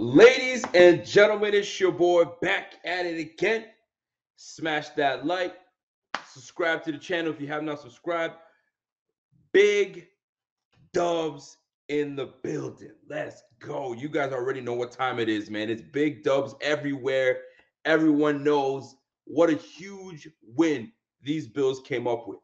Ladies 0.00 0.64
and 0.74 1.04
gentlemen, 1.04 1.54
it's 1.54 1.80
your 1.80 1.90
boy 1.90 2.22
back 2.40 2.74
at 2.84 3.04
it 3.04 3.18
again. 3.18 3.64
Smash 4.36 4.90
that 4.90 5.26
like, 5.26 5.56
subscribe 6.24 6.84
to 6.84 6.92
the 6.92 6.98
channel 6.98 7.32
if 7.32 7.40
you 7.40 7.48
have 7.48 7.64
not 7.64 7.80
subscribed. 7.80 8.34
Big 9.50 10.06
dubs 10.92 11.56
in 11.88 12.14
the 12.14 12.26
building. 12.44 12.92
Let's 13.08 13.42
go. 13.58 13.92
You 13.92 14.08
guys 14.08 14.32
already 14.32 14.60
know 14.60 14.74
what 14.74 14.92
time 14.92 15.18
it 15.18 15.28
is, 15.28 15.50
man. 15.50 15.68
It's 15.68 15.82
big 15.82 16.22
dubs 16.22 16.54
everywhere. 16.60 17.40
Everyone 17.84 18.44
knows 18.44 18.94
what 19.24 19.50
a 19.50 19.56
huge 19.56 20.28
win 20.54 20.92
these 21.22 21.48
Bills 21.48 21.80
came 21.80 22.06
up 22.06 22.28
with. 22.28 22.38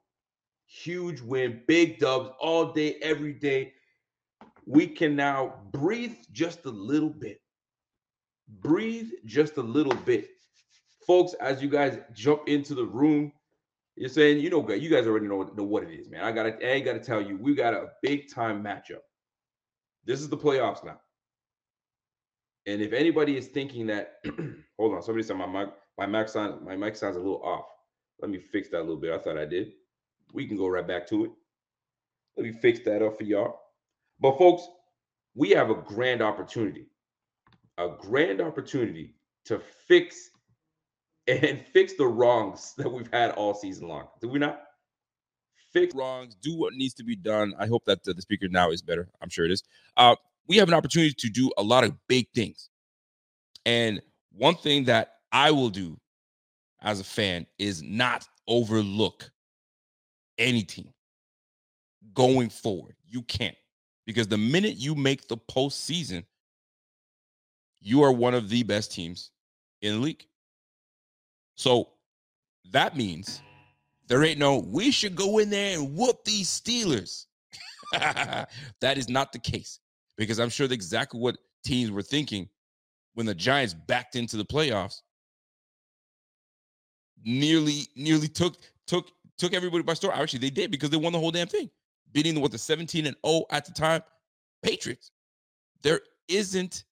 Huge 0.66 1.20
win, 1.20 1.62
big 1.68 2.00
dubs 2.00 2.30
all 2.40 2.72
day, 2.72 2.96
every 3.00 3.32
day. 3.32 3.74
We 4.66 4.88
can 4.88 5.14
now 5.14 5.60
breathe 5.70 6.16
just 6.32 6.64
a 6.64 6.70
little 6.70 7.10
bit 7.10 7.42
breathe 8.48 9.10
just 9.24 9.56
a 9.56 9.62
little 9.62 9.94
bit. 9.94 10.28
Folks, 11.06 11.34
as 11.34 11.62
you 11.62 11.68
guys 11.68 11.98
jump 12.12 12.48
into 12.48 12.74
the 12.74 12.84
room, 12.84 13.32
you're 13.96 14.08
saying, 14.08 14.40
you 14.40 14.50
know, 14.50 14.68
you 14.70 14.90
guys 14.90 15.06
already 15.06 15.26
know, 15.26 15.42
know 15.42 15.62
what 15.62 15.84
it 15.84 15.92
is, 15.92 16.08
man. 16.08 16.24
I 16.24 16.32
gotta, 16.32 16.72
I 16.72 16.80
gotta 16.80 16.98
tell 16.98 17.22
you, 17.22 17.38
we 17.38 17.54
got 17.54 17.74
a 17.74 17.90
big 18.02 18.32
time 18.32 18.62
matchup. 18.62 19.02
This 20.04 20.20
is 20.20 20.28
the 20.28 20.36
playoffs 20.36 20.84
now. 20.84 21.00
And 22.66 22.80
if 22.80 22.92
anybody 22.92 23.36
is 23.36 23.48
thinking 23.48 23.86
that, 23.86 24.14
hold 24.78 24.94
on, 24.94 25.02
somebody 25.02 25.22
said 25.22 25.36
my 25.36 25.46
mic, 25.46 25.68
my 25.98 26.06
mic 26.06 26.28
sounds, 26.28 26.60
my 26.64 26.76
mic 26.76 26.96
sounds 26.96 27.16
a 27.16 27.20
little 27.20 27.42
off. 27.42 27.66
Let 28.20 28.30
me 28.30 28.38
fix 28.38 28.70
that 28.70 28.78
a 28.78 28.80
little 28.80 28.96
bit. 28.96 29.12
I 29.12 29.18
thought 29.18 29.38
I 29.38 29.44
did. 29.44 29.72
We 30.32 30.46
can 30.46 30.56
go 30.56 30.66
right 30.68 30.86
back 30.86 31.06
to 31.08 31.26
it. 31.26 31.30
Let 32.36 32.46
me 32.46 32.52
fix 32.52 32.80
that 32.80 33.02
up 33.02 33.18
for 33.18 33.24
y'all. 33.24 33.60
But 34.18 34.38
folks, 34.38 34.66
we 35.34 35.50
have 35.50 35.70
a 35.70 35.74
grand 35.74 36.22
opportunity 36.22 36.86
a 37.78 37.88
grand 37.98 38.40
opportunity 38.40 39.14
to 39.46 39.60
fix 39.86 40.30
and 41.26 41.60
fix 41.72 41.94
the 41.94 42.06
wrongs 42.06 42.74
that 42.76 42.90
we've 42.90 43.10
had 43.12 43.30
all 43.32 43.54
season 43.54 43.88
long. 43.88 44.08
Do 44.20 44.28
we 44.28 44.38
not? 44.38 44.60
Fix 45.72 45.94
wrongs, 45.94 46.36
do 46.36 46.56
what 46.56 46.74
needs 46.74 46.94
to 46.94 47.04
be 47.04 47.16
done. 47.16 47.54
I 47.58 47.66
hope 47.66 47.84
that 47.86 48.04
the 48.04 48.20
speaker 48.20 48.46
now 48.48 48.70
is 48.70 48.80
better. 48.80 49.08
I'm 49.20 49.28
sure 49.28 49.44
it 49.44 49.50
is. 49.50 49.64
Uh, 49.96 50.14
we 50.46 50.56
have 50.58 50.68
an 50.68 50.74
opportunity 50.74 51.14
to 51.18 51.28
do 51.28 51.50
a 51.56 51.62
lot 51.62 51.82
of 51.82 51.94
big 52.06 52.28
things. 52.34 52.68
And 53.66 54.00
one 54.30 54.54
thing 54.54 54.84
that 54.84 55.14
I 55.32 55.50
will 55.50 55.70
do 55.70 55.98
as 56.82 57.00
a 57.00 57.04
fan 57.04 57.46
is 57.58 57.82
not 57.82 58.26
overlook 58.46 59.30
any 60.38 60.62
team 60.62 60.92
going 62.12 62.50
forward. 62.50 62.94
You 63.06 63.22
can't. 63.22 63.56
Because 64.06 64.28
the 64.28 64.38
minute 64.38 64.76
you 64.76 64.94
make 64.94 65.28
the 65.28 65.38
postseason, 65.38 66.24
you 67.84 68.02
are 68.02 68.10
one 68.10 68.34
of 68.34 68.48
the 68.48 68.62
best 68.62 68.90
teams 68.92 69.30
in 69.82 69.94
the 69.94 70.00
league. 70.00 70.26
So 71.54 71.90
that 72.72 72.96
means 72.96 73.42
there 74.08 74.24
ain't 74.24 74.38
no, 74.38 74.58
we 74.58 74.90
should 74.90 75.14
go 75.14 75.38
in 75.38 75.50
there 75.50 75.78
and 75.78 75.94
whoop 75.94 76.24
these 76.24 76.48
Steelers. 76.48 77.26
that 77.92 78.48
is 78.96 79.10
not 79.10 79.32
the 79.32 79.38
case 79.38 79.78
because 80.16 80.40
I'm 80.40 80.48
sure 80.48 80.66
exactly 80.72 81.20
what 81.20 81.36
teams 81.62 81.90
were 81.90 82.02
thinking 82.02 82.48
when 83.12 83.26
the 83.26 83.34
Giants 83.34 83.74
backed 83.74 84.16
into 84.16 84.38
the 84.38 84.46
playoffs. 84.46 85.02
Nearly, 87.22 87.86
nearly 87.96 88.28
took 88.28 88.56
took 88.86 89.10
took 89.38 89.54
everybody 89.54 89.82
by 89.82 89.94
storm. 89.94 90.14
Actually, 90.14 90.40
they 90.40 90.50
did 90.50 90.70
because 90.70 90.90
they 90.90 90.96
won 90.96 91.12
the 91.12 91.18
whole 91.18 91.30
damn 91.30 91.46
thing, 91.46 91.70
beating 92.12 92.38
what 92.40 92.50
the 92.50 92.58
17 92.58 93.06
and 93.06 93.16
0 93.26 93.44
at 93.50 93.64
the 93.64 93.72
time 93.72 94.02
Patriots. 94.62 95.10
There 95.82 96.00
isn't 96.28 96.84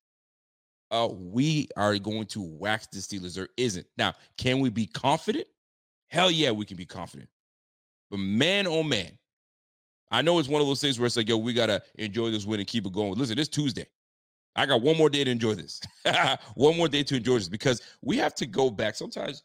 uh, 0.92 1.08
we 1.10 1.68
are 1.76 1.98
going 1.98 2.26
to 2.26 2.42
wax 2.42 2.86
the 2.86 2.98
Steelers. 2.98 3.34
There 3.34 3.48
isn't. 3.56 3.86
Now, 3.96 4.12
can 4.36 4.60
we 4.60 4.68
be 4.68 4.86
confident? 4.86 5.46
Hell 6.08 6.30
yeah, 6.30 6.50
we 6.50 6.66
can 6.66 6.76
be 6.76 6.84
confident. 6.84 7.30
But 8.10 8.18
man, 8.18 8.66
oh 8.66 8.82
man, 8.82 9.18
I 10.10 10.20
know 10.20 10.38
it's 10.38 10.48
one 10.48 10.60
of 10.60 10.66
those 10.66 10.82
things 10.82 11.00
where 11.00 11.06
it's 11.06 11.16
like, 11.16 11.28
yo, 11.28 11.38
we 11.38 11.54
gotta 11.54 11.82
enjoy 11.94 12.30
this 12.30 12.44
win 12.44 12.60
and 12.60 12.68
keep 12.68 12.86
it 12.86 12.92
going. 12.92 13.14
Listen, 13.14 13.38
it's 13.38 13.48
Tuesday. 13.48 13.86
I 14.54 14.66
got 14.66 14.82
one 14.82 14.98
more 14.98 15.08
day 15.08 15.24
to 15.24 15.30
enjoy 15.30 15.54
this. 15.54 15.80
one 16.54 16.76
more 16.76 16.88
day 16.88 17.02
to 17.04 17.16
enjoy 17.16 17.36
this 17.36 17.48
because 17.48 17.80
we 18.02 18.18
have 18.18 18.34
to 18.34 18.44
go 18.44 18.68
back 18.68 18.94
sometimes 18.94 19.44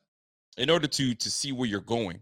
in 0.58 0.70
order 0.70 0.88
to 0.88 1.16
to 1.16 1.32
see 1.32 1.54
where 1.54 1.70
you're 1.70 1.80
going, 1.80 2.22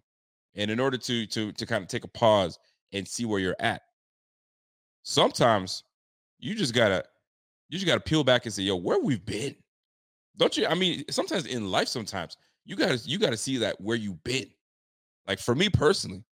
and 0.54 0.70
in 0.70 0.80
order 0.80 0.98
to 0.98 1.26
to 1.26 1.52
to 1.52 1.66
kind 1.66 1.82
of 1.82 1.88
take 1.88 2.04
a 2.04 2.10
pause 2.10 2.60
and 2.94 3.08
see 3.08 3.26
where 3.26 3.40
you're 3.40 3.56
at. 3.60 3.82
Sometimes 5.02 5.84
you 6.38 6.54
just 6.54 6.76
gotta 6.76 7.04
you 7.70 7.78
just 7.78 7.88
got 7.88 7.96
to 7.96 8.02
peel 8.02 8.24
back 8.24 8.46
and 8.46 8.54
say, 8.54 8.64
yo, 8.64 8.76
where 8.76 9.00
we've 9.00 9.26
been. 9.26 9.56
Don't 10.38 10.56
you? 10.58 10.68
I 10.68 10.76
mean, 10.76 11.04
sometimes 11.10 11.46
in 11.46 11.72
life, 11.72 11.88
sometimes 11.88 12.38
you 12.66 12.76
gotta 12.76 12.98
you 13.06 13.18
gotta 13.18 13.38
see 13.38 13.58
that 13.58 13.80
where 13.80 13.96
you've 13.96 14.24
been. 14.24 14.48
Like 15.28 15.40
for 15.40 15.56
me 15.56 15.70
personally, 15.70 16.24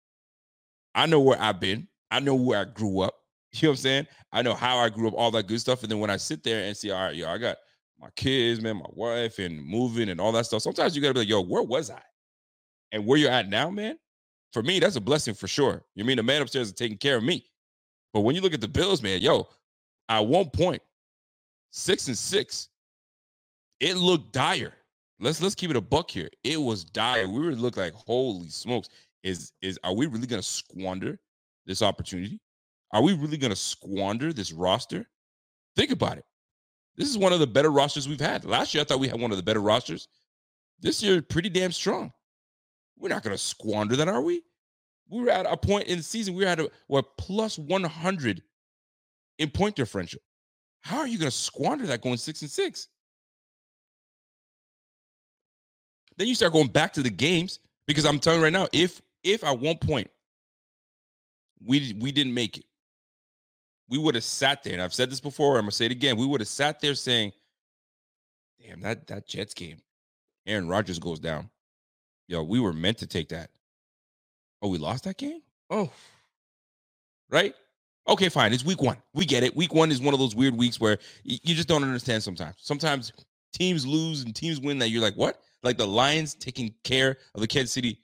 I 0.94 1.06
know 1.06 1.20
where 1.20 1.40
I've 1.40 1.60
been. 1.60 1.88
I 2.10 2.20
know 2.20 2.34
where 2.34 2.60
I 2.60 2.64
grew 2.64 3.00
up. 3.00 3.14
You 3.54 3.68
know 3.68 3.70
what 3.70 3.74
I'm 3.74 3.82
saying? 3.82 4.06
I 4.32 4.42
know 4.42 4.54
how 4.54 4.78
I 4.78 4.88
grew 4.88 5.06
up, 5.06 5.14
all 5.14 5.30
that 5.30 5.46
good 5.46 5.60
stuff. 5.60 5.82
And 5.84 5.92
then 5.92 6.00
when 6.00 6.10
I 6.10 6.16
sit 6.16 6.42
there 6.42 6.64
and 6.64 6.76
see, 6.76 6.90
all 6.90 7.00
right, 7.00 7.14
yo, 7.14 7.28
I 7.28 7.38
got 7.38 7.56
my 8.00 8.08
kids, 8.16 8.60
man, 8.60 8.78
my 8.78 8.86
wife, 8.88 9.38
and 9.38 9.64
moving 9.64 10.08
and 10.08 10.20
all 10.20 10.32
that 10.32 10.46
stuff. 10.46 10.60
Sometimes 10.60 10.96
you 10.96 11.00
gotta 11.00 11.14
be 11.14 11.20
like, 11.20 11.28
yo, 11.28 11.40
where 11.40 11.62
was 11.62 11.88
I? 11.88 12.02
And 12.90 13.06
where 13.06 13.16
you're 13.16 13.30
at 13.30 13.48
now, 13.48 13.70
man, 13.70 13.96
for 14.52 14.64
me, 14.64 14.80
that's 14.80 14.96
a 14.96 15.00
blessing 15.00 15.34
for 15.34 15.46
sure. 15.46 15.84
You 15.94 16.04
mean 16.04 16.16
the 16.16 16.24
man 16.24 16.42
upstairs 16.42 16.66
is 16.66 16.74
taking 16.74 16.98
care 16.98 17.16
of 17.16 17.22
me. 17.22 17.46
But 18.12 18.22
when 18.22 18.34
you 18.34 18.40
look 18.40 18.54
at 18.54 18.60
the 18.60 18.66
Bills, 18.66 19.02
man, 19.02 19.20
yo, 19.20 19.48
at 20.08 20.26
one 20.26 20.50
point, 20.50 20.82
six 21.74 22.06
and 22.06 22.16
six, 22.16 22.68
it 23.80 23.96
looked 23.96 24.32
dire. 24.32 24.72
Let's 25.20 25.42
let's 25.42 25.54
keep 25.54 25.70
it 25.70 25.76
a 25.76 25.80
buck 25.80 26.10
here. 26.10 26.30
It 26.44 26.60
was 26.60 26.84
dire. 26.84 27.28
We 27.28 27.40
were 27.40 27.52
look 27.52 27.76
like 27.76 27.92
holy 27.92 28.48
smokes. 28.48 28.88
Is 29.22 29.52
is 29.60 29.78
are 29.82 29.92
we 29.92 30.06
really 30.06 30.26
gonna 30.26 30.42
squander 30.42 31.18
this 31.66 31.82
opportunity? 31.82 32.40
Are 32.92 33.02
we 33.02 33.14
really 33.14 33.36
gonna 33.36 33.56
squander 33.56 34.32
this 34.32 34.52
roster? 34.52 35.06
Think 35.76 35.90
about 35.90 36.18
it. 36.18 36.24
This 36.96 37.08
is 37.08 37.18
one 37.18 37.32
of 37.32 37.40
the 37.40 37.46
better 37.46 37.70
rosters 37.70 38.08
we've 38.08 38.20
had. 38.20 38.44
Last 38.44 38.72
year, 38.72 38.82
I 38.82 38.84
thought 38.84 39.00
we 39.00 39.08
had 39.08 39.20
one 39.20 39.32
of 39.32 39.36
the 39.36 39.42
better 39.42 39.60
rosters. 39.60 40.06
This 40.78 41.02
year, 41.02 41.22
pretty 41.22 41.48
damn 41.48 41.72
strong. 41.72 42.12
We're 42.96 43.08
not 43.08 43.24
gonna 43.24 43.38
squander 43.38 43.96
that, 43.96 44.08
are 44.08 44.22
we? 44.22 44.42
We 45.10 45.22
were 45.22 45.30
at 45.30 45.46
a 45.46 45.56
point 45.56 45.88
in 45.88 45.98
the 45.98 46.04
season, 46.04 46.34
we 46.34 46.44
were 46.44 46.50
at 46.50 46.60
a 46.60 46.70
what 46.86 47.16
plus 47.18 47.58
100 47.58 48.42
in 49.38 49.50
point 49.50 49.74
differential. 49.74 50.20
How 50.84 50.98
are 50.98 51.06
you 51.06 51.18
going 51.18 51.30
to 51.30 51.36
squander 51.36 51.86
that 51.86 52.02
going 52.02 52.18
six 52.18 52.42
and 52.42 52.50
six? 52.50 52.88
Then 56.18 56.28
you 56.28 56.34
start 56.34 56.52
going 56.52 56.68
back 56.68 56.92
to 56.92 57.02
the 57.02 57.10
games 57.10 57.58
because 57.86 58.04
I'm 58.04 58.18
telling 58.18 58.40
you 58.40 58.44
right 58.44 58.52
now, 58.52 58.68
if 58.72 59.00
if 59.24 59.42
at 59.42 59.58
one 59.58 59.78
point 59.78 60.10
we 61.64 61.96
we 61.98 62.12
didn't 62.12 62.34
make 62.34 62.58
it, 62.58 62.66
we 63.88 63.98
would 63.98 64.14
have 64.14 64.24
sat 64.24 64.62
there. 64.62 64.74
And 64.74 64.82
I've 64.82 64.94
said 64.94 65.10
this 65.10 65.20
before. 65.20 65.56
I'm 65.56 65.62
gonna 65.62 65.72
say 65.72 65.86
it 65.86 65.92
again. 65.92 66.16
We 66.16 66.26
would 66.26 66.40
have 66.40 66.48
sat 66.48 66.80
there 66.80 66.94
saying, 66.94 67.32
"Damn, 68.62 68.80
that 68.82 69.06
that 69.08 69.26
Jets 69.26 69.54
game, 69.54 69.78
Aaron 70.46 70.68
Rodgers 70.68 70.98
goes 70.98 71.18
down. 71.18 71.50
Yo, 72.28 72.42
we 72.42 72.60
were 72.60 72.72
meant 72.72 72.98
to 72.98 73.06
take 73.06 73.30
that. 73.30 73.50
Oh, 74.62 74.68
we 74.68 74.78
lost 74.78 75.04
that 75.04 75.16
game. 75.16 75.40
Oh, 75.70 75.90
right. 77.30 77.54
Okay, 78.06 78.28
fine. 78.28 78.52
It's 78.52 78.64
week 78.64 78.82
one. 78.82 78.98
We 79.14 79.24
get 79.24 79.42
it. 79.42 79.56
Week 79.56 79.72
one 79.72 79.90
is 79.90 80.00
one 80.00 80.12
of 80.12 80.20
those 80.20 80.34
weird 80.34 80.56
weeks 80.56 80.78
where 80.78 80.98
you 81.24 81.54
just 81.54 81.68
don't 81.68 81.82
understand 81.82 82.22
sometimes. 82.22 82.56
Sometimes 82.58 83.12
teams 83.52 83.86
lose 83.86 84.22
and 84.22 84.34
teams 84.34 84.60
win 84.60 84.78
that 84.80 84.90
you're 84.90 85.02
like, 85.02 85.14
what? 85.14 85.40
Like 85.62 85.78
the 85.78 85.86
Lions 85.86 86.34
taking 86.34 86.74
care 86.84 87.16
of 87.34 87.40
the 87.40 87.46
Kansas 87.46 87.72
City. 87.72 88.00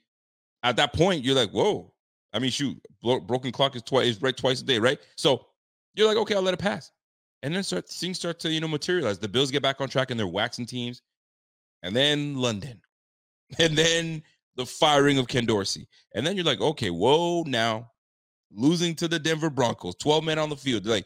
At 0.63 0.75
that 0.77 0.93
point, 0.93 1.23
you're 1.23 1.35
like, 1.35 1.51
whoa. 1.51 1.93
I 2.33 2.39
mean, 2.39 2.49
shoot, 2.49 2.77
broken 3.01 3.51
clock 3.51 3.75
is 3.75 3.83
twice 3.83 4.07
is 4.07 4.21
right 4.21 4.35
twice 4.35 4.61
a 4.61 4.63
day, 4.63 4.79
right? 4.79 4.99
So 5.17 5.45
you're 5.93 6.07
like, 6.07 6.17
okay, 6.17 6.35
I'll 6.35 6.41
let 6.41 6.53
it 6.53 6.59
pass. 6.59 6.91
And 7.43 7.53
then 7.53 7.63
start 7.63 7.87
things 7.87 8.17
start 8.17 8.39
to, 8.39 8.49
you 8.49 8.61
know, 8.61 8.67
materialize. 8.67 9.19
The 9.19 9.27
Bills 9.27 9.51
get 9.51 9.61
back 9.61 9.81
on 9.81 9.89
track 9.89 10.09
and 10.11 10.19
they're 10.19 10.27
waxing 10.27 10.65
teams. 10.65 11.01
And 11.83 11.95
then 11.95 12.35
London. 12.35 12.81
And 13.59 13.77
then 13.77 14.23
the 14.55 14.65
firing 14.65 15.17
of 15.17 15.27
Ken 15.27 15.45
Dorsey. 15.45 15.85
And 16.15 16.25
then 16.25 16.37
you're 16.37 16.45
like, 16.45 16.61
okay, 16.61 16.89
whoa, 16.89 17.43
now 17.43 17.90
losing 18.53 18.95
to 18.95 19.07
the 19.07 19.19
Denver 19.19 19.49
Broncos, 19.49 19.95
12 19.95 20.23
men 20.23 20.39
on 20.39 20.49
the 20.49 20.55
field. 20.55 20.85
Like, 20.85 21.05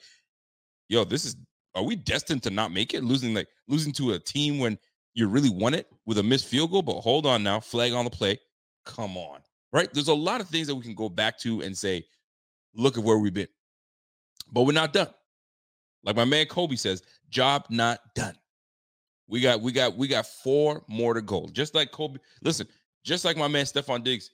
yo, 0.90 1.04
this 1.04 1.26
is 1.26 1.36
are 1.76 1.84
we 1.84 1.96
destined 1.96 2.42
to 2.44 2.50
not 2.50 2.72
make 2.72 2.94
it? 2.94 3.04
Losing 3.04 3.34
like 3.34 3.48
losing 3.68 3.92
to 3.94 4.14
a 4.14 4.20
team 4.20 4.60
when 4.60 4.78
you 5.14 5.28
really 5.28 5.50
won 5.50 5.74
it 5.74 5.88
with 6.06 6.18
a 6.18 6.24
missed 6.24 6.48
field 6.48 6.72
goal, 6.72 6.82
but 6.82 7.02
hold 7.02 7.26
on 7.26 7.44
now, 7.44 7.60
flag 7.60 7.94
on 7.94 8.06
the 8.06 8.12
play. 8.12 8.40
Come 8.86 9.18
on. 9.18 9.40
Right? 9.74 9.94
There's 9.94 10.08
a 10.08 10.14
lot 10.14 10.42
of 10.42 10.48
things 10.48 10.68
that 10.68 10.76
we 10.76 10.84
can 10.84 10.96
go 10.96 11.10
back 11.10 11.38
to 11.40 11.62
and 11.62 11.78
say, 11.78 12.06
look 12.74 12.98
at 12.98 13.04
where 13.04 13.18
we've 13.18 13.34
been. 13.34 13.48
But 14.52 14.64
we're 14.64 14.74
not 14.74 14.94
done. 14.94 15.10
Like 16.04 16.16
my 16.16 16.26
man 16.26 16.46
Kobe 16.46 16.76
says, 16.76 17.02
job 17.30 17.66
not 17.70 18.00
done. 18.14 18.36
We 19.28 19.42
got 19.42 19.60
we 19.62 19.72
got 19.72 19.98
we 19.98 20.08
got 20.08 20.28
four 20.28 20.84
more 20.88 21.14
to 21.14 21.22
go. 21.22 21.50
Just 21.52 21.74
like 21.74 21.92
Kobe, 21.92 22.20
listen, 22.42 22.68
just 23.04 23.26
like 23.26 23.38
my 23.38 23.48
man 23.48 23.66
Stefon 23.66 24.04
Diggs, 24.04 24.30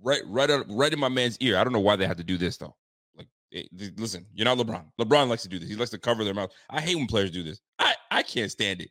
right, 0.00 0.22
right, 0.26 0.50
up, 0.50 0.66
right 0.68 0.92
in 0.92 0.98
my 0.98 1.08
man's 1.08 1.36
ear. 1.40 1.58
I 1.58 1.64
don't 1.64 1.72
know 1.72 1.80
why 1.80 1.96
they 1.96 2.06
had 2.06 2.18
to 2.18 2.24
do 2.24 2.38
this 2.38 2.56
though. 2.56 2.74
Like, 3.16 3.28
th- 3.50 3.92
listen, 3.96 4.26
you're 4.34 4.44
not 4.44 4.58
LeBron. 4.58 4.84
LeBron 5.00 5.28
likes 5.28 5.42
to 5.42 5.48
do 5.48 5.58
this. 5.58 5.68
He 5.68 5.76
likes 5.76 5.90
to 5.90 5.98
cover 5.98 6.24
their 6.24 6.34
mouth. 6.34 6.50
I 6.70 6.80
hate 6.80 6.96
when 6.96 7.06
players 7.06 7.30
do 7.30 7.42
this. 7.42 7.60
I 7.78 7.94
I 8.10 8.22
can't 8.22 8.50
stand 8.50 8.82
it. 8.82 8.90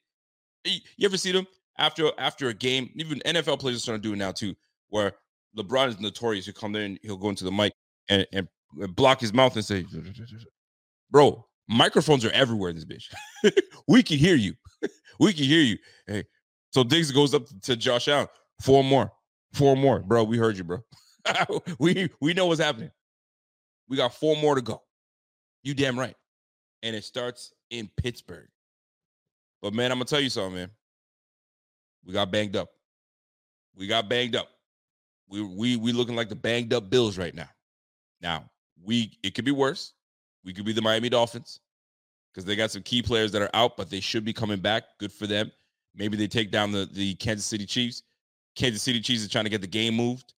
You 0.63 1.05
ever 1.05 1.17
see 1.17 1.31
them 1.31 1.47
after 1.77 2.11
after 2.17 2.49
a 2.49 2.53
game? 2.53 2.89
Even 2.95 3.19
NFL 3.25 3.59
players 3.59 3.77
are 3.77 3.81
starting 3.81 4.01
to 4.01 4.07
do 4.09 4.13
it 4.13 4.17
now 4.17 4.31
too, 4.31 4.55
where 4.89 5.13
LeBron 5.57 5.89
is 5.89 5.99
notorious. 5.99 6.45
He'll 6.45 6.53
come 6.53 6.75
in, 6.75 6.97
he'll 7.01 7.17
go 7.17 7.29
into 7.29 7.43
the 7.43 7.51
mic 7.51 7.73
and, 8.09 8.25
and 8.31 8.47
block 8.95 9.19
his 9.19 9.33
mouth 9.33 9.55
and 9.55 9.65
say, 9.65 9.85
"Bro, 11.09 11.45
microphones 11.67 12.23
are 12.25 12.31
everywhere 12.31 12.69
in 12.69 12.75
this 12.75 12.85
bitch. 12.85 13.11
we 13.87 14.03
can 14.03 14.17
hear 14.17 14.35
you. 14.35 14.53
we 15.19 15.33
can 15.33 15.45
hear 15.45 15.61
you." 15.61 15.77
Hey, 16.07 16.23
so 16.71 16.83
Diggs 16.83 17.11
goes 17.11 17.33
up 17.33 17.43
to 17.63 17.75
Josh 17.75 18.07
Allen. 18.07 18.27
Four 18.61 18.83
more, 18.83 19.11
four 19.53 19.75
more, 19.75 19.99
bro. 19.99 20.23
We 20.23 20.37
heard 20.37 20.57
you, 20.57 20.63
bro. 20.63 20.83
we 21.79 22.09
we 22.19 22.33
know 22.33 22.47
what's 22.47 22.61
happening. 22.61 22.91
We 23.87 23.97
got 23.97 24.13
four 24.13 24.35
more 24.37 24.55
to 24.55 24.61
go. 24.61 24.81
You 25.63 25.73
damn 25.73 25.99
right. 25.99 26.15
And 26.83 26.95
it 26.95 27.03
starts 27.03 27.53
in 27.69 27.89
Pittsburgh. 27.97 28.47
But 29.61 29.73
man, 29.73 29.91
I'm 29.91 29.97
gonna 29.97 30.05
tell 30.05 30.21
you 30.21 30.29
something, 30.29 30.55
man. 30.55 30.71
We 32.05 32.13
got 32.13 32.31
banged 32.31 32.55
up. 32.55 32.69
We 33.75 33.87
got 33.87 34.09
banged 34.09 34.35
up. 34.35 34.49
We 35.29 35.43
we 35.43 35.75
we 35.75 35.93
looking 35.93 36.15
like 36.15 36.29
the 36.29 36.35
banged 36.35 36.73
up 36.73 36.89
Bills 36.89 37.17
right 37.17 37.35
now. 37.35 37.49
Now 38.21 38.49
we 38.83 39.17
it 39.23 39.35
could 39.35 39.45
be 39.45 39.51
worse. 39.51 39.93
We 40.43 40.53
could 40.53 40.65
be 40.65 40.73
the 40.73 40.81
Miami 40.81 41.09
Dolphins 41.09 41.59
because 42.33 42.45
they 42.45 42.55
got 42.55 42.71
some 42.71 42.81
key 42.81 43.01
players 43.01 43.31
that 43.33 43.41
are 43.41 43.49
out, 43.53 43.77
but 43.77 43.89
they 43.89 43.99
should 43.99 44.25
be 44.25 44.33
coming 44.33 44.59
back. 44.59 44.83
Good 44.99 45.11
for 45.11 45.27
them. 45.27 45.51
Maybe 45.95 46.17
they 46.17 46.27
take 46.27 46.51
down 46.51 46.71
the 46.71 46.89
the 46.91 47.15
Kansas 47.15 47.45
City 47.45 47.65
Chiefs. 47.65 48.03
Kansas 48.55 48.81
City 48.81 48.99
Chiefs 48.99 49.23
is 49.23 49.29
trying 49.29 49.45
to 49.45 49.49
get 49.49 49.61
the 49.61 49.67
game 49.67 49.95
moved. 49.95 50.33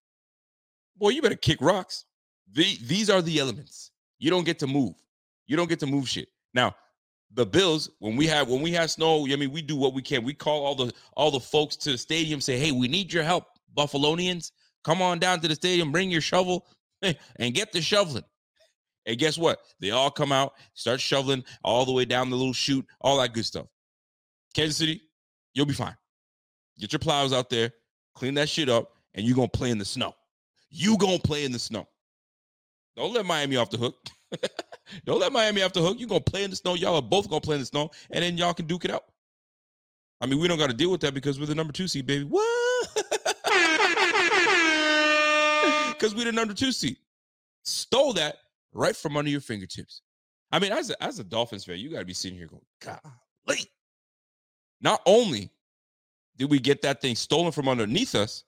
Boy, 0.97 1.09
you 1.09 1.21
better 1.21 1.35
kick 1.35 1.59
rocks. 1.61 2.05
The, 2.51 2.77
these 2.83 3.09
are 3.09 3.21
the 3.21 3.39
elements. 3.39 3.91
You 4.19 4.29
don't 4.29 4.45
get 4.45 4.59
to 4.59 4.67
move. 4.67 4.95
You 5.47 5.57
don't 5.57 5.69
get 5.69 5.79
to 5.79 5.87
move 5.87 6.07
shit. 6.07 6.29
Now, 6.53 6.75
the 7.33 7.45
Bills, 7.45 7.89
when 7.99 8.15
we 8.15 8.27
have 8.27 8.47
when 8.47 8.61
we 8.61 8.71
have 8.73 8.91
snow, 8.91 9.25
I 9.25 9.35
mean, 9.35 9.51
we 9.51 9.61
do 9.61 9.75
what 9.75 9.93
we 9.93 10.01
can. 10.01 10.23
We 10.23 10.33
call 10.33 10.65
all 10.65 10.75
the 10.75 10.93
all 11.13 11.31
the 11.31 11.39
folks 11.39 11.75
to 11.77 11.91
the 11.91 11.97
stadium, 11.97 12.39
say, 12.39 12.59
"Hey, 12.59 12.71
we 12.71 12.87
need 12.87 13.11
your 13.11 13.23
help, 13.23 13.45
Buffalonians. 13.75 14.51
Come 14.83 15.01
on 15.01 15.17
down 15.17 15.39
to 15.41 15.47
the 15.47 15.55
stadium, 15.55 15.91
bring 15.91 16.11
your 16.11 16.21
shovel, 16.21 16.67
and 17.01 17.53
get 17.53 17.71
the 17.71 17.81
shoveling." 17.81 18.23
And 19.05 19.17
guess 19.17 19.37
what? 19.37 19.59
They 19.79 19.91
all 19.91 20.11
come 20.11 20.31
out, 20.31 20.53
start 20.75 21.01
shoveling 21.01 21.43
all 21.63 21.85
the 21.85 21.91
way 21.91 22.05
down 22.05 22.29
the 22.29 22.37
little 22.37 22.53
chute, 22.53 22.85
all 23.01 23.19
that 23.19 23.33
good 23.33 23.45
stuff. 23.45 23.67
Kansas 24.53 24.77
City, 24.77 25.01
you'll 25.53 25.65
be 25.65 25.73
fine. 25.73 25.97
Get 26.79 26.93
your 26.93 26.99
plows 26.99 27.33
out 27.33 27.49
there, 27.49 27.71
clean 28.13 28.33
that 28.35 28.49
shit 28.49 28.69
up, 28.69 28.91
and 29.13 29.25
you're 29.25 29.35
gonna 29.35 29.47
play 29.47 29.71
in 29.71 29.77
the 29.77 29.85
snow. 29.85 30.15
You 30.69 30.97
gonna 30.97 31.19
play 31.19 31.45
in 31.45 31.51
the 31.51 31.59
snow. 31.59 31.87
Don't 32.95 33.13
let 33.13 33.25
Miami 33.25 33.57
off 33.57 33.69
the 33.69 33.77
hook. 33.77 33.95
Don't 35.05 35.19
let 35.19 35.31
Miami 35.31 35.61
off 35.61 35.73
the 35.73 35.81
hook. 35.81 35.97
You're 35.99 36.09
gonna 36.09 36.21
play 36.21 36.43
in 36.43 36.49
the 36.49 36.55
snow. 36.55 36.75
Y'all 36.75 36.95
are 36.95 37.01
both 37.01 37.29
gonna 37.29 37.41
play 37.41 37.55
in 37.55 37.61
the 37.61 37.65
snow, 37.65 37.91
and 38.11 38.23
then 38.23 38.37
y'all 38.37 38.53
can 38.53 38.67
duke 38.67 38.85
it 38.85 38.91
out. 38.91 39.03
I 40.21 40.25
mean, 40.25 40.39
we 40.39 40.47
don't 40.47 40.57
got 40.57 40.69
to 40.69 40.73
deal 40.73 40.89
with 40.89 41.01
that 41.01 41.13
because 41.13 41.37
we're 41.37 41.47
the 41.47 41.55
number 41.55 41.73
two 41.73 41.87
seed, 41.87 42.05
baby. 42.07 42.23
What? 42.23 42.87
Because 45.93 46.15
we're 46.15 46.25
the 46.25 46.33
number 46.33 46.53
two 46.53 46.73
seed. 46.73 46.97
Stole 47.63 48.11
that 48.13 48.35
right 48.73 48.93
from 48.93 49.15
under 49.15 49.31
your 49.31 49.39
fingertips. 49.39 50.01
I 50.51 50.59
mean, 50.59 50.73
as 50.73 50.89
a, 50.89 51.01
as 51.01 51.19
a 51.19 51.23
Dolphins 51.23 51.63
fan, 51.63 51.77
you 51.77 51.89
got 51.89 51.99
to 51.99 52.05
be 52.05 52.13
sitting 52.13 52.37
here 52.37 52.47
going, 52.47 52.61
golly. 52.81 53.63
Not 54.81 55.01
only 55.05 55.49
did 56.37 56.49
we 56.49 56.59
get 56.59 56.81
that 56.81 57.01
thing 57.01 57.15
stolen 57.15 57.51
from 57.51 57.67
underneath 57.67 58.15
us, 58.15 58.43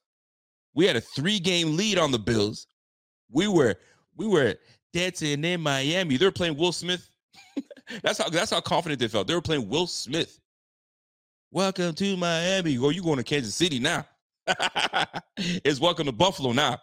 we 0.73 0.85
had 0.85 0.95
a 0.95 1.01
three 1.01 1.39
game 1.39 1.77
lead 1.77 1.97
on 1.97 2.11
the 2.11 2.19
Bills. 2.19 2.67
We 3.31 3.47
were 3.47 3.75
we 4.15 4.27
were 4.27 4.55
dancing 4.93 5.43
in 5.43 5.61
Miami. 5.61 6.17
They 6.17 6.25
were 6.25 6.31
playing 6.31 6.57
Will 6.57 6.71
Smith. 6.71 7.09
that's 8.03 8.17
how 8.17 8.29
that's 8.29 8.51
how 8.51 8.61
confident 8.61 8.99
they 8.99 9.07
felt. 9.07 9.27
They 9.27 9.35
were 9.35 9.41
playing 9.41 9.69
Will 9.69 9.87
Smith. 9.87 10.39
Welcome 11.51 11.93
to 11.95 12.17
Miami. 12.17 12.77
Well, 12.77 12.91
you 12.91 13.01
going 13.01 13.17
to 13.17 13.23
Kansas 13.23 13.55
City 13.55 13.79
now. 13.79 14.05
it's 15.37 15.79
welcome 15.79 16.05
to 16.05 16.11
Buffalo 16.11 16.51
now. 16.51 16.79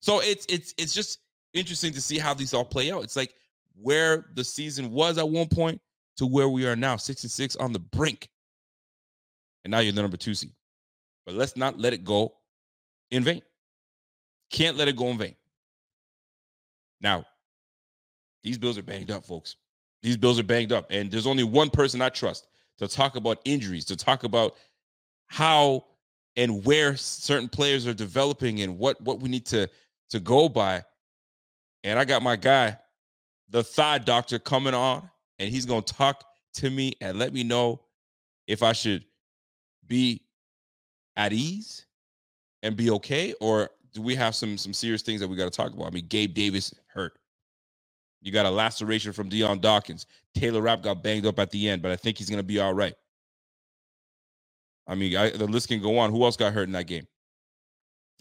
So 0.00 0.20
it's 0.20 0.46
it's 0.48 0.74
it's 0.78 0.94
just 0.94 1.18
interesting 1.54 1.92
to 1.92 2.00
see 2.00 2.18
how 2.18 2.34
these 2.34 2.54
all 2.54 2.64
play 2.64 2.92
out. 2.92 3.04
It's 3.04 3.16
like 3.16 3.34
where 3.80 4.26
the 4.34 4.44
season 4.44 4.90
was 4.90 5.18
at 5.18 5.28
one 5.28 5.48
point 5.48 5.80
to 6.16 6.26
where 6.26 6.48
we 6.48 6.66
are 6.66 6.76
now, 6.76 6.96
six 6.96 7.22
and 7.22 7.30
six 7.30 7.56
on 7.56 7.72
the 7.72 7.78
brink. 7.78 8.28
And 9.64 9.70
now 9.70 9.78
you're 9.78 9.92
the 9.92 10.02
number 10.02 10.16
two 10.16 10.34
seed. 10.34 10.52
But 11.26 11.34
let's 11.34 11.56
not 11.56 11.78
let 11.78 11.92
it 11.92 12.04
go 12.04 12.34
in 13.10 13.22
vain. 13.22 13.42
Can't 14.50 14.76
let 14.76 14.88
it 14.88 14.96
go 14.96 15.08
in 15.08 15.18
vain. 15.18 15.36
Now, 17.00 17.24
these 18.42 18.58
bills 18.58 18.78
are 18.78 18.82
banged 18.82 19.10
up, 19.10 19.24
folks. 19.24 19.56
These 20.02 20.16
bills 20.16 20.38
are 20.38 20.44
banged 20.44 20.72
up. 20.72 20.86
And 20.90 21.10
there's 21.10 21.26
only 21.26 21.44
one 21.44 21.70
person 21.70 22.02
I 22.02 22.08
trust 22.08 22.48
to 22.78 22.88
talk 22.88 23.16
about 23.16 23.38
injuries, 23.44 23.84
to 23.86 23.96
talk 23.96 24.24
about 24.24 24.56
how 25.26 25.84
and 26.36 26.64
where 26.64 26.96
certain 26.96 27.48
players 27.48 27.86
are 27.86 27.94
developing 27.94 28.62
and 28.62 28.78
what 28.78 29.00
what 29.00 29.20
we 29.20 29.28
need 29.28 29.46
to 29.46 29.68
to 30.10 30.20
go 30.20 30.48
by. 30.48 30.82
And 31.84 31.98
I 31.98 32.04
got 32.04 32.22
my 32.22 32.36
guy, 32.36 32.78
the 33.50 33.62
thigh 33.62 33.98
doctor, 33.98 34.38
coming 34.38 34.74
on, 34.74 35.08
and 35.38 35.48
he's 35.48 35.66
gonna 35.66 35.82
talk 35.82 36.24
to 36.54 36.70
me 36.70 36.94
and 37.00 37.18
let 37.18 37.32
me 37.32 37.44
know 37.44 37.80
if 38.46 38.62
I 38.62 38.72
should 38.72 39.04
be 39.92 40.22
at 41.16 41.34
ease 41.34 41.84
and 42.62 42.74
be 42.74 42.90
okay, 42.90 43.34
or 43.42 43.68
do 43.92 44.00
we 44.00 44.14
have 44.14 44.34
some 44.34 44.56
some 44.56 44.72
serious 44.72 45.02
things 45.02 45.20
that 45.20 45.28
we 45.28 45.36
got 45.36 45.44
to 45.44 45.50
talk 45.50 45.74
about? 45.74 45.86
I 45.86 45.90
mean, 45.90 46.06
Gabe 46.08 46.32
Davis 46.32 46.72
hurt. 46.86 47.12
You 48.22 48.32
got 48.32 48.46
a 48.46 48.50
laceration 48.50 49.12
from 49.12 49.28
Dion 49.28 49.60
Dawkins. 49.60 50.06
Taylor 50.34 50.62
Rapp 50.62 50.82
got 50.82 51.02
banged 51.02 51.26
up 51.26 51.38
at 51.38 51.50
the 51.50 51.68
end, 51.68 51.82
but 51.82 51.90
I 51.90 51.96
think 51.96 52.16
he's 52.16 52.30
gonna 52.30 52.42
be 52.42 52.58
all 52.58 52.72
right. 52.72 52.94
I 54.86 54.94
mean, 54.94 55.14
I, 55.14 55.28
the 55.28 55.46
list 55.46 55.68
can 55.68 55.82
go 55.82 55.98
on. 55.98 56.10
Who 56.10 56.24
else 56.24 56.38
got 56.38 56.54
hurt 56.54 56.64
in 56.64 56.72
that 56.72 56.86
game? 56.86 57.06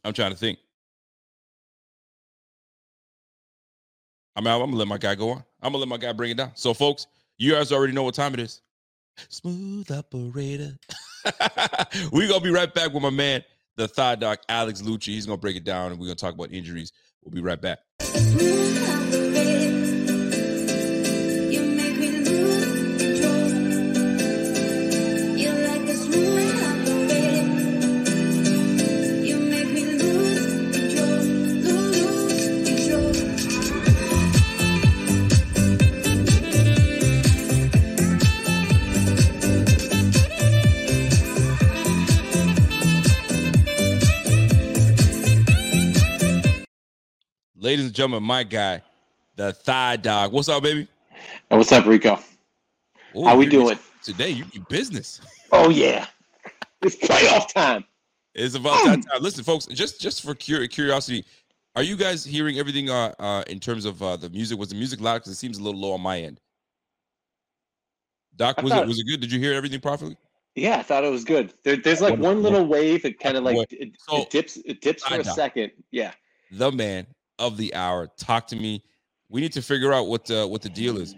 I'm 0.04 0.14
trying 0.14 0.32
to 0.32 0.38
think. 0.38 0.60
I 4.36 4.42
mean, 4.42 4.48
I'm 4.50 4.60
gonna 4.60 4.76
let 4.76 4.88
my 4.90 4.98
guy 4.98 5.16
go 5.16 5.30
on. 5.30 5.44
I'm 5.62 5.72
gonna 5.72 5.78
let 5.78 5.88
my 5.88 5.98
guy 5.98 6.12
bring 6.12 6.32
it 6.32 6.38
down. 6.38 6.52
So, 6.56 6.74
folks, 6.74 7.08
you 7.38 7.54
guys 7.54 7.72
already 7.72 7.94
know 7.94 8.04
what 8.04 8.16
time 8.16 8.34
it 8.34 8.42
is. 8.42 8.62
Smooth 9.30 9.90
operator. 9.90 10.76
We're 12.12 12.28
gonna 12.28 12.42
be 12.42 12.52
right 12.52 12.74
back 12.74 12.94
with 12.94 13.04
my 13.04 13.10
man, 13.10 13.44
the 13.78 13.88
thigh 13.88 14.16
doc, 14.16 14.40
Alex 14.50 14.82
Lucci. 14.82 15.08
He's 15.08 15.26
gonna 15.26 15.38
break 15.38 15.56
it 15.56 15.64
down 15.64 15.92
and 15.92 16.00
we're 16.00 16.08
gonna 16.08 16.16
talk 16.16 16.34
about 16.34 16.52
injuries. 16.52 16.92
We'll 17.24 17.34
be 17.34 17.42
right 17.42 17.62
back. 17.62 17.80
Ladies 47.72 47.86
and 47.86 47.96
gentlemen, 47.96 48.24
my 48.24 48.44
guy, 48.44 48.82
the 49.38 49.54
thigh 49.54 49.96
dog. 49.96 50.34
What's 50.34 50.50
up, 50.50 50.62
baby? 50.62 50.90
Hey, 51.50 51.56
what's 51.56 51.72
up, 51.72 51.86
Rico? 51.86 52.20
Ooh, 53.16 53.24
How 53.24 53.38
we 53.38 53.46
doing? 53.46 53.80
today? 54.04 54.30
You 54.32 54.44
you 54.52 54.60
business. 54.68 55.22
Oh 55.54 55.70
yeah, 55.70 56.08
it's 56.82 56.98
playoff 56.98 57.54
time. 57.54 57.86
It's 58.36 58.56
about 58.56 58.84
that 58.84 59.10
time. 59.10 59.22
Listen, 59.22 59.46
folks, 59.46 59.68
just 59.68 60.02
just 60.02 60.22
for 60.22 60.36
curiosity, 60.36 61.24
are 61.78 61.82
you 61.82 61.96
guys 61.96 62.26
hearing 62.26 62.60
everything 62.60 62.90
uh, 62.90 63.14
uh 63.20 63.46
in 63.48 63.58
terms 63.58 63.86
of 63.86 64.04
uh 64.04 64.18
the 64.18 64.30
music? 64.32 64.60
Was 64.60 64.68
the 64.68 64.76
music 64.76 65.00
loud? 65.00 65.20
Because 65.20 65.32
it 65.32 65.36
seems 65.36 65.58
a 65.58 65.64
little 65.64 65.80
low 65.80 65.94
on 65.94 66.02
my 66.02 66.20
end. 66.20 66.42
Doc, 68.36 68.56
I 68.58 68.64
was 68.64 68.74
thought- 68.74 68.84
it 68.84 68.88
was 68.90 69.00
it 69.00 69.06
good? 69.08 69.22
Did 69.22 69.32
you 69.32 69.40
hear 69.40 69.54
everything 69.54 69.80
properly? 69.80 70.18
Yeah, 70.56 70.76
I 70.78 70.84
thought 70.84 71.06
it 71.06 71.10
was 71.10 71.24
good. 71.24 71.54
There, 71.64 71.78
there's 71.78 72.02
like 72.02 72.12
What- 72.12 72.20
one 72.20 72.44
little 72.44 72.66
wave. 72.66 73.06
It 73.06 73.18
kind 73.22 73.38
of 73.38 73.46
like 73.46 73.72
it, 73.72 73.94
so- 73.98 74.24
it 74.24 74.30
dips. 74.30 74.58
It 74.66 74.82
dips 74.82 75.06
for 75.06 75.22
a 75.22 75.24
Side 75.24 75.36
second. 75.36 75.72
Yeah. 75.90 76.12
The 76.52 76.70
man 76.70 77.08
of 77.42 77.58
the 77.58 77.74
hour. 77.74 78.08
Talk 78.18 78.48
to 78.48 78.56
me. 78.56 78.84
We 79.30 79.42
need 79.42 79.54
to 79.54 79.62
figure 79.62 79.92
out 79.92 80.08
what 80.08 80.26
the 80.26 80.48
what 80.48 80.62
the 80.62 80.70
deal 80.70 80.98
is 80.98 81.16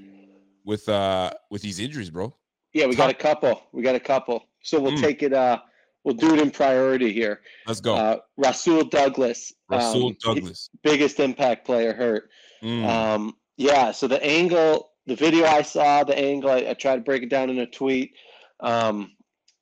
with 0.65 0.87
uh 0.89 1.31
with 1.51 1.61
these 1.61 1.79
injuries, 1.79 2.09
bro. 2.09 2.33
Yeah, 2.73 2.87
we 2.87 2.95
got 2.95 3.09
a 3.09 3.13
couple. 3.13 3.61
We 3.71 3.83
got 3.83 3.95
a 3.95 3.99
couple. 3.99 4.43
So 4.63 4.79
we'll 4.79 4.93
Mm. 4.93 5.01
take 5.01 5.21
it. 5.21 5.33
Uh, 5.33 5.59
we'll 6.03 6.15
do 6.15 6.33
it 6.33 6.39
in 6.39 6.49
priority 6.49 7.11
here. 7.11 7.41
Let's 7.67 7.81
go. 7.81 7.93
Uh, 7.95 8.17
Rasul 8.37 8.85
Douglas, 8.85 9.53
Rasul 9.69 10.07
um, 10.07 10.17
Douglas. 10.23 10.69
biggest 10.81 11.19
impact 11.19 11.65
player 11.65 11.93
hurt. 11.93 12.29
Mm. 12.63 12.85
Um, 12.87 13.35
yeah, 13.57 13.91
so 13.91 14.07
the 14.07 14.23
angle, 14.25 14.91
the 15.05 15.15
video 15.15 15.45
I 15.45 15.61
saw, 15.61 16.03
the 16.03 16.17
angle, 16.17 16.49
I, 16.49 16.69
I 16.69 16.73
tried 16.73 16.95
to 16.95 17.01
break 17.01 17.23
it 17.23 17.29
down 17.29 17.49
in 17.49 17.59
a 17.59 17.67
tweet. 17.67 18.15
Um, 18.61 19.11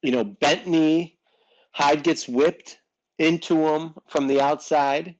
you 0.01 0.11
know, 0.11 0.23
bent 0.23 0.67
knee, 0.67 1.17
Hyde 1.73 2.03
gets 2.03 2.27
whipped 2.27 2.77
into 3.17 3.67
him 3.67 3.93
from 4.09 4.27
the 4.27 4.39
outside. 4.39 5.15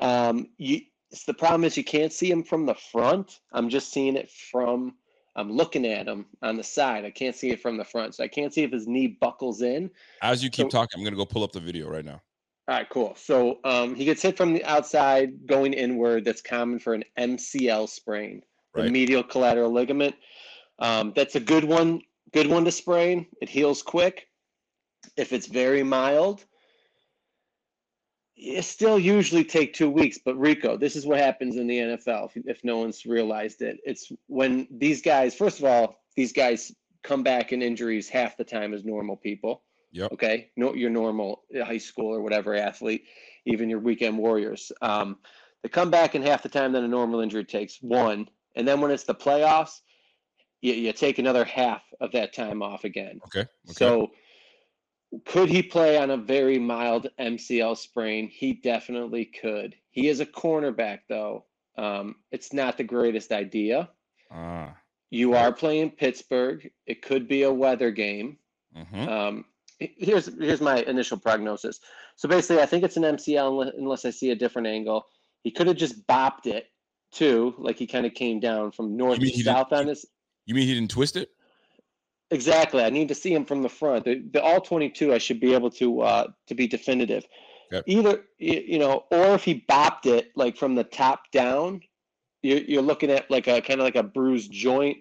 Um, 0.00 0.48
you, 0.58 0.80
the 1.26 1.34
problem 1.34 1.64
is 1.64 1.76
you 1.76 1.84
can't 1.84 2.12
see 2.12 2.30
him 2.30 2.42
from 2.42 2.66
the 2.66 2.74
front. 2.74 3.40
I'm 3.52 3.68
just 3.68 3.92
seeing 3.92 4.16
it 4.16 4.30
from. 4.30 4.94
I'm 5.36 5.52
looking 5.52 5.86
at 5.86 6.08
him 6.08 6.26
on 6.42 6.56
the 6.56 6.64
side. 6.64 7.04
I 7.04 7.10
can't 7.10 7.36
see 7.36 7.50
it 7.50 7.62
from 7.62 7.76
the 7.76 7.84
front, 7.84 8.16
so 8.16 8.24
I 8.24 8.28
can't 8.28 8.52
see 8.52 8.62
if 8.62 8.72
his 8.72 8.88
knee 8.88 9.06
buckles 9.06 9.62
in. 9.62 9.90
As 10.22 10.42
you 10.42 10.50
keep 10.50 10.66
so- 10.66 10.68
talking, 10.70 10.98
I'm 10.98 11.04
gonna 11.04 11.16
go 11.16 11.24
pull 11.24 11.44
up 11.44 11.52
the 11.52 11.60
video 11.60 11.88
right 11.88 12.04
now. 12.04 12.20
All 12.68 12.76
right, 12.76 12.88
cool. 12.88 13.14
So 13.16 13.58
um, 13.64 13.96
he 13.96 14.04
gets 14.04 14.22
hit 14.22 14.36
from 14.36 14.52
the 14.52 14.64
outside 14.64 15.46
going 15.46 15.72
inward. 15.72 16.24
That's 16.24 16.40
common 16.40 16.78
for 16.78 16.94
an 16.94 17.02
MCL 17.18 17.88
sprain, 17.88 18.42
the 18.74 18.88
medial 18.88 19.24
collateral 19.24 19.72
ligament. 19.72 20.14
Um, 20.78 21.12
that's 21.16 21.34
a 21.34 21.40
good 21.40 21.64
one. 21.64 22.02
Good 22.32 22.46
one 22.46 22.64
to 22.64 22.70
sprain. 22.70 23.26
It 23.42 23.48
heals 23.48 23.82
quick. 23.82 24.28
If 25.16 25.32
it's 25.32 25.46
very 25.46 25.82
mild, 25.82 26.44
it 28.40 28.64
still 28.64 28.98
usually 28.98 29.44
take 29.44 29.74
two 29.74 29.90
weeks. 29.90 30.18
But 30.24 30.38
Rico, 30.38 30.76
this 30.76 30.96
is 30.96 31.06
what 31.06 31.18
happens 31.18 31.56
in 31.56 31.66
the 31.66 31.78
NFL. 31.78 32.30
If, 32.34 32.42
if 32.46 32.64
no 32.64 32.78
one's 32.78 33.04
realized 33.04 33.62
it, 33.62 33.78
it's 33.84 34.10
when 34.26 34.66
these 34.70 35.02
guys. 35.02 35.34
First 35.34 35.58
of 35.58 35.66
all, 35.66 36.00
these 36.16 36.32
guys 36.32 36.72
come 37.02 37.22
back 37.22 37.52
in 37.52 37.62
injuries 37.62 38.08
half 38.08 38.36
the 38.36 38.44
time 38.44 38.74
as 38.74 38.84
normal 38.84 39.16
people. 39.16 39.62
Yep. 39.92 40.12
Okay, 40.12 40.50
no, 40.56 40.74
your 40.74 40.90
normal 40.90 41.42
high 41.64 41.78
school 41.78 42.14
or 42.14 42.22
whatever 42.22 42.54
athlete, 42.54 43.04
even 43.44 43.68
your 43.68 43.80
weekend 43.80 44.16
warriors. 44.16 44.70
Um, 44.80 45.18
they 45.62 45.68
come 45.68 45.90
back 45.90 46.14
in 46.14 46.22
half 46.22 46.42
the 46.42 46.48
time 46.48 46.72
that 46.72 46.82
a 46.82 46.88
normal 46.88 47.20
injury 47.20 47.44
takes. 47.44 47.78
One, 47.82 48.28
and 48.54 48.66
then 48.66 48.80
when 48.80 48.90
it's 48.90 49.04
the 49.04 49.14
playoffs, 49.14 49.80
you, 50.60 50.74
you 50.74 50.92
take 50.92 51.18
another 51.18 51.44
half 51.44 51.82
of 52.00 52.12
that 52.12 52.32
time 52.32 52.62
off 52.62 52.84
again. 52.84 53.20
Okay. 53.26 53.40
Okay. 53.40 53.48
So, 53.66 54.10
could 55.26 55.48
he 55.48 55.62
play 55.62 55.98
on 55.98 56.10
a 56.10 56.16
very 56.16 56.58
mild 56.58 57.08
MCL 57.18 57.76
sprain? 57.76 58.28
He 58.28 58.52
definitely 58.52 59.24
could. 59.26 59.74
He 59.90 60.08
is 60.08 60.20
a 60.20 60.26
cornerback, 60.26 61.00
though. 61.08 61.46
Um, 61.76 62.16
it's 62.30 62.52
not 62.52 62.76
the 62.76 62.84
greatest 62.84 63.32
idea. 63.32 63.90
ah. 64.30 64.76
You 65.12 65.34
are 65.34 65.52
playing 65.52 65.90
Pittsburgh. 65.90 66.70
It 66.86 67.02
could 67.02 67.26
be 67.26 67.42
a 67.42 67.52
weather 67.52 67.90
game. 67.90 68.38
mhm. 68.76 69.08
Um, 69.08 69.44
here's 69.80 70.26
here's 70.38 70.60
my 70.60 70.82
initial 70.82 71.18
prognosis. 71.18 71.80
So 72.14 72.28
basically, 72.28 72.62
I 72.62 72.66
think 72.66 72.84
it's 72.84 72.96
an 72.96 73.02
MCL 73.02 73.50
unle- 73.50 73.76
unless 73.76 74.04
I 74.04 74.10
see 74.10 74.30
a 74.30 74.36
different 74.36 74.68
angle. 74.68 75.06
He 75.42 75.50
could 75.50 75.66
have 75.66 75.76
just 75.76 76.06
bopped 76.06 76.46
it 76.46 76.66
too, 77.10 77.54
like 77.58 77.76
he 77.78 77.88
kind 77.88 78.06
of 78.06 78.14
came 78.14 78.38
down 78.38 78.70
from 78.70 78.96
north 78.96 79.18
to 79.18 79.42
south 79.42 79.72
on 79.72 79.86
this. 79.86 80.06
You 80.46 80.54
mean 80.54 80.68
he 80.68 80.74
didn't 80.74 80.90
twist 80.90 81.16
it? 81.16 81.30
Exactly. 82.30 82.82
I 82.82 82.90
need 82.90 83.08
to 83.08 83.14
see 83.14 83.34
him 83.34 83.44
from 83.44 83.62
the 83.62 83.68
front. 83.68 84.04
The, 84.04 84.22
the 84.32 84.42
all 84.42 84.60
22, 84.60 85.12
I 85.12 85.18
should 85.18 85.40
be 85.40 85.52
able 85.52 85.70
to 85.72 86.00
uh, 86.02 86.26
to 86.46 86.54
be 86.54 86.66
definitive. 86.66 87.26
Yep. 87.72 87.84
Either 87.86 88.24
you 88.38 88.78
know, 88.78 89.04
or 89.10 89.34
if 89.34 89.44
he 89.44 89.64
bopped 89.68 90.06
it 90.06 90.32
like 90.36 90.56
from 90.56 90.74
the 90.74 90.84
top 90.84 91.30
down, 91.32 91.80
you're 92.42 92.58
you're 92.58 92.82
looking 92.82 93.10
at 93.10 93.30
like 93.30 93.48
a 93.48 93.60
kind 93.60 93.80
of 93.80 93.84
like 93.84 93.96
a 93.96 94.02
bruised 94.02 94.52
joint, 94.52 94.98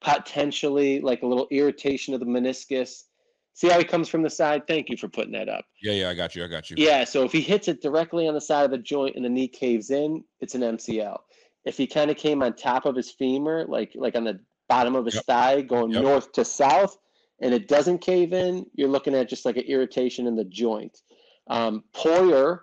potentially 0.00 1.00
like 1.00 1.22
a 1.22 1.26
little 1.26 1.48
irritation 1.50 2.14
of 2.14 2.20
the 2.20 2.26
meniscus. 2.26 3.04
See 3.52 3.68
how 3.68 3.78
he 3.78 3.84
comes 3.84 4.08
from 4.08 4.22
the 4.22 4.30
side? 4.30 4.66
Thank 4.66 4.88
you 4.88 4.96
for 4.96 5.08
putting 5.08 5.32
that 5.32 5.48
up. 5.48 5.64
Yeah, 5.82 5.92
yeah, 5.92 6.08
I 6.08 6.14
got 6.14 6.34
you. 6.34 6.44
I 6.44 6.46
got 6.46 6.70
you. 6.70 6.76
Yeah, 6.78 7.04
so 7.04 7.24
if 7.24 7.32
he 7.32 7.40
hits 7.40 7.68
it 7.68 7.82
directly 7.82 8.26
on 8.28 8.34
the 8.34 8.40
side 8.40 8.64
of 8.64 8.70
the 8.70 8.78
joint 8.78 9.16
and 9.16 9.24
the 9.24 9.28
knee 9.28 9.48
caves 9.48 9.90
in, 9.90 10.24
it's 10.40 10.54
an 10.54 10.62
MCL. 10.62 11.18
If 11.64 11.76
he 11.76 11.86
kind 11.86 12.10
of 12.10 12.16
came 12.16 12.42
on 12.42 12.54
top 12.54 12.86
of 12.86 12.96
his 12.96 13.10
femur, 13.10 13.66
like 13.66 13.92
like 13.94 14.14
on 14.14 14.24
the 14.24 14.40
bottom 14.70 14.94
of 14.94 15.04
his 15.04 15.16
Yep. 15.16 15.24
thigh, 15.26 15.60
going 15.62 15.90
Yep. 15.90 16.02
north 16.02 16.32
to 16.32 16.44
south, 16.44 16.96
and 17.40 17.52
it 17.52 17.66
doesn't 17.68 17.98
cave 17.98 18.32
in, 18.32 18.64
you're 18.74 18.88
looking 18.88 19.14
at 19.14 19.28
just 19.28 19.44
like 19.44 19.56
an 19.56 19.64
irritation 19.64 20.26
in 20.26 20.36
the 20.36 20.44
joint. 20.44 21.02
Um, 21.48 21.82
Poyer 21.92 22.60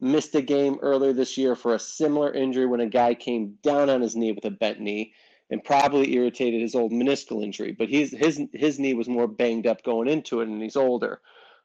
missed 0.00 0.34
a 0.34 0.42
game 0.42 0.78
earlier 0.82 1.12
this 1.12 1.38
year 1.38 1.54
for 1.54 1.74
a 1.74 1.78
similar 1.78 2.32
injury 2.32 2.66
when 2.66 2.80
a 2.80 2.88
guy 2.88 3.14
came 3.14 3.58
down 3.62 3.88
on 3.88 4.02
his 4.02 4.16
knee 4.16 4.32
with 4.32 4.44
a 4.44 4.50
bent 4.50 4.80
knee 4.80 5.14
and 5.48 5.62
probably 5.62 6.12
irritated 6.14 6.60
his 6.60 6.74
old 6.74 6.90
meniscal 6.92 7.42
injury. 7.42 7.72
But 7.72 7.88
he's 7.88 8.10
his 8.10 8.42
his 8.52 8.78
knee 8.80 8.94
was 8.94 9.08
more 9.08 9.28
banged 9.28 9.66
up 9.68 9.82
going 9.84 10.08
into 10.08 10.40
it, 10.40 10.48
and 10.48 10.60
he's 10.60 10.76
older. 10.76 11.20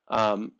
Um, 0.07 0.51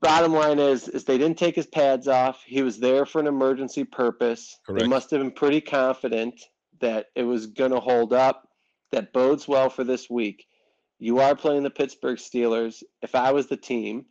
bottom 0.00 0.32
line 0.32 0.58
is 0.58 0.88
is 0.88 1.04
they 1.04 1.18
didn't 1.18 1.38
take 1.38 1.54
his 1.54 1.66
pads 1.66 2.08
off. 2.08 2.42
He 2.44 2.62
was 2.62 2.78
there 2.78 3.04
for 3.04 3.20
an 3.20 3.26
emergency 3.26 3.84
purpose. 3.84 4.56
They 4.66 4.86
must 4.88 5.10
have 5.10 5.20
been 5.20 5.30
pretty 5.32 5.60
confident 5.60 6.40
that 6.80 7.06
it 7.14 7.22
was 7.22 7.46
going 7.46 7.72
to 7.72 7.80
hold 7.80 8.12
up. 8.12 8.48
That 8.92 9.12
bodes 9.12 9.46
well 9.46 9.68
for 9.68 9.84
this 9.84 10.08
week. 10.08 10.46
You 10.98 11.20
are 11.20 11.36
playing 11.36 11.62
the 11.62 11.70
Pittsburgh 11.70 12.18
Steelers. 12.18 12.82
If 13.02 13.14
I 13.14 13.32
was 13.32 13.46
the 13.46 13.56
team, 13.56 14.06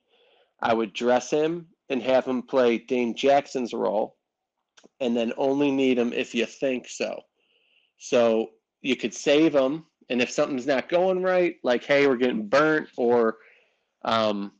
I 0.62 0.74
would 0.74 0.94
dress 0.94 1.30
him 1.30 1.68
and 1.90 2.02
have 2.02 2.26
him 2.26 2.44
play 2.44 2.78
Dane 2.78 3.16
Jackson's 3.16 3.74
role, 3.74 4.18
and 5.00 5.16
then 5.16 5.34
only 5.38 5.72
need 5.72 5.98
him 5.98 6.14
if 6.14 6.36
you 6.36 6.46
think 6.46 6.88
so. 6.88 7.22
So 7.98 8.52
you 8.82 8.96
could 8.96 9.14
save 9.14 9.54
him, 9.54 9.86
and 10.10 10.22
if 10.22 10.30
something's 10.30 10.68
not 10.68 10.90
going 10.90 11.22
right, 11.22 11.56
like 11.64 11.84
hey, 11.84 12.08
we're 12.08 12.18
getting 12.18 12.48
burnt, 12.48 12.90
or 12.98 13.38
um, 14.06 14.54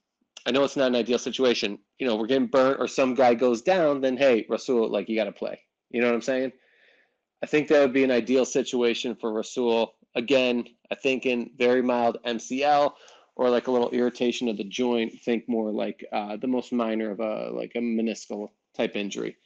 I 0.46 0.52
know 0.52 0.64
it's 0.64 0.78
not 0.78 0.88
an 0.88 0.96
ideal 0.96 1.20
situation. 1.20 1.78
You 2.00 2.08
know, 2.08 2.16
we're 2.16 2.28
getting 2.28 2.48
burnt, 2.48 2.80
or 2.80 2.88
some 2.88 3.14
guy 3.14 3.34
goes 3.34 3.62
down, 3.62 4.02
then 4.02 4.18
hey, 4.18 4.46
Rasul, 4.50 4.90
like 4.90 5.10
you 5.10 5.16
got 5.16 5.26
to 5.26 5.32
play. 5.32 5.60
You 5.90 6.02
know 6.02 6.08
what 6.08 6.16
I'm 6.16 6.22
saying? 6.22 6.52
I 7.44 7.46
think 7.46 7.68
that 7.68 7.80
would 7.82 7.94
be 7.94 8.04
an 8.04 8.12
ideal 8.12 8.46
situation 8.46 9.16
for 9.16 9.32
Rasul. 9.32 9.94
Again, 10.16 10.66
I 10.92 10.96
think 10.96 11.26
in 11.26 11.52
very 11.58 11.82
mild 11.82 12.18
MCL 12.26 12.94
or 13.36 13.50
like 13.50 13.68
a 13.68 13.72
little 13.72 13.90
irritation 13.92 14.48
of 14.48 14.58
the 14.58 14.64
joint. 14.64 15.14
Think 15.22 15.48
more 15.48 15.72
like 15.72 16.04
uh, 16.12 16.38
the 16.38 16.48
most 16.48 16.74
minor 16.74 17.12
of 17.12 17.20
a 17.20 17.52
like 17.52 17.74
a 17.76 17.80
meniscal 17.80 18.50
type 18.76 18.96
injury. 18.96 19.38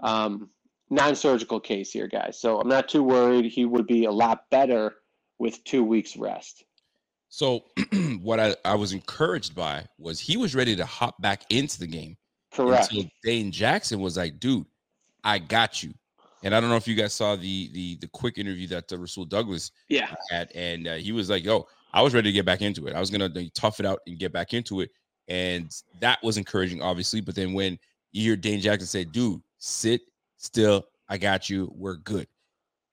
Um, 0.00 0.50
non-surgical 0.90 1.58
case 1.60 1.90
here, 1.90 2.06
guys. 2.06 2.38
So 2.40 2.60
I'm 2.60 2.68
not 2.68 2.88
too 2.88 3.02
worried. 3.02 3.46
He 3.46 3.64
would 3.64 3.86
be 3.86 4.04
a 4.04 4.12
lot 4.12 4.48
better 4.50 4.94
with 5.38 5.62
two 5.64 5.82
weeks 5.82 6.16
rest. 6.16 6.64
So 7.28 7.64
what 8.22 8.38
I, 8.38 8.54
I 8.64 8.74
was 8.74 8.92
encouraged 8.92 9.54
by 9.54 9.86
was 9.98 10.20
he 10.20 10.36
was 10.36 10.54
ready 10.54 10.76
to 10.76 10.84
hop 10.84 11.20
back 11.20 11.44
into 11.50 11.80
the 11.80 11.86
game 11.86 12.16
Correct. 12.52 12.92
until 12.92 13.08
Dane 13.24 13.50
Jackson 13.50 14.00
was 14.00 14.18
like, 14.18 14.38
dude, 14.38 14.66
I 15.24 15.38
got 15.38 15.82
you. 15.82 15.94
And 16.44 16.54
I 16.54 16.60
don't 16.60 16.70
know 16.70 16.76
if 16.76 16.88
you 16.88 16.94
guys 16.94 17.12
saw 17.12 17.36
the 17.36 17.70
the 17.72 17.96
the 17.96 18.08
quick 18.08 18.38
interview 18.38 18.66
that 18.68 18.92
uh, 18.92 18.98
Rasul 18.98 19.24
Douglas 19.24 19.70
Yeah. 19.88 20.14
had, 20.30 20.50
and 20.54 20.88
uh, 20.88 20.94
he 20.96 21.12
was 21.12 21.30
like, 21.30 21.44
"Yo, 21.44 21.66
I 21.92 22.02
was 22.02 22.14
ready 22.14 22.28
to 22.30 22.32
get 22.32 22.44
back 22.46 22.62
into 22.62 22.86
it. 22.86 22.94
I 22.94 23.00
was 23.00 23.10
gonna 23.10 23.26
uh, 23.34 23.40
tough 23.54 23.80
it 23.80 23.86
out 23.86 24.00
and 24.06 24.18
get 24.18 24.32
back 24.32 24.52
into 24.54 24.80
it." 24.80 24.90
And 25.28 25.70
that 26.00 26.18
was 26.22 26.36
encouraging, 26.36 26.82
obviously. 26.82 27.20
But 27.20 27.34
then 27.34 27.52
when 27.52 27.78
you 28.12 28.22
hear 28.22 28.36
Dane 28.36 28.60
Jackson 28.60 28.86
say, 28.86 29.04
"Dude, 29.04 29.40
sit 29.58 30.00
still. 30.36 30.84
I 31.08 31.18
got 31.18 31.48
you. 31.48 31.72
We're 31.76 31.96
good." 31.96 32.26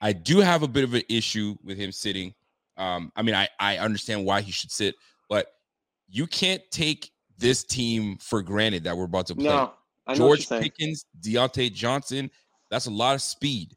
I 0.02 0.14
do 0.14 0.40
have 0.40 0.64
a 0.64 0.68
bit 0.68 0.84
of 0.84 0.94
an 0.94 1.04
issue 1.10 1.56
with 1.64 1.78
him 1.78 1.92
sitting. 1.92 2.34
Um, 2.78 3.12
I 3.16 3.22
mean, 3.22 3.36
I 3.36 3.50
I 3.60 3.78
understand 3.80 4.26
why 4.26 4.42
he 4.42 4.52
should 4.52 4.72
sit, 4.72 4.96
but 5.28 5.48
you 6.08 6.26
can't 6.28 6.62
take 6.72 7.12
this 7.38 7.64
team 7.64 8.18
for 8.18 8.42
granted 8.42 8.84
that 8.84 8.96
we're 8.96 9.06
about 9.06 9.28
to 9.28 9.36
play. 9.36 9.46
No, 9.46 9.74
I 10.08 10.16
know 10.16 10.28
what 10.28 10.40
George. 10.40 10.62
Pickens, 10.62 11.06
Diontae 11.22 11.74
Johnson, 11.74 12.30
that's 12.70 12.86
a 12.86 12.92
lot 12.92 13.16
of 13.16 13.22
speed. 13.22 13.76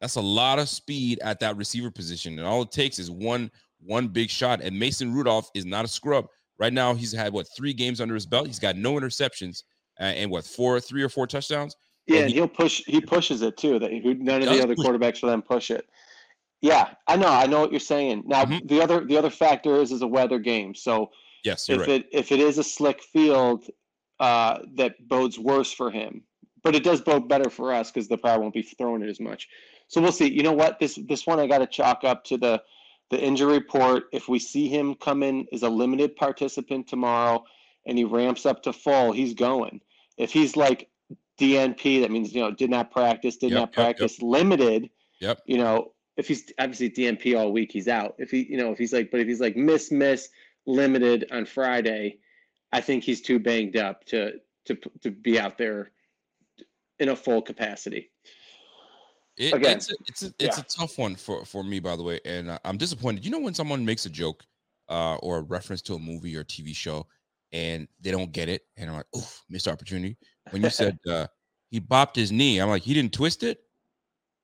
That's 0.00 0.16
a 0.16 0.20
lot 0.20 0.58
of 0.58 0.68
speed 0.68 1.18
at 1.22 1.40
that 1.40 1.56
receiver 1.56 1.90
position. 1.90 2.38
And 2.38 2.46
all 2.48 2.62
it 2.62 2.72
takes 2.72 2.98
is 2.98 3.10
one 3.10 3.50
one 3.82 4.08
big 4.08 4.30
shot. 4.30 4.60
And 4.62 4.78
Mason 4.78 5.12
Rudolph 5.12 5.50
is 5.54 5.64
not 5.64 5.84
a 5.84 5.88
scrub. 5.88 6.26
Right 6.58 6.72
now, 6.72 6.94
he's 6.94 7.12
had 7.12 7.32
what 7.32 7.46
three 7.56 7.72
games 7.72 8.00
under 8.00 8.14
his 8.14 8.26
belt. 8.26 8.46
He's 8.46 8.58
got 8.58 8.76
no 8.76 8.94
interceptions 8.94 9.62
uh, 9.98 10.04
and 10.04 10.30
what 10.30 10.44
four, 10.44 10.78
three 10.80 11.02
or 11.02 11.08
four 11.08 11.26
touchdowns. 11.26 11.76
Yeah, 12.06 12.20
and 12.20 12.28
he- 12.28 12.34
he'll 12.36 12.48
push. 12.48 12.82
He 12.86 13.00
pushes 13.00 13.42
it 13.42 13.56
too. 13.56 13.78
That 13.78 13.90
none 13.92 14.42
of 14.42 14.48
the 14.48 14.62
other 14.62 14.74
push- 14.74 14.86
quarterbacks 14.86 15.18
for 15.18 15.26
them 15.26 15.42
push 15.42 15.70
it. 15.70 15.86
Yeah, 16.62 16.92
I 17.06 17.16
know. 17.16 17.28
I 17.28 17.46
know 17.46 17.60
what 17.60 17.70
you're 17.70 17.80
saying. 17.80 18.24
Now 18.26 18.44
Mhm. 18.44 18.68
the 18.68 18.82
other 18.82 19.04
the 19.04 19.16
other 19.16 19.30
factor 19.30 19.76
is 19.80 19.92
is 19.92 20.02
a 20.02 20.06
weather 20.06 20.38
game. 20.38 20.74
So 20.74 21.10
Yes, 21.44 21.68
if 21.70 21.80
right. 21.80 21.88
it 21.88 22.08
if 22.12 22.32
it 22.32 22.40
is 22.40 22.58
a 22.58 22.64
slick 22.64 23.02
field, 23.02 23.64
uh, 24.18 24.58
that 24.74 25.08
bodes 25.08 25.38
worse 25.38 25.72
for 25.72 25.90
him. 25.90 26.22
But 26.62 26.74
it 26.74 26.84
does 26.84 27.00
bode 27.00 27.28
better 27.28 27.48
for 27.48 27.72
us 27.72 27.90
because 27.90 28.08
the 28.08 28.18
probably 28.18 28.42
won't 28.42 28.54
be 28.54 28.62
throwing 28.62 29.02
it 29.02 29.08
as 29.08 29.20
much. 29.20 29.48
So 29.88 30.00
we'll 30.00 30.12
see. 30.12 30.30
You 30.30 30.42
know 30.42 30.52
what? 30.52 30.78
This 30.78 30.98
this 31.08 31.26
one 31.26 31.40
I 31.40 31.46
got 31.46 31.58
to 31.58 31.66
chalk 31.66 32.04
up 32.04 32.24
to 32.24 32.36
the 32.36 32.62
the 33.10 33.20
injury 33.20 33.54
report. 33.54 34.04
If 34.12 34.28
we 34.28 34.38
see 34.38 34.68
him 34.68 34.94
come 34.94 35.22
in 35.22 35.46
as 35.52 35.62
a 35.62 35.68
limited 35.68 36.16
participant 36.16 36.86
tomorrow 36.86 37.44
and 37.86 37.98
he 37.98 38.04
ramps 38.04 38.46
up 38.46 38.62
to 38.64 38.72
full, 38.72 39.12
he's 39.12 39.34
going. 39.34 39.80
If 40.16 40.32
he's 40.32 40.56
like 40.56 40.88
DNP, 41.38 42.02
that 42.02 42.10
means 42.10 42.34
you 42.34 42.40
know 42.40 42.50
did 42.50 42.70
not 42.70 42.90
practice, 42.90 43.36
did 43.36 43.50
Yep, 43.50 43.54
not 43.54 43.60
yep, 43.60 43.68
yep. 43.68 43.74
practice, 43.74 44.22
limited. 44.22 44.90
Yep. 45.20 45.42
You 45.46 45.58
know, 45.58 45.92
if 46.16 46.28
he's 46.28 46.52
obviously 46.58 46.90
DNP 46.90 47.38
all 47.38 47.52
week, 47.52 47.72
he's 47.72 47.88
out. 47.88 48.14
If 48.18 48.30
he, 48.30 48.42
you 48.42 48.56
know, 48.56 48.70
if 48.72 48.78
he's 48.78 48.92
like, 48.92 49.10
but 49.10 49.20
if 49.20 49.26
he's 49.26 49.40
like 49.40 49.56
miss, 49.56 49.90
miss, 49.90 50.28
limited 50.66 51.26
on 51.32 51.46
Friday, 51.46 52.18
I 52.72 52.80
think 52.80 53.04
he's 53.04 53.20
too 53.20 53.38
banged 53.38 53.76
up 53.76 54.04
to 54.06 54.34
to 54.66 54.76
to 55.02 55.10
be 55.10 55.40
out 55.40 55.58
there 55.58 55.90
in 57.00 57.08
a 57.08 57.16
full 57.16 57.42
capacity. 57.42 58.10
It, 59.36 59.54
Again, 59.54 59.78
it's 59.78 59.90
a, 59.90 59.94
it's 60.06 60.22
a, 60.22 60.26
it's 60.38 60.58
yeah. 60.58 60.64
a 60.64 60.78
tough 60.78 60.98
one 60.98 61.16
for 61.16 61.44
for 61.46 61.64
me, 61.64 61.80
by 61.80 61.96
the 61.96 62.02
way, 62.02 62.20
and 62.24 62.58
I'm 62.64 62.76
disappointed. 62.76 63.24
You 63.24 63.30
know 63.30 63.38
when 63.38 63.54
someone 63.54 63.84
makes 63.84 64.04
a 64.04 64.10
joke 64.10 64.44
uh, 64.88 65.16
or 65.16 65.38
a 65.38 65.42
reference 65.42 65.80
to 65.82 65.94
a 65.94 65.98
movie 65.98 66.36
or 66.36 66.44
TV 66.44 66.76
show, 66.76 67.06
and 67.52 67.88
they 68.00 68.10
don't 68.10 68.32
get 68.32 68.50
it, 68.50 68.62
and 68.76 68.90
I'm 68.90 68.96
like, 68.96 69.06
"Oof, 69.16 69.42
missed 69.48 69.66
opportunity." 69.66 70.18
When 70.50 70.62
you 70.62 70.68
said 70.68 70.98
uh, 71.08 71.26
he 71.70 71.80
bopped 71.80 72.16
his 72.16 72.30
knee, 72.30 72.58
I'm 72.58 72.68
like, 72.68 72.82
"He 72.82 72.92
didn't 72.92 73.14
twist 73.14 73.42
it, 73.42 73.60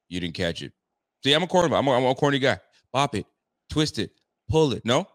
you 0.09 0.19
didn't 0.19 0.35
catch 0.35 0.63
it." 0.63 0.73
See, 1.23 1.35
I'm 1.35 1.43
a 1.43 1.47
corny, 1.47 1.75
I'm 1.75 1.87
a, 1.87 1.93
I'm 1.93 2.05
a 2.05 2.15
corny 2.15 2.39
guy. 2.39 2.59
Bop 2.91 3.15
it, 3.17 3.27
twist 3.69 3.99
it, 3.99 4.13
pull 4.49 4.73
it. 4.73 4.83
No, 4.87 5.07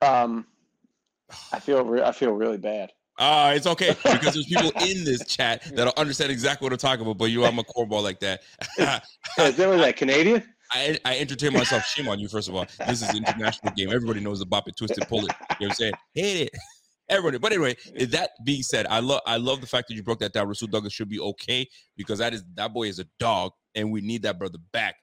Um, 0.00 0.46
I 1.52 1.60
feel 1.60 1.84
re- 1.84 2.02
I 2.02 2.12
feel 2.12 2.32
really 2.32 2.58
bad. 2.58 2.92
Ah, 3.24 3.52
it's 3.52 3.68
okay 3.68 3.94
because 4.02 4.34
there's 4.34 4.46
people 4.46 4.72
in 4.80 5.04
this 5.04 5.24
chat 5.26 5.62
that'll 5.76 5.92
understand 5.96 6.32
exactly 6.32 6.66
what 6.66 6.72
I'm 6.72 6.78
talking 6.78 7.02
about. 7.02 7.18
But 7.18 7.26
you, 7.26 7.44
I'm 7.44 7.56
a 7.56 7.62
cornball 7.62 8.02
like 8.02 8.18
that. 8.18 8.40
Is 8.58 9.56
that 9.56 9.68
was 9.68 9.80
that 9.80 9.96
Canadian? 9.96 10.42
I, 10.72 10.98
I 11.04 11.18
entertain 11.18 11.52
myself. 11.52 11.84
Shame 11.84 12.08
on 12.08 12.18
you, 12.18 12.26
first 12.28 12.48
of 12.48 12.56
all. 12.56 12.66
This 12.88 13.00
is 13.00 13.10
an 13.10 13.18
international 13.18 13.72
game. 13.74 13.92
Everybody 13.92 14.18
knows 14.18 14.40
the 14.40 14.46
bop 14.46 14.66
it, 14.66 14.76
twist 14.76 14.98
it, 14.98 15.06
pull 15.08 15.20
it. 15.20 15.22
You 15.22 15.28
know 15.28 15.56
what 15.58 15.66
I'm 15.68 15.74
saying? 15.74 15.92
Hate 16.14 16.46
it. 16.46 16.50
Everybody. 17.10 17.38
But 17.38 17.52
anyway, 17.52 17.76
that 18.08 18.30
being 18.44 18.64
said, 18.64 18.86
I 18.88 18.98
love 18.98 19.20
I 19.24 19.36
love 19.36 19.60
the 19.60 19.68
fact 19.68 19.86
that 19.88 19.94
you 19.94 20.02
broke 20.02 20.18
that 20.18 20.32
down. 20.32 20.48
Rasul 20.48 20.66
Douglas 20.66 20.92
should 20.92 21.08
be 21.08 21.20
okay 21.20 21.68
because 21.96 22.18
that 22.18 22.34
is 22.34 22.42
that 22.54 22.74
boy 22.74 22.88
is 22.88 22.98
a 22.98 23.06
dog, 23.20 23.52
and 23.76 23.92
we 23.92 24.00
need 24.00 24.22
that 24.22 24.36
brother 24.36 24.58
back 24.72 24.96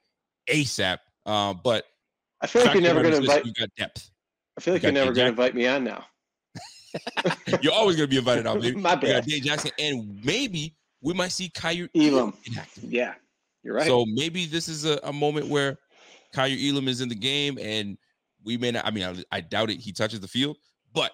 ASAP. 0.49 0.97
Uh, 1.25 1.53
but 1.53 1.85
I 2.41 2.47
feel 2.47 2.65
like 2.65 2.73
you're 2.73 2.83
never 2.83 3.01
going 3.01 3.13
to 3.13 3.21
invite. 3.21 3.45
You 3.45 3.53
got 3.53 3.69
depth. 3.77 4.11
I 4.57 4.61
feel 4.61 4.73
like 4.73 4.83
you 4.83 4.87
you're 4.87 4.93
never 4.93 5.13
going 5.13 5.27
to 5.27 5.29
invite 5.29 5.55
me 5.55 5.67
on 5.67 5.85
now. 5.85 6.03
You're 7.61 7.73
always 7.73 7.95
gonna 7.95 8.07
be 8.07 8.17
invited 8.17 8.47
out, 8.47 8.61
baby. 8.61 8.75
My 8.79 8.95
bad. 8.95 9.25
Dave 9.25 9.43
Jackson, 9.43 9.71
and 9.79 10.19
maybe 10.23 10.75
we 11.01 11.13
might 11.13 11.31
see 11.31 11.49
Kaiir 11.49 11.89
Elam. 11.95 12.33
Yeah, 12.81 13.15
you're 13.63 13.75
right. 13.75 13.87
So 13.87 14.05
maybe 14.07 14.45
this 14.45 14.67
is 14.67 14.85
a, 14.85 14.99
a 15.03 15.13
moment 15.13 15.47
where 15.47 15.77
Kaiir 16.33 16.57
Elam 16.71 16.87
is 16.87 17.01
in 17.01 17.09
the 17.09 17.15
game, 17.15 17.57
and 17.61 17.97
we 18.43 18.57
may 18.57 18.71
not. 18.71 18.85
I 18.85 18.91
mean, 18.91 19.03
I, 19.03 19.37
I 19.37 19.41
doubt 19.41 19.69
it. 19.69 19.79
He 19.79 19.91
touches 19.91 20.19
the 20.19 20.27
field, 20.27 20.57
but 20.93 21.11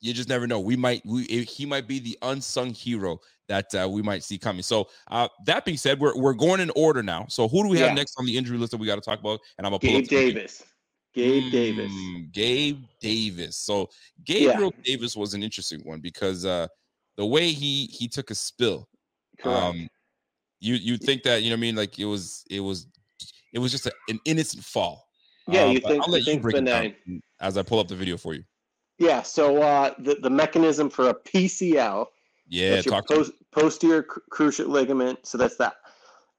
you 0.00 0.12
just 0.12 0.28
never 0.28 0.46
know. 0.46 0.60
We 0.60 0.76
might. 0.76 1.02
We 1.04 1.24
he 1.24 1.66
might 1.66 1.86
be 1.88 1.98
the 1.98 2.18
unsung 2.22 2.74
hero 2.74 3.20
that 3.48 3.74
uh, 3.74 3.88
we 3.88 4.02
might 4.02 4.22
see 4.22 4.38
coming. 4.38 4.62
So 4.62 4.88
uh, 5.10 5.28
that 5.46 5.64
being 5.64 5.78
said, 5.78 6.00
we're 6.00 6.16
we're 6.16 6.34
going 6.34 6.60
in 6.60 6.70
order 6.76 7.02
now. 7.02 7.26
So 7.28 7.48
who 7.48 7.62
do 7.62 7.68
we 7.68 7.78
Yeah. 7.78 7.88
have 7.88 7.96
next 7.96 8.14
on 8.18 8.26
the 8.26 8.36
injury 8.36 8.58
list 8.58 8.72
that 8.72 8.78
we 8.78 8.86
got 8.86 8.96
to 8.96 9.00
talk 9.00 9.20
about? 9.20 9.40
And 9.58 9.66
I'm 9.66 9.70
gonna 9.72 9.80
pull 9.80 9.90
Gabe 9.90 10.04
up 10.04 10.08
the 10.08 10.16
video. 10.16 10.34
Davis. 10.34 10.62
Gabe 11.14 11.50
Davis. 11.52 11.92
Mm, 11.92 12.32
Gabe 12.32 12.82
Davis. 13.00 13.56
So 13.56 13.88
Gabriel 14.24 14.72
Davis 14.84 15.16
was 15.16 15.34
an 15.34 15.42
interesting 15.42 15.80
one 15.84 16.00
because 16.00 16.44
uh 16.44 16.66
the 17.16 17.24
way 17.26 17.52
he 17.52 17.86
he 17.86 18.08
took 18.08 18.30
a 18.30 18.34
spill. 18.34 18.88
Correct. 19.38 19.58
Um 19.60 19.88
you 20.60 20.74
you 20.74 20.96
think 20.96 21.22
that, 21.24 21.42
you 21.42 21.50
know 21.50 21.54
what 21.54 21.58
I 21.58 21.60
mean? 21.60 21.76
Like 21.76 21.98
it 21.98 22.04
was 22.06 22.44
it 22.50 22.60
was 22.60 22.86
it 23.52 23.58
was 23.58 23.70
just 23.70 23.86
a, 23.86 23.92
an 24.08 24.18
innocent 24.24 24.64
fall. 24.64 25.06
Yeah, 25.46 25.64
Uh, 25.64 25.70
you 25.72 25.80
think- 25.80 26.02
I'll 26.02 26.10
let 26.12 26.26
you 26.26 26.32
it 26.34 26.42
benign. 26.42 26.94
down 27.06 27.20
as 27.40 27.56
I 27.58 27.62
pull 27.62 27.78
up 27.78 27.88
the 27.88 27.96
video 27.96 28.16
for 28.16 28.34
you. 28.34 28.42
yeah. 28.98 29.22
So 29.22 29.62
uh, 29.62 29.94
the 29.98 30.16
the 30.22 30.30
mechanism 30.30 30.90
for 30.90 31.10
a 31.10 31.14
PCL. 31.14 32.06
Yeah, 32.48 32.82
talk 32.82 33.08
post, 33.08 33.32
posterior 33.52 34.02
cruciate 34.30 34.68
ligament. 34.68 35.26
So 35.26 35.38
that's 35.38 35.56
that. 35.56 35.76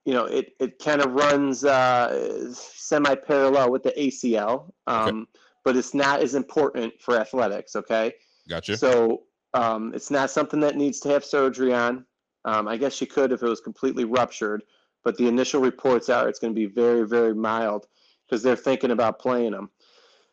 You 0.05 0.13
know, 0.13 0.25
it 0.25 0.53
it 0.59 0.79
kind 0.79 1.01
of 1.01 1.13
runs 1.13 1.65
uh, 1.65 2.53
semi-parallel 2.53 3.72
with 3.72 3.83
the 3.83 3.91
ACL, 3.91 4.72
um, 4.87 5.27
but 5.63 5.75
it's 5.75 5.94
not 5.94 6.22
as 6.22 6.35
important 6.35 6.94
for 7.01 7.20
athletics. 7.20 7.75
Okay. 7.75 8.13
Gotcha. 8.48 8.77
So 8.77 9.24
um, 9.53 9.94
it's 9.96 10.11
not 10.11 10.29
something 10.29 10.59
that 10.59 10.75
needs 10.75 11.00
to 11.01 11.09
have 11.09 11.25
surgery 11.25 11.74
on. 11.74 12.05
Um, 12.44 12.68
I 12.68 12.77
guess 12.77 13.01
you 13.01 13.07
could 13.07 13.31
if 13.31 13.41
it 13.41 13.50
was 13.50 13.59
completely 13.59 14.05
ruptured, 14.05 14.63
but 15.03 15.18
the 15.18 15.27
initial 15.27 15.61
reports 15.61 16.09
are 16.09 16.29
it's 16.29 16.39
going 16.39 16.53
to 16.53 16.59
be 16.59 16.68
very, 16.68 17.07
very 17.07 17.33
mild 17.33 17.87
because 18.25 18.44
they're 18.44 18.55
thinking 18.55 18.91
about 18.91 19.20
playing 19.20 19.51
them. 19.51 19.72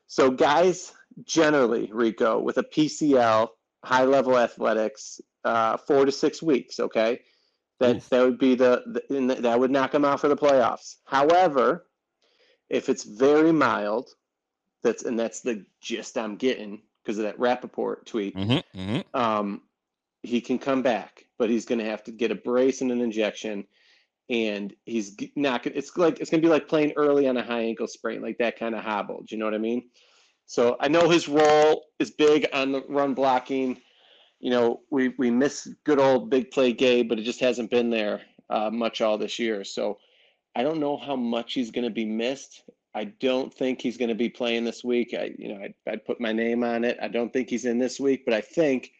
So 0.06 0.30
guys, 0.30 0.92
generally, 1.24 1.90
Rico, 1.92 2.38
with 2.38 2.58
a 2.58 2.62
PCL, 2.62 3.48
high 3.84 4.04
level 4.04 4.38
athletics, 4.38 5.20
uh, 5.44 5.76
four 5.78 6.04
to 6.04 6.12
six 6.12 6.42
weeks. 6.42 6.80
Okay, 6.80 7.20
that 7.82 7.96
Oof. 7.96 8.08
that 8.10 8.22
would 8.22 8.38
be 8.38 8.54
the, 8.54 9.02
the 9.08 9.36
that 9.40 9.58
would 9.58 9.70
knock 9.70 9.92
them 9.92 10.04
out 10.04 10.20
for 10.20 10.28
the 10.28 10.36
playoffs. 10.36 10.96
However, 11.04 11.86
if 12.70 12.88
it's 12.88 13.04
very 13.04 13.52
mild, 13.52 14.08
that's 14.82 15.02
and 15.02 15.18
that's 15.18 15.40
the 15.40 15.64
gist 15.80 16.16
I'm 16.16 16.36
getting 16.36 16.82
because 17.02 17.18
of 17.18 17.24
that 17.24 17.38
Rapoport 17.38 18.06
tweet. 18.06 18.36
Mm-hmm, 18.36 18.80
mm-hmm. 18.80 19.20
Um, 19.20 19.62
he 20.22 20.40
can 20.40 20.58
come 20.58 20.82
back, 20.82 21.26
but 21.38 21.50
he's 21.50 21.66
going 21.66 21.80
to 21.80 21.84
have 21.84 22.04
to 22.04 22.12
get 22.12 22.30
a 22.30 22.36
brace 22.36 22.80
and 22.80 22.92
an 22.92 23.00
injection, 23.00 23.66
and 24.30 24.72
he's 24.84 25.16
not. 25.34 25.66
It's 25.66 25.96
like 25.96 26.20
it's 26.20 26.30
going 26.30 26.40
to 26.40 26.46
be 26.46 26.52
like 26.52 26.68
playing 26.68 26.92
early 26.96 27.28
on 27.28 27.36
a 27.36 27.42
high 27.42 27.62
ankle 27.62 27.88
sprain, 27.88 28.22
like 28.22 28.38
that 28.38 28.58
kind 28.58 28.74
of 28.74 28.82
hobble. 28.82 29.24
Do 29.26 29.34
you 29.34 29.38
know 29.38 29.46
what 29.46 29.54
I 29.54 29.58
mean? 29.58 29.90
So 30.46 30.76
I 30.80 30.88
know 30.88 31.08
his 31.08 31.28
role 31.28 31.86
is 31.98 32.10
big 32.10 32.46
on 32.52 32.72
the 32.72 32.84
run 32.88 33.14
blocking. 33.14 33.80
You 34.42 34.50
know, 34.50 34.80
we 34.90 35.14
we 35.18 35.30
miss 35.30 35.68
good 35.84 35.98
old 35.98 36.28
big 36.28 36.50
play 36.50 36.74
Gabe, 36.74 37.08
but 37.08 37.18
it 37.18 37.22
just 37.22 37.40
hasn't 37.40 37.70
been 37.70 37.88
there 37.88 38.20
uh, 38.50 38.70
much 38.70 39.00
all 39.00 39.16
this 39.16 39.38
year. 39.38 39.64
So 39.64 39.98
I 40.54 40.62
don't 40.62 40.80
know 40.80 40.98
how 40.98 41.16
much 41.16 41.54
he's 41.54 41.70
going 41.70 41.84
to 41.84 41.90
be 41.90 42.04
missed. 42.04 42.64
I 42.94 43.04
don't 43.04 43.54
think 43.54 43.80
he's 43.80 43.96
going 43.96 44.10
to 44.10 44.14
be 44.14 44.28
playing 44.28 44.64
this 44.64 44.84
week. 44.84 45.14
I, 45.14 45.30
you 45.38 45.48
know, 45.48 45.62
I'd, 45.62 45.74
I'd 45.88 46.04
put 46.04 46.20
my 46.20 46.32
name 46.32 46.62
on 46.62 46.84
it. 46.84 46.98
I 47.00 47.08
don't 47.08 47.32
think 47.32 47.48
he's 47.48 47.64
in 47.64 47.78
this 47.78 47.98
week, 47.98 48.24
but 48.26 48.34
I 48.34 48.42
think 48.42 48.92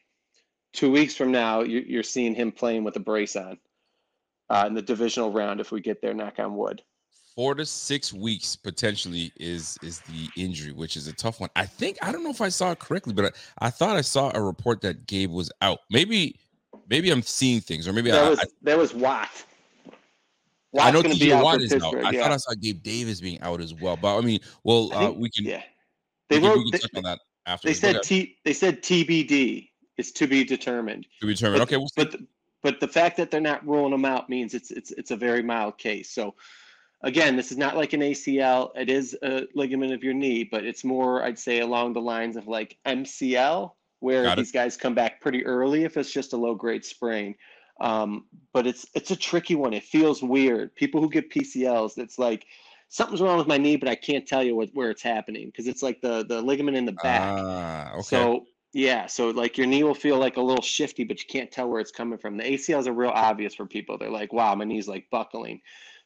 two 0.73 0.91
weeks 0.91 1.15
from 1.15 1.31
now, 1.31 1.61
you're, 1.61 1.83
you're 1.83 2.03
seeing 2.03 2.35
him 2.35 2.53
playing 2.53 2.85
with 2.85 2.97
a 2.97 3.01
brace 3.01 3.37
on 3.37 3.59
uh, 4.49 4.65
in 4.67 4.75
the 4.75 4.81
divisional 4.81 5.31
round 5.31 5.61
if 5.61 5.73
we 5.73 5.81
get 5.81 6.01
there. 6.01 6.15
Knock 6.15 6.39
on 6.39 6.57
wood. 6.57 6.83
Four 7.35 7.55
to 7.55 7.65
six 7.65 8.13
weeks 8.13 8.57
potentially 8.57 9.33
is 9.41 9.79
is 9.83 10.01
the 10.01 10.29
injury, 10.37 10.73
which 10.73 10.97
is 10.97 11.07
a 11.09 11.13
tough 11.15 11.41
one. 11.41 11.49
I 11.57 11.65
think 11.65 11.97
I 12.03 12.13
don't 12.13 12.23
know 12.25 12.31
if 12.31 12.43
I 12.43 12.51
saw 12.51 12.73
it 12.73 12.79
correctly, 12.79 13.15
but 13.15 13.27
I, 13.61 13.67
I 13.67 13.71
thought 13.71 13.97
I 13.97 14.03
saw 14.03 14.31
a 14.35 14.41
report 14.41 14.83
that 14.83 15.07
Gabe 15.07 15.31
was 15.31 15.51
out. 15.63 15.79
Maybe 15.91 16.39
maybe 16.91 17.11
I'm 17.11 17.23
seeing 17.23 17.61
things, 17.61 17.89
or 17.89 17.93
maybe 17.95 18.11
that 18.11 18.23
I, 18.25 18.29
was 18.29 18.39
I 18.41 18.45
that 18.63 18.77
was 18.77 18.93
Watt. 18.93 19.31
I 20.79 20.91
know 20.91 21.03
TJ 21.03 21.43
Watt 21.43 21.61
is 21.63 21.73
out. 21.73 21.81
Pittsburgh, 21.81 22.05
I 22.05 22.19
thought 22.19 22.33
I 22.33 22.37
saw 22.37 22.53
Gabe 22.55 22.83
Davis 22.83 23.21
being 23.21 23.41
out 23.41 23.61
as 23.61 23.73
well. 23.75 23.97
But 23.97 24.19
I 24.19 24.21
mean, 24.21 24.41
well, 24.65 24.91
I 24.93 25.07
uh, 25.07 25.11
we 25.13 25.31
can 25.31 25.45
yeah. 25.47 25.63
we 26.31 26.37
They 26.37 26.41
can, 26.41 26.49
wrote. 26.51 26.59
we 26.59 26.63
can 26.65 26.71
They, 26.73 26.79
touch 26.79 26.91
on 26.97 27.03
that 27.05 27.19
after. 27.47 27.69
they 27.69 27.75
said 27.75 28.03
T. 28.03 28.37
They 28.45 28.53
said 28.53 28.83
TBD. 28.83 29.69
It's 29.99 30.13
to 30.13 30.27
be 30.27 30.45
determined. 30.45 31.07
to 31.21 31.27
be 31.27 31.35
determined. 31.35 31.61
But, 31.61 31.69
Okay, 31.69 31.77
we'll 31.77 31.89
see. 31.89 31.95
but 32.05 32.13
the, 32.13 32.27
but 32.63 32.81
the 32.81 32.89
fact 32.89 33.17
that 33.19 33.31
they're 33.31 33.41
not 33.41 33.67
ruling 33.67 33.91
them 33.93 34.05
out 34.05 34.29
means 34.29 34.55
it's 34.55 34.71
it's 34.71 34.91
it's 34.93 35.11
a 35.11 35.17
very 35.17 35.43
mild 35.43 35.79
case. 35.79 36.11
So 36.11 36.35
again, 37.03 37.37
this 37.37 37.51
is 37.51 37.59
not 37.59 37.77
like 37.77 37.93
an 37.93 38.01
ACL. 38.01 38.71
It 38.77 38.89
is 38.89 39.17
a 39.23 39.47
ligament 39.55 39.93
of 39.93 40.05
your 40.05 40.15
knee, 40.15 40.45
but 40.45 40.65
it's 40.65 40.85
more 40.85 41.23
I'd 41.23 41.39
say 41.39 41.61
along 41.61 41.93
the 41.93 42.01
lines 42.01 42.37
of 42.37 42.47
like 42.47 42.79
MCL, 42.87 43.73
where 44.01 44.35
these 44.37 44.53
guys 44.53 44.77
come 44.77 44.95
back 44.95 45.21
pretty 45.21 45.45
early 45.45 45.85
if 45.85 45.97
it's 45.97 46.13
just 46.13 46.33
a 46.33 46.37
low 46.37 46.55
grade 46.55 46.85
sprain. 46.85 47.35
Um, 47.81 48.27
but 48.53 48.67
it's 48.67 48.87
it's 48.95 49.11
a 49.11 49.17
tricky 49.17 49.55
one. 49.55 49.73
It 49.73 49.85
feels 49.85 50.23
weird. 50.23 50.75
People 50.75 51.01
who 51.01 51.11
get 51.11 51.31
PCLs, 51.31 51.99
it's 51.99 52.19
like 52.19 52.47
something's 52.89 53.21
wrong 53.21 53.39
with 53.39 53.47
my 53.47 53.59
knee, 53.59 53.77
but 53.77 53.89
I 53.89 53.95
can't 53.95 54.27
tell 54.27 54.43
you 54.43 54.55
what, 54.55 54.71
where 54.75 54.91
it's 54.91 55.03
happening 55.03 55.47
because 55.47 55.67
it's 55.67 55.83
like 55.83 56.01
the 56.01 56.25
the 56.25 56.41
ligament 56.41 56.77
in 56.77 56.85
the 56.85 56.93
back. 56.93 57.39
Ah, 57.39 57.93
okay. 57.93 58.03
So 58.03 58.47
yeah, 58.73 59.07
so 59.07 59.31
like 59.31 59.59
your 59.59 59.67
knee 59.67 59.83
will 59.83 59.95
feel 59.95 60.19
like 60.19 60.37
a 60.37 60.41
little 60.41 60.63
shifty, 60.63 61.05
but 61.05 61.21
you 61.21 61.27
can't 61.29 61.51
tell 61.51 61.69
where 61.69 61.81
it's 61.81 61.91
coming 61.91 62.19
from. 62.19 62.37
The 62.37 62.45
ACLs 62.45 62.87
are 62.87 62.93
real 62.93 63.11
obvious 63.11 63.55
for 63.55 63.67
people. 63.67 63.99
They're 63.99 64.11
like, 64.11 64.33
wow, 64.33 64.55
my 64.55 64.65
knee's 64.65 64.89
like 64.89 65.11
buckling. 65.11 65.61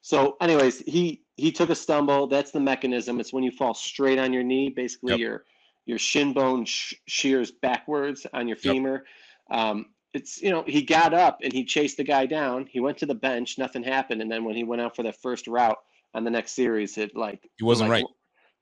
So, 0.06 0.36
anyways, 0.40 0.78
he 0.86 1.24
he 1.34 1.50
took 1.50 1.68
a 1.68 1.74
stumble. 1.74 2.28
That's 2.28 2.52
the 2.52 2.60
mechanism. 2.60 3.18
It's 3.18 3.32
when 3.32 3.42
you 3.42 3.50
fall 3.50 3.74
straight 3.74 4.20
on 4.20 4.32
your 4.32 4.44
knee. 4.44 4.68
Basically, 4.68 5.14
Yep. 5.14 5.18
your 5.18 5.44
your 5.84 5.98
shin 5.98 6.32
bone 6.32 6.64
sh- 6.64 6.94
shears 7.08 7.50
backwards 7.50 8.24
on 8.32 8.46
your 8.46 8.56
Yep. 8.58 8.72
femur. 8.72 9.04
Um, 9.50 9.86
it's 10.14 10.40
you 10.40 10.50
know 10.50 10.62
he 10.64 10.82
got 10.82 11.12
up 11.12 11.40
and 11.42 11.52
he 11.52 11.64
chased 11.64 11.96
the 11.96 12.04
guy 12.04 12.24
down. 12.24 12.68
He 12.70 12.78
went 12.78 12.98
to 12.98 13.06
the 13.06 13.16
bench. 13.16 13.58
Nothing 13.58 13.82
happened. 13.82 14.22
And 14.22 14.30
then 14.30 14.44
when 14.44 14.54
he 14.54 14.62
went 14.62 14.80
out 14.80 14.94
for 14.94 15.02
the 15.02 15.12
first 15.12 15.48
route 15.48 15.78
on 16.14 16.22
the 16.22 16.30
next 16.30 16.52
series, 16.52 16.96
it 16.98 17.16
like 17.16 17.50
He 17.56 17.64
wasn't 17.64 17.90
like, 17.90 18.04
right. 18.04 18.10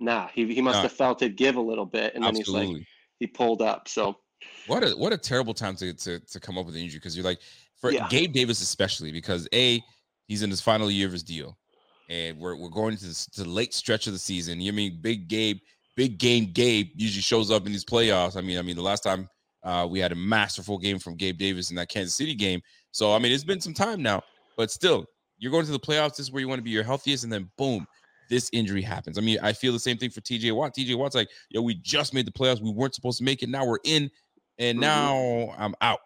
Nah, 0.01 0.29
he 0.29 0.55
he 0.55 0.63
must 0.63 0.79
Nah. 0.79 0.83
have 0.85 0.93
felt 0.93 1.21
it 1.21 1.37
give 1.37 1.57
a 1.57 1.61
little 1.61 1.85
bit, 1.85 2.15
and 2.15 2.25
then 2.25 2.37
he's 2.37 2.49
like 2.49 2.71
he 3.21 3.27
pulled 3.27 3.61
up. 3.61 3.87
So 3.87 4.17
What 4.67 4.83
a 4.83 4.93
what 4.93 5.13
a 5.13 5.19
terrible 5.19 5.53
time 5.53 5.77
to 5.77 5.93
to, 5.93 6.21
to 6.21 6.41
come 6.41 6.57
up 6.57 6.65
with 6.65 6.75
an 6.75 6.81
injury 6.81 7.01
because 7.01 7.15
you're 7.15 7.23
like 7.33 7.41
for 7.77 7.93
Yeah. 7.93 8.09
Gabe 8.09 8.33
Davis 8.33 8.63
especially 8.63 9.13
because 9.13 9.47
a 9.53 9.83
he's 10.27 10.43
in 10.43 10.51
his 10.51 10.61
final 10.61 10.91
year 10.91 11.07
of 11.07 11.13
his 11.13 11.23
deal. 11.23 11.57
and 12.11 12.39
we're 12.39 12.57
we're 12.57 12.69
going 12.71 12.97
to, 12.97 13.05
this, 13.07 13.27
to 13.27 13.43
the 13.45 13.49
late 13.49 13.73
stretch 13.75 14.07
of 14.07 14.13
the 14.13 14.19
season. 14.19 14.61
You 14.61 14.73
mean 14.73 14.99
Big 15.01 15.29
Gabe, 15.29 15.59
Big 15.97 16.19
Game 16.19 16.51
Gabe 16.53 16.91
usually 16.95 17.23
shows 17.23 17.51
up 17.51 17.67
in 17.67 17.73
these 17.73 17.85
playoffs. 17.85 18.37
I 18.37 18.41
mean, 18.43 18.59
I 18.59 18.63
mean 18.63 18.77
the 18.77 18.83
last 18.83 19.03
time 19.03 19.29
uh, 19.63 19.87
we 19.91 19.99
had 20.01 20.13
a 20.13 20.17
masterful 20.17 20.79
game 20.79 20.99
from 20.99 21.17
Gabe 21.17 21.39
Davis 21.39 21.71
in 21.71 21.77
that 21.77 21.89
Kansas 21.89 22.15
City 22.15 22.35
game. 22.35 22.61
So 22.91 23.13
I 23.15 23.19
mean, 23.19 23.33
it's 23.33 23.45
been 23.45 23.61
some 23.61 23.75
time 23.75 24.03
now, 24.03 24.23
but 24.57 24.71
still, 24.71 25.07
you're 25.39 25.51
going 25.53 25.65
to 25.67 25.73
the 25.73 25.79
playoffs. 25.81 26.11
This 26.17 26.21
is 26.27 26.33
where 26.33 26.41
you 26.41 26.49
want 26.49 26.59
to 26.59 26.63
be 26.65 26.71
your 26.71 26.85
healthiest, 26.85 27.25
and 27.25 27.33
then 27.33 27.51
boom, 27.59 27.87
this 28.29 28.51
injury 28.53 28.83
happens. 28.83 29.17
I 29.19 29.21
mean, 29.23 29.39
I 29.43 29.53
feel 29.53 29.73
the 29.73 29.79
same 29.79 29.97
thing 29.97 30.11
for 30.11 30.21
TJ 30.21 30.53
Watt. 30.55 30.75
TJ 30.75 30.97
Watt's 30.97 31.15
like, 31.15 31.29
yo, 31.51 31.61
we 31.63 31.75
just 31.75 32.13
made 32.15 32.27
the 32.27 32.33
playoffs. 32.33 32.61
We 32.63 32.71
weren't 32.71 32.95
supposed 32.95 33.19
to 33.19 33.25
make 33.25 33.43
it. 33.43 33.49
Now 33.49 33.65
we're 33.67 33.79
in, 33.85 34.11
and 34.59 34.79
Mhm. 34.79 34.81
now 34.83 35.55
I'm 35.59 35.75
out, 35.81 36.01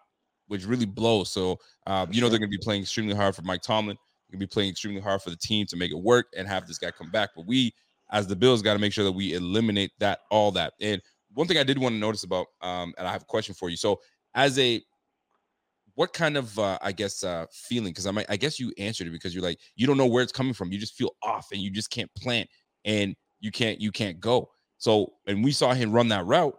which 0.47 0.65
really 0.65 0.85
blows. 0.85 1.29
So, 1.31 1.59
uh, 1.87 2.07
you 2.09 2.21
know, 2.21 2.29
they're 2.29 2.39
going 2.39 2.49
to 2.51 2.57
be 2.57 2.63
playing 2.63 2.81
extremely 2.81 3.13
hard 3.15 3.35
for 3.35 3.41
Mike 3.43 3.61
Tomlin. 3.61 3.97
Going 4.31 4.39
to 4.39 4.45
be 4.45 4.47
playing 4.47 4.69
extremely 4.69 5.01
hard 5.01 5.21
for 5.23 5.31
the 5.31 5.35
team 5.37 5.65
to 5.67 5.75
make 5.75 5.91
it 5.91 5.97
work 5.99 6.27
and 6.37 6.47
have 6.47 6.67
this 6.67 6.77
guy 6.77 6.91
come 6.91 7.09
back. 7.09 7.31
But 7.35 7.47
we, 7.47 7.73
as 8.11 8.27
the 8.27 8.35
Bills, 8.35 8.61
got 8.61 8.73
to 8.73 8.79
make 8.79 8.93
sure 8.93 9.03
that 9.03 9.11
we 9.11 9.33
eliminate 9.33 9.91
that, 9.99 10.19
all 10.29 10.51
that. 10.51 10.73
And 10.79 11.01
one 11.33 11.47
thing 11.47 11.57
I 11.57 11.63
did 11.63 11.79
want 11.79 11.93
to 11.93 11.99
notice 11.99 12.23
about, 12.23 12.47
um, 12.61 12.93
and 12.99 13.07
I 13.07 13.11
have 13.11 13.23
a 13.23 13.25
question 13.25 13.55
for 13.55 13.69
you. 13.69 13.77
So, 13.77 13.99
as 14.35 14.59
a 14.59 14.81
what 15.95 16.13
kind 16.13 16.37
of 16.37 16.57
uh, 16.59 16.77
I 16.81 16.91
guess 16.91 17.23
uh 17.23 17.45
feeling 17.51 17.91
because 17.91 18.05
I 18.07 18.11
might 18.11 18.25
I 18.29 18.37
guess 18.37 18.59
you 18.59 18.71
answered 18.77 19.07
it 19.07 19.11
because 19.11 19.33
you're 19.33 19.43
like 19.43 19.59
you 19.75 19.85
don't 19.87 19.97
know 19.97 20.05
where 20.05 20.23
it's 20.23 20.31
coming 20.31 20.53
from. 20.53 20.71
You 20.71 20.79
just 20.79 20.93
feel 20.95 21.11
off 21.23 21.47
and 21.51 21.61
you 21.61 21.69
just 21.71 21.89
can't 21.89 22.13
plant 22.15 22.49
and 22.85 23.15
you 23.39 23.51
can't 23.51 23.81
you 23.81 23.91
can't 23.91 24.19
go. 24.19 24.49
So 24.77 25.13
and 25.27 25.43
we 25.43 25.51
saw 25.51 25.73
him 25.73 25.91
run 25.91 26.07
that 26.09 26.25
route 26.25 26.57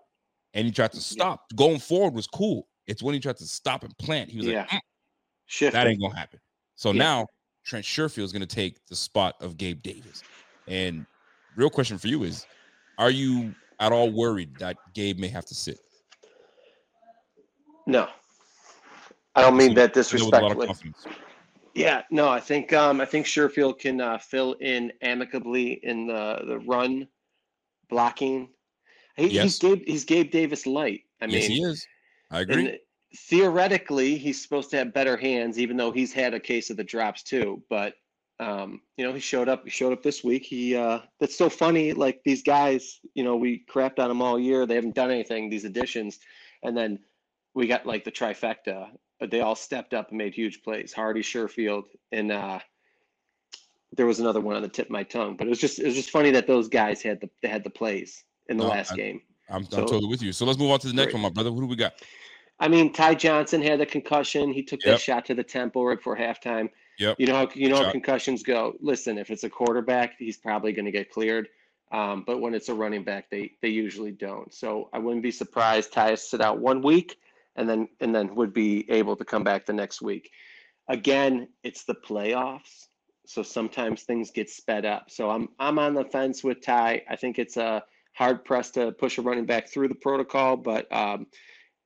and 0.52 0.66
he 0.66 0.72
tried 0.72 0.92
to 0.92 1.00
stop. 1.00 1.44
Going 1.56 1.78
forward 1.78 2.14
was 2.14 2.26
cool. 2.26 2.68
It's 2.86 3.02
when 3.02 3.14
he 3.14 3.20
tried 3.20 3.36
to 3.38 3.46
stop 3.46 3.82
and 3.84 3.96
plant. 3.98 4.30
He 4.30 4.38
was 4.38 4.46
Yeah. 4.48 4.62
like, 4.62 4.70
"Mm, 4.70 4.80
Shift. 5.46 5.72
that 5.74 5.86
ain't 5.86 6.00
gonna 6.00 6.16
happen. 6.16 6.40
So 6.74 6.92
Yeah. 6.92 6.98
now 6.98 7.26
Trent 7.64 7.84
Sherfield 7.84 8.24
is 8.24 8.32
gonna 8.32 8.46
take 8.46 8.84
the 8.86 8.96
spot 8.96 9.36
of 9.40 9.56
Gabe 9.56 9.82
Davis. 9.82 10.22
And 10.66 11.06
real 11.56 11.70
question 11.70 11.98
for 11.98 12.08
you 12.08 12.24
is 12.24 12.46
are 12.98 13.10
you 13.10 13.54
at 13.78 13.92
all 13.92 14.10
worried 14.10 14.56
that 14.58 14.76
Gabe 14.94 15.18
may 15.18 15.28
have 15.28 15.46
to 15.46 15.54
sit? 15.54 15.78
No. 17.86 18.08
I 19.34 19.42
don't 19.42 19.56
mean 19.56 19.74
that 19.74 19.94
With 19.94 20.12
a 20.12 20.24
lot 20.26 20.50
of 20.50 20.58
disrespectfully. 20.58 20.94
Yeah, 21.74 22.02
no, 22.10 22.28
I 22.28 22.40
think 22.40 22.72
um, 22.72 23.00
I 23.00 23.04
think 23.04 23.26
Sherfield 23.26 23.78
can 23.78 24.00
uh, 24.00 24.18
fill 24.18 24.54
in 24.54 24.92
amicably 25.02 25.80
in 25.84 26.06
the 26.08 26.42
the 26.46 26.58
run 26.58 27.06
blocking. 27.88 28.48
He, 29.16 29.28
Yes. 29.28 29.44
He's 29.44 29.58
Gabe. 29.58 29.82
He's 29.86 30.04
Gabe 30.04 30.30
Davis 30.30 30.66
light. 30.66 31.02
I 31.20 31.26
yes, 31.26 31.48
mean, 31.48 31.50
he 31.50 31.62
is. 31.62 31.86
I 32.30 32.40
agree. 32.40 32.78
Theoretically, 33.14 34.16
he's 34.16 34.40
supposed 34.40 34.70
to 34.70 34.76
have 34.76 34.94
better 34.94 35.16
hands, 35.16 35.58
even 35.58 35.76
though 35.76 35.90
he's 35.90 36.12
had 36.12 36.32
a 36.34 36.40
case 36.40 36.70
of 36.70 36.76
the 36.76 36.84
drops 36.84 37.22
too. 37.22 37.62
But 37.68 37.94
um, 38.38 38.80
you 38.96 39.04
know, 39.04 39.12
he 39.12 39.20
showed 39.20 39.48
up. 39.48 39.64
He 39.64 39.70
showed 39.70 39.92
up 39.92 40.02
this 40.02 40.22
week. 40.22 40.44
He 40.44 40.76
uh, 40.76 41.00
that's 41.18 41.36
so 41.36 41.48
funny. 41.50 41.92
Like 41.92 42.20
these 42.24 42.42
guys, 42.42 43.00
you 43.14 43.24
know, 43.24 43.36
we 43.36 43.64
crapped 43.68 43.98
on 43.98 44.08
them 44.08 44.22
all 44.22 44.38
year. 44.38 44.64
They 44.64 44.76
haven't 44.76 44.94
done 44.94 45.10
anything. 45.10 45.50
These 45.50 45.64
additions, 45.64 46.20
and 46.62 46.76
then 46.76 47.00
we 47.54 47.66
got 47.66 47.84
like 47.84 48.04
the 48.04 48.12
trifecta. 48.12 48.88
But 49.18 49.30
they 49.30 49.40
all 49.40 49.56
stepped 49.56 49.92
up 49.92 50.08
and 50.10 50.18
made 50.18 50.32
huge 50.32 50.62
plays. 50.62 50.92
Harty, 50.92 51.20
Sherfield, 51.20 51.84
and 52.12 52.32
uh, 52.32 52.60
there 53.96 54.06
was 54.06 54.20
another 54.20 54.40
one 54.40 54.56
on 54.56 54.62
the 54.62 54.68
tip 54.68 54.86
of 54.86 54.92
my 54.92 55.02
tongue. 55.02 55.36
But 55.36 55.48
it 55.48 55.50
was 55.50 55.58
just 55.58 55.78
it 55.80 55.84
was 55.86 55.94
just 55.96 56.10
funny 56.10 56.30
that 56.30 56.46
those 56.46 56.68
guys 56.68 57.02
had 57.02 57.20
the 57.20 57.28
they 57.42 57.48
had 57.48 57.64
the 57.64 57.70
plays 57.70 58.24
in 58.48 58.56
the 58.56 58.64
No, 58.64 58.70
last 58.70 58.92
I- 58.92 58.96
game. 58.96 59.20
I'm, 59.50 59.64
So- 59.64 59.78
I'm 59.78 59.86
totally 59.86 60.06
with 60.06 60.22
you. 60.22 60.32
So 60.32 60.46
let's 60.46 60.60
move 60.60 60.70
on 60.70 60.78
to 60.78 60.86
the 60.86 60.94
next 60.94 61.06
Great. 61.06 61.14
one, 61.14 61.22
my 61.22 61.28
brother. 61.30 61.50
Who 61.50 61.60
do 61.62 61.66
we 61.66 61.74
got? 61.74 61.94
I 62.60 62.68
mean, 62.68 62.92
Ty 62.92 63.14
Johnson 63.14 63.62
had 63.62 63.80
the 63.80 63.86
concussion. 63.86 64.52
He 64.52 64.62
took 64.62 64.84
Yep. 64.84 64.92
that 64.94 65.00
shot 65.00 65.26
to 65.26 65.34
the 65.34 65.42
temple 65.42 65.86
right 65.86 65.96
before 65.96 66.16
halftime. 66.16 66.68
Yep. 66.98 67.16
You 67.18 67.26
know 67.26 67.34
how 67.34 67.48
you 67.54 67.70
know 67.70 67.82
how 67.82 67.90
concussions 67.90 68.42
go. 68.42 68.76
Listen, 68.80 69.16
if 69.16 69.30
it's 69.30 69.44
a 69.44 69.50
quarterback, 69.50 70.16
he's 70.18 70.36
probably 70.36 70.72
going 70.72 70.84
to 70.84 70.90
get 70.90 71.10
cleared. 71.10 71.48
Um, 71.92 72.22
but 72.26 72.40
when 72.40 72.54
it's 72.54 72.68
a 72.68 72.74
running 72.74 73.02
back, 73.02 73.30
they 73.30 73.52
they 73.62 73.68
usually 73.68 74.12
don't. 74.12 74.52
So 74.52 74.90
I 74.92 74.98
wouldn't 74.98 75.22
be 75.22 75.30
surprised 75.30 75.92
Ty 75.92 76.14
sit 76.16 76.42
out 76.42 76.60
one 76.60 76.82
week 76.82 77.18
and 77.56 77.68
then 77.68 77.88
and 78.00 78.14
then 78.14 78.34
would 78.34 78.52
be 78.52 78.88
able 78.90 79.16
to 79.16 79.24
come 79.24 79.42
back 79.42 79.64
the 79.64 79.72
next 79.72 80.02
week. 80.02 80.30
Again, 80.88 81.48
it's 81.62 81.84
the 81.84 81.94
playoffs, 81.94 82.88
so 83.26 83.42
sometimes 83.42 84.02
things 84.02 84.30
get 84.30 84.50
sped 84.50 84.84
up. 84.84 85.10
So 85.10 85.30
I'm 85.30 85.48
I'm 85.58 85.78
on 85.78 85.94
the 85.94 86.04
fence 86.04 86.44
with 86.44 86.60
Ty. 86.60 87.02
I 87.08 87.16
think 87.16 87.38
it's 87.38 87.56
a 87.56 87.82
hard 88.12 88.44
press 88.44 88.70
to 88.72 88.92
push 88.92 89.16
a 89.16 89.22
running 89.22 89.46
back 89.46 89.68
through 89.68 89.88
the 89.88 89.94
protocol, 89.94 90.56
but 90.56 90.92
um, 90.92 91.26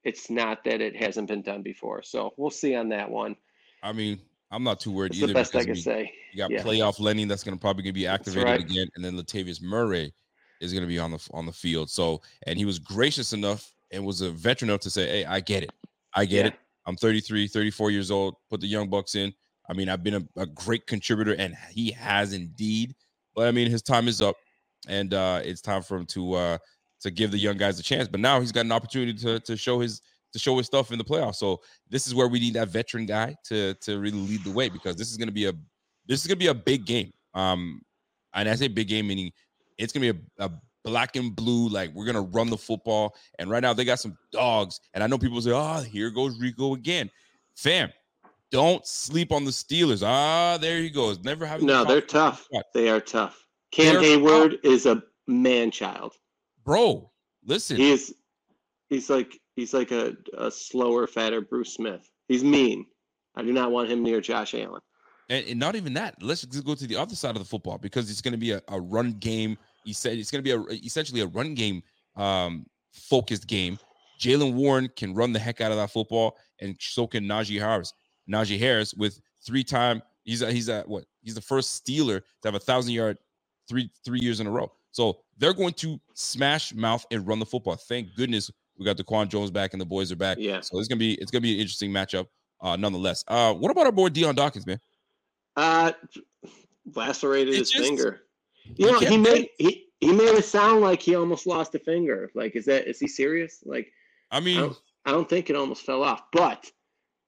it's 0.05 0.31
not 0.31 0.65
that 0.65 0.81
it 0.81 0.95
hasn't 0.97 1.29
been 1.29 1.43
done 1.43 1.63
before. 1.63 2.03
So 2.03 2.33
we'll 2.37 2.51
see 2.51 2.75
on 2.75 2.89
that 2.91 3.11
one. 3.11 3.37
I 3.83 3.93
mean, 3.93 4.21
I'm 4.51 4.63
not 4.63 4.81
too 4.81 4.93
worried 4.93 5.13
It's 5.13 5.19
either. 5.19 5.29
the 5.29 5.35
best 5.35 5.57
I 5.57 5.61
can 5.65 5.73
mean, 5.73 5.83
say. 5.83 6.13
You 6.33 6.39
got 6.39 6.51
Yeah. 6.51 6.63
playoff 6.63 7.01
Lenny 7.01 7.25
that's 7.25 7.43
going 7.43 7.57
to 7.57 7.61
probably 7.61 7.83
gonna 7.83 7.93
be 7.95 8.07
activated 8.07 8.45
right. 8.45 8.61
again, 8.61 8.87
and 8.95 9.05
then 9.05 9.17
Latavius 9.17 9.61
Murray 9.63 10.13
is 10.61 10.73
going 10.73 10.83
to 10.83 10.89
be 10.89 10.99
on 10.99 11.11
the 11.11 11.29
on 11.33 11.47
the 11.47 11.53
field. 11.53 11.91
So, 11.91 12.23
and 12.47 12.59
he 12.59 12.65
was 12.65 12.79
gracious 12.79 13.33
enough 13.33 13.73
and 13.91 14.05
was 14.05 14.21
a 14.21 14.31
veteran 14.31 14.71
enough 14.71 14.81
to 14.83 14.91
say, 14.91 15.07
"Hey, 15.09 15.25
I 15.25 15.41
get 15.41 15.63
it. 15.63 15.71
I 16.15 16.25
get 16.25 16.45
Yeah. 16.45 16.53
it. 16.53 16.55
I'm 16.87 16.97
33, 16.97 17.49
34 17.49 17.91
years 17.91 18.11
old. 18.11 18.37
Put 18.51 18.61
the 18.61 18.67
young 18.67 18.89
bucks 18.89 19.15
in. 19.15 19.33
I 19.69 19.73
mean, 19.73 19.89
I've 19.89 20.03
been 20.03 20.15
a, 20.15 20.41
a 20.41 20.47
great 20.47 20.87
contributor, 20.87 21.35
and 21.35 21.57
he 21.71 21.91
has 21.93 22.33
indeed. 22.35 22.95
But 23.35 23.49
I 23.49 23.51
mean, 23.51 23.71
his 23.71 23.83
time 23.83 24.07
is 24.07 24.21
up, 24.21 24.37
and 24.87 25.13
uh, 25.15 25.41
it's 25.43 25.63
time 25.63 25.83
for 25.83 25.97
him 25.97 26.07
to 26.07 26.35
uh, 26.35 26.59
to 27.05 27.11
give 27.11 27.31
the 27.31 27.39
young 27.39 27.57
guys 27.57 27.79
a 27.79 27.83
chance. 27.83 28.09
But 28.09 28.21
now 28.21 28.41
he's 28.41 28.51
got 28.51 28.65
an 28.65 28.73
opportunity 28.73 29.15
to 29.15 29.39
to 29.41 29.57
show 29.57 29.79
his 29.79 30.03
to 30.33 30.39
show 30.39 30.57
his 30.57 30.67
stuff 30.67 30.91
in 30.91 30.99
the 30.99 31.05
playoffs. 31.05 31.37
So 31.37 31.61
this 31.89 32.09
is 32.09 32.15
where 32.15 32.27
we 32.27 32.41
need 32.41 32.55
that 32.55 32.69
veteran 32.69 33.07
guy 33.07 33.37
to 33.45 33.75
to 33.75 34.01
really 34.01 34.19
lead 34.19 34.43
the 34.43 34.51
way 34.51 34.69
because 34.69 34.97
this 34.97 35.11
is 35.11 35.17
going 35.17 35.29
to 35.29 35.33
be 35.33 35.47
a 35.47 35.53
this 36.07 36.21
is 36.21 36.27
going 36.27 36.39
to 36.39 36.45
be 36.45 36.49
a 36.49 36.55
big 36.55 36.85
game. 36.85 37.13
Um, 37.35 37.83
and 38.35 38.49
I 38.49 38.55
say 38.57 38.69
big 38.69 38.89
game 38.89 39.07
meaning 39.07 39.31
it's 39.79 39.93
going 39.93 40.07
to 40.07 40.13
be 40.13 40.21
a, 40.39 40.47
a 40.47 40.51
black 40.83 41.17
and 41.17 41.35
blue. 41.35 41.69
Like 41.69 41.93
we're 41.95 42.05
going 42.05 42.17
to 42.17 42.33
run 42.37 42.51
the 42.51 42.59
football. 42.59 43.15
And 43.39 43.49
right 43.49 43.63
now 43.63 43.73
they 43.73 43.85
got 43.85 44.01
some 44.01 44.17
dogs. 44.33 44.81
And 44.95 45.05
I 45.05 45.07
know 45.07 45.19
people 45.19 45.41
say, 45.41 45.53
"Oh, 45.53 45.83
here 45.83 46.11
goes 46.11 46.39
Rico 46.41 46.75
again." 46.75 47.11
Fam, 47.57 47.91
don't 48.51 48.85
sleep 48.87 49.31
on 49.31 49.45
the 49.45 49.51
Steelers. 49.51 50.03
Ah, 50.05 50.59
there 50.61 50.79
he 50.79 50.91
goes. 50.91 51.23
Never 51.23 51.47
having 51.47 51.67
No, 51.67 51.85
they're 51.85 52.01
tough. 52.01 52.49
They 52.73 52.89
are 52.89 53.01
tough. 53.01 53.47
Cam 53.71 53.95
They're 53.95 54.19
Heyward 54.19 54.59
is 54.65 54.87
a 54.87 55.03
man 55.27 55.71
child. 55.71 56.15
Bro. 56.65 57.11
Listen, 57.45 57.77
He 57.77 57.93
is 57.93 58.15
he's 58.89 59.11
like 59.11 59.39
he's 59.57 59.75
like 59.75 59.91
a, 59.91 60.17
a 60.37 60.51
slower, 60.51 61.07
fatter 61.07 61.41
Bruce 61.41 61.75
Smith. 61.75 62.09
He's 62.29 62.45
mean. 62.45 62.87
I 63.37 63.43
do 63.43 63.53
not 63.53 63.71
want 63.73 63.91
him 63.91 64.03
near 64.03 64.21
Josh 64.21 64.55
Allen. 64.55 64.81
and, 65.29 65.47
and 65.49 65.59
not 65.59 65.75
even 65.75 65.95
that. 65.95 66.23
Let's 66.23 66.43
just 66.43 66.65
go 66.65 66.75
to 66.75 66.87
the 66.87 66.97
other 66.97 67.17
side 67.17 67.37
of 67.37 67.43
the 67.43 67.49
football 67.49 67.79
because 67.79 68.11
it's 68.11 68.21
going 68.21 68.33
to 68.33 68.39
be 68.39 68.53
a, 68.53 68.63
a 68.69 68.81
run 68.81 69.13
game. 69.15 69.59
He 69.85 69.93
said 69.93 70.17
it's 70.17 70.31
going 70.31 70.43
to 70.43 70.57
be 70.59 70.75
a, 70.75 70.79
essentially 70.85 71.21
a 71.21 71.27
run 71.27 71.55
game 71.55 71.83
um, 72.17 72.67
focused 72.93 73.47
game. 73.47 73.79
Jaylen 74.21 74.55
Warren 74.55 74.89
can 74.97 75.15
run 75.15 75.33
the 75.33 75.39
heck 75.39 75.61
out 75.61 75.73
of 75.73 75.77
that 75.77 75.91
football, 75.91 76.37
and 76.61 76.77
so 76.81 77.07
can 77.07 77.25
Najee 77.25 77.59
Harris. 77.59 77.93
Najee 78.31 78.59
Harris 78.59 78.95
with 78.95 79.21
three 79.45 79.65
time. 79.65 80.01
He's 80.23 80.41
a, 80.41 80.51
he's 80.51 80.69
a 80.69 80.85
what? 80.87 81.05
He's 81.21 81.35
the 81.35 81.43
first 81.43 81.85
Steeler 81.85 82.21
to 82.21 82.49
have 82.49 82.55
a 82.55 82.61
thousand 82.61 82.93
yard 82.93 83.19
three 83.69 83.91
three 84.05 84.21
years 84.21 84.41
in 84.41 84.47
a 84.47 84.51
row. 84.51 84.73
So 84.95 85.19
they're 85.39 85.53
going 85.53 85.75
to 85.75 86.01
smash 86.15 86.73
mouth 86.73 87.05
and 87.11 87.27
run 87.27 87.41
the 87.41 87.47
football. 87.47 87.75
Thank 87.75 88.15
goodness 88.15 88.49
we 88.79 88.85
got 88.85 88.97
Daquan 88.97 89.29
Jones 89.29 89.51
back 89.51 89.73
and 89.75 89.81
the 89.81 89.85
boys 89.85 90.13
are 90.13 90.17
back. 90.17 90.39
Yeah. 90.41 90.61
So 90.61 90.79
it's 90.79 90.87
gonna 90.87 91.01
be 91.01 91.15
it's 91.15 91.33
gonna 91.33 91.43
be 91.43 91.55
an 91.55 91.59
interesting 91.61 91.91
matchup. 91.91 92.27
Uh, 92.61 92.77
nonetheless. 92.77 93.25
Uh, 93.27 93.53
what 93.53 93.71
about 93.73 93.87
our 93.87 93.93
boy 93.93 94.09
Dion 94.09 94.37
Dawkins, 94.37 94.67
man? 94.67 94.81
Uh 95.57 95.93
lacerated 96.95 97.55
It 97.55 97.59
his 97.59 97.71
just- 97.71 97.85
finger. 97.85 98.23
you 98.77 98.91
know, 98.93 98.99
he 99.01 99.17
made 99.19 99.49
he 99.59 99.87
he 100.01 100.13
made 100.13 100.29
it 100.37 100.45
sound 100.45 100.81
like 100.81 101.03
he 101.03 101.17
almost 101.17 101.47
lost 101.47 101.75
a 101.75 101.79
finger. 101.81 102.31
Like, 102.35 102.55
is 102.55 102.65
that 102.67 102.87
is 102.89 103.01
he 103.01 103.09
serious? 103.09 103.63
Like 103.65 103.93
I 104.31 104.37
I 104.37 104.41
mean, 104.41 104.61
don't, 104.61 104.77
I 105.07 105.11
don't 105.11 105.29
think 105.29 105.51
it 105.51 105.57
almost 105.57 105.83
fell 105.85 106.03
off, 106.05 106.23
but 106.33 106.71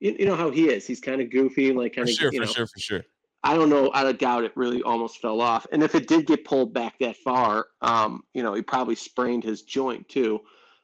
you, 0.00 0.14
you 0.20 0.26
know 0.26 0.36
how 0.36 0.50
he 0.50 0.68
is. 0.68 0.86
He's 0.86 1.00
kind 1.00 1.20
of 1.20 1.30
goofy, 1.30 1.72
like 1.72 1.94
for 1.94 2.00
kind 2.00 2.08
of 2.08 2.14
sure, 2.14 2.32
you 2.32 2.40
for 2.40 2.46
know. 2.46 2.52
sure, 2.52 2.66
for 2.66 2.78
sure. 2.78 3.04
I 3.46 3.54
don't 3.54 3.70
know. 3.70 3.92
I 3.94 4.10
doubt 4.10 4.42
it 4.42 4.50
really 4.56 4.82
almost 4.82 5.20
fell 5.20 5.40
off. 5.40 5.68
And 5.70 5.80
if 5.80 5.94
it 5.94 6.08
did 6.08 6.26
get 6.26 6.44
pulled 6.44 6.74
back 6.74 6.98
that 6.98 7.16
far, 7.18 7.68
um, 7.80 8.24
you 8.34 8.42
know, 8.42 8.54
he 8.54 8.60
probably 8.60 8.96
sprained 8.96 9.44
his 9.44 9.62
joint 9.62 10.08
too. 10.08 10.40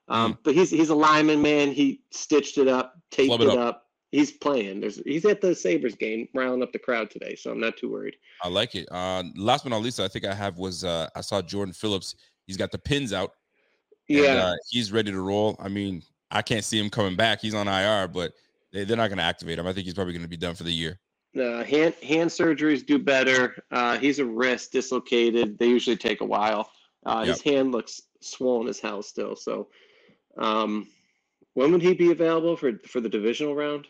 Um, 0.06 0.38
But 0.44 0.54
he's 0.54 0.70
he's 0.70 0.90
a 0.90 0.94
lineman, 0.94 1.42
man. 1.42 1.72
He 1.72 2.02
stitched 2.12 2.58
it 2.58 2.68
up, 2.68 2.94
taped 3.10 3.34
it, 3.34 3.40
it 3.40 3.48
up. 3.48 3.58
up. 3.58 3.86
He's 4.12 4.30
playing. 4.30 4.80
There's 4.80 5.00
he's 5.04 5.24
at 5.24 5.40
the 5.40 5.56
Sabres 5.56 5.96
game, 5.96 6.28
riling 6.34 6.62
up 6.62 6.72
the 6.72 6.78
crowd 6.78 7.10
today, 7.10 7.34
so 7.34 7.50
I'm 7.50 7.58
not 7.58 7.76
too 7.76 7.90
worried. 7.90 8.14
I 8.44 8.48
like 8.48 8.76
it. 8.76 8.86
Uh, 8.92 9.24
last 9.36 9.64
but 9.64 9.70
not 9.70 9.82
least, 9.82 9.98
I 9.98 10.06
think 10.06 10.24
I 10.24 10.34
have 10.34 10.58
was 10.58 10.84
uh, 10.84 11.08
I 11.16 11.20
saw 11.20 11.42
Jordan 11.42 11.74
Phillips. 11.74 12.14
He's 12.46 12.56
got 12.56 12.70
the 12.70 12.78
pins 12.78 13.12
out. 13.12 13.32
and, 14.08 14.18
Yeah, 14.18 14.46
uh, 14.46 14.54
he's 14.68 14.92
ready 14.92 15.10
to 15.10 15.20
roll. 15.20 15.56
I 15.58 15.68
mean, 15.68 16.02
I 16.30 16.42
can't 16.42 16.64
see 16.64 16.78
him 16.78 16.90
coming 16.90 17.16
back. 17.16 17.40
He's 17.40 17.54
on 17.54 17.66
IR, 17.66 18.06
but 18.06 18.34
they, 18.72 18.84
they're 18.84 18.96
not 18.96 19.08
going 19.08 19.18
to 19.18 19.24
activate 19.24 19.58
him. 19.58 19.66
I 19.66 19.72
think 19.72 19.86
he's 19.86 19.94
probably 19.94 20.12
going 20.12 20.22
to 20.22 20.28
be 20.28 20.36
done 20.36 20.54
for 20.54 20.64
the 20.64 20.72
year. 20.72 21.00
Uh, 21.38 21.64
hand 21.64 21.94
hand 22.02 22.30
surgeries 22.30 22.84
do 22.84 22.98
better. 22.98 23.62
Uh, 23.70 23.98
he's 23.98 24.18
a 24.18 24.24
wrist 24.24 24.72
dislocated. 24.72 25.58
They 25.58 25.66
usually 25.68 25.96
take 25.96 26.20
a 26.20 26.24
while. 26.26 26.70
Uh, 27.04 27.24
His 27.24 27.40
hand 27.42 27.72
looks 27.72 28.02
swollen 28.20 28.68
as 28.68 28.78
hell 28.78 29.02
still. 29.02 29.34
So, 29.34 29.68
um, 30.38 30.86
when 31.54 31.72
would 31.72 31.82
he 31.82 31.94
be 31.94 32.10
available 32.12 32.56
for 32.56 32.72
for 32.86 33.00
the 33.00 33.08
divisional 33.08 33.54
round? 33.54 33.86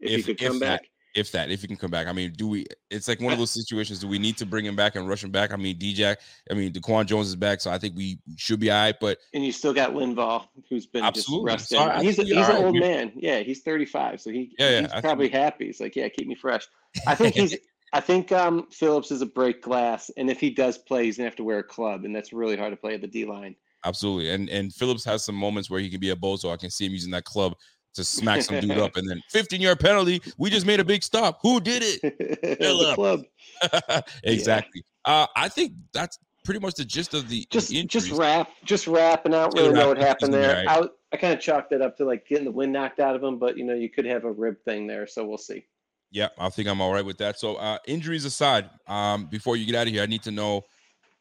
If, 0.00 0.10
he 0.16 0.22
could 0.22 0.38
come 0.38 0.58
that- 0.60 0.82
back. 0.82 0.90
If 1.16 1.32
that, 1.32 1.50
if 1.50 1.62
he 1.62 1.66
can 1.66 1.76
come 1.76 1.90
back. 1.90 2.06
I 2.06 2.12
mean, 2.12 2.32
do 2.36 2.46
we? 2.46 2.66
It's 2.90 3.08
like 3.08 3.20
one 3.20 3.32
of 3.32 3.38
those 3.38 3.50
situations. 3.50 4.00
Do 4.00 4.06
we 4.06 4.18
need 4.18 4.36
to 4.36 4.46
bring 4.46 4.66
him 4.66 4.76
back 4.76 4.94
and 4.96 5.08
rush 5.08 5.24
him 5.24 5.30
back? 5.30 5.50
I 5.50 5.56
mean, 5.56 5.78
DJ. 5.78 6.14
I 6.50 6.54
mean, 6.54 6.72
Daquan 6.72 7.06
Jones 7.06 7.28
is 7.28 7.36
back, 7.36 7.62
so 7.62 7.70
I 7.70 7.78
think 7.78 7.96
we 7.96 8.18
should 8.36 8.60
be 8.60 8.70
all 8.70 8.76
right. 8.76 8.94
But 9.00 9.18
And 9.32 9.44
you 9.44 9.50
still 9.50 9.72
got 9.72 9.92
Linval, 9.92 10.46
who's 10.68 10.86
been 10.86 11.02
Absolutely. 11.02 11.52
just 11.52 11.72
resting. 11.72 12.04
He's 12.04 12.18
a, 12.18 12.24
he's 12.24 12.32
an 12.36 12.42
right. 12.42 12.64
old 12.64 12.76
man. 12.76 13.12
Yeah, 13.16 13.40
he's 13.40 13.62
35, 13.62 14.20
so 14.20 14.30
he 14.30 14.54
Yeah, 14.58 14.70
yeah, 14.70 14.80
he's 14.80 14.88
I 14.88 14.92
think 14.92 15.04
probably 15.04 15.28
happy. 15.30 15.66
He's 15.66 15.80
like, 15.80 15.96
yeah, 15.96 16.08
keep 16.08 16.28
me 16.28 16.34
fresh. 16.34 16.68
I 17.06 17.14
think 17.14 17.34
he's. 17.34 17.56
I 17.92 18.00
think 18.00 18.32
um, 18.32 18.66
Phillips 18.72 19.10
is 19.10 19.22
a 19.22 19.26
break 19.26 19.62
glass, 19.62 20.10
and 20.18 20.28
if 20.28 20.38
he 20.38 20.50
does 20.50 20.76
play, 20.76 21.04
he's 21.04 21.16
gonna 21.16 21.28
have 21.28 21.36
to 21.36 21.44
wear 21.44 21.60
a 21.60 21.64
club, 21.64 22.04
and 22.04 22.14
that's 22.14 22.32
really 22.32 22.56
hard 22.56 22.72
to 22.72 22.76
play 22.76 22.94
at 22.94 23.00
the 23.00 23.06
D 23.06 23.24
line. 23.24 23.54
absolutely, 23.84 24.30
and 24.30 24.50
and 24.50 24.74
Phillips 24.74 25.04
has 25.04 25.24
some 25.24 25.36
moments 25.36 25.70
where 25.70 25.80
he 25.80 25.88
can 25.88 26.00
be 26.00 26.10
a 26.10 26.16
bozo. 26.16 26.52
I 26.52 26.56
can 26.56 26.68
see 26.68 26.84
him 26.84 26.92
using 26.92 27.12
that 27.12 27.24
club 27.24 27.54
to 27.96 28.04
smack 28.04 28.42
some 28.42 28.60
dude 28.60 28.78
up, 28.78 28.96
and 28.96 29.08
then 29.08 29.22
15 29.30 29.60
yard 29.60 29.80
penalty. 29.80 30.22
We 30.38 30.50
just 30.50 30.66
made 30.66 30.80
a 30.80 30.84
big 30.84 31.02
stop. 31.02 31.38
Who 31.42 31.60
did 31.60 31.82
it? 31.84 32.00
the 32.60 32.92
club. 32.94 33.24
exactly. 34.24 34.84
Uh, 35.04 35.26
I 35.36 35.48
think 35.48 35.72
that's 35.92 36.18
pretty 36.44 36.60
much 36.60 36.74
the 36.74 36.84
gist 36.84 37.12
of 37.14 37.28
the 37.28 37.46
Just 37.50 37.68
the 37.68 37.84
just 37.84 38.10
wrap, 38.12 38.50
just 38.64 38.86
wrapping 38.86 39.34
out. 39.34 39.54
Really 39.54 39.72
know 39.72 39.88
what 39.88 39.98
happened 39.98 40.32
there. 40.32 40.62
be 40.62 40.68
I, 40.68 40.82
I 41.12 41.16
kind 41.16 41.34
of 41.34 41.40
chalked 41.40 41.72
it 41.72 41.82
up 41.82 41.96
to 41.98 42.04
like 42.04 42.26
getting 42.26 42.44
the 42.44 42.52
wind 42.52 42.72
knocked 42.72 43.00
out 43.00 43.16
of 43.16 43.22
him, 43.22 43.38
but 43.38 43.58
you 43.58 43.64
know 43.64 43.74
you 43.74 43.90
could 43.90 44.06
have 44.06 44.24
a 44.24 44.30
rib 44.30 44.56
thing 44.64 44.86
there, 44.86 45.06
so 45.06 45.26
we'll 45.26 45.38
see. 45.38 45.66
Yeah, 46.10 46.28
I 46.38 46.48
think 46.48 46.68
I'm 46.68 46.80
all 46.80 46.92
right 46.92 47.04
with 47.04 47.18
that. 47.18 47.38
So, 47.38 47.56
uh, 47.56 47.78
injuries 47.86 48.24
aside, 48.24 48.70
um, 48.86 49.26
before 49.26 49.56
you 49.56 49.66
get 49.66 49.74
out 49.74 49.86
of 49.86 49.92
here, 49.92 50.02
I 50.02 50.06
need 50.06 50.22
to 50.22 50.30
know 50.30 50.62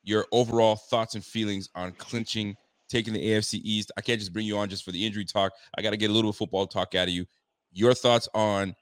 your 0.04 0.26
overall 0.32 0.76
thoughts 0.76 1.16
and 1.16 1.26
feelings 1.26 1.70
on 1.76 1.92
clinching, 1.94 2.56
taking 2.90 3.14
the 3.14 3.24
AFC 3.24 3.60
East. 3.64 3.92
I 3.98 4.02
can't 4.02 4.20
just 4.20 4.34
bring 4.34 4.46
you 4.46 4.58
on 4.58 4.70
just 4.70 4.84
for 4.84 4.92
the 4.92 5.06
injury 5.06 5.26
talk. 5.26 5.54
I 5.78 5.82
got 5.82 5.92
to 5.92 5.98
get 5.98 6.10
a 6.10 6.14
little 6.14 6.34
football 6.34 6.68
talk 6.68 6.96
out 6.96 7.08
of 7.08 7.14
you. 7.14 7.26
Your 7.72 7.94
thoughts 7.94 8.30
on 8.34 8.76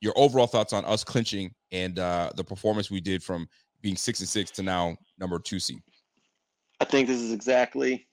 your 0.00 0.12
overall 0.16 0.46
thoughts 0.46 0.72
on 0.72 0.84
us 0.84 1.02
clinching 1.02 1.52
and 1.72 1.98
uh, 1.98 2.30
the 2.36 2.44
performance 2.44 2.90
we 2.90 3.00
did 3.00 3.22
from 3.22 3.48
being 3.80 3.96
six 3.96 4.20
and 4.20 4.28
six 4.28 4.50
to 4.52 4.62
now 4.62 4.96
number 5.18 5.38
two 5.38 5.58
seed. 5.58 5.80
I 6.80 6.84
think 6.84 7.08
this 7.08 7.20
is 7.20 7.32
exactly 7.32 8.06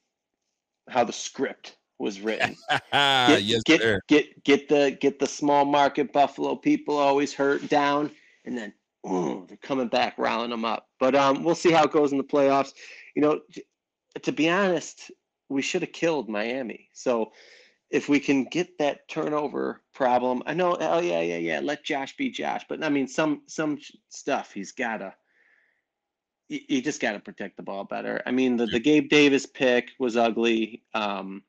how 0.89 1.03
the 1.03 1.13
script 1.13 1.77
was 1.99 2.19
written. 2.19 2.55
Get, 2.91 3.43
yes, 3.43 3.61
get, 3.63 3.81
sir. 3.81 4.01
get 4.07 4.43
get 4.43 4.67
the 4.67 4.97
get 4.99 5.19
the 5.19 5.27
small 5.27 5.65
market 5.65 6.11
Buffalo 6.11 6.55
people 6.55 6.97
always 6.97 7.33
hurt 7.33 7.67
down, 7.69 8.11
and 8.45 8.57
then 8.57 8.73
ooh, 9.07 9.45
they're 9.47 9.57
coming 9.57 9.87
back, 9.87 10.17
riling 10.17 10.49
them 10.49 10.65
up. 10.65 10.87
But 10.99 11.15
um, 11.15 11.43
we'll 11.43 11.55
see 11.55 11.71
how 11.71 11.85
it 11.85 11.91
goes 11.91 12.11
in 12.11 12.17
the 12.17 12.23
playoffs. 12.23 12.73
You 13.15 13.21
know, 13.21 13.39
t- 13.53 13.63
to 14.21 14.31
be 14.31 14.49
honest, 14.49 15.11
we 15.49 15.61
should 15.61 15.81
have 15.81 15.91
killed 15.91 16.29
Miami. 16.29 16.89
So 16.93 17.31
if 17.89 18.09
we 18.09 18.19
can 18.19 18.45
get 18.45 18.77
that 18.79 19.07
turnover 19.07 19.81
problem, 19.93 20.43
I 20.45 20.53
know. 20.53 20.77
Oh 20.79 20.99
yeah, 20.99 21.21
yeah, 21.21 21.37
yeah. 21.37 21.59
Let 21.61 21.83
Josh 21.83 22.15
be 22.17 22.29
Josh, 22.29 22.65
but 22.67 22.83
I 22.83 22.89
mean, 22.89 23.07
some 23.07 23.41
some 23.47 23.79
stuff 24.09 24.51
he's 24.53 24.71
gotta. 24.71 25.13
You, 26.47 26.79
just 26.79 27.01
got 27.01 27.13
to 27.13 27.19
protect 27.19 27.57
the 27.57 27.63
ball 27.63 27.85
better. 27.85 28.21
I 28.23 28.29
mean, 28.29 28.55
the, 28.55 28.67
the 28.67 28.79
Gabe 28.79 29.09
Davis 29.09 29.47
pick 29.47 29.89
was 29.97 30.15
ugly. 30.15 30.83
Um, 30.93 31.41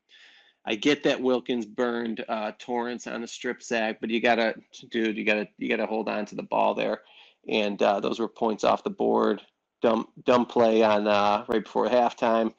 I 0.65 0.75
get 0.75 1.03
that 1.03 1.21
Wilkins 1.21 1.67
burned 1.67 2.25
uh, 2.29 2.53
Torrence 2.59 3.07
on 3.07 3.23
a 3.23 3.27
strip 3.27 3.63
sack, 3.63 3.99
but 4.01 4.09
you 4.09 4.21
gotta, 4.21 4.55
dude, 4.91 5.19
you 5.19 5.25
gotta, 5.25 5.49
you 5.59 5.69
gotta 5.69 5.85
hold 5.85 6.09
on 6.09 6.25
to 6.27 6.35
the 6.35 6.43
ball 6.43 6.75
there, 6.75 7.03
and 7.47 7.81
uh, 7.83 8.01
those 8.01 8.19
were 8.19 8.29
points 8.29 8.65
off 8.65 8.85
the 8.85 8.91
board. 8.91 9.43
Dumb, 9.83 10.09
dumb 10.25 10.47
play 10.47 10.83
on 10.83 11.07
uh, 11.07 11.45
right 11.47 11.63
before 11.63 11.89
halftime, 11.89 12.55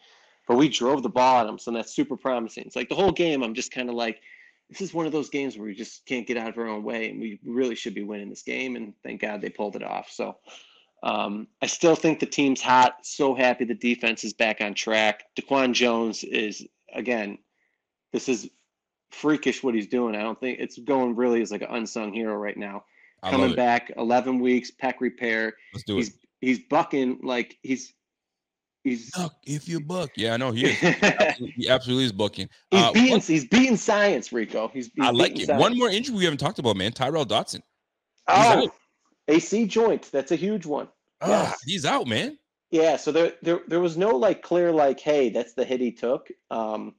but 0.47 0.57
we 0.57 0.69
drove 0.69 1.03
the 1.03 1.09
ball 1.09 1.41
at 1.41 1.47
them, 1.47 1.59
so 1.59 1.71
that's 1.71 1.95
super 1.95 2.17
promising. 2.17 2.63
It's 2.65 2.75
like 2.75 2.89
the 2.89 2.95
whole 2.95 3.11
game. 3.11 3.43
I'm 3.43 3.53
just 3.53 3.71
kind 3.71 3.89
of 3.89 3.95
like, 3.95 4.21
this 4.69 4.81
is 4.81 4.93
one 4.93 5.05
of 5.05 5.11
those 5.11 5.29
games 5.29 5.57
where 5.57 5.67
we 5.67 5.75
just 5.75 6.05
can't 6.05 6.27
get 6.27 6.37
out 6.37 6.49
of 6.49 6.57
our 6.57 6.67
own 6.67 6.83
way, 6.83 7.09
and 7.09 7.19
we 7.19 7.39
really 7.45 7.75
should 7.75 7.93
be 7.93 8.03
winning 8.03 8.29
this 8.29 8.43
game. 8.43 8.75
And 8.75 8.93
thank 9.03 9.21
God 9.21 9.41
they 9.41 9.49
pulled 9.49 9.75
it 9.75 9.83
off. 9.83 10.09
So. 10.11 10.37
Um, 11.03 11.47
I 11.61 11.67
still 11.67 11.95
think 11.95 12.19
the 12.19 12.25
team's 12.25 12.59
hot. 12.59 13.05
So 13.05 13.35
happy 13.35 13.65
the 13.65 13.75
defense 13.75 14.23
is 14.23 14.33
back 14.33 14.61
on 14.61 14.73
track. 14.73 15.25
Daquan 15.39 15.73
Jones 15.73 16.23
is 16.23 16.65
again 16.91 17.37
this 18.11 18.27
is 18.27 18.49
freakish 19.11 19.63
what 19.63 19.75
he's 19.75 19.87
doing. 19.87 20.15
I 20.15 20.23
don't 20.23 20.39
think 20.39 20.59
it's 20.59 20.79
going 20.79 21.15
really 21.15 21.43
as 21.43 21.51
like 21.51 21.61
an 21.61 21.69
unsung 21.69 22.13
hero 22.13 22.35
right 22.35 22.57
now. 22.57 22.83
Coming 23.23 23.55
back, 23.55 23.91
eleven 23.97 24.39
weeks, 24.39 24.71
pec 24.71 24.95
repair. 24.99 25.53
Let's 25.71 25.83
do 25.85 25.93
it. 25.93 25.97
He's 25.97 26.17
he's 26.41 26.59
bucking 26.59 27.19
like 27.21 27.57
he's 27.61 27.93
he's 28.89 29.11
Buck, 29.11 29.35
if 29.45 29.67
you 29.67 29.79
buck, 29.79 30.09
yeah, 30.15 30.33
I 30.33 30.37
know 30.37 30.51
he 30.51 30.65
is. 30.65 30.77
he's 30.77 31.03
Absolutely- 31.03 31.53
he 31.57 31.69
absolutely 31.69 32.05
is 32.05 32.11
bucking. 32.11 32.49
Uh, 32.71 32.91
beating 32.91 33.11
one- 33.11 33.19
he's 33.21 33.45
beating 33.45 33.77
science, 33.77 34.31
Rico. 34.31 34.67
He's, 34.69 34.91
he's 34.95 35.05
I 35.05 35.11
like 35.11 35.39
it. 35.39 35.45
science. 35.47 35.61
One 35.61 35.77
more 35.77 35.89
injury 35.89 36.15
we 36.15 36.23
haven't 36.23 36.39
talked 36.39 36.59
about, 36.59 36.75
man. 36.77 36.91
Tyrel 36.91 37.25
Dodson. 37.27 37.61
Oh, 38.27 38.33
out. 38.65 38.69
AC 39.27 39.65
joint. 39.67 40.09
That's 40.11 40.31
a 40.31 40.35
huge 40.35 40.65
one. 40.65 40.87
Yes. 41.25 41.61
he's 41.65 41.85
out, 41.85 42.07
man. 42.07 42.37
Yeah, 42.69 42.97
so 42.97 43.11
there, 43.13 43.33
there 43.41 43.61
there 43.67 43.79
was 43.79 43.95
no 43.97 44.09
like 44.15 44.41
clear 44.41 44.71
like, 44.73 44.99
hey, 44.99 45.29
that's 45.29 45.53
the 45.53 45.63
hit 45.63 45.79
he 45.79 45.91
took. 45.91 46.27
Um, 46.51 46.95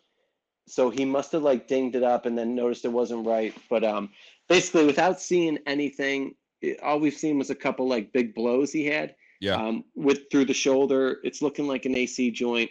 so 0.66 0.88
he 0.90 1.04
must 1.04 1.32
have 1.32 1.42
like 1.42 1.68
dinged 1.68 1.94
it 1.94 2.02
up 2.02 2.24
and 2.26 2.36
then 2.36 2.54
noticed 2.54 2.84
it 2.84 2.88
wasn't 2.92 3.26
right. 3.26 3.54
But 3.68 3.84
um, 3.84 4.10
basically, 4.48 4.86
without 4.86 5.20
seeing 5.20 5.58
anything, 5.66 6.34
all 6.82 6.98
we've 7.00 7.14
seen 7.14 7.38
was 7.38 7.50
a 7.50 7.54
couple 7.54 7.86
like 7.86 8.12
big 8.12 8.34
blows 8.34 8.72
he 8.72 8.86
had. 8.86 9.14
Yeah. 9.40 9.54
Um, 9.56 9.84
with 9.94 10.30
through 10.30 10.46
the 10.46 10.54
shoulder, 10.54 11.18
it's 11.22 11.42
looking 11.42 11.66
like 11.68 11.84
an 11.84 11.94
AC 11.94 12.30
joint. 12.30 12.70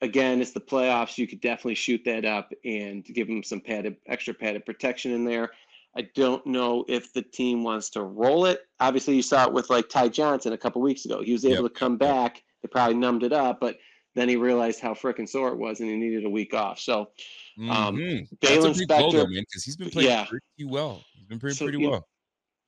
Again, 0.00 0.40
it's 0.40 0.50
the 0.52 0.60
playoffs. 0.60 1.16
You 1.18 1.26
could 1.28 1.40
definitely 1.40 1.74
shoot 1.76 2.02
that 2.06 2.24
up 2.24 2.52
and 2.64 3.04
give 3.04 3.28
him 3.28 3.42
some 3.42 3.60
padded, 3.60 3.96
extra 4.06 4.34
padded 4.34 4.64
protection 4.66 5.12
in 5.12 5.24
there. 5.24 5.50
I 5.94 6.02
don't 6.14 6.44
know 6.46 6.84
if 6.88 7.12
the 7.12 7.22
team 7.22 7.62
wants 7.62 7.90
to 7.90 8.02
roll 8.02 8.46
it. 8.46 8.62
Obviously, 8.80 9.14
you 9.14 9.22
saw 9.22 9.44
it 9.46 9.52
with 9.52 9.68
like 9.70 9.88
Ty 9.88 10.08
Johnson 10.08 10.54
a 10.54 10.58
couple 10.58 10.80
weeks 10.80 11.04
ago. 11.04 11.22
He 11.22 11.32
was 11.32 11.44
able 11.44 11.64
Yep, 11.64 11.74
to 11.74 11.78
come 11.78 11.96
back. 11.98 12.42
They 12.62 12.68
probably 12.68 12.94
numbed 12.96 13.22
it 13.22 13.32
up, 13.32 13.60
but 13.60 13.78
then 14.14 14.28
he 14.28 14.36
realized 14.36 14.80
how 14.80 14.94
freaking 14.94 15.28
sore 15.28 15.50
it 15.50 15.58
was 15.58 15.80
and 15.80 15.88
he 15.90 15.96
needed 15.96 16.24
a 16.24 16.30
week 16.30 16.54
off. 16.54 16.78
So 16.80 17.10
Um, 17.58 17.96
Mhm. 17.96 18.28
Baylon 18.40 18.62
That's 18.62 18.64
a 18.64 18.78
big 18.80 18.88
blow, 18.88 19.10
though, 19.12 19.24
Spector- 19.26 19.30
man, 19.30 19.42
because 19.42 19.64
he's 19.64 19.76
been 19.76 19.90
playing 19.90 20.08
Yeah. 20.08 20.24
pretty 20.24 20.64
well. 20.64 21.04
He's 21.14 21.26
been 21.26 21.38
playing 21.38 21.54
So, 21.54 21.66
pretty 21.66 21.86
well. 21.86 22.08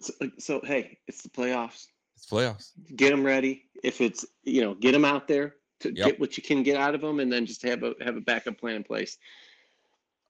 So, 0.03 0.13
so 0.39 0.61
hey, 0.63 0.99
it's 1.09 1.23
the 1.23 1.31
playoffs. 1.31 1.87
It's 2.25 2.33
playoffs. 2.33 2.71
Get 2.97 3.11
them 3.11 3.25
ready. 3.25 3.65
If 3.83 4.01
it's 4.01 4.25
you 4.45 4.63
know, 4.63 4.75
get 4.75 4.93
them 4.93 5.05
out 5.05 5.29
there 5.29 5.57
to 5.81 5.89
Yep. 5.95 6.07
get 6.07 6.21
what 6.21 6.37
you 6.37 6.43
can 6.43 6.63
get 6.63 6.77
out 6.77 6.95
of 6.95 7.01
them, 7.01 7.21
and 7.21 7.31
then 7.33 7.45
just 7.47 7.63
have 7.63 7.83
a 7.83 7.95
have 8.03 8.17
a 8.17 8.21
backup 8.21 8.59
plan 8.59 8.77
in 8.77 8.85
place. 8.85 9.19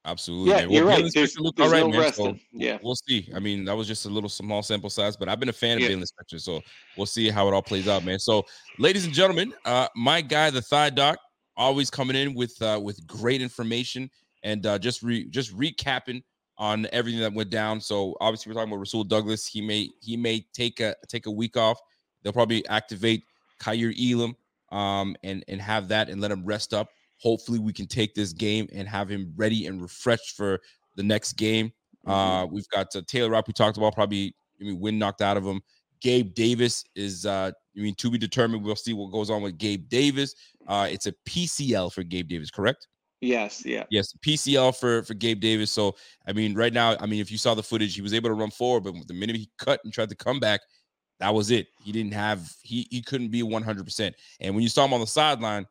Absolutely. 0.07 0.51
Yeah, 0.51 0.57
man. 0.63 0.71
you're 0.71 0.85
Well, 0.85 1.01
right. 1.01 1.11
There's- 1.15 1.35
there's 1.35 1.37
all 1.39 1.71
right, 1.71 1.81
no 1.81 1.89
man. 1.89 2.01
resting. 2.01 2.37
So 2.37 2.41
Yeah. 2.53 2.79
we'll 2.83 2.95
see. 2.95 3.31
I 3.35 3.39
mean, 3.39 3.65
that 3.65 3.75
was 3.75 3.87
just 3.87 4.05
a 4.05 4.11
little 4.11 4.29
small 4.29 4.63
sample 4.63 4.91
size, 4.91 5.17
but 5.17 5.31
I've 5.31 5.41
been 5.41 5.49
a 5.49 5.53
fan 5.53 5.79
of 5.79 5.83
Yeah. 5.83 5.91
Baylon 5.97 6.05
Spector, 6.05 6.39
so 6.41 6.61
we'll 6.99 7.07
see 7.07 7.31
how 7.31 7.49
it 7.49 7.55
all 7.55 7.63
plays 7.63 7.89
out, 7.89 8.05
man. 8.05 8.19
So, 8.19 8.45
ladies 8.79 9.07
and 9.07 9.15
gentlemen, 9.15 9.55
uh, 9.65 9.89
my 9.97 10.21
guy, 10.21 10.51
the 10.51 10.61
Thigh 10.61 10.91
Doc, 10.91 11.19
always 11.57 11.89
coming 11.89 12.17
in 12.17 12.35
with 12.35 12.61
uh, 12.61 12.79
with 12.83 13.07
great 13.07 13.41
information 13.41 14.11
and 14.43 14.67
uh, 14.67 14.79
just 14.79 15.03
re- 15.03 15.25
just 15.31 15.57
recapping 15.57 16.23
on 16.57 16.87
everything 16.93 17.21
that 17.21 17.33
went 17.33 17.51
down. 17.51 17.81
So, 17.81 18.17
obviously, 18.21 18.51
we're 18.51 18.55
talking 18.55 18.73
about 18.73 18.81
Rasul 18.81 19.05
Douglas. 19.05 19.47
He 19.47 19.61
may 19.61 19.91
he 20.01 20.17
may 20.17 20.47
take 20.53 20.81
a 20.81 20.95
take 21.09 21.27
a 21.27 21.31
week 21.31 21.57
off. 21.57 21.79
They'll 22.23 22.33
probably 22.33 22.67
activate 22.69 23.25
Kaiir 23.61 23.93
Elam 23.99 24.37
um, 24.71 25.17
and 25.23 25.45
and 25.49 25.61
have 25.61 25.89
that 25.89 26.09
and 26.09 26.21
let 26.21 26.31
him 26.31 26.45
rest 26.45 26.75
up. 26.75 26.89
Hopefully, 27.19 27.59
we 27.59 27.73
can 27.73 27.87
take 27.87 28.15
this 28.15 28.33
game 28.33 28.69
and 28.73 28.89
have 28.89 29.09
him 29.09 29.33
ready 29.37 29.67
and 29.67 29.81
refreshed 29.81 30.37
for 30.37 30.61
the 30.97 31.03
next 31.03 31.35
game. 31.35 31.73
Uh, 32.07 32.47
we've 32.51 32.69
got 32.69 32.95
uh, 32.95 33.03
Taylor 33.07 33.31
Rapp, 33.31 33.47
we 33.47 33.53
talked 33.53 33.77
about, 33.77 33.95
probably 33.95 34.35
I 34.61 34.65
mean, 34.65 34.81
wind 34.81 34.99
knocked 34.99 35.23
out 35.23 35.37
of 35.37 35.45
him. 35.45 35.63
Gabe 36.01 36.35
Davis 36.35 36.85
is, 36.95 37.25
uh, 37.25 37.51
I 37.77 37.81
mean, 37.81 37.95
to 37.95 38.11
be 38.11 38.19
determined. 38.19 38.63
We'll 38.63 38.77
see 38.77 38.93
what 38.93 39.11
goes 39.11 39.31
on 39.31 39.41
with 39.43 39.57
Gabe 39.57 39.89
Davis. 39.89 40.35
Uh, 40.69 40.87
it's 40.91 41.07
a 41.07 41.15
PCL 41.27 41.93
for 41.93 42.03
Gabe 42.03 42.29
Davis, 42.29 42.51
correct? 42.51 42.89
Yes. 43.25 43.65
Yeah. 43.65 43.85
Yes, 43.91 44.13
PCL 44.25 44.77
for 44.79 45.03
for 45.03 45.15
Gabe 45.15 45.41
Davis. 45.41 45.71
So 45.73 45.97
I 46.27 46.33
mean, 46.33 46.55
right 46.55 46.73
now, 46.73 46.97
I 47.01 47.07
mean, 47.07 47.21
if 47.21 47.31
you 47.33 47.39
saw 47.39 47.55
the 47.55 47.63
footage, 47.63 47.95
he 47.95 48.03
was 48.03 48.13
able 48.15 48.29
to 48.29 48.35
run 48.35 48.51
forward, 48.51 48.85
but 48.85 48.95
the 49.09 49.15
minute 49.15 49.37
he 49.37 49.49
cut 49.59 49.81
and 49.85 49.93
tried 49.93 50.11
to 50.11 50.15
come 50.17 50.39
back, 50.41 50.61
that 51.21 51.33
was 51.33 51.51
it. 51.51 51.69
He 51.83 51.93
didn't 51.93 52.13
have 52.15 52.53
he 52.63 52.87
he 52.91 53.01
couldn't 53.03 53.29
be 53.31 53.43
100. 53.43 53.85
percent 53.85 54.15
And 54.41 54.55
when 54.55 54.63
you 54.63 54.69
saw 54.69 54.85
him 54.85 54.93
on 54.93 55.01
the 55.01 55.07
sideline, 55.07 55.67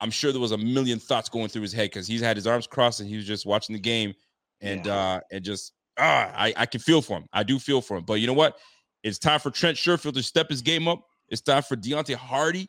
I'm 0.00 0.10
sure 0.10 0.32
there 0.32 0.40
was 0.40 0.52
a 0.52 0.58
million 0.58 0.98
thoughts 0.98 1.28
going 1.28 1.48
through 1.48 1.62
his 1.62 1.72
head 1.72 1.90
because 1.90 2.06
he's 2.06 2.20
had 2.22 2.36
his 2.36 2.46
arms 2.46 2.66
crossed 2.66 3.00
and 3.00 3.08
he 3.08 3.16
was 3.16 3.26
just 3.26 3.44
watching 3.46 3.74
the 3.74 3.80
game 3.80 4.14
and 4.60 4.86
Yeah. 4.86 4.94
uh 4.96 5.20
and 5.30 5.44
just 5.44 5.72
ah 5.98 6.32
I 6.34 6.54
I 6.56 6.66
can 6.66 6.80
feel 6.80 7.02
for 7.02 7.18
him. 7.18 7.26
I 7.32 7.42
do 7.42 7.58
feel 7.58 7.80
for 7.82 7.96
him. 7.98 8.04
But 8.04 8.14
you 8.14 8.26
know 8.26 8.32
what? 8.32 8.58
It's 9.02 9.18
time 9.18 9.40
for 9.40 9.50
Trent 9.50 9.76
Sherfield 9.76 10.14
to 10.14 10.22
step 10.22 10.48
his 10.48 10.62
game 10.62 10.86
up. 10.88 11.00
It's 11.28 11.40
time 11.42 11.62
for 11.62 11.76
Deonte 11.76 12.14
Harty 12.14 12.68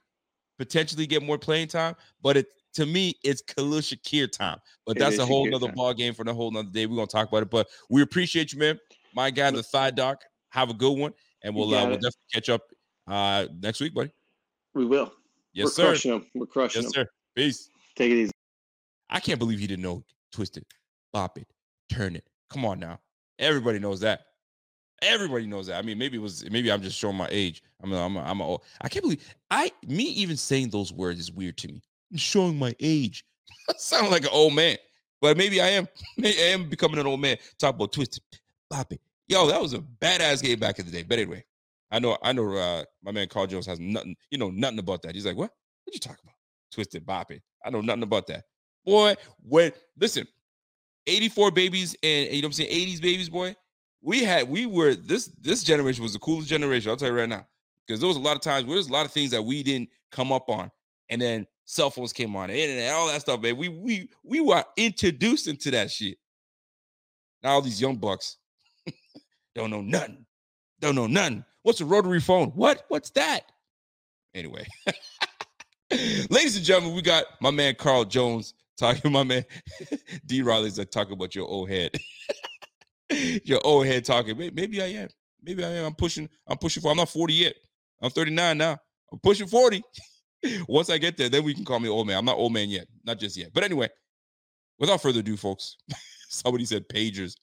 potentially 0.59 1.07
get 1.07 1.23
more 1.23 1.37
playing 1.37 1.67
time. 1.67 1.95
But 2.21 2.37
it 2.37 2.47
to 2.73 2.85
me, 2.85 3.15
it's 3.23 3.41
Khalil 3.41 3.79
Shakir 3.79 4.31
time. 4.31 4.59
But 4.85 4.97
that's 4.97 5.17
a 5.19 5.25
whole 5.25 5.47
Shakir 5.47 5.51
nother 5.51 5.67
time. 5.67 5.75
ball 5.75 5.93
game 5.93 6.13
for 6.13 6.23
a 6.27 6.33
whole 6.33 6.51
nother 6.51 6.69
day. 6.69 6.85
We're 6.85 6.95
gonna 6.95 7.07
talk 7.07 7.27
about 7.29 7.43
it. 7.43 7.49
But 7.49 7.67
we 7.89 8.01
appreciate 8.01 8.51
you, 8.53 8.59
man. 8.59 8.79
My 9.13 9.29
guy, 9.31 9.51
the 9.51 9.63
thigh 9.63 9.91
doc. 9.91 10.21
Have 10.49 10.69
a 10.69 10.73
good 10.75 10.95
one, 10.97 11.13
and 11.41 11.55
we'll 11.55 11.73
uh, 11.73 11.83
we'll 11.85 11.95
definitely 11.95 12.27
catch 12.31 12.47
up 12.49 12.61
uh 13.07 13.47
next 13.59 13.79
week, 13.81 13.93
buddy. 13.95 14.11
We 14.75 14.85
will. 14.85 15.11
Yes, 15.53 15.65
We're 15.65 15.71
sir. 15.71 15.87
crushing 15.87 16.11
them. 16.11 16.27
We're 16.35 16.45
crushing 16.45 16.83
Yes, 16.83 16.93
them. 16.93 17.05
sir. 17.05 17.09
Peace. 17.35 17.69
Take 17.95 18.11
it 18.11 18.15
easy. 18.15 18.31
I 19.09 19.19
can't 19.19 19.39
believe 19.39 19.57
he 19.59 19.65
didn't 19.65 19.81
know 19.83 20.03
twist 20.31 20.57
it, 20.57 20.65
bop 21.11 21.39
it, 21.39 21.47
turn 21.91 22.15
it. 22.15 22.27
Come 22.51 22.65
on 22.65 22.79
now. 22.79 22.99
Everybody 23.39 23.79
knows 23.79 23.99
that. 24.01 24.21
Everybody 25.01 25.47
knows 25.47 25.67
that. 25.67 25.77
I 25.77 25.81
mean, 25.81 25.97
maybe 25.97 26.17
it 26.17 26.21
was 26.21 26.47
maybe 26.49 26.71
I'm 26.71 26.81
just 26.81 26.97
showing 26.97 27.17
my 27.17 27.27
age. 27.31 27.61
I'm 27.81 27.91
a, 27.91 27.97
I'm 27.97 28.15
a, 28.15 28.21
I'm 28.21 28.39
a, 28.39 28.45
old- 28.45 28.63
I 28.81 28.89
can't 28.89 29.03
believe 29.03 29.25
I 29.49 29.71
me 29.87 30.03
even 30.03 30.37
saying 30.37 30.69
those 30.69 30.93
words 30.93 31.19
is 31.19 31.31
weird 31.31 31.57
to 31.57 31.67
me. 31.67 31.81
I'm 32.13 32.19
showing 32.19 32.57
my 32.57 32.75
age. 32.79 33.25
I 33.69 33.73
sound 33.77 34.11
like 34.11 34.23
an 34.23 34.29
old 34.31 34.53
man, 34.53 34.77
but 35.19 35.35
maybe 35.35 35.59
I 35.59 35.69
am. 35.69 35.87
Maybe 36.17 36.37
I 36.39 36.47
am 36.47 36.69
becoming 36.69 36.99
an 36.99 37.07
old 37.07 37.19
man. 37.19 37.37
Talk 37.57 37.75
about 37.75 37.91
twisted, 37.91 38.23
Bobby. 38.69 38.99
Yo, 39.27 39.47
that 39.47 39.59
was 39.59 39.73
a 39.73 39.79
badass 39.79 40.43
game 40.43 40.59
back 40.59 40.77
in 40.77 40.85
the 40.85 40.91
day. 40.91 41.01
But 41.01 41.17
anyway, 41.17 41.43
I 41.89 41.99
know 41.99 42.17
I 42.21 42.33
know 42.33 42.55
uh, 42.55 42.83
my 43.03 43.11
man 43.11 43.27
Carl 43.27 43.47
Jones 43.47 43.65
has 43.65 43.79
nothing. 43.79 44.15
You 44.29 44.37
know 44.37 44.51
nothing 44.51 44.79
about 44.79 45.01
that. 45.01 45.15
He's 45.15 45.25
like, 45.25 45.35
what? 45.35 45.49
What 45.85 45.93
you 45.93 45.99
talking 45.99 46.19
about? 46.23 46.35
Twisted 46.71 47.05
bopping. 47.05 47.41
I 47.65 47.71
know 47.71 47.81
nothing 47.81 48.03
about 48.03 48.27
that. 48.27 48.43
Boy, 48.85 49.15
when 49.41 49.71
listen, 49.99 50.27
84 51.07 51.51
babies 51.51 51.95
and 52.03 52.29
you 52.29 52.41
know 52.41 52.47
what 52.47 52.49
I'm 52.49 52.53
saying, 52.53 52.87
80s 52.87 53.01
babies, 53.01 53.29
boy. 53.29 53.55
We 54.01 54.23
had 54.23 54.47
we 54.49 54.65
were 54.65 54.93
this 54.93 55.27
this 55.41 55.63
generation 55.63 56.03
was 56.03 56.13
the 56.13 56.19
coolest 56.19 56.49
generation. 56.49 56.91
I'll 56.91 56.97
tell 56.97 57.09
you 57.09 57.15
right 57.15 57.29
now. 57.29 57.47
Because 57.87 57.99
there 57.99 58.07
was 58.07 58.17
a 58.17 58.21
lot 58.21 58.35
of 58.35 58.41
times 58.41 58.65
where 58.65 58.75
there's 58.75 58.87
a 58.87 58.93
lot 58.93 59.05
of 59.05 59.11
things 59.11 59.31
that 59.31 59.41
we 59.41 59.63
didn't 59.63 59.89
come 60.11 60.31
up 60.31 60.49
on. 60.49 60.69
And 61.09 61.21
then 61.21 61.47
cell 61.65 61.89
phones 61.89 62.13
came 62.13 62.35
on, 62.35 62.49
the 62.49 62.59
internet, 62.59 62.93
all 62.93 63.07
that 63.07 63.21
stuff, 63.21 63.41
man. 63.41 63.57
We 63.57 63.69
we 63.69 64.09
we 64.23 64.41
were 64.41 64.63
introduced 64.77 65.47
into 65.47 65.71
that 65.71 65.91
shit. 65.91 66.17
Now 67.41 67.51
all 67.51 67.61
these 67.61 67.81
young 67.81 67.97
bucks 67.97 68.37
don't 69.55 69.69
know 69.69 69.81
nothing. 69.81 70.25
Don't 70.79 70.95
know 70.95 71.07
nothing. 71.07 71.45
What's 71.63 71.81
a 71.81 71.85
rotary 71.85 72.19
phone? 72.19 72.49
What? 72.49 72.83
What's 72.89 73.09
that? 73.11 73.41
Anyway. 74.33 74.67
Ladies 76.29 76.55
and 76.55 76.65
gentlemen, 76.65 76.95
we 76.95 77.01
got 77.01 77.25
my 77.39 77.51
man 77.51 77.75
Carl 77.75 78.03
Jones 78.05 78.53
talking. 78.77 79.11
My 79.11 79.23
man 79.23 79.45
D 80.25 80.41
Riley's 80.41 80.77
like 80.77 80.87
uh, 80.87 80.91
talking 80.91 81.13
about 81.13 81.35
your 81.35 81.47
old 81.47 81.69
head. 81.69 81.91
your 83.43 83.61
old 83.63 83.85
head 83.85 84.03
talking. 84.03 84.37
Maybe 84.37 84.81
I 84.81 84.87
am. 84.87 85.09
Maybe 85.41 85.63
I 85.63 85.69
am. 85.69 85.85
I'm 85.85 85.95
pushing. 85.95 86.29
I'm 86.47 86.57
pushing 86.57 86.81
for. 86.81 86.91
I'm 86.91 86.97
not 86.97 87.09
40 87.09 87.33
yet. 87.33 87.53
I'm 88.01 88.09
39 88.09 88.57
now. 88.57 88.77
I'm 89.11 89.19
pushing 89.19 89.47
40. 89.47 89.83
Once 90.67 90.89
I 90.89 90.97
get 90.97 91.17
there, 91.17 91.29
then 91.29 91.43
we 91.43 91.53
can 91.53 91.65
call 91.65 91.79
me 91.79 91.89
old 91.89 92.07
man. 92.07 92.17
I'm 92.17 92.25
not 92.25 92.37
old 92.37 92.53
man 92.53 92.69
yet. 92.69 92.87
Not 93.03 93.19
just 93.19 93.37
yet. 93.37 93.51
But 93.53 93.63
anyway, 93.63 93.89
without 94.79 95.01
further 95.01 95.19
ado, 95.19 95.37
folks. 95.37 95.77
Somebody 96.29 96.65
said 96.65 96.89
pagers. 96.89 97.35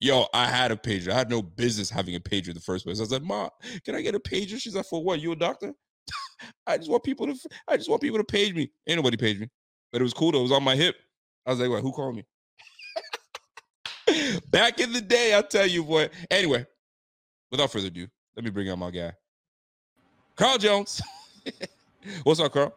Yo, 0.00 0.26
I 0.34 0.46
had 0.46 0.72
a 0.72 0.76
pager. 0.76 1.12
I 1.12 1.14
had 1.14 1.30
no 1.30 1.42
business 1.42 1.88
having 1.88 2.16
a 2.16 2.20
pager 2.20 2.48
in 2.48 2.54
the 2.54 2.60
first 2.60 2.84
place. 2.84 3.00
I 3.00 3.04
said, 3.04 3.22
"Ma, 3.22 3.48
can 3.84 3.94
I 3.94 4.00
get 4.00 4.16
a 4.16 4.20
pager?" 4.20 4.60
She's 4.60 4.74
like, 4.74 4.86
"For 4.86 5.02
what? 5.02 5.20
You 5.20 5.30
a 5.30 5.36
doctor?" 5.36 5.72
I 6.66 6.76
just 6.76 6.90
want 6.90 7.04
people 7.04 7.28
to. 7.28 7.36
I 7.68 7.76
just 7.76 7.88
want 7.88 8.02
people 8.02 8.18
to 8.18 8.24
page 8.24 8.52
me. 8.52 8.68
Ain't 8.88 8.96
nobody 8.96 9.16
page 9.16 9.38
me, 9.38 9.48
but 9.92 10.00
it 10.00 10.04
was 10.04 10.12
cool. 10.12 10.32
though. 10.32 10.40
It 10.40 10.42
was 10.42 10.52
on 10.52 10.64
my 10.64 10.74
hip. 10.74 10.96
I 11.46 11.50
was 11.50 11.60
like, 11.60 11.70
"What? 11.70 11.82
Who 11.82 11.92
called 11.92 12.16
me?" 12.16 12.24
Back 14.50 14.80
in 14.80 14.92
the 14.92 15.00
day, 15.00 15.34
I'll 15.34 15.44
tell 15.44 15.66
you, 15.66 15.84
boy. 15.84 16.10
Anyway, 16.28 16.66
without 17.52 17.70
further 17.70 17.86
ado, 17.86 18.08
let 18.34 18.44
me 18.44 18.50
bring 18.50 18.68
out 18.68 18.78
my 18.78 18.90
guy, 18.90 19.12
Carl 20.34 20.58
Jones. 20.58 21.00
What's 22.24 22.40
up, 22.40 22.52
Carl? 22.52 22.74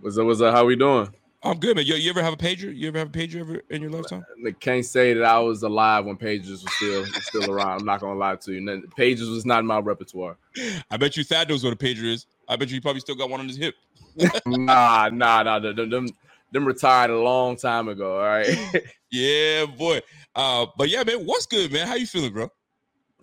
What's 0.00 0.18
up? 0.18 0.26
What's 0.26 0.40
up? 0.40 0.54
How 0.54 0.64
we 0.64 0.76
doing? 0.76 1.08
I'm 1.42 1.58
good, 1.58 1.76
man. 1.76 1.84
Yo, 1.86 1.94
you 1.94 2.10
ever 2.10 2.22
have 2.22 2.32
a 2.32 2.36
pager? 2.36 2.74
You 2.74 2.88
ever 2.88 2.98
have 2.98 3.08
a 3.08 3.10
pager 3.12 3.40
ever 3.40 3.62
in 3.70 3.82
your 3.82 3.90
lifetime? 3.90 4.24
I 4.46 4.50
can't 4.52 4.84
say 4.84 5.12
that 5.14 5.24
I 5.24 5.38
was 5.38 5.62
alive 5.62 6.06
when 6.06 6.16
pages 6.16 6.64
were 6.64 6.70
still 6.70 7.04
still 7.22 7.50
around. 7.50 7.80
I'm 7.80 7.84
not 7.84 8.00
gonna 8.00 8.18
lie 8.18 8.36
to 8.36 8.52
you. 8.52 8.60
None- 8.60 8.84
Pages 8.96 9.28
was 9.28 9.44
not 9.44 9.60
in 9.60 9.66
my 9.66 9.78
repertoire. 9.78 10.36
I 10.90 10.96
bet 10.96 11.16
you 11.16 11.24
Thad 11.24 11.48
knows 11.48 11.62
what 11.62 11.72
a 11.72 11.76
pager 11.76 12.04
is. 12.04 12.26
I 12.48 12.56
bet 12.56 12.68
you 12.68 12.74
he 12.74 12.80
probably 12.80 13.00
still 13.00 13.14
got 13.14 13.30
one 13.30 13.40
on 13.40 13.48
his 13.48 13.56
hip. 13.56 13.74
nah, 14.46 15.10
nah, 15.12 15.42
nah. 15.42 15.58
Them, 15.58 15.90
them, 15.90 16.08
them 16.50 16.64
retired 16.64 17.10
a 17.10 17.18
long 17.18 17.56
time 17.56 17.88
ago. 17.88 18.18
All 18.18 18.26
right. 18.26 18.82
Yeah, 19.10 19.66
boy. 19.66 20.00
Uh, 20.34 20.66
but 20.76 20.88
yeah, 20.88 21.04
man, 21.04 21.24
what's 21.24 21.46
good, 21.46 21.72
man? 21.72 21.86
How 21.86 21.94
you 21.94 22.04
feeling, 22.04 22.32
bro? 22.32 22.48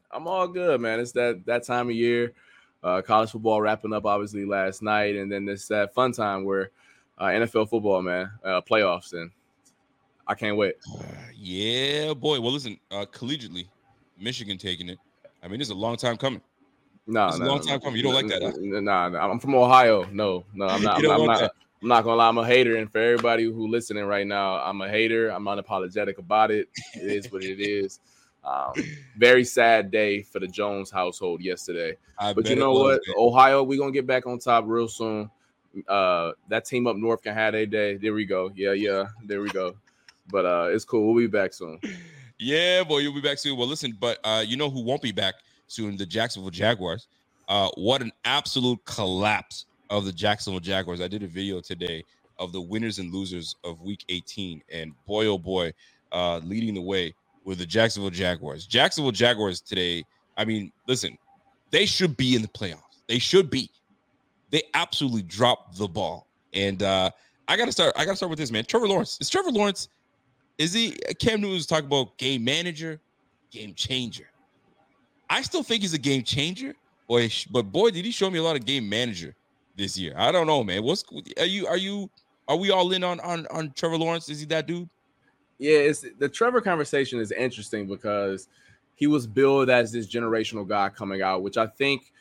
I'm 0.10 0.26
all 0.26 0.48
good, 0.48 0.80
man. 0.80 1.02
It's 1.02 1.12
that 1.14 1.46
that 1.48 1.66
time 1.66 1.90
of 1.90 1.96
year. 1.96 2.32
Uh, 2.84 3.02
college 3.02 3.30
football 3.30 3.62
wrapping 3.62 3.94
up 3.94 4.06
obviously 4.06 4.46
last 4.46 4.82
night, 4.82 5.16
and 5.16 5.32
then 5.32 5.48
it's 5.48 5.68
that 5.68 5.94
fun 5.94 6.12
time 6.12 6.44
where 6.44 6.72
uh, 7.18 7.26
NFL 7.26 7.70
football, 7.70 8.02
man, 8.02 8.32
uh, 8.44 8.62
playoffs, 8.62 9.14
and 9.14 9.30
I 10.28 10.34
can't 10.34 10.58
wait. 10.58 10.76
Yeah, 11.36 12.14
boy. 12.14 12.42
Well, 12.42 12.52
listen, 12.52 12.80
uh, 12.90 13.06
collegiately, 13.12 13.68
Michigan 14.20 14.58
taking 14.58 14.90
it. 14.90 14.98
I 15.44 15.48
mean, 15.48 15.62
it's 15.62 15.70
a 15.70 15.76
long 15.76 15.98
time 15.98 16.18
coming. 16.18 16.42
No, 17.08 17.28
It's 17.28 17.38
a 17.40 17.44
long 17.44 17.62
time 17.62 17.80
coming. 17.80 17.98
You 17.98 18.04
don't 18.04 18.14
like 18.14 18.28
that? 18.28 18.60
Nah, 18.60 19.10
nah, 19.10 19.30
I'm 19.30 19.40
from 19.40 19.56
Ohio. 19.56 20.06
No, 20.12 20.46
no, 20.54 20.68
I'm 20.68 20.82
not. 20.84 20.98
I'm, 20.98 21.04
not, 21.04 21.20
I'm 21.20 21.26
not. 21.28 21.52
I'm 21.82 21.88
not 21.88 22.04
gonna 22.04 22.16
lie. 22.16 22.28
I'm 22.28 22.38
a 22.38 22.46
hater, 22.46 22.78
and 22.78 22.92
for 22.92 23.00
everybody 23.00 23.44
who 23.46 23.68
listening 23.68 24.06
right 24.06 24.26
now, 24.26 24.58
I'm 24.58 24.82
a 24.82 24.90
hater. 24.90 25.30
I'm 25.30 25.46
unapologetic 25.46 26.20
about 26.20 26.52
it. 26.52 26.70
It 26.94 27.12
is 27.12 27.32
what 27.32 27.44
it 27.44 27.60
is. 27.60 28.00
Um, 28.44 28.74
very 29.18 29.44
sad 29.44 29.92
day 29.92 30.24
for 30.24 30.40
the 30.40 30.48
Jones 30.48 30.90
household 30.90 31.42
yesterday. 31.42 31.98
I 32.18 32.34
But 32.34 32.50
you 32.50 32.56
know 32.56 32.72
what? 32.72 33.02
Ohio, 33.18 33.64
we're 33.64 33.80
gonna 33.80 33.92
get 33.92 34.08
back 34.08 34.26
on 34.26 34.40
top 34.40 34.66
real 34.68 34.88
soon. 34.88 35.30
Uh, 35.88 36.32
that 36.50 36.66
team 36.66 36.88
up 36.88 36.98
north 36.98 37.22
can 37.22 37.34
have 37.34 37.54
a 37.54 37.66
day. 37.66 37.98
There 37.98 38.14
we 38.14 38.26
go. 38.26 38.52
Yeah, 38.56 38.74
yeah. 38.74 39.06
There 39.26 39.42
we 39.42 39.50
go. 39.50 39.76
But 40.30 40.46
uh, 40.46 40.70
it's 40.72 40.86
cool. 40.86 41.14
We'll 41.14 41.24
be 41.24 41.28
back 41.28 41.54
soon. 41.54 41.80
Yeah, 42.44 42.84
boy, 42.84 42.98
you'll 43.00 43.14
be 43.14 43.22
back 43.22 43.38
soon. 43.38 43.56
Well, 43.56 43.68
listen, 43.68 43.96
but 44.00 44.18
uh, 44.24 44.44
you 44.46 44.58
know 44.58 44.68
who 44.68 44.82
won't 44.82 45.04
be 45.04 45.12
back 45.12 45.36
soon? 45.68 45.96
The 45.96 46.08
Jacksonville 46.08 46.50
Jaguars. 46.50 47.08
Uh, 47.48 47.70
what 47.76 48.02
an 48.02 48.12
absolute 48.26 48.84
collapse 48.86 49.66
of 49.92 50.06
the 50.06 50.12
Jacksonville 50.12 50.60
Jaguars. 50.60 51.02
I 51.02 51.08
did 51.08 51.22
a 51.22 51.28
video 51.28 51.62
today 51.62 52.04
of 52.40 52.52
the 52.52 52.62
winners 52.62 52.98
and 52.98 53.14
losers 53.14 53.56
of 53.64 53.82
week 53.82 54.04
18. 54.10 54.64
And 54.72 54.94
boy, 55.06 55.28
oh 55.28 55.38
boy, 55.38 55.74
uh, 56.12 56.40
leading 56.40 56.74
the 56.74 56.82
way 56.82 57.14
with 57.44 57.58
the 57.58 57.66
Jacksonville 57.66 58.12
Jaguars. 58.12 58.66
Jacksonville 58.66 59.12
Jaguars 59.12 59.62
today, 59.62 60.04
I 60.38 60.46
mean, 60.46 60.72
listen, 60.88 61.18
they 61.72 61.86
should 61.86 62.18
be 62.18 62.36
in 62.36 62.42
the 62.42 62.48
playoffs. 62.48 63.04
They 63.08 63.20
should 63.20 63.50
be. 63.50 63.70
They 64.52 64.64
absolutely 64.74 65.24
dropped 65.24 65.78
the 65.78 65.88
ball. 65.88 66.28
And 66.54 66.84
uh, 66.84 67.12
I 67.48 67.58
gotta 67.58 67.72
start, 67.72 67.94
I 67.98 68.06
gotta 68.06 68.18
start 68.18 68.30
with 68.30 68.40
this, 68.40 68.52
man. 68.52 68.66
Trevor 68.66 68.88
Lawrence. 68.88 69.18
Is 69.22 69.30
Trevor 69.30 69.52
Lawrence 69.52 69.90
is 70.58 70.74
he 70.74 70.92
Cam 71.20 71.42
Newton 71.42 71.56
was 71.56 71.66
talking 71.66 71.86
about 71.86 72.18
game 72.18 72.44
manager, 72.44 73.00
game 73.52 73.74
changer. 73.74 74.30
I 75.30 75.42
still 75.42 75.64
think 75.64 75.82
he's 75.82 75.94
a 75.94 75.98
game 75.98 76.24
changer, 76.24 76.76
boy. 77.08 77.30
But 77.50 77.72
boy, 77.72 77.92
did 77.92 78.04
he 78.04 78.12
show 78.12 78.30
me 78.30 78.40
a 78.40 78.44
lot 78.44 78.58
of 78.58 78.66
game 78.66 78.88
manager 78.88 79.36
this 79.76 79.98
year. 79.98 80.14
I 80.18 80.32
don't 80.32 80.48
know, 80.48 80.64
man. 80.64 80.84
What's 80.84 81.04
are 81.38 81.46
you 81.46 81.68
are 81.68 81.78
you 81.78 82.10
are 82.48 82.56
we 82.56 82.72
all 82.72 82.92
in 82.92 83.04
on 83.04 83.20
on 83.22 83.48
on 83.52 83.74
Trevor 83.76 83.98
Lawrence? 83.98 84.30
Is 84.30 84.40
he 84.40 84.46
that 84.48 84.68
dude? 84.68 84.90
Yeah, 85.62 85.78
it's 85.78 86.04
the 86.18 86.28
Trevor 86.28 86.60
conversation 86.60 87.20
is 87.20 87.32
interesting 87.32 87.86
because 87.86 88.48
he 88.96 89.06
was 89.06 89.28
billed 89.28 89.70
as 89.70 89.92
this 89.92 90.08
generational 90.08 90.68
guy 90.68 90.90
coming 90.90 91.22
out, 91.22 91.44
which 91.44 91.56
I 91.56 91.68
think 91.68 92.12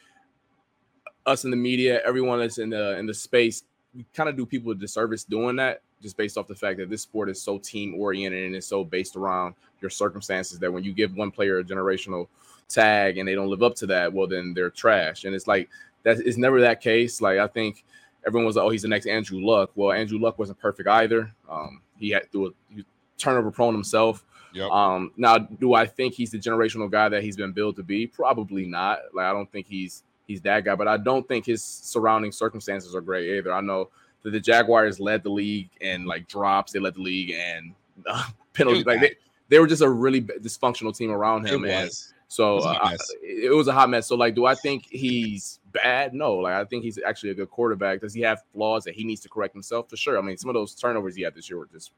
us 1.24 1.44
in 1.44 1.50
the 1.50 1.56
media, 1.56 2.02
everyone 2.04 2.40
that's 2.40 2.58
in 2.58 2.68
the 2.68 2.98
in 2.98 3.06
the 3.06 3.14
space, 3.14 3.62
we 3.94 4.04
kind 4.12 4.28
of 4.28 4.36
do 4.36 4.44
people 4.44 4.72
a 4.72 4.74
disservice 4.74 5.24
doing 5.24 5.56
that, 5.56 5.80
just 6.02 6.18
based 6.18 6.36
off 6.36 6.48
the 6.48 6.54
fact 6.54 6.80
that 6.80 6.90
this 6.90 7.00
sport 7.00 7.30
is 7.30 7.40
so 7.40 7.56
team 7.56 7.94
oriented 7.98 8.44
and 8.44 8.54
it's 8.54 8.66
so 8.66 8.84
based 8.84 9.16
around 9.16 9.54
your 9.80 9.90
circumstances 9.90 10.58
that 10.58 10.70
when 10.70 10.84
you 10.84 10.92
give 10.92 11.14
one 11.14 11.30
player 11.30 11.60
a 11.60 11.64
generational 11.64 12.28
tag 12.68 13.16
and 13.16 13.26
they 13.26 13.34
don't 13.34 13.48
live 13.48 13.62
up 13.62 13.74
to 13.76 13.86
that, 13.86 14.12
well 14.12 14.26
then 14.26 14.52
they're 14.52 14.68
trash. 14.68 15.24
And 15.24 15.34
it's 15.34 15.46
like 15.46 15.70
that 16.02 16.16
is 16.16 16.20
it's 16.20 16.36
never 16.36 16.60
that 16.60 16.82
case. 16.82 17.22
Like 17.22 17.38
I 17.38 17.46
think 17.46 17.86
everyone 18.26 18.44
was 18.44 18.56
like, 18.56 18.66
oh, 18.66 18.68
he's 18.68 18.82
the 18.82 18.88
next 18.88 19.06
Andrew 19.06 19.40
Luck. 19.40 19.70
Well, 19.76 19.92
Andrew 19.92 20.18
Luck 20.18 20.38
wasn't 20.38 20.58
perfect 20.58 20.90
either. 20.90 21.32
Um, 21.48 21.80
he 21.96 22.10
had 22.10 22.30
through 22.30 22.48
a 22.48 22.50
he 22.74 22.84
turnover 23.20 23.50
prone 23.50 23.74
himself. 23.74 24.24
Yep. 24.52 24.70
Um, 24.70 25.12
now, 25.16 25.38
do 25.38 25.74
I 25.74 25.86
think 25.86 26.14
he's 26.14 26.30
the 26.32 26.38
generational 26.38 26.90
guy 26.90 27.08
that 27.08 27.22
he's 27.22 27.36
been 27.36 27.52
billed 27.52 27.76
to 27.76 27.82
be? 27.84 28.06
Probably 28.06 28.66
not. 28.66 28.98
Like, 29.14 29.26
I 29.26 29.32
don't 29.32 29.50
think 29.52 29.66
he's 29.66 30.02
he's 30.26 30.40
that 30.42 30.64
guy, 30.64 30.74
but 30.74 30.88
I 30.88 30.96
don't 30.96 31.26
think 31.28 31.46
his 31.46 31.62
surrounding 31.62 32.32
circumstances 32.32 32.94
are 32.94 33.00
great 33.00 33.36
either. 33.38 33.52
I 33.52 33.60
know 33.60 33.90
that 34.22 34.30
the 34.30 34.40
Jaguars 34.40 34.98
led 35.00 35.22
the 35.22 35.30
league 35.30 35.70
and 35.80 36.06
like 36.06 36.26
drops, 36.28 36.72
they 36.72 36.78
led 36.80 36.94
the 36.94 37.02
league 37.02 37.30
and 37.30 37.74
uh, 38.06 38.24
penalties. 38.52 38.86
Like 38.86 39.00
they, 39.00 39.14
they 39.48 39.58
were 39.60 39.66
just 39.66 39.82
a 39.82 39.88
really 39.88 40.20
dysfunctional 40.20 40.96
team 40.96 41.10
around 41.10 41.46
It 41.46 41.54
him, 41.54 41.64
and 41.64 41.86
was. 41.86 42.12
so 42.28 42.52
It 42.52 42.56
was 42.56 42.64
a 42.64 42.68
uh, 42.68 42.74
hot 42.74 42.90
mess. 42.92 43.12
it 43.22 43.54
was 43.54 43.68
a 43.68 43.72
hot 43.72 43.90
mess. 43.90 44.06
So, 44.08 44.16
like, 44.16 44.34
do 44.34 44.46
I 44.46 44.54
think 44.54 44.86
he's 44.90 45.60
bad? 45.72 46.12
No. 46.12 46.34
Like, 46.34 46.54
I 46.54 46.64
think 46.64 46.82
he's 46.84 46.98
actually 47.06 47.30
a 47.30 47.34
good 47.34 47.50
quarterback. 47.50 48.00
Does 48.00 48.14
he 48.14 48.20
have 48.22 48.42
flaws 48.52 48.84
that 48.84 48.94
he 48.94 49.04
needs 49.04 49.20
to 49.22 49.28
correct 49.28 49.54
himself? 49.54 49.88
For 49.90 49.96
sure. 49.96 50.18
I 50.18 50.22
mean, 50.22 50.36
some 50.36 50.50
of 50.50 50.54
those 50.54 50.74
turnovers 50.74 51.14
he 51.16 51.22
had 51.22 51.34
this 51.34 51.48
year 51.48 51.58
were 51.58 51.68
just 51.72 51.92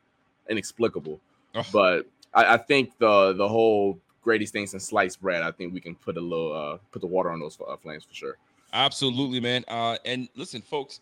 inexplicable. 0.49 1.21
But 1.73 2.07
I, 2.35 2.55
I 2.55 2.57
think 2.57 2.97
the 2.99 3.33
the 3.35 3.49
whole 3.49 3.99
Grady 4.23 4.47
thing 4.47 4.67
since 4.67 4.85
sliced 4.85 5.21
bread. 5.21 5.43
I 5.43 5.51
think 5.51 5.75
we 5.75 5.81
can 5.81 5.95
put 5.97 6.17
a 6.17 6.21
little 6.21 6.53
uh 6.53 6.79
put 6.93 7.01
the 7.01 7.09
water 7.09 7.31
on 7.31 7.41
those 7.41 7.59
uh, 7.67 7.77
flames 7.77 8.05
for 8.05 8.15
sure. 8.15 8.37
Absolutely, 8.73 9.41
man. 9.41 9.65
Uh, 9.69 9.97
and 10.05 10.29
listen, 10.37 10.63
folks, 10.63 11.01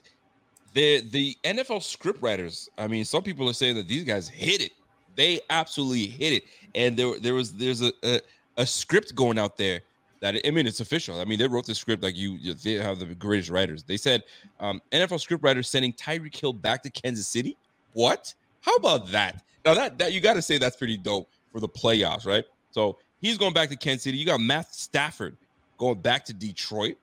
the 0.74 1.02
the 1.10 1.36
NFL 1.44 1.82
script 1.82 2.22
writers. 2.22 2.68
I 2.78 2.86
mean, 2.86 3.04
some 3.04 3.22
people 3.22 3.48
are 3.48 3.52
saying 3.54 3.76
that 3.76 3.88
these 3.88 4.04
guys 4.04 4.28
hit 4.28 4.60
it. 4.62 4.72
They 5.16 5.40
absolutely 5.50 6.06
hit 6.06 6.32
it. 6.32 6.44
And 6.74 6.96
there 6.96 7.18
there 7.20 7.34
was 7.34 7.52
there's 7.52 7.82
a 7.82 7.92
a, 8.02 8.20
a 8.56 8.66
script 8.66 9.14
going 9.14 9.38
out 9.38 9.56
there 9.56 9.82
that 10.20 10.36
I 10.46 10.50
mean 10.50 10.66
it's 10.66 10.80
official. 10.80 11.20
I 11.20 11.24
mean 11.24 11.38
they 11.38 11.46
wrote 11.48 11.66
the 11.66 11.74
script 11.74 12.02
like 12.02 12.16
you. 12.16 12.32
you- 12.40 12.54
They 12.54 12.74
have 12.74 12.98
the 12.98 13.06
greatest 13.14 13.50
writers. 13.50 13.82
They 13.82 13.96
said 13.96 14.22
um, 14.60 14.80
NFL 14.92 15.20
script 15.20 15.44
writers 15.44 15.68
sending 15.68 15.92
Tyreek 15.92 16.34
Hill 16.34 16.52
back 16.52 16.82
to 16.84 16.90
Kansas 16.90 17.28
City. 17.28 17.56
What? 17.92 18.32
How 18.60 18.74
about 18.76 19.10
that? 19.12 19.42
Now 19.64 19.74
that 19.74 19.98
that 19.98 20.12
you 20.12 20.20
got 20.20 20.34
to 20.34 20.42
say 20.42 20.58
that's 20.58 20.76
pretty 20.76 20.96
dope 20.96 21.28
for 21.52 21.60
the 21.60 21.68
playoffs, 21.68 22.26
right? 22.26 22.44
So 22.70 22.98
He's 23.20 23.36
going 23.36 23.52
back 23.52 23.68
to 23.68 23.76
Kansas 23.76 24.04
City. 24.04 24.16
You 24.16 24.26
got 24.26 24.40
Matt 24.40 24.74
Stafford 24.74 25.36
going 25.78 26.00
back 26.00 26.24
to 26.26 26.32
Detroit. 26.32 26.96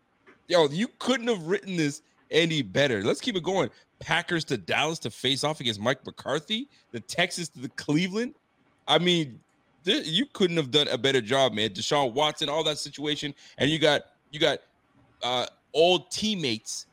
Yo, 0.48 0.68
you 0.70 0.88
couldn't 1.00 1.28
have 1.28 1.44
written 1.44 1.78
this 1.78 2.02
any 2.32 2.62
better. 2.62 3.04
Let's 3.04 3.22
keep 3.22 3.36
it 3.36 3.44
going. 3.44 3.70
Packers 4.00 4.44
to 4.46 4.58
Dallas 4.58 5.00
to 5.00 5.12
face 5.12 5.44
off 5.44 5.60
against 5.60 5.80
Mike 5.80 6.06
McCarthy. 6.06 6.68
The 6.92 7.00
Texas 7.02 7.50
to 7.50 7.60
the 7.60 7.70
Cleveland. 7.70 8.36
I 8.88 8.98
mean, 9.00 9.40
you 9.84 10.26
couldn't 10.34 10.58
have 10.58 10.72
done 10.72 10.88
a 10.88 10.98
better 10.98 11.22
job, 11.22 11.54
man. 11.54 11.70
Deshaun 11.70 12.14
Watson, 12.14 12.50
all 12.50 12.64
that 12.64 12.78
situation, 12.78 13.34
and 13.58 13.70
you 13.70 13.80
got 13.80 14.02
you 14.32 14.40
got 14.40 14.60
uh 15.24 15.46
old 15.74 16.10
teammates, 16.12 16.88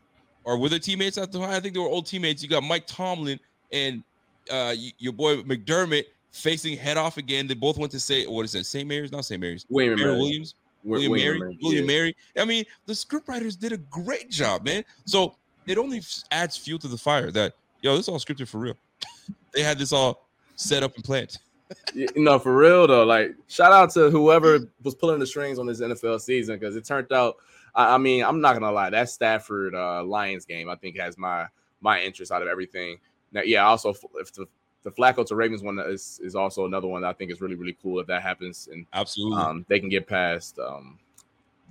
or 0.44 0.58
were 0.58 0.68
they 0.68 0.78
teammates 0.78 1.18
at 1.18 1.32
the 1.32 1.38
time? 1.38 1.50
I 1.50 1.60
think 1.60 1.74
they 1.74 1.80
were 1.80 1.88
old 1.88 2.06
teammates. 2.06 2.42
You 2.42 2.48
got 2.48 2.62
Mike 2.62 2.86
Tomlin 2.86 3.40
and 3.72 4.02
uh 4.51 4.74
your 4.99 5.12
boy 5.12 5.36
McDermott 5.42 6.05
facing 6.30 6.76
head 6.76 6.97
off 6.97 7.16
again. 7.16 7.47
They 7.47 7.55
both 7.55 7.78
went 7.78 7.92
to 7.92 8.01
say 8.01 8.26
what 8.26 8.45
is 8.45 8.55
it? 8.55 8.66
St. 8.66 8.86
Mary's, 8.86 9.12
not 9.12 9.24
St. 9.24 9.40
Mary's. 9.40 9.66
William 9.68 9.99
Mary. 9.99 10.16
Williams. 10.16 10.55
Wi- 10.84 11.09
William, 11.09 11.12
Mary, 11.12 11.38
Mary, 11.38 11.59
William 11.62 11.84
yeah. 11.84 11.97
Mary. 11.97 12.16
I 12.36 12.45
mean, 12.45 12.64
the 12.84 12.92
scriptwriters 12.92 13.59
did 13.59 13.72
a 13.72 13.78
great 13.78 14.30
job, 14.30 14.64
man. 14.64 14.84
So 15.07 15.34
it 15.66 15.78
only 15.78 16.03
adds 16.30 16.57
fuel 16.59 16.78
to 16.80 16.88
the 16.88 16.99
fire 16.99 17.30
that 17.30 17.55
yo, 17.80 17.97
this 17.97 18.09
all 18.09 18.18
scripted 18.18 18.49
for 18.49 18.59
real. 18.59 18.76
they 19.55 19.62
had 19.62 19.78
this 19.78 19.92
all 19.92 20.28
set 20.57 20.82
up 20.82 20.95
and 20.97 21.05
planned. 21.05 21.38
you 21.95 22.09
know, 22.16 22.38
for 22.38 22.57
real 22.57 22.86
though, 22.86 23.05
like 23.05 23.34
shout 23.49 23.72
out 23.72 23.90
to 23.90 24.11
whoever 24.11 24.70
was 24.82 24.95
pulling 24.95 25.20
the 25.20 25.26
strings 25.26 25.59
on 25.59 25.66
this 25.66 25.80
NFL 25.80 26.20
season 26.20 26.59
because 26.59 26.76
it 26.76 26.84
turned 26.84 27.12
out. 27.12 27.36
I, 27.74 27.95
I 27.95 27.99
mean, 27.99 28.22
I'm 28.24 28.40
not 28.40 28.55
gonna 28.55 28.72
lie, 28.72 28.90
that 28.90 29.09
Stafford 29.09 29.74
uh, 29.74 30.05
Lions 30.05 30.45
game 30.45 30.68
I 30.68 30.76
think 30.76 30.99
has 30.99 31.16
my 31.16 31.47
my 31.80 32.01
interest 32.01 32.32
out 32.32 32.42
of 32.42 32.49
everything. 32.49 32.99
Now, 33.35 33.43
yeah, 33.45 33.66
also 33.66 33.95
if 34.14 34.32
the 34.32 34.47
the 34.85 34.91
Flacco 34.91 35.26
to 35.26 35.35
Ravens 35.35 35.62
one 35.62 35.78
is 35.78 36.20
is 36.22 36.35
also 36.35 36.66
another 36.66 36.87
one 36.87 37.05
I 37.05 37.12
think 37.12 37.30
is 37.30 37.41
really 37.41 37.57
really 37.57 37.76
cool 37.82 38.01
if 38.01 38.07
that 38.07 38.22
happens 38.22 38.68
and 38.70 38.87
Absolutely. 38.93 39.39
um, 39.39 39.66
they 39.68 39.80
can 39.80 39.89
get 39.89 40.07
past 40.07 40.59
um, 40.59 40.99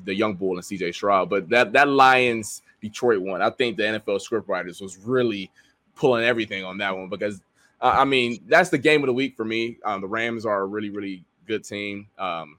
the 0.03 0.13
young 0.13 0.33
bull 0.33 0.53
and 0.53 0.61
CJ 0.61 0.93
Stroud. 0.93 1.29
But 1.29 1.49
that 1.49 1.71
that 1.73 1.87
Lions 1.87 2.61
Detroit 2.81 3.21
one, 3.21 3.41
I 3.41 3.49
think 3.49 3.77
the 3.77 3.83
NFL 3.83 4.27
scriptwriters 4.27 4.81
was 4.81 4.97
really 4.97 5.49
pulling 5.95 6.25
everything 6.25 6.63
on 6.65 6.77
that 6.79 6.95
one 6.95 7.07
because 7.07 7.41
uh, 7.81 7.95
I 7.97 8.03
mean 8.03 8.39
that's 8.47 8.69
the 8.69 8.77
game 8.77 9.01
of 9.03 9.07
the 9.07 9.13
week 9.13 9.37
for 9.37 9.45
me. 9.45 9.77
Um, 9.85 10.01
the 10.01 10.07
Rams 10.07 10.45
are 10.45 10.61
a 10.61 10.65
really 10.65 10.89
really 10.89 11.23
good 11.47 11.63
team. 11.63 12.07
Um, 12.17 12.57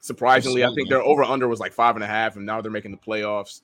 surprisingly, 0.00 0.64
I 0.64 0.66
think 0.68 0.88
Absolutely. 0.88 0.94
their 0.94 1.02
over 1.02 1.24
under 1.24 1.48
was 1.48 1.60
like 1.60 1.72
five 1.72 1.94
and 1.94 2.04
a 2.04 2.08
half, 2.08 2.36
and 2.36 2.44
now 2.44 2.60
they're 2.60 2.70
making 2.70 2.90
the 2.90 2.96
playoffs. 2.98 3.62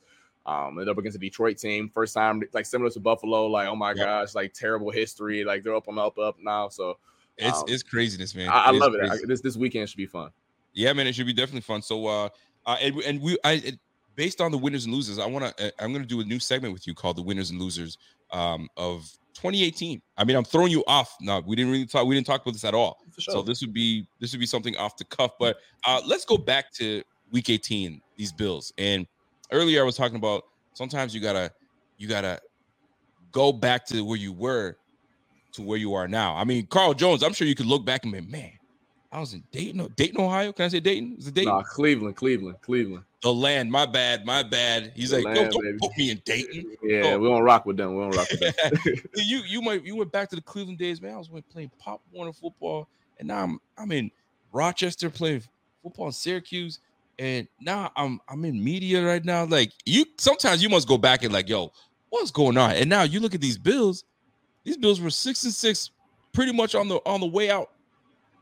Um, 0.48 0.76
they're 0.76 0.88
up 0.88 0.96
against 0.96 1.16
a 1.16 1.20
Detroit 1.20 1.58
team, 1.58 1.90
first 1.92 2.14
time 2.14 2.42
like 2.54 2.64
similar 2.64 2.90
to 2.90 3.00
Buffalo. 3.00 3.46
Like, 3.46 3.68
oh 3.68 3.76
my 3.76 3.90
Yep. 3.90 3.96
gosh, 3.96 4.34
like 4.34 4.54
terrible 4.54 4.90
history. 4.90 5.44
Like 5.44 5.62
they're 5.62 5.74
up 5.74 5.88
on 5.88 5.98
up 5.98 6.18
up 6.18 6.36
now. 6.40 6.70
So 6.70 6.98
it's 7.36 7.58
um, 7.58 7.64
it's 7.68 7.82
craziness, 7.82 8.34
man. 8.34 8.48
I, 8.48 8.58
I 8.58 8.72
is 8.72 8.80
love 8.80 8.94
it. 8.94 9.02
I, 9.02 9.18
this 9.26 9.42
this 9.42 9.56
weekend 9.56 9.90
should 9.90 9.98
be 9.98 10.06
fun. 10.06 10.30
Yeah, 10.72 10.92
man, 10.94 11.06
it 11.06 11.14
should 11.14 11.26
be 11.26 11.32
definitely 11.34 11.62
fun. 11.62 11.82
So, 11.82 12.06
uh, 12.06 12.28
uh 12.64 12.76
and, 12.80 12.94
we- 12.96 13.04
and 13.04 13.20
we, 13.20 13.38
I, 13.44 13.52
it, 13.54 13.78
based 14.14 14.40
on 14.40 14.50
the 14.50 14.58
winners 14.58 14.84
and 14.84 14.94
losers, 14.94 15.18
I 15.18 15.26
want 15.26 15.56
to, 15.56 15.72
I'm 15.82 15.92
going 15.92 16.02
to 16.02 16.08
do 16.08 16.20
a 16.20 16.24
new 16.24 16.38
segment 16.38 16.72
with 16.72 16.86
you 16.86 16.94
called 16.94 17.16
the 17.16 17.22
winners 17.22 17.50
and 17.50 17.60
losers, 17.60 17.98
um, 18.32 18.68
of 18.76 19.02
2018. 19.34 20.00
I 20.16 20.24
mean, 20.24 20.36
I'm 20.36 20.44
throwing 20.44 20.70
you 20.70 20.84
off. 20.86 21.16
No, 21.20 21.40
we 21.46 21.56
didn't 21.56 21.72
really 21.72 21.86
talk. 21.86 22.06
We 22.06 22.14
didn't 22.14 22.26
talk 22.26 22.42
about 22.42 22.52
this 22.52 22.64
at 22.64 22.74
all. 22.74 22.98
For 23.12 23.20
So 23.20 23.42
this 23.42 23.60
would 23.60 23.72
be, 23.72 24.06
this 24.20 24.32
would 24.32 24.40
be 24.40 24.46
something 24.46 24.76
off 24.76 24.96
the 24.96 25.04
cuff. 25.04 25.32
But 25.38 25.56
uh, 25.84 26.00
let's 26.06 26.24
go 26.24 26.36
back 26.36 26.72
to 26.74 27.02
Week 27.32 27.50
18. 27.50 28.00
These 28.16 28.32
Bills. 28.32 28.72
And 28.78 29.06
earlier 29.52 29.80
I 29.80 29.84
was 29.84 29.96
talking 29.96 30.16
about 30.16 30.44
sometimes 30.74 31.14
you 31.14 31.20
gotta, 31.20 31.52
you 31.96 32.08
gotta 32.08 32.40
go 33.32 33.52
back 33.52 33.86
to 33.86 34.02
where 34.04 34.18
you 34.18 34.32
were 34.32 34.76
to 35.52 35.62
where 35.62 35.78
you 35.78 35.94
are 35.94 36.08
now. 36.08 36.34
I 36.36 36.44
mean, 36.44 36.66
Carl 36.66 36.94
Jones. 36.94 37.22
I'm 37.22 37.32
sure 37.32 37.46
you 37.46 37.54
could 37.54 37.66
look 37.66 37.84
back 37.84 38.04
and 38.04 38.12
be, 38.12 38.20
man, 38.20 38.52
I 39.10 39.20
was 39.20 39.32
in 39.32 39.42
Dayton, 39.50 39.92
Dayton, 39.96 40.20
Ohio. 40.20 40.52
Can 40.52 40.66
I 40.66 40.68
say 40.68 40.80
Dayton? 40.80 41.16
Is 41.18 41.28
it 41.28 41.34
Dayton? 41.34 41.52
Nah, 41.52 41.62
Cleveland, 41.62 42.16
Cleveland, 42.16 42.56
Cleveland. 42.60 43.04
The 43.22 43.32
land. 43.32 43.70
My 43.70 43.86
bad. 43.86 44.24
My 44.24 44.42
bad. 44.42 44.92
He's 44.94 45.10
The 45.10 45.22
like, 45.22 45.36
land, 45.36 45.50
don't 45.50 45.78
put 45.80 45.96
me 45.96 46.10
in 46.10 46.22
Dayton. 46.24 46.76
Yeah, 46.82 47.14
Oh. 47.14 47.18
we 47.18 47.28
don't 47.28 47.42
rock 47.42 47.64
with 47.66 47.76
them. 47.78 47.94
We 47.96 48.02
don't 48.02 48.14
rock 48.16 48.28
with 48.30 48.40
them. 48.40 48.94
you 49.16 49.38
you 49.46 49.62
might 49.62 49.82
you 49.84 49.96
went 49.96 50.12
back 50.12 50.28
to 50.30 50.36
the 50.36 50.42
Cleveland 50.42 50.78
days, 50.78 51.00
man. 51.00 51.14
I 51.14 51.18
was 51.18 51.30
went 51.30 51.48
playing 51.48 51.70
Pop 51.78 52.00
Warner 52.12 52.32
football, 52.32 52.86
and 53.18 53.28
now 53.28 53.42
I'm 53.42 53.58
I'm 53.76 53.90
in 53.92 54.10
Rochester 54.52 55.10
playing 55.10 55.42
football 55.82 56.06
in 56.06 56.12
Syracuse, 56.12 56.78
and 57.18 57.48
now 57.60 57.90
I'm 57.96 58.20
I'm 58.28 58.44
in 58.44 58.62
media 58.62 59.04
right 59.04 59.24
now. 59.24 59.44
Like 59.44 59.72
you, 59.84 60.04
sometimes 60.18 60.62
you 60.62 60.68
must 60.68 60.88
go 60.88 60.98
back 60.98 61.24
and 61.24 61.32
like, 61.32 61.48
yo, 61.48 61.72
what's 62.10 62.30
going 62.30 62.56
on? 62.56 62.72
And 62.72 62.88
now 62.88 63.02
you 63.02 63.20
look 63.20 63.34
at 63.34 63.40
these 63.40 63.58
Bills. 63.58 64.04
These 64.64 64.76
Bills 64.76 65.00
were 65.00 65.10
six 65.10 65.44
and 65.44 65.52
six, 65.52 65.90
pretty 66.32 66.52
much 66.52 66.74
on 66.74 66.88
the 66.88 66.96
on 67.06 67.20
the 67.20 67.26
way 67.26 67.50
out, 67.50 67.70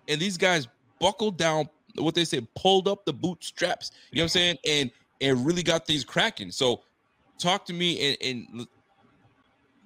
and 0.09 0.21
these 0.21 0.37
guys 0.37 0.69
buckled 1.01 1.39
down. 1.39 1.69
What 1.97 2.15
they 2.15 2.27
say, 2.27 2.47
pulled 2.55 2.89
up 2.89 3.07
the 3.07 3.13
bootstraps. 3.13 3.91
You 4.11 4.19
know 4.19 4.23
what 4.23 4.25
I'm 4.25 4.29
saying? 4.29 4.57
And 4.67 4.91
and 5.21 5.47
really 5.47 5.63
got 5.63 5.87
things 5.87 6.05
cracking. 6.05 6.51
So 6.51 6.83
talk 7.39 7.65
to 7.67 7.73
me 7.73 8.17
and, 8.21 8.49
and 8.57 8.67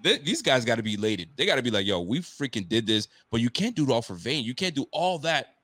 th- 0.03 0.25
these 0.25 0.43
guys 0.43 0.65
got 0.65 0.77
to 0.77 0.83
be 0.83 0.95
elated. 0.95 1.29
They 1.37 1.47
got 1.47 1.57
to 1.57 1.63
be 1.63 1.71
like, 1.71 1.87
yo, 1.87 2.01
we 2.01 2.21
freaking 2.21 2.69
did 2.69 2.87
this, 2.87 3.09
but 3.31 3.41
you 3.41 3.51
can't 3.51 3.77
do 3.77 3.85
it 3.85 3.91
all 3.91 4.03
for 4.03 4.15
vain. 4.15 4.45
You 4.45 4.55
can't 4.55 4.75
do 4.75 4.87
all 4.93 5.19
that 5.21 5.55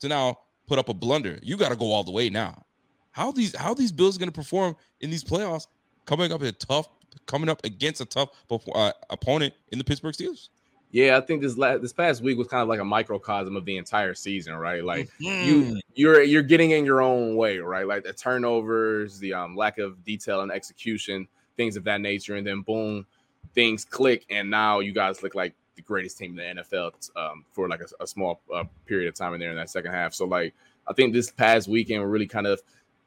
to 0.00 0.08
now 0.08 0.38
put 0.72 0.78
up 0.78 0.88
a 0.88 0.94
blunder. 0.94 1.38
You 1.42 1.58
got 1.58 1.68
to 1.68 1.76
go 1.76 1.92
all 1.92 2.02
the 2.02 2.10
way 2.10 2.30
now. 2.30 2.64
How 3.10 3.30
these 3.30 3.54
how 3.54 3.74
these 3.74 3.92
Bills 3.92 4.16
going 4.16 4.30
to 4.30 4.32
perform 4.32 4.74
in 5.02 5.10
these 5.10 5.22
playoffs? 5.22 5.66
Coming 6.06 6.32
up 6.32 6.40
a 6.40 6.50
tough, 6.50 6.88
coming 7.26 7.50
up 7.50 7.62
against 7.62 8.00
a 8.00 8.06
tough 8.06 8.30
uh, 8.50 8.92
opponent 9.10 9.52
in 9.70 9.76
the 9.76 9.84
Pittsburgh 9.84 10.14
Steelers. 10.14 10.48
yeah, 10.92 11.18
I 11.18 11.20
think 11.20 11.42
this 11.42 11.58
last 11.58 11.82
this 11.82 11.92
past 11.92 12.22
week 12.22 12.38
was 12.38 12.48
kind 12.48 12.62
of 12.62 12.68
like 12.68 12.80
a 12.80 12.84
microcosm 12.86 13.54
of 13.54 13.66
the 13.66 13.76
entire 13.76 14.14
season, 14.14 14.54
right? 14.54 14.82
Like 14.82 15.10
Mm. 15.20 15.44
you 15.46 15.80
you're 15.94 16.22
you're 16.22 16.42
getting 16.42 16.70
in 16.70 16.86
your 16.86 17.02
own 17.02 17.36
way, 17.36 17.58
right? 17.58 17.86
Like 17.86 18.04
the 18.04 18.14
turnovers, 18.14 19.18
the 19.18 19.34
um 19.34 19.54
lack 19.54 19.76
of 19.76 20.02
detail 20.04 20.40
and 20.40 20.50
execution, 20.50 21.28
things 21.58 21.76
of 21.76 21.84
that 21.84 22.00
nature, 22.00 22.36
and 22.36 22.46
then 22.46 22.62
boom, 22.62 23.06
things 23.54 23.84
click, 23.84 24.24
and 24.30 24.48
now 24.50 24.80
you 24.80 24.92
guys 24.94 25.22
look 25.22 25.34
like 25.34 25.54
the 25.76 25.82
greatest 25.82 26.18
team 26.18 26.38
in 26.38 26.56
the 26.56 26.62
NFL 26.62 27.10
um, 27.16 27.44
for 27.52 27.68
like 27.68 27.80
a, 27.80 28.02
a 28.02 28.06
small 28.06 28.40
uh, 28.52 28.64
period 28.86 29.08
of 29.08 29.14
time 29.14 29.34
in 29.34 29.40
there 29.40 29.50
in 29.50 29.56
that 29.56 29.70
second 29.70 29.92
half. 29.92 30.14
So 30.14 30.26
like 30.26 30.54
I 30.86 30.92
think 30.92 31.12
this 31.12 31.30
past 31.30 31.68
weekend 31.68 32.10
really 32.10 32.26
kind 32.26 32.46
of 32.46 32.60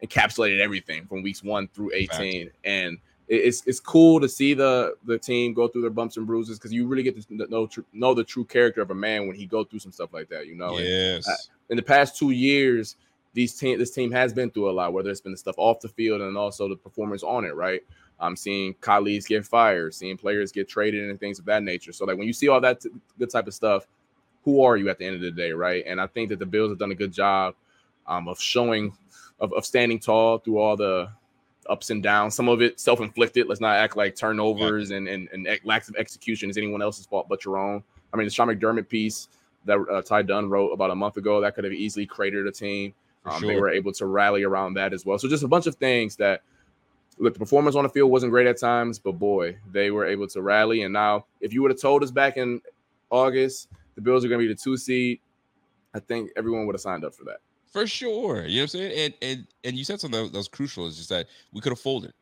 encapsulated 0.04 0.60
everything 0.60 1.06
from 1.06 1.22
weeks 1.22 1.44
one 1.44 1.68
through 1.70 1.92
18 1.94 2.52
and 2.64 2.98
it's 3.28 3.66
it's 3.66 3.80
cool 3.80 4.20
to 4.20 4.30
see 4.30 4.54
the 4.54 4.96
the 5.06 5.18
team 5.18 5.54
go 5.54 5.68
through 5.68 5.82
their 5.82 5.90
bumps 5.90 6.18
and 6.18 6.28
bruises 6.28 6.60
because 6.60 6.72
you 6.72 6.86
really 6.86 7.02
get 7.02 7.20
to 7.20 7.48
know 7.50 7.68
know 7.92 8.14
the 8.14 8.24
true 8.24 8.46
character 8.46 8.82
of 8.82 8.92
a 8.92 8.96
man 8.96 9.26
when 9.26 9.36
he 9.36 9.46
go 9.46 9.64
through 9.64 9.80
some 9.80 9.92
stuff 9.92 10.14
like 10.14 10.30
that 10.30 10.48
you 10.48 10.56
know? 10.56 10.78
And 10.78 10.86
yes, 10.86 11.50
in 11.70 11.78
the 11.78 11.84
past 11.84 12.18
two 12.18 12.32
years 12.32 12.98
these 13.34 13.56
team 13.56 13.80
this 13.80 13.92
team 13.92 14.12
has 14.12 14.32
been 14.32 14.52
through 14.52 14.70
a 14.70 14.72
lot 14.74 14.94
whether 14.94 15.10
it's 15.10 15.22
been 15.22 15.32
the 15.32 15.38
stuff 15.38 15.56
off 15.58 15.80
the 15.80 15.90
field 15.90 16.22
and 16.22 16.38
also 16.38 16.70
the 16.70 16.76
performance 16.76 17.24
on 17.24 17.46
it 17.46 17.56
right 17.56 17.82
i'm 18.20 18.36
seeing 18.36 18.74
colleagues 18.82 19.26
get 19.26 19.46
fired 19.46 19.94
seeing 19.94 20.18
players 20.18 20.52
get 20.52 20.68
traded 20.68 21.10
and 21.10 21.20
things 21.20 21.40
of 21.40 21.46
that 21.46 21.64
nature 21.64 21.92
so 21.92 22.06
like 22.06 22.18
when 22.18 22.28
you 22.28 22.34
see 22.34 22.48
all 22.48 22.62
that 22.62 22.82
t- 22.82 22.90
good 23.20 23.30
type 23.30 23.48
of 23.48 23.54
stuff 23.54 23.88
who 24.44 24.62
are 24.64 24.78
you 24.78 24.90
at 24.90 24.98
the 24.98 25.06
end 25.06 25.16
of 25.16 25.22
the 25.22 25.32
day 25.32 25.52
right 25.52 25.84
and 25.88 26.00
i 26.00 26.08
think 26.08 26.30
that 26.30 26.40
the 26.40 26.46
bills 26.46 26.70
have 26.70 26.80
done 26.80 26.92
a 26.92 26.96
good 26.96 27.12
job 27.12 27.56
um, 28.08 28.28
of 28.28 28.40
showing 28.40 28.96
of, 29.40 29.52
of 29.54 29.66
standing 29.66 30.00
tall 30.00 30.38
through 30.38 30.58
all 30.58 30.78
the 30.78 31.10
ups 31.70 31.90
and 31.90 32.04
downs. 32.04 32.36
Some 32.36 32.48
of 32.48 32.62
it 32.62 32.80
self-inflicted. 32.80 33.48
Let's 33.48 33.62
not 33.62 33.76
act 33.76 33.98
like 33.98 34.16
turnovers 34.16 34.92
and 34.92 35.08
and, 35.08 35.28
and 35.34 35.48
ex- 35.48 35.66
lacks 35.66 35.90
of 35.90 35.96
execution 35.96 36.50
is 36.50 36.58
anyone 36.58 36.82
else's 36.82 37.06
fault 37.06 37.28
but 37.28 37.44
your 37.44 37.58
own. 37.58 37.84
I 38.14 38.18
mean, 38.18 38.28
the 38.28 38.32
Sean 38.32 38.48
McDermott 38.48 38.88
piece 38.88 39.28
that 39.66 39.80
uh, 39.92 40.02
Ty 40.02 40.24
Dunn 40.24 40.50
wrote 40.50 40.70
about 40.70 40.92
a 40.92 40.96
month 40.96 41.18
ago 41.18 41.42
that 41.42 41.56
could 41.56 41.64
have 41.64 41.74
easily 41.74 42.06
cratered 42.06 42.48
a 42.48 42.52
team. 42.52 42.94
Um, 43.26 43.42
They 43.42 43.60
were 43.60 43.70
able 43.70 43.92
to 43.94 44.06
rally 44.06 44.44
around 44.44 44.76
that 44.76 44.94
as 44.94 45.06
well. 45.06 45.18
So 45.18 45.28
just 45.28 45.44
a 45.44 45.48
bunch 45.48 45.66
of 45.66 45.76
things 45.76 46.16
that 46.18 46.44
look 47.18 47.34
the 47.34 47.40
performance 47.40 47.76
on 47.76 47.84
the 47.84 47.90
field 47.90 48.12
wasn't 48.12 48.32
great 48.32 48.48
at 48.48 48.60
times, 48.60 49.00
but 49.00 49.14
boy, 49.14 49.58
they 49.72 49.92
were 49.92 50.06
able 50.06 50.28
to 50.28 50.42
rally. 50.42 50.84
And 50.84 50.94
now, 50.94 51.26
if 51.42 51.54
you 51.54 51.62
would 51.62 51.72
have 51.72 51.80
told 51.80 52.04
us 52.04 52.12
back 52.12 52.38
in 52.38 52.62
August 53.10 53.70
the 53.96 54.02
Bills 54.02 54.26
are 54.26 54.28
going 54.28 54.40
to 54.42 54.48
be 54.48 54.54
the 54.54 54.60
two 54.60 54.76
seed, 54.78 55.20
I 55.94 56.00
think 56.00 56.32
everyone 56.36 56.66
would 56.66 56.76
have 56.76 56.82
signed 56.82 57.06
up 57.06 57.16
for 57.16 57.24
that. 57.26 57.38
for 57.72 57.88
sure. 57.88 58.46
You 58.46 58.58
know 58.58 58.64
what 58.64 58.64
I'm 58.64 58.68
saying? 58.68 59.00
And 59.00 59.14
and 59.22 59.48
and 59.64 59.78
you 59.78 59.84
said 59.84 60.00
something 60.00 60.32
that 60.32 60.38
was 60.38 60.48
crucial. 60.48 60.88
Is 60.88 60.98
just 60.98 61.10
that 61.10 61.28
we 61.54 61.62
could 61.62 61.72
have 61.72 61.80
folded. 61.80 62.14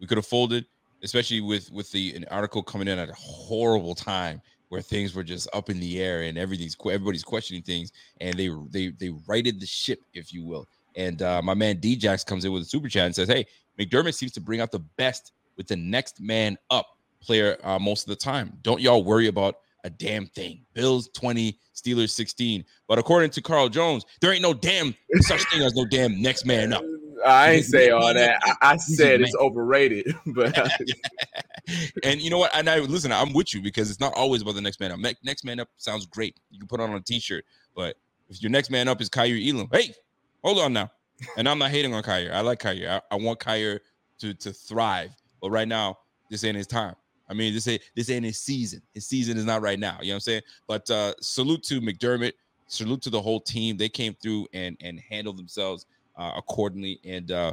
We 0.00 0.06
could 0.06 0.18
have 0.18 0.26
folded, 0.26 0.66
especially 1.02 1.40
with 1.40 1.70
with 1.70 1.90
the 1.92 2.14
an 2.16 2.24
article 2.30 2.62
coming 2.62 2.88
in 2.88 2.98
at 2.98 3.08
a 3.08 3.14
horrible 3.14 3.94
time 3.94 4.42
where 4.68 4.82
things 4.82 5.14
were 5.14 5.22
just 5.22 5.48
up 5.54 5.70
in 5.70 5.78
the 5.78 6.02
air 6.02 6.22
and 6.22 6.36
everything's 6.36 6.76
everybody's 6.84 7.22
questioning 7.22 7.62
things, 7.62 7.92
and 8.20 8.36
they 8.36 8.50
they 8.70 8.88
they 8.88 9.10
righted 9.28 9.60
the 9.60 9.66
ship, 9.66 10.00
if 10.14 10.32
you 10.32 10.44
will. 10.44 10.66
And 10.96 11.22
uh, 11.22 11.42
my 11.42 11.54
man 11.54 11.78
Djax 11.78 12.24
comes 12.24 12.44
in 12.44 12.52
with 12.52 12.62
a 12.62 12.66
super 12.66 12.88
chat 12.88 13.06
and 13.06 13.14
says, 13.14 13.28
"Hey, 13.28 13.46
McDermott 13.78 14.14
seems 14.14 14.32
to 14.32 14.40
bring 14.40 14.60
out 14.60 14.70
the 14.70 14.78
best 14.78 15.32
with 15.56 15.66
the 15.66 15.76
next 15.76 16.20
man 16.20 16.56
up 16.70 16.86
player 17.20 17.56
uh, 17.64 17.78
most 17.78 18.02
of 18.02 18.08
the 18.08 18.16
time. 18.16 18.58
Don't 18.62 18.80
y'all 18.80 19.04
worry 19.04 19.28
about 19.28 19.56
a 19.84 19.90
damn 19.90 20.26
thing. 20.26 20.64
Bills 20.72 21.08
20, 21.14 21.58
Steelers 21.74 22.10
16. 22.10 22.64
But 22.88 22.98
according 22.98 23.30
to 23.30 23.42
Carl 23.42 23.68
Jones, 23.68 24.04
there 24.20 24.32
ain't 24.32 24.42
no 24.42 24.54
damn 24.54 24.94
such 25.20 25.42
thing 25.50 25.62
as 25.62 25.74
no 25.74 25.84
damn 25.84 26.20
next 26.20 26.46
man 26.46 26.72
up. 26.72 26.82
I 27.24 27.52
ain't 27.52 27.64
say 27.64 27.90
all 27.90 28.12
that. 28.12 28.38
I, 28.42 28.72
I 28.72 28.76
said 28.76 29.22
it's 29.22 29.34
overrated, 29.36 30.14
but 30.26 30.58
and 32.02 32.20
you 32.20 32.28
know 32.28 32.38
what? 32.38 32.54
And 32.54 32.68
I 32.68 32.80
listen, 32.80 33.12
I'm 33.12 33.32
with 33.32 33.54
you 33.54 33.62
because 33.62 33.90
it's 33.90 34.00
not 34.00 34.12
always 34.14 34.42
about 34.42 34.56
the 34.56 34.60
next 34.60 34.78
man 34.78 34.92
up. 34.92 34.98
Next 35.22 35.44
man 35.44 35.60
up 35.60 35.68
sounds 35.78 36.04
great. 36.06 36.38
You 36.50 36.58
can 36.58 36.68
put 36.68 36.80
on 36.80 36.92
a 36.92 37.00
t-shirt, 37.00 37.44
but 37.74 37.96
if 38.28 38.42
your 38.42 38.50
next 38.50 38.70
man 38.70 38.88
up 38.88 39.00
is 39.00 39.08
Kaiir 39.08 39.38
Elam, 39.48 39.68
hey, 39.72 39.94
hold 40.42 40.58
on 40.58 40.72
now. 40.72 40.90
And 41.36 41.48
I'm 41.48 41.58
not 41.58 41.70
hating 41.70 41.94
on 41.94 42.02
Kaiir. 42.02 42.32
I 42.32 42.40
like 42.40 42.60
Kaiir. 42.60 42.90
I, 42.90 43.14
I 43.14 43.16
want 43.16 43.38
Kaiir 43.40 43.80
to 44.18 44.34
to 44.34 44.52
thrive. 44.52 45.10
But 45.40 45.50
right 45.50 45.68
now, 45.68 45.98
this 46.30 46.44
ain't 46.44 46.56
his 46.56 46.66
time. 46.66 46.94
I 47.28 47.34
mean, 47.34 47.54
this 47.54 47.66
ain't 47.68 47.82
this 47.94 48.10
ain't 48.10 48.24
his 48.24 48.38
season. 48.38 48.82
His 48.92 49.06
season 49.06 49.36
is 49.36 49.44
not 49.44 49.62
right 49.62 49.78
now. 49.78 49.98
You 50.00 50.08
know 50.08 50.14
what 50.14 50.16
I'm 50.16 50.20
saying? 50.20 50.42
But 50.66 50.90
uh 50.90 51.14
salute 51.20 51.62
to 51.64 51.80
McDermott. 51.80 52.32
Salute 52.66 53.02
to 53.02 53.10
the 53.10 53.20
whole 53.20 53.40
team. 53.40 53.76
They 53.76 53.88
came 53.88 54.14
through 54.14 54.46
and 54.52 54.76
and 54.80 55.00
handled 55.00 55.38
themselves 55.38 55.86
uh, 56.16 56.32
accordingly. 56.36 57.00
And 57.04 57.30
uh 57.30 57.52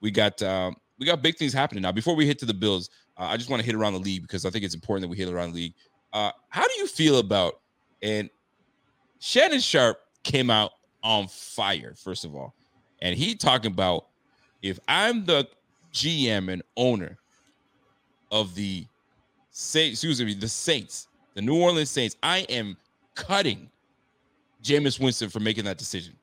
we 0.00 0.10
got 0.10 0.42
um 0.42 0.76
we 0.98 1.06
got 1.06 1.22
big 1.22 1.36
things 1.36 1.52
happening 1.52 1.82
now. 1.82 1.92
Before 1.92 2.14
we 2.14 2.26
hit 2.26 2.38
to 2.40 2.46
the 2.46 2.54
Bills, 2.54 2.90
uh, 3.16 3.24
I 3.24 3.36
just 3.36 3.50
want 3.50 3.60
to 3.60 3.66
hit 3.66 3.74
around 3.74 3.94
the 3.94 4.00
league 4.00 4.22
because 4.22 4.44
I 4.46 4.50
think 4.50 4.64
it's 4.64 4.74
important 4.74 5.02
that 5.02 5.08
we 5.08 5.16
hit 5.16 5.28
around 5.28 5.50
the 5.50 5.56
league. 5.56 5.74
Uh, 6.12 6.30
how 6.48 6.66
do 6.66 6.74
you 6.78 6.86
feel 6.86 7.18
about 7.18 7.60
and 8.02 8.28
Shannon 9.18 9.60
Sharpe 9.60 10.00
came 10.24 10.50
out 10.50 10.72
on 11.02 11.28
fire, 11.28 11.94
first 11.96 12.24
of 12.24 12.34
all. 12.34 12.54
And 13.02 13.18
he 13.18 13.34
talking 13.34 13.72
about 13.72 14.06
if 14.62 14.78
I'm 14.88 15.26
the 15.26 15.46
GM 15.92 16.50
and 16.50 16.62
owner 16.76 17.18
of 18.30 18.54
the 18.54 18.86
Saints, 19.50 20.02
excuse 20.02 20.22
me, 20.22 20.32
the 20.32 20.48
Saints, 20.48 21.08
the 21.34 21.42
New 21.42 21.60
Orleans 21.60 21.90
Saints, 21.90 22.16
I 22.22 22.38
am 22.48 22.76
cutting 23.14 23.68
Jameis 24.62 24.98
Winston 24.98 25.28
for 25.28 25.40
making 25.40 25.64
that 25.64 25.76
decision. 25.76 26.14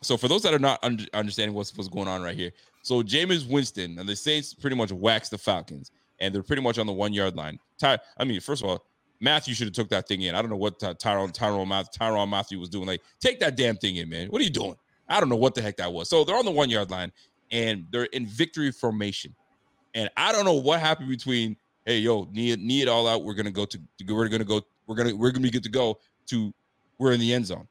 So 0.00 0.16
for 0.16 0.28
those 0.28 0.42
that 0.42 0.54
are 0.54 0.60
not 0.60 0.78
under, 0.82 1.04
understanding 1.12 1.54
what's 1.54 1.76
what's 1.76 1.88
going 1.88 2.08
on 2.08 2.22
right 2.22 2.36
here, 2.36 2.52
so 2.82 3.02
Jameis 3.02 3.46
Winston 3.50 3.98
and 3.98 4.08
the 4.08 4.16
Saints 4.16 4.54
pretty 4.54 4.76
much 4.76 4.92
waxed 4.92 5.32
the 5.32 5.38
Falcons, 5.38 5.90
and 6.20 6.32
they're 6.32 6.44
pretty 6.44 6.62
much 6.62 6.78
on 6.78 6.86
the 6.86 6.92
one 6.92 7.12
yard 7.12 7.34
line. 7.34 7.58
Ty, 7.78 7.98
I 8.16 8.24
mean, 8.24 8.40
first 8.40 8.62
of 8.62 8.70
all, 8.70 8.86
Mathieu 9.20 9.54
should 9.54 9.66
have 9.66 9.74
took 9.74 9.88
that 9.88 10.06
thing 10.06 10.22
in. 10.22 10.36
I 10.36 10.40
don't 10.40 10.50
know 10.50 10.56
what 10.56 10.78
Ty- 10.78 10.92
Tyrone 10.94 11.32
Tyrann 11.32 11.66
Mathieu, 11.66 11.90
Tyrann 11.98 12.28
Mathieu 12.28 12.60
was 12.60 12.68
doing. 12.68 12.86
Like, 12.86 13.02
take 13.20 13.40
that 13.40 13.56
damn 13.56 13.76
thing 13.76 13.96
in, 13.96 14.08
man. 14.08 14.28
What 14.28 14.40
are 14.40 14.44
you 14.44 14.50
doing? 14.50 14.76
I 15.08 15.20
don't 15.20 15.28
know 15.28 15.36
what 15.36 15.54
the 15.54 15.62
heck 15.62 15.76
that 15.78 15.92
was. 15.92 16.08
So 16.08 16.24
they're 16.24 16.36
on 16.36 16.44
the 16.44 16.50
one 16.50 16.70
yard 16.70 16.90
line, 16.90 17.12
and 17.50 17.86
they're 17.90 18.04
in 18.04 18.26
victory 18.26 18.70
formation. 18.70 19.34
And 19.94 20.10
I 20.16 20.32
don't 20.32 20.44
know 20.44 20.54
what 20.54 20.80
happened 20.80 21.08
between 21.08 21.56
hey 21.84 21.98
yo 21.98 22.28
knee 22.32 22.54
knee 22.56 22.82
it 22.82 22.88
all 22.88 23.08
out. 23.08 23.24
We're 23.24 23.34
gonna 23.34 23.50
go 23.50 23.64
to, 23.64 23.80
we're 24.06 24.28
gonna 24.28 24.44
go 24.44 24.62
we're 24.86 24.94
gonna 24.94 25.16
we're 25.16 25.30
gonna 25.30 25.42
be 25.42 25.50
good 25.50 25.62
to 25.62 25.70
go 25.70 25.98
to 26.26 26.52
we're 26.98 27.12
in 27.12 27.20
the 27.20 27.32
end 27.32 27.46
zone. 27.46 27.66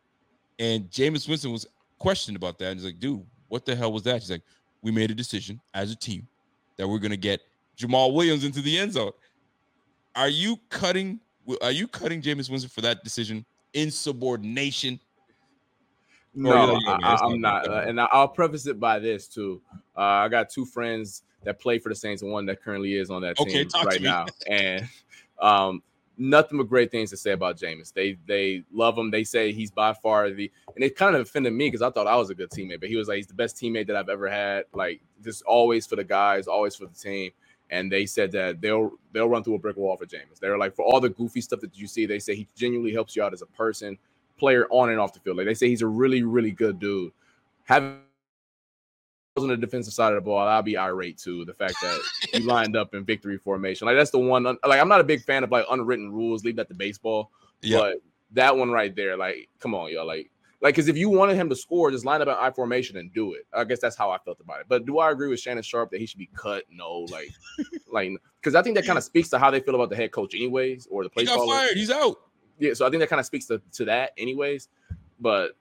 And 0.60 0.90
Jameis 0.90 1.28
Winston 1.30 1.52
was 1.52 1.68
questioned 2.00 2.36
about 2.36 2.58
that. 2.60 2.72
And 2.72 2.80
he's 2.80 2.86
like, 2.86 3.00
dude, 3.00 3.24
what 3.48 3.66
the 3.66 3.76
hell 3.76 3.92
was 3.92 4.04
that? 4.04 4.20
He's 4.22 4.32
like, 4.32 4.42
we 4.82 4.92
made 4.92 5.12
a 5.12 5.16
decision 5.16 5.62
as 5.74 5.92
a 5.92 5.96
team 5.96 6.28
that 6.78 6.88
we're 6.88 7.00
gonna 7.00 7.18
get 7.18 7.42
Jamaal 7.78 8.14
Williams 8.14 8.44
into 8.44 8.62
the 8.62 8.78
end 8.78 8.94
zone. 8.94 9.12
Are 10.16 10.30
you 10.30 10.58
cutting? 10.70 11.20
Are 11.62 11.72
you 11.72 11.88
cutting 11.88 12.22
Jameis 12.22 12.50
Winston 12.50 12.70
for 12.70 12.82
that 12.82 13.04
decision 13.04 13.46
in 13.74 13.92
subordination? 13.92 15.00
No, 16.40 16.52
Oh, 16.52 16.56
yeah, 16.56 16.72
yeah, 16.86 16.98
yeah, 17.00 17.10
I, 17.10 17.14
it's 17.14 17.22
am 17.24 17.42
not- 17.42 17.66
not. 17.66 17.74
Uh, 17.74 17.88
and 17.90 18.00
I- 18.00 18.08
I'll 18.12 18.28
preface 18.28 18.68
it 18.68 18.80
by 18.80 19.00
this 19.00 19.28
too. 19.28 19.62
Uh, 19.98 20.02
I 20.02 20.28
got 20.28 20.50
two 20.50 20.66
friends 20.66 21.24
that 21.44 21.60
play 21.60 21.80
for 21.80 21.90
the 21.90 21.96
Saints, 21.96 22.22
and 22.22 22.32
one 22.32 22.46
that 22.46 22.62
currently 22.62 22.94
is 22.94 23.10
on 23.10 23.22
that 23.24 23.40
Okay, 23.40 23.52
team 23.52 23.68
talk 23.70 23.82
to 23.82 23.88
right 23.88 24.02
me. 24.02 24.08
now. 24.08 24.26
And 24.48 24.88
um, 25.40 25.82
nothing 26.18 26.58
but 26.60 26.68
great 26.70 26.92
things 26.92 27.10
to 27.10 27.18
say 27.18 27.32
about 27.32 27.58
Jameis. 27.58 27.92
They 27.92 28.18
they 28.28 28.64
love 28.72 28.98
him. 28.98 29.10
They 29.10 29.24
say 29.24 29.52
he's 29.52 29.72
by 29.72 29.94
far 29.94 30.30
the, 30.30 30.52
and 30.76 30.84
it 30.84 30.96
kind 30.96 31.16
of 31.16 31.22
offended 31.24 31.54
me 31.54 31.68
because 31.68 31.82
I 31.82 31.90
thought 31.90 32.06
I 32.08 32.16
was 32.16 32.30
a 32.30 32.36
good 32.36 32.50
teammate, 32.52 32.80
but 32.82 32.90
he 32.90 32.96
was 32.98 33.08
like 33.08 33.18
he's 33.18 33.28
the 33.28 33.34
best 33.34 33.56
teammate 33.58 33.88
that 33.88 33.96
I've 33.96 34.10
ever 34.10 34.30
had. 34.30 34.66
Like 34.74 35.02
just 35.24 35.42
always 35.44 35.88
for 35.88 35.96
the 35.96 36.04
guys, 36.04 36.48
always 36.48 36.76
for 36.76 36.86
the 36.86 36.94
team. 36.94 37.32
And 37.70 37.92
they 37.92 38.06
said 38.06 38.32
that 38.34 38.62
they'll 38.62 38.92
they'll 39.12 39.28
run 39.28 39.44
through 39.44 39.56
a 39.56 39.60
brick 39.60 39.76
wall 39.78 39.98
for 39.98 40.06
Jameis. 40.06 40.40
They're 40.40 40.58
like 40.58 40.76
for 40.76 40.86
all 40.86 41.00
the 41.02 41.10
goofy 41.10 41.42
stuff 41.42 41.60
that 41.62 41.76
you 41.78 41.88
see, 41.88 42.06
they 42.06 42.20
say 42.20 42.36
he 42.36 42.48
genuinely 42.56 42.94
helps 42.94 43.16
you 43.16 43.24
out 43.24 43.34
as 43.34 43.42
a 43.42 43.46
person, 43.48 43.98
player 44.38 44.68
on 44.70 44.90
and 44.90 45.00
off 45.00 45.14
the 45.14 45.20
field. 45.20 45.38
Like 45.38 45.46
they 45.46 45.54
say 45.54 45.68
he's 45.68 45.82
a 45.82 45.88
really 45.88 46.24
really 46.24 46.52
good 46.52 46.80
dude. 46.80 47.12
Having 47.66 48.00
on 49.38 49.48
the 49.50 49.58
defensive 49.58 49.94
side 49.94 50.14
of 50.14 50.16
the 50.16 50.22
ball, 50.22 50.48
I'll 50.48 50.64
be 50.64 50.78
irate 50.78 51.18
too. 51.18 51.46
The 51.46 51.54
fact 51.54 51.76
that 51.82 52.00
he 52.34 52.40
lined 52.44 52.76
up 52.76 52.96
in 52.96 53.06
victory 53.06 53.38
formation, 53.38 53.86
like 53.86 53.96
that's 53.96 54.12
the 54.12 54.20
one. 54.20 54.44
Like 54.44 54.80
I'm 54.80 54.90
not 54.90 55.02
a 55.02 55.04
big 55.04 55.22
fan 55.24 55.44
of 55.44 55.52
like 55.52 55.66
unwritten 55.70 56.12
rules. 56.12 56.44
Leave 56.44 56.56
that 56.56 56.68
to 56.70 56.74
baseball. 56.74 57.32
Yeah. 57.62 57.80
But 57.80 57.98
that 58.32 58.56
one 58.56 58.72
right 58.72 58.96
there, 58.96 59.18
like, 59.18 59.50
come 59.60 59.74
on, 59.74 59.92
y'all, 59.92 60.06
like, 60.06 60.30
like, 60.60 60.74
because 60.76 60.88
if 60.88 60.98
you 60.98 61.10
wanted 61.10 61.36
him 61.36 61.50
to 61.50 61.56
score, 61.56 61.92
just 61.92 62.04
line 62.04 62.22
up 62.22 62.28
in 62.28 62.34
I 62.34 62.50
formation 62.52 62.98
and 62.98 63.14
do 63.14 63.34
it. 63.34 63.46
I 63.54 63.64
guess 63.64 63.80
that's 63.80 63.96
how 63.96 64.10
I 64.10 64.18
felt 64.18 64.40
about 64.40 64.60
it. 64.60 64.66
But 64.68 64.86
do 64.86 64.98
I 64.98 65.12
agree 65.12 65.30
with 65.30 65.40
Shannon 65.40 65.64
Sharpe 65.64 65.92
that 65.92 66.00
he 66.00 66.06
should 66.08 66.18
be 66.18 66.30
cut? 66.36 66.64
No, 66.72 67.06
like, 67.12 67.30
like, 67.92 68.12
because 68.42 68.56
I 68.56 68.64
think 68.64 68.76
that 68.76 68.86
kind 68.86 68.98
of 68.98 69.04
speaks 69.04 69.30
to 69.30 69.40
how 69.40 69.52
they 69.52 69.60
feel 69.60 69.76
about 69.76 69.90
the 69.90 69.96
head 69.96 70.12
coach, 70.12 70.34
anyways, 70.34 70.88
or 70.90 71.04
the 71.04 71.10
play 71.10 71.24
He 71.24 71.28
got 71.28 71.38
caller. 71.38 71.56
fired. 71.56 71.78
He's 71.78 71.92
out. 71.92 72.18
Yeah, 72.60 72.74
so 72.74 72.86
I 72.86 72.90
think 72.90 73.02
that 73.02 73.10
kind 73.10 73.20
of 73.20 73.26
speaks 73.26 73.46
to, 73.48 73.62
to 73.74 73.86
that, 73.86 74.14
anyways. 74.18 74.70
But 75.20 75.52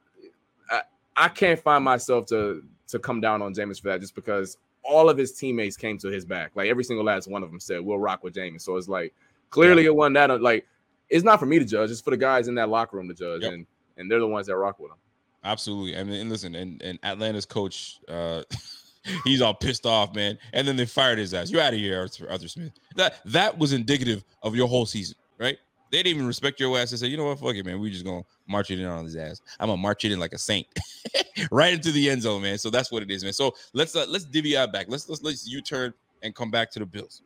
I, 0.71 0.83
I 1.17 1.29
can't 1.29 1.59
find 1.59 1.85
myself 1.85 2.27
to 2.27 2.63
to 2.89 2.99
come 2.99 3.21
down 3.21 3.43
on 3.43 3.53
Jameis 3.55 3.81
for 3.81 3.89
that, 3.89 4.01
just 4.01 4.15
because 4.15 4.59
all 4.83 5.09
of 5.11 5.19
his 5.19 5.33
teammates 5.33 5.77
came 5.77 5.99
to 5.99 6.09
his 6.09 6.25
back. 6.25 6.53
Like 6.55 6.69
every 6.69 6.85
single 6.85 7.05
last 7.05 7.29
one 7.29 7.43
of 7.43 7.51
them 7.51 7.61
said, 7.61 7.81
"We'll 7.81 7.99
rock 7.99 8.23
with 8.23 8.35
Jameis." 8.35 8.63
So 8.63 8.77
it's 8.77 8.89
like 8.89 9.13
clearly 9.51 9.85
it 9.85 9.95
wasn't 9.95 10.15
that. 10.15 10.41
Like 10.41 10.67
it's 11.09 11.25
not 11.25 11.41
for 11.41 11.47
me 11.47 11.59
to 11.59 11.65
judge; 11.65 11.91
it's 11.91 12.01
for 12.01 12.11
the 12.11 12.17
guys 12.17 12.49
in 12.49 12.55
that 12.57 12.69
locker 12.69 12.97
room 12.97 13.09
to 13.09 13.15
judge, 13.15 13.43
Yep. 13.43 13.53
and 13.53 13.67
and 13.97 14.11
they're 14.11 14.21
the 14.21 14.27
ones 14.27 14.47
that 14.47 14.57
rock 14.57 14.79
with 14.79 14.91
him. 14.93 14.99
Absolutely. 15.45 15.97
I 15.97 16.03
mean, 16.03 16.21
and 16.21 16.31
listen, 16.31 16.55
and, 16.57 16.83
and 16.83 16.99
Atlanta's 17.05 17.47
coach, 17.47 18.01
uh, 18.09 18.43
he's 19.25 19.41
all 19.41 19.55
pissed 19.55 19.87
off, 19.87 20.15
man. 20.15 20.39
And 20.53 20.67
then 20.67 20.77
they 20.77 20.87
fired 20.87 21.19
his 21.19 21.33
ass. 21.35 21.51
You're 21.51 21.63
out 21.63 21.73
of 21.73 21.79
here, 21.79 22.01
Arthur, 22.01 22.29
Arthur 22.31 22.49
Smith. 22.49 22.73
That 22.97 23.17
that 23.27 23.57
was 23.57 23.73
indicative 23.73 24.25
of 24.43 24.55
your 24.57 24.69
whole 24.69 24.87
season, 24.87 25.17
right? 25.39 25.59
They 25.91 25.99
didn't 25.99 26.17
even 26.17 26.27
respect 26.27 26.59
your 26.59 26.77
ass 26.79 26.91
and 26.91 26.99
say, 26.99 27.07
you 27.07 27.17
know 27.17 27.27
what, 27.27 27.39
fuck 27.39 27.55
it, 27.55 27.65
man. 27.65 27.79
We 27.81 27.91
just 27.91 28.05
gonna 28.05 28.25
march 28.47 28.71
it 28.71 28.81
in 28.81 28.87
on 28.87 29.05
his 29.05 29.17
ass. 29.17 29.41
I'm 29.61 29.69
gonna 29.69 29.81
march 29.81 30.05
it 30.05 30.13
in 30.13 30.19
like 30.19 30.33
a 30.33 30.39
saint, 30.39 30.67
right 31.51 31.73
into 31.73 31.93
the 31.93 32.11
end 32.11 32.23
zone, 32.23 32.43
man. 32.43 32.59
So 32.59 32.71
that's 32.71 32.91
what 32.91 33.03
it 33.03 33.11
is, 33.11 33.23
man. 33.23 33.33
So 33.33 33.55
let's 33.73 33.95
uh, 33.95 34.07
let's 34.09 34.25
divvy 34.25 34.57
out 34.57 34.73
back. 34.73 34.87
Let's 34.89 35.09
let's 35.09 35.23
let's 35.23 35.47
U 35.49 35.61
turn 35.61 35.95
and 36.23 36.35
come 36.35 36.51
back 36.51 36.71
to 36.73 36.79
the 36.79 36.87
Bills. 36.87 37.23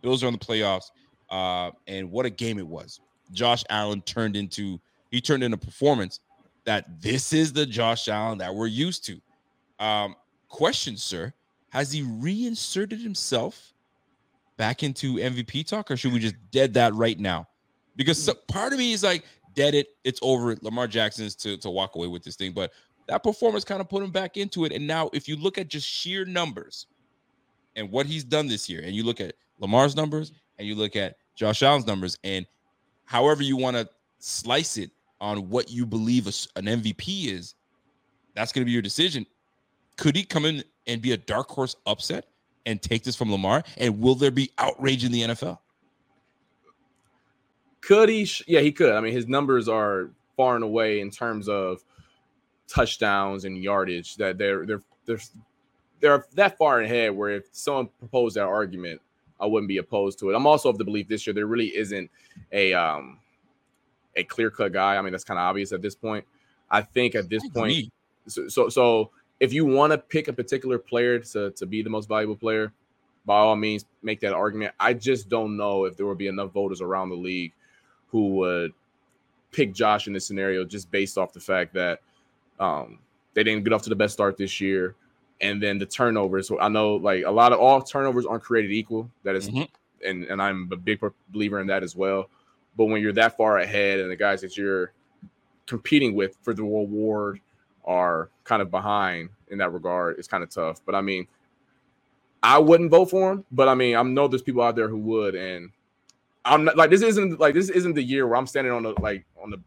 Bills 0.00 0.22
are 0.22 0.28
on 0.28 0.32
the 0.32 0.38
playoffs, 0.38 0.90
uh, 1.30 1.70
and 1.86 2.10
what 2.10 2.24
a 2.24 2.30
game 2.30 2.58
it 2.58 2.66
was. 2.66 3.00
Josh 3.32 3.64
Allen 3.68 4.00
turned 4.02 4.36
into 4.36 4.80
he 5.10 5.20
turned 5.20 5.42
into 5.42 5.56
performance 5.56 6.20
that 6.64 7.00
this 7.00 7.32
is 7.32 7.52
the 7.52 7.66
Josh 7.66 8.08
Allen 8.08 8.38
that 8.38 8.54
we're 8.54 8.66
used 8.66 9.04
to. 9.06 9.20
Um, 9.84 10.16
question, 10.48 10.96
sir, 10.96 11.32
has 11.70 11.92
he 11.92 12.02
reinserted 12.02 13.00
himself 13.00 13.72
back 14.56 14.82
into 14.82 15.14
MVP 15.14 15.66
talk, 15.66 15.90
or 15.90 15.96
should 15.96 16.12
we 16.12 16.18
just 16.18 16.34
dead 16.50 16.74
that 16.74 16.94
right 16.94 17.18
now? 17.18 17.47
Because 17.98 18.22
so, 18.24 18.32
part 18.46 18.72
of 18.72 18.78
me 18.78 18.92
is 18.92 19.02
like, 19.02 19.24
dead 19.54 19.74
it, 19.74 19.88
it's 20.04 20.20
over. 20.22 20.56
Lamar 20.62 20.86
Jackson's 20.86 21.34
to, 21.34 21.58
to 21.58 21.68
walk 21.68 21.96
away 21.96 22.06
with 22.06 22.22
this 22.22 22.36
thing, 22.36 22.52
but 22.52 22.72
that 23.08 23.24
performance 23.24 23.64
kind 23.64 23.80
of 23.80 23.88
put 23.88 24.02
him 24.02 24.12
back 24.12 24.36
into 24.36 24.64
it. 24.64 24.72
And 24.72 24.86
now, 24.86 25.10
if 25.12 25.28
you 25.28 25.36
look 25.36 25.58
at 25.58 25.68
just 25.68 25.86
sheer 25.86 26.24
numbers 26.24 26.86
and 27.74 27.90
what 27.90 28.06
he's 28.06 28.22
done 28.22 28.46
this 28.46 28.70
year, 28.70 28.82
and 28.82 28.94
you 28.94 29.02
look 29.02 29.20
at 29.20 29.34
Lamar's 29.58 29.96
numbers 29.96 30.32
and 30.58 30.66
you 30.66 30.76
look 30.76 30.94
at 30.94 31.16
Josh 31.34 31.62
Allen's 31.62 31.86
numbers, 31.86 32.16
and 32.22 32.46
however 33.04 33.42
you 33.42 33.56
want 33.56 33.76
to 33.76 33.88
slice 34.20 34.76
it 34.78 34.92
on 35.20 35.48
what 35.48 35.68
you 35.68 35.84
believe 35.84 36.26
an 36.54 36.66
MVP 36.66 37.26
is, 37.26 37.56
that's 38.36 38.52
going 38.52 38.62
to 38.62 38.66
be 38.66 38.72
your 38.72 38.82
decision. 38.82 39.26
Could 39.96 40.14
he 40.14 40.22
come 40.22 40.44
in 40.44 40.62
and 40.86 41.02
be 41.02 41.12
a 41.12 41.16
dark 41.16 41.50
horse 41.50 41.74
upset 41.84 42.26
and 42.64 42.80
take 42.80 43.02
this 43.02 43.16
from 43.16 43.32
Lamar? 43.32 43.64
And 43.76 44.00
will 44.00 44.14
there 44.14 44.30
be 44.30 44.52
outrage 44.58 45.04
in 45.04 45.10
the 45.10 45.22
NFL? 45.22 45.58
Could 47.88 48.10
he? 48.10 48.26
Sh- 48.26 48.42
Yeah, 48.46 48.60
he 48.60 48.70
could. 48.70 48.92
I 48.92 49.00
mean, 49.00 49.14
his 49.14 49.26
numbers 49.26 49.66
are 49.66 50.10
far 50.36 50.54
and 50.54 50.62
away 50.62 51.00
in 51.00 51.10
terms 51.10 51.48
of 51.48 51.82
touchdowns 52.66 53.46
and 53.46 53.56
yardage 53.56 54.16
that 54.16 54.36
they're 54.36 54.66
they're 54.66 54.82
they're 55.06 55.20
they're 56.00 56.26
that 56.34 56.58
far 56.58 56.82
ahead. 56.82 57.16
Where 57.16 57.30
if 57.30 57.44
someone 57.52 57.88
proposed 57.98 58.36
that 58.36 58.44
argument, 58.44 59.00
I 59.40 59.46
wouldn't 59.46 59.68
be 59.68 59.78
opposed 59.78 60.18
to 60.18 60.28
it. 60.28 60.34
I'm 60.36 60.46
also 60.46 60.68
of 60.68 60.76
the 60.76 60.84
belief 60.84 61.08
this 61.08 61.26
year 61.26 61.32
there 61.32 61.46
really 61.46 61.74
isn't 61.74 62.10
a 62.52 62.74
um 62.74 63.20
a 64.16 64.22
clear 64.22 64.50
cut 64.50 64.74
guy. 64.74 64.96
I 64.98 65.00
mean, 65.00 65.12
that's 65.12 65.24
kind 65.24 65.38
of 65.38 65.44
obvious 65.44 65.72
at 65.72 65.80
this 65.80 65.94
point. 65.94 66.26
I 66.70 66.82
think 66.82 67.14
at 67.14 67.30
this 67.30 67.42
point, 67.48 67.90
so, 68.26 68.48
so 68.48 68.68
so 68.68 69.12
if 69.40 69.54
you 69.54 69.64
want 69.64 69.92
to 69.92 69.98
pick 69.98 70.28
a 70.28 70.34
particular 70.34 70.78
player 70.78 71.20
to 71.20 71.52
to 71.52 71.64
be 71.64 71.80
the 71.82 71.88
most 71.88 72.06
valuable 72.06 72.36
player, 72.36 72.70
by 73.24 73.38
all 73.38 73.56
means 73.56 73.86
make 74.02 74.20
that 74.20 74.34
argument. 74.34 74.74
I 74.78 74.92
just 74.92 75.30
don't 75.30 75.56
know 75.56 75.86
if 75.86 75.96
there 75.96 76.04
will 76.04 76.14
be 76.14 76.26
enough 76.26 76.52
voters 76.52 76.82
around 76.82 77.08
the 77.08 77.16
league 77.16 77.54
who 78.10 78.28
would 78.36 78.72
pick 79.52 79.72
Josh 79.72 80.06
in 80.06 80.12
this 80.12 80.26
scenario 80.26 80.64
just 80.64 80.90
based 80.90 81.16
off 81.18 81.32
the 81.32 81.40
fact 81.40 81.74
that 81.74 82.00
um 82.60 82.98
they 83.34 83.42
didn't 83.44 83.64
get 83.64 83.72
off 83.72 83.82
to 83.82 83.88
the 83.90 83.96
best 83.96 84.14
start 84.14 84.36
this 84.36 84.60
year. 84.60 84.94
And 85.40 85.62
then 85.62 85.78
the 85.78 85.86
turnovers. 85.86 86.48
So 86.48 86.58
I 86.58 86.68
know 86.68 86.96
like 86.96 87.24
a 87.24 87.30
lot 87.30 87.52
of 87.52 87.60
all 87.60 87.80
turnovers 87.80 88.26
aren't 88.26 88.42
created 88.42 88.72
equal. 88.72 89.08
That 89.22 89.36
is- 89.36 89.48
Mhm. 89.48 89.68
and 90.04 90.24
and 90.24 90.42
I'm 90.42 90.68
a 90.72 90.76
big 90.76 91.00
believer 91.30 91.60
in 91.60 91.68
that 91.68 91.82
as 91.84 91.94
well. 91.94 92.28
But 92.76 92.86
when 92.86 93.00
you're 93.02 93.12
that 93.12 93.36
far 93.36 93.58
ahead 93.58 94.00
and 94.00 94.10
the 94.10 94.16
guys 94.16 94.40
that 94.40 94.56
you're 94.56 94.92
competing 95.66 96.14
with 96.14 96.36
for 96.42 96.54
the 96.54 96.62
reward 96.62 97.40
are 97.84 98.30
kind 98.44 98.60
of 98.62 98.70
behind 98.70 99.28
in 99.48 99.58
that 99.58 99.72
regard, 99.72 100.18
it's 100.18 100.28
kind 100.28 100.42
of 100.42 100.50
tough. 100.50 100.80
But 100.84 100.94
I 100.94 101.00
mean, 101.00 101.26
I 102.42 102.58
wouldn't 102.58 102.90
vote 102.90 103.06
for 103.10 103.32
him, 103.32 103.44
but 103.50 103.68
I 103.68 103.74
mean, 103.74 103.96
I 103.96 104.02
know 104.02 104.28
there's 104.28 104.42
people 104.42 104.62
out 104.62 104.76
there 104.76 104.88
who 104.88 104.98
would, 104.98 105.34
and 105.34 105.70
I'm 106.44 106.64
not 106.64 106.76
like 106.76 106.90
this 106.90 107.02
isn't 107.02 107.40
like 107.40 107.54
this 107.54 107.68
isn't 107.68 107.94
the 107.94 108.02
year 108.02 108.26
where 108.26 108.36
I'm 108.36 108.46
standing 108.46 108.72
on 108.72 108.82
the 108.82 108.94
like 109.00 109.26
on 109.42 109.50
the 109.50 109.60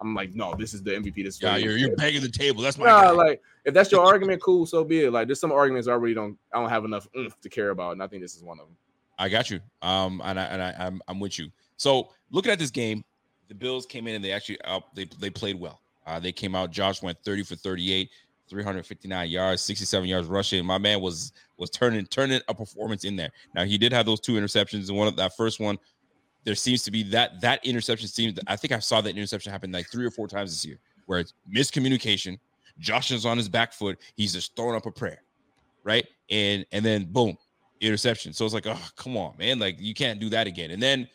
I'm 0.00 0.14
like, 0.14 0.34
no, 0.34 0.54
this 0.54 0.74
is 0.74 0.82
the 0.82 0.92
MVP. 0.92 1.24
This 1.24 1.36
is 1.36 1.42
Yeah, 1.42 1.56
you're, 1.56 1.76
you're 1.76 1.96
banging 1.96 2.22
the 2.22 2.28
table. 2.28 2.62
That's 2.62 2.78
my 2.78 2.86
Nah, 2.86 3.10
like 3.10 3.42
if 3.64 3.74
that's 3.74 3.90
your 3.90 4.04
argument, 4.04 4.40
cool, 4.40 4.64
so 4.64 4.84
be 4.84 5.04
it. 5.04 5.12
Like 5.12 5.26
there's 5.26 5.40
some 5.40 5.52
arguments 5.52 5.88
I 5.88 5.94
really 5.94 6.14
don't 6.14 6.38
I 6.52 6.60
don't 6.60 6.70
have 6.70 6.84
enough 6.84 7.08
oomph 7.16 7.40
to 7.40 7.48
care 7.48 7.70
about, 7.70 7.92
and 7.92 8.02
I 8.02 8.06
think 8.06 8.22
this 8.22 8.36
is 8.36 8.42
one 8.42 8.60
of 8.60 8.66
them. 8.66 8.76
I 9.18 9.28
got 9.28 9.50
you. 9.50 9.60
Um, 9.82 10.22
and 10.24 10.38
I 10.38 10.44
and 10.44 10.62
I 10.62 10.74
I'm 10.78 11.02
I'm 11.08 11.20
with 11.20 11.38
you. 11.38 11.50
So 11.76 12.10
looking 12.30 12.52
at 12.52 12.58
this 12.58 12.70
game, 12.70 13.04
the 13.48 13.54
Bills 13.54 13.86
came 13.86 14.06
in 14.06 14.14
and 14.14 14.24
they 14.24 14.32
actually 14.32 14.60
uh, 14.62 14.80
they 14.94 15.08
they 15.18 15.30
played 15.30 15.58
well. 15.58 15.80
Uh, 16.06 16.18
they 16.18 16.32
came 16.32 16.54
out. 16.54 16.70
Josh 16.70 17.02
went 17.02 17.18
30 17.22 17.42
for 17.42 17.56
38, 17.56 18.08
359 18.48 19.28
yards, 19.28 19.60
67 19.62 20.08
yards 20.08 20.28
rushing. 20.28 20.64
My 20.64 20.78
man 20.78 21.00
was 21.00 21.32
was 21.56 21.70
turning 21.70 22.06
turning 22.06 22.40
a 22.48 22.54
performance 22.54 23.04
in 23.04 23.16
there. 23.16 23.30
Now 23.54 23.64
he 23.64 23.76
did 23.78 23.92
have 23.92 24.06
those 24.06 24.20
two 24.20 24.34
interceptions, 24.34 24.88
and 24.88 24.96
one 24.96 25.08
of 25.08 25.16
that 25.16 25.36
first 25.36 25.60
one, 25.60 25.78
there 26.48 26.54
seems 26.54 26.82
to 26.82 26.90
be 26.90 27.02
that 27.02 27.42
that 27.42 27.62
interception 27.62 28.08
seems. 28.08 28.38
I 28.46 28.56
think 28.56 28.72
I 28.72 28.78
saw 28.78 29.02
that 29.02 29.14
interception 29.14 29.52
happen 29.52 29.70
like 29.70 29.90
three 29.90 30.06
or 30.06 30.10
four 30.10 30.26
times 30.26 30.50
this 30.50 30.64
year, 30.64 30.78
where 31.04 31.18
it's 31.18 31.34
miscommunication. 31.54 32.38
Josh 32.78 33.10
is 33.10 33.26
on 33.26 33.36
his 33.36 33.50
back 33.50 33.74
foot. 33.74 33.98
He's 34.16 34.32
just 34.32 34.56
throwing 34.56 34.74
up 34.74 34.86
a 34.86 34.90
prayer, 34.90 35.22
right? 35.84 36.06
And 36.30 36.64
and 36.72 36.82
then 36.82 37.04
boom, 37.04 37.36
interception. 37.82 38.32
So 38.32 38.46
it's 38.46 38.54
like, 38.54 38.66
oh, 38.66 38.80
come 38.96 39.14
on, 39.18 39.34
man. 39.36 39.58
Like 39.58 39.78
you 39.78 39.92
can't 39.92 40.20
do 40.20 40.30
that 40.30 40.46
again. 40.46 40.70
And 40.70 40.82
then 40.82 41.06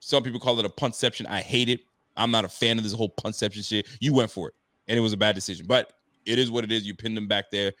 some 0.00 0.24
people 0.24 0.40
call 0.40 0.58
it 0.58 0.64
a 0.64 0.68
puntception. 0.68 1.28
I 1.28 1.42
hate 1.42 1.68
it. 1.68 1.82
I'm 2.16 2.32
not 2.32 2.44
a 2.44 2.48
fan 2.48 2.76
of 2.76 2.82
this 2.82 2.92
whole 2.92 3.10
puntception 3.10 3.64
shit. 3.64 3.86
You 4.00 4.14
went 4.14 4.32
for 4.32 4.48
it, 4.48 4.54
and 4.88 4.98
it 4.98 5.00
was 5.00 5.12
a 5.12 5.16
bad 5.16 5.36
decision. 5.36 5.66
But 5.68 5.92
it 6.24 6.40
is 6.40 6.50
what 6.50 6.64
it 6.64 6.72
is. 6.72 6.84
You 6.84 6.96
pinned 6.96 7.16
him 7.16 7.28
back 7.28 7.52
there. 7.52 7.72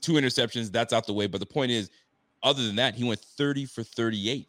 Two 0.00 0.12
interceptions. 0.12 0.72
That's 0.72 0.94
out 0.94 1.06
the 1.06 1.12
way. 1.12 1.26
But 1.26 1.40
the 1.40 1.46
point 1.46 1.70
is, 1.70 1.90
other 2.42 2.66
than 2.66 2.76
that, 2.76 2.94
he 2.94 3.04
went 3.04 3.20
30 3.20 3.66
for 3.66 3.82
38. 3.82 4.48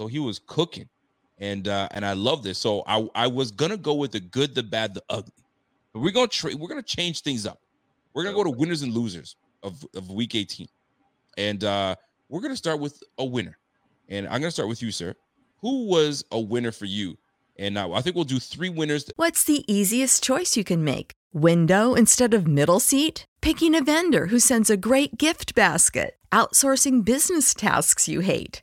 So 0.00 0.06
he 0.06 0.18
was 0.18 0.40
cooking. 0.46 0.88
And 1.36 1.68
uh, 1.68 1.88
and 1.90 2.06
I 2.06 2.14
love 2.14 2.42
this. 2.42 2.56
So 2.56 2.82
I, 2.86 3.06
I 3.14 3.26
was 3.26 3.50
gonna 3.50 3.76
go 3.76 3.92
with 3.92 4.12
the 4.12 4.20
good, 4.20 4.54
the 4.54 4.62
bad, 4.62 4.94
the 4.94 5.02
ugly. 5.10 5.44
But 5.92 6.00
we're 6.00 6.10
gonna 6.10 6.26
trade, 6.26 6.54
we're 6.54 6.68
gonna 6.68 6.82
change 6.82 7.20
things 7.20 7.44
up. 7.44 7.60
We're 8.14 8.22
gonna 8.22 8.34
go 8.34 8.44
to 8.44 8.50
winners 8.50 8.80
and 8.80 8.94
losers 8.94 9.36
of, 9.62 9.84
of 9.94 10.10
week 10.10 10.34
18. 10.34 10.66
And 11.36 11.64
uh 11.64 11.96
we're 12.30 12.40
gonna 12.40 12.56
start 12.56 12.80
with 12.80 13.02
a 13.18 13.24
winner. 13.26 13.58
And 14.08 14.26
I'm 14.28 14.40
gonna 14.40 14.50
start 14.50 14.70
with 14.70 14.80
you, 14.82 14.90
sir. 14.90 15.14
Who 15.60 15.84
was 15.84 16.24
a 16.30 16.40
winner 16.40 16.72
for 16.72 16.86
you? 16.86 17.18
And 17.58 17.78
I 17.78 18.00
think 18.00 18.16
we'll 18.16 18.24
do 18.24 18.40
three 18.40 18.70
winners. 18.70 19.10
What's 19.16 19.44
the 19.44 19.70
easiest 19.70 20.22
choice 20.22 20.56
you 20.56 20.64
can 20.64 20.82
make? 20.82 21.12
Window 21.34 21.92
instead 21.92 22.32
of 22.32 22.48
middle 22.48 22.80
seat? 22.80 23.26
Picking 23.42 23.74
a 23.74 23.82
vendor 23.82 24.28
who 24.28 24.38
sends 24.38 24.70
a 24.70 24.78
great 24.78 25.18
gift 25.18 25.54
basket? 25.54 26.16
Outsourcing 26.32 27.04
business 27.04 27.52
tasks 27.52 28.08
you 28.08 28.20
hate? 28.20 28.62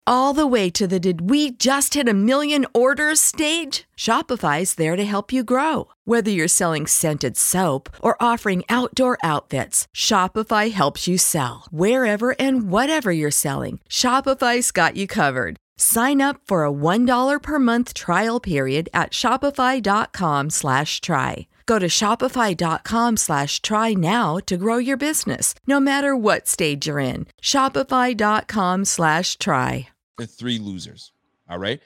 all 0.07 0.33
the 0.33 0.47
way 0.47 0.69
to 0.69 0.87
the 0.87 0.99
did 0.99 1.29
we 1.29 1.51
just 1.51 1.93
hit 1.93 2.07
a 2.07 2.13
million 2.13 2.65
orders 2.73 3.19
stage? 3.19 3.83
Shopify's 4.01 4.73
there 4.75 4.95
to 4.95 5.05
help 5.05 5.31
you 5.31 5.43
grow. 5.43 5.87
Whether 6.05 6.31
you're 6.31 6.47
selling 6.47 6.87
scented 6.87 7.37
soap 7.37 7.87
or 8.01 8.17
offering 8.19 8.63
outdoor 8.67 9.15
outfits, 9.23 9.87
Shopify 9.95 10.71
helps 10.71 11.07
you 11.07 11.19
sell. 11.19 11.65
Wherever 11.69 12.33
and 12.39 12.71
whatever 12.71 13.11
you're 13.11 13.29
selling, 13.29 13.79
Shopify's 13.87 14.71
got 14.71 14.95
you 14.95 15.05
covered. 15.05 15.57
Sign 15.83 16.21
up 16.21 16.39
for 16.45 16.63
a 16.63 16.71
$1 16.71 17.41
per 17.41 17.57
month 17.57 17.95
trial 17.95 18.39
period 18.39 18.87
at 18.93 19.11
shopify.com 19.13 20.49
slash 20.51 21.01
try. 21.01 21.47
Go 21.65 21.79
to 21.79 21.87
shopify.com 21.87 23.17
slash 23.17 23.61
try 23.63 23.95
now 23.95 24.37
to 24.45 24.57
grow 24.57 24.77
your 24.77 24.95
business, 24.97 25.55
no 25.65 25.79
matter 25.79 26.15
what 26.15 26.47
stage 26.47 26.85
you're 26.85 26.99
in. 26.99 27.25
Shopify.com 27.41 28.85
slash 28.85 29.37
try. 29.39 29.87
and 30.19 30.29
three 30.29 30.59
losers. 30.59 31.13
All 31.49 31.57
right. 31.57 31.81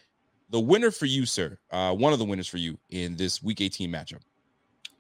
The 0.50 0.60
winner 0.60 0.92
for 0.92 1.06
you, 1.06 1.26
sir. 1.26 1.58
Uh, 1.72 1.96
one 1.96 2.12
of 2.12 2.20
the 2.20 2.26
winners 2.26 2.48
for 2.48 2.58
you 2.58 2.78
in 2.90 3.16
this 3.16 3.42
week 3.42 3.62
18 3.62 3.90
matchup. 3.90 4.20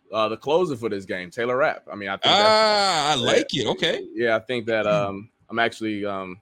Uh, 0.09 0.29
the 0.29 0.37
closer 0.37 0.77
for 0.77 0.87
this 0.87 1.03
game, 1.03 1.29
Taylor 1.31 1.57
Rapp. 1.57 1.83
I 1.91 1.95
mean, 1.95 2.07
I 2.07 2.13
think 2.13 2.23
that's- 2.23 2.47
Ah, 2.47 3.11
I 3.11 3.15
like 3.15 3.47
it. 3.53 3.67
Okay. 3.67 4.07
Yeah, 4.13 4.37
I 4.37 4.39
think 4.39 4.67
that 4.67 4.87
um 4.87 5.29
I'm 5.49 5.59
actually 5.59 6.05
um 6.05 6.39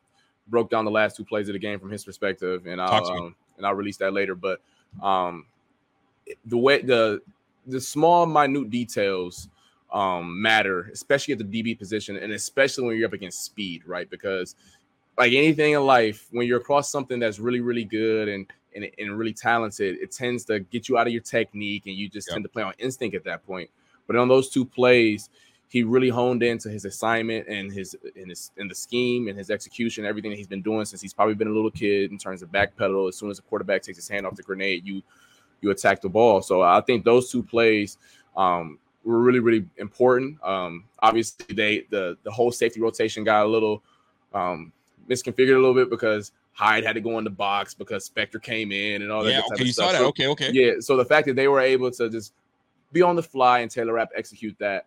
broke 0.54 0.70
down 0.70 0.86
the 0.86 0.92
last 0.92 1.18
two 1.18 1.26
plays 1.26 1.50
of 1.50 1.54
the 1.54 1.60
game 1.60 1.80
from 1.80 1.90
his 1.90 2.06
perspective, 2.06 2.68
and 2.68 2.80
I'll 2.80 3.04
um, 3.26 3.36
and 3.58 3.66
I'll 3.66 3.74
release 3.74 3.98
that 3.98 4.14
later. 4.14 4.36
But 4.36 4.62
um 5.02 5.48
the 6.46 6.58
way 6.58 6.82
the 6.82 7.22
the 7.66 7.82
small 7.82 8.26
minute 8.28 8.70
details 8.70 9.50
um 9.92 10.40
matter, 10.42 10.90
especially 10.94 11.32
at 11.34 11.40
the 11.40 11.44
DB 11.64 11.78
position, 11.78 12.18
and 12.18 12.32
especially 12.34 12.86
when 12.86 12.98
you're 12.98 13.08
up 13.08 13.14
against 13.14 13.44
speed, 13.44 13.82
right? 13.88 14.08
Because 14.10 14.56
like 15.18 15.34
anything 15.34 15.74
in 15.74 15.82
life, 15.86 16.28
when 16.32 16.48
you're 16.48 16.60
across 16.60 16.92
something 16.92 17.20
that's 17.20 17.40
really, 17.40 17.62
really 17.62 17.84
good 17.86 18.28
and 18.30 18.46
and, 18.76 18.90
and 19.00 19.18
really 19.18 19.34
talented, 19.34 19.98
it 20.02 20.12
tends 20.12 20.46
to 20.46 20.60
get 20.60 20.88
you 20.88 20.98
out 21.00 21.08
of 21.08 21.14
your 21.14 21.22
technique 21.22 21.84
and 21.88 21.96
you 21.96 22.10
just 22.10 22.28
Yep. 22.28 22.34
tend 22.36 22.46
to 22.46 22.50
play 22.50 22.64
on 22.64 22.74
instinct 22.80 23.16
at 23.16 23.24
that 23.24 23.46
point. 23.46 23.70
But 24.08 24.16
on 24.18 24.28
those 24.28 24.50
two 24.50 24.66
plays, 24.66 25.30
he 25.74 25.82
really 25.82 26.10
honed 26.10 26.44
into 26.44 26.70
his 26.70 26.86
assignment 26.86 27.48
and 27.48 27.72
his 27.72 27.96
in 28.16 28.30
his 28.30 28.52
in 28.58 28.68
the 28.68 28.76
scheme 28.76 29.28
and 29.28 29.36
his 29.36 29.50
execution, 29.50 30.06
everything 30.06 30.30
that 30.30 30.38
he's 30.38 30.46
been 30.46 30.62
doing 30.62 30.86
since 30.86 31.02
he's 31.02 31.16
probably 31.16 31.34
been 31.34 31.48
a 31.48 31.52
little 31.52 31.72
kid 31.72 32.12
in 32.12 32.18
terms 32.20 32.44
of 32.44 32.52
backpedal. 32.52 33.10
As 33.10 33.16
soon 33.16 33.32
as 33.32 33.38
the 33.38 33.42
quarterback 33.42 33.82
takes 33.82 33.98
his 33.98 34.08
hand 34.08 34.28
off 34.28 34.36
the 34.36 34.44
grenade, 34.44 34.86
you 34.86 35.02
you 35.62 35.72
attack 35.72 36.00
the 36.00 36.10
ball. 36.10 36.44
So 36.44 36.62
I 36.62 36.80
think 36.82 37.04
those 37.04 37.32
two 37.32 37.42
plays 37.42 37.98
um, 38.38 38.78
were 39.04 39.18
really 39.18 39.40
really 39.40 39.66
important. 39.78 40.38
Um, 40.44 40.84
obviously, 41.00 41.56
they 41.56 41.88
the 41.90 42.20
the 42.22 42.30
whole 42.30 42.52
safety 42.52 42.80
rotation 42.80 43.24
got 43.24 43.44
a 43.44 43.50
little 43.50 43.82
um, 44.32 44.72
misconfigured 45.10 45.56
a 45.56 45.60
little 45.60 45.74
bit 45.74 45.90
because 45.90 46.34
Hyde 46.52 46.84
had 46.84 46.94
to 46.94 47.02
go 47.02 47.18
in 47.18 47.24
the 47.24 47.32
box 47.32 47.74
because 47.74 48.08
Spector 48.08 48.40
came 48.40 48.72
in 48.72 49.02
and 49.02 49.12
all 49.12 49.24
that. 49.24 49.32
Yeah. 49.32 49.42
Okay. 49.52 49.64
You 49.64 49.72
stuff. 49.72 49.88
saw 49.88 49.92
that. 49.94 49.98
So- 50.02 50.08
Okay. 50.10 50.28
Okay. 50.28 50.52
yeah. 50.54 50.74
So 50.82 50.98
the 50.98 51.06
fact 51.06 51.26
that 51.26 51.36
they 51.36 51.48
were 51.48 51.62
able 51.62 51.90
to 51.90 52.12
just 52.12 52.34
be 52.92 53.02
on 53.02 53.16
the 53.16 53.24
fly 53.24 53.62
and 53.62 53.72
Taylor 53.72 53.94
Rapp 53.94 54.12
execute 54.16 54.56
that, 54.60 54.86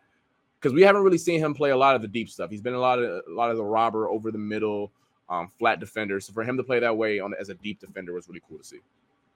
because 0.67 0.75
we 0.75 0.83
haven't 0.83 1.03
really 1.03 1.19
seen 1.19 1.39
him 1.39 1.55
play 1.55 1.71
a 1.71 1.77
lot 1.77 1.95
of 1.95 2.03
the 2.03 2.09
deep 2.09 2.29
stuff. 2.29 2.51
He's 2.51 2.61
been 2.61 2.75
a 2.75 2.81
lot 2.81 2.99
of 2.99 3.23
a 3.29 3.33
lot 3.33 3.53
of 3.53 3.57
the 3.57 3.63
robber 3.63 4.09
over 4.09 4.33
the 4.33 4.39
middle, 4.39 4.91
um, 5.29 5.53
flat 5.61 5.79
defender. 5.79 6.19
So 6.19 6.33
for 6.33 6.43
him 6.43 6.57
to 6.57 6.65
play 6.65 6.81
that 6.81 6.97
way 6.97 7.21
on 7.21 7.35
as 7.39 7.51
a 7.51 7.55
deep 7.55 7.79
defender 7.79 8.13
was 8.13 8.27
really 8.27 8.43
cool 8.49 8.59
to 8.59 8.65
see. 8.65 8.81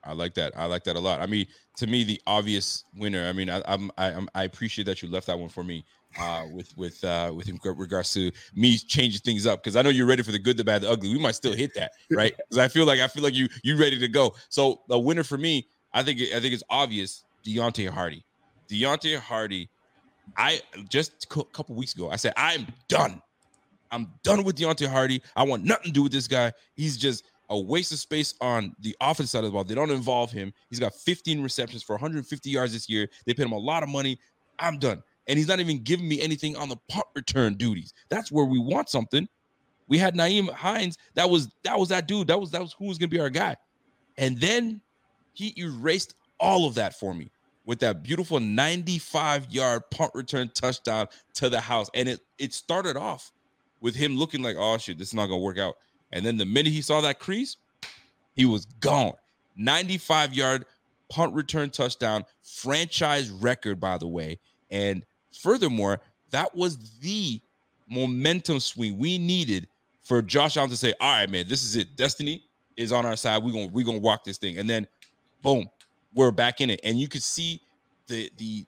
I 0.03 0.11
like 0.11 0.33
that. 0.33 0.51
I 0.57 0.65
like 0.65 0.83
that 0.83 0.97
a 0.97 0.99
lot. 0.99 1.21
I 1.21 1.27
mean, 1.27 1.47
to 1.77 1.87
me, 1.87 2.03
the 2.03 2.19
obvious 2.27 2.83
winner. 2.97 3.25
I 3.25 3.31
mean, 3.31 3.49
I, 3.49 3.61
I'm 3.65 3.91
I, 3.97 4.07
I'm 4.07 4.27
I 4.35 4.43
appreciate 4.43 4.83
that 4.85 5.01
you 5.01 5.09
left 5.09 5.27
that 5.27 5.39
one 5.39 5.47
for 5.47 5.63
me. 5.63 5.85
Uh, 6.19 6.45
with 6.51 6.75
with 6.75 7.01
uh 7.05 7.31
with 7.33 7.47
in 7.47 7.57
regards 7.63 8.11
to 8.13 8.29
me 8.53 8.77
changing 8.77 9.21
things 9.21 9.47
up 9.47 9.63
because 9.63 9.77
I 9.77 9.81
know 9.81 9.89
you're 9.89 10.05
ready 10.05 10.23
for 10.23 10.33
the 10.33 10.39
good, 10.39 10.57
the 10.57 10.65
bad, 10.65 10.81
the 10.81 10.89
ugly. 10.89 11.13
We 11.13 11.19
might 11.19 11.35
still 11.35 11.53
hit 11.53 11.73
that, 11.75 11.93
right? 12.11 12.35
Because 12.35 12.57
I 12.57 12.67
feel 12.67 12.85
like 12.85 12.99
I 12.99 13.07
feel 13.07 13.23
like 13.23 13.35
you 13.35 13.47
you 13.63 13.77
ready 13.77 13.97
to 13.97 14.09
go. 14.09 14.35
So 14.49 14.81
the 14.89 14.99
winner 14.99 15.23
for 15.23 15.37
me, 15.37 15.69
I 15.93 16.03
think 16.03 16.19
I 16.19 16.41
think 16.41 16.53
it's 16.53 16.63
obvious. 16.69 17.23
Deonte 17.45 17.87
Harty, 17.87 18.25
Deonte 18.69 19.17
Harty. 19.17 19.69
I 20.37 20.61
just 20.89 21.25
a 21.25 21.43
couple 21.45 21.75
weeks 21.75 21.93
ago 21.93 22.09
I 22.09 22.15
said 22.15 22.33
I'm 22.37 22.67
done. 22.87 23.21
I'm 23.91 24.07
done 24.23 24.43
with 24.43 24.57
Deonte 24.57 24.87
Harty. 24.87 25.21
I 25.35 25.43
want 25.43 25.65
nothing 25.65 25.87
to 25.87 25.91
do 25.91 26.03
with 26.03 26.11
this 26.11 26.27
guy. 26.27 26.53
He's 26.75 26.97
just 26.97 27.25
a 27.49 27.59
waste 27.59 27.91
of 27.91 27.99
space 27.99 28.33
on 28.39 28.73
the 28.79 28.95
offense 29.01 29.31
side 29.31 29.39
of 29.39 29.45
the 29.45 29.51
ball. 29.51 29.65
They 29.65 29.75
don't 29.75 29.91
involve 29.91 30.31
him. 30.31 30.53
He's 30.69 30.79
got 30.79 30.95
15 30.95 31.43
receptions 31.43 31.83
for 31.83 31.93
150 31.93 32.49
yards 32.49 32.71
this 32.71 32.87
year. 32.87 33.09
They 33.25 33.33
paid 33.33 33.43
him 33.43 33.51
a 33.51 33.57
lot 33.57 33.83
of 33.83 33.89
money. 33.89 34.17
I'm 34.57 34.79
done. 34.79 35.03
And 35.27 35.37
he's 35.37 35.49
not 35.49 35.59
even 35.59 35.83
giving 35.83 36.07
me 36.07 36.21
anything 36.21 36.55
on 36.55 36.69
the 36.69 36.77
punt 36.87 37.05
return 37.13 37.55
duties. 37.55 37.93
That's 38.09 38.31
where 38.31 38.45
we 38.45 38.57
want 38.57 38.89
something. 38.89 39.27
We 39.89 39.97
had 39.97 40.15
Nyheim 40.15 40.49
Hines. 40.51 40.97
That 41.15 41.29
was 41.29 41.49
that 41.63 41.77
was 41.77 41.89
that 41.89 42.07
dude. 42.07 42.27
That 42.27 42.39
was 42.39 42.51
that 42.51 42.61
was 42.61 42.73
who 42.73 42.85
was 42.85 42.97
gonna 42.97 43.09
be 43.09 43.19
our 43.19 43.29
guy. 43.29 43.57
And 44.17 44.39
then 44.39 44.79
he 45.33 45.53
erased 45.57 46.15
all 46.39 46.65
of 46.65 46.75
that 46.75 46.97
for 46.97 47.13
me 47.13 47.29
with 47.65 47.79
that 47.79 48.03
beautiful 48.03 48.39
95 48.39 49.51
yard 49.51 49.83
punt 49.91 50.11
return 50.13 50.49
touchdown 50.53 51.07
to 51.35 51.49
the 51.49 51.59
house. 51.59 51.89
And 51.93 52.09
it 52.09 52.21
it 52.37 52.53
started 52.53 52.97
off 52.97 53.31
with 53.81 53.95
him 53.95 54.17
looking 54.17 54.41
like, 54.41 54.55
oh 54.57 54.77
shit, 54.77 54.97
this 54.97 55.09
is 55.09 55.13
not 55.13 55.27
gonna 55.27 55.39
work 55.39 55.57
out. 55.57 55.75
And 56.11 56.25
then 56.25 56.37
the 56.37 56.45
minute 56.45 56.71
he 56.73 56.81
saw 56.81 57.01
that 57.01 57.19
crease, 57.19 57.57
he 58.35 58.45
was 58.45 58.65
gone. 58.79 59.13
95 59.57 60.33
yard 60.33 60.65
punt 61.09 61.33
return 61.33 61.69
touchdown, 61.69 62.23
franchise 62.41 63.29
record, 63.29 63.79
by 63.79 63.97
the 63.97 64.07
way. 64.07 64.39
And 64.69 65.03
furthermore, 65.33 66.01
that 66.31 66.55
was 66.55 66.77
the 66.99 67.41
momentum 67.89 68.59
swing 68.59 68.97
we 68.97 69.17
needed 69.17 69.67
for 70.03 70.21
Josh 70.21 70.57
Allen 70.57 70.69
to 70.69 70.77
say, 70.77 70.93
all 70.99 71.19
right, 71.19 71.29
man, 71.29 71.47
this 71.47 71.63
is 71.63 71.75
it. 71.75 71.95
Destiny 71.95 72.43
is 72.77 72.91
on 72.91 73.05
our 73.05 73.17
side. 73.17 73.43
We're 73.43 73.51
gonna 73.51 73.67
we're 73.67 73.85
gonna 73.85 73.99
walk 73.99 74.23
this 74.23 74.37
thing. 74.37 74.57
And 74.57 74.69
then 74.69 74.87
boom, 75.41 75.69
we're 76.13 76.31
back 76.31 76.61
in 76.61 76.69
it. 76.69 76.79
And 76.83 76.99
you 76.99 77.07
could 77.07 77.23
see 77.23 77.61
the 78.07 78.31
the 78.37 78.65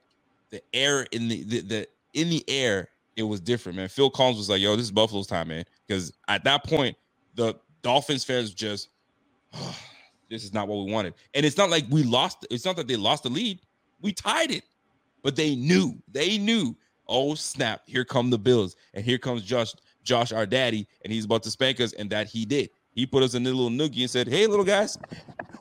the 0.50 0.62
air 0.74 1.08
in 1.12 1.28
the 1.28 1.44
the, 1.44 1.62
the 1.62 1.88
in 2.14 2.30
the 2.30 2.44
air, 2.48 2.89
it 3.16 3.24
was 3.24 3.41
different, 3.41 3.78
man. 3.78 3.89
Phil 3.89 4.10
Collins 4.10 4.38
was 4.38 4.50
like, 4.50 4.62
yo, 4.62 4.76
this 4.76 4.86
is 4.86 4.91
Buffalo's 4.91 5.28
time, 5.28 5.48
man. 5.50 5.64
Because 5.88 6.14
at 6.28 6.44
that 6.44 6.64
point, 6.64 6.96
the 7.36 7.56
Dolphins 7.82 8.24
fans 8.24 8.54
just 8.54 8.89
this 10.30 10.44
is 10.44 10.54
not 10.54 10.68
what 10.68 10.86
we 10.86 10.91
wanted. 10.91 11.14
And 11.34 11.46
it's 11.46 11.58
not 11.58 11.70
like 11.70 11.86
we 11.89 12.04
lost. 12.04 12.46
It's 12.50 12.66
not 12.66 12.76
that 12.78 12.88
they 12.88 12.96
lost 12.96 13.24
the 13.24 13.30
lead. 13.30 13.60
We 14.02 14.12
tied 14.12 14.52
it, 14.52 14.64
but 15.22 15.36
they 15.36 15.56
knew. 15.56 16.02
They 16.12 16.38
knew. 16.38 16.76
Oh 17.08 17.36
snap! 17.36 17.82
Here 17.86 18.06
come 18.06 18.30
the 18.30 18.39
Bills, 18.39 18.76
and 18.94 19.04
here 19.04 19.18
comes 19.18 19.44
Josh, 19.44 19.74
Josh, 20.04 20.32
our 20.32 20.46
daddy, 20.46 20.88
and 21.04 21.12
he's 21.12 21.26
about 21.26 21.44
to 21.44 21.52
spank 21.52 21.82
us, 21.82 21.94
and 21.94 22.10
that 22.10 22.28
he 22.28 22.46
did. 22.46 22.70
He 22.96 23.06
put 23.06 23.24
us 23.24 23.34
in 23.34 23.46
a 23.46 23.50
little 23.50 23.70
noogie 23.70 24.02
and 24.02 24.10
said, 24.10 24.28
"Hey, 24.28 24.48
little 24.48 24.66
guys, 24.66 24.98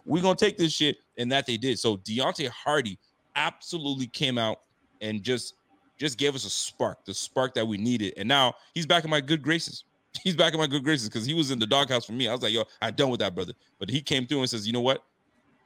we're 0.05 0.23
gonna 0.23 0.37
take 0.37 0.59
this 0.59 0.73
shit," 0.73 0.99
and 1.17 1.31
that 1.33 1.47
they 1.47 1.57
did. 1.57 1.79
So 1.79 1.97
Deonte 1.97 2.49
Harty 2.49 2.99
absolutely 3.35 4.07
came 4.07 4.39
out 4.39 4.59
and 5.01 5.23
just 5.23 5.55
just 5.99 6.19
gave 6.19 6.35
us 6.35 6.45
a 6.45 6.51
spark, 6.51 7.05
the 7.05 7.15
spark 7.15 7.55
that 7.55 7.67
we 7.67 7.77
needed, 7.79 8.15
and 8.17 8.29
now 8.29 8.55
he's 8.75 8.87
back 8.87 9.05
in 9.05 9.11
my 9.11 9.21
good 9.21 9.43
graces. 9.43 9.85
He's 10.23 10.37
back 10.37 10.53
in 10.53 10.61
my 10.61 10.67
good 10.67 10.85
graces 10.85 11.09
because 11.09 11.25
he 11.25 11.33
was 11.33 11.51
in 11.51 11.59
the 11.59 11.67
doghouse 11.67 12.05
for 12.05 12.13
me. 12.13 12.29
I 12.29 12.33
was 12.33 12.43
like, 12.43 12.53
"Yo, 12.53 12.65
I'm 12.83 12.95
done 12.95 13.09
with 13.09 13.21
that, 13.21 13.35
brother." 13.35 13.55
But 13.79 13.89
he 13.89 14.03
came 14.03 14.27
through 14.27 14.41
and 14.41 14.51
says, 14.51 14.67
"You 14.67 14.75
know 14.75 14.83
what? 14.83 15.03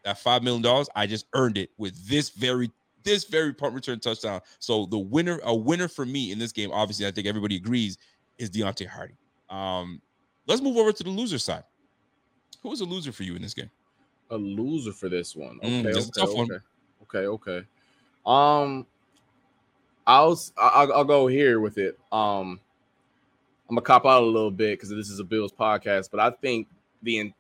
That 0.04 0.20
five 0.20 0.44
million 0.44 0.62
dollars, 0.62 0.88
I 0.94 1.08
just 1.08 1.26
earned 1.34 1.58
it 1.58 1.70
with 1.78 2.06
this 2.06 2.30
very 2.30 2.70
this 3.02 3.24
very 3.24 3.52
punt 3.52 3.74
return 3.74 3.98
touchdown." 3.98 4.40
So 4.60 4.86
the 4.86 4.98
winner, 4.98 5.40
a 5.42 5.52
winner 5.52 5.88
for 5.88 6.06
me 6.06 6.30
in 6.30 6.38
this 6.38 6.52
game, 6.52 6.70
obviously, 6.70 7.08
I 7.08 7.10
think 7.10 7.26
everybody 7.26 7.56
agrees, 7.56 7.98
is 8.38 8.48
Deonte 8.50 8.86
Harty. 8.86 9.16
Um, 9.50 10.00
let's 10.46 10.60
move 10.60 10.76
over 10.76 10.92
to 10.92 11.02
the 11.02 11.10
loser 11.10 11.38
side. 11.38 11.64
Who 12.62 12.70
was 12.70 12.80
a 12.80 12.84
loser 12.84 13.12
for 13.12 13.22
you 13.22 13.36
in 13.36 13.42
this 13.42 13.54
game? 13.54 13.70
A 14.30 14.36
loser 14.36 14.92
for 14.92 15.08
this 15.08 15.36
one. 15.36 15.58
Okay, 15.62 15.68
Mm, 15.68 15.82
this 15.84 15.96
is 15.98 16.06
a 16.06 16.08
okay, 16.08 16.20
tough 16.20 16.34
one. 16.34 16.50
okay, 16.50 16.58
okay, 17.02 17.26
okay. 17.26 17.66
Um, 18.24 18.86
I'll 20.06 20.38
I'll, 20.58 20.92
I'll 20.92 21.04
go 21.04 21.26
here 21.26 21.60
with 21.60 21.78
it. 21.78 21.98
Um, 22.12 22.60
I'm 23.68 23.74
gonna 23.74 23.82
cop 23.82 24.06
out 24.06 24.22
a 24.22 24.26
little 24.26 24.50
bit 24.50 24.78
because 24.78 24.90
this 24.90 25.10
is 25.10 25.18
a 25.20 25.24
Bills 25.24 25.52
podcast, 25.52 26.10
but 26.10 26.20
I 26.20 26.30
think 26.30 26.68
the 27.02 27.32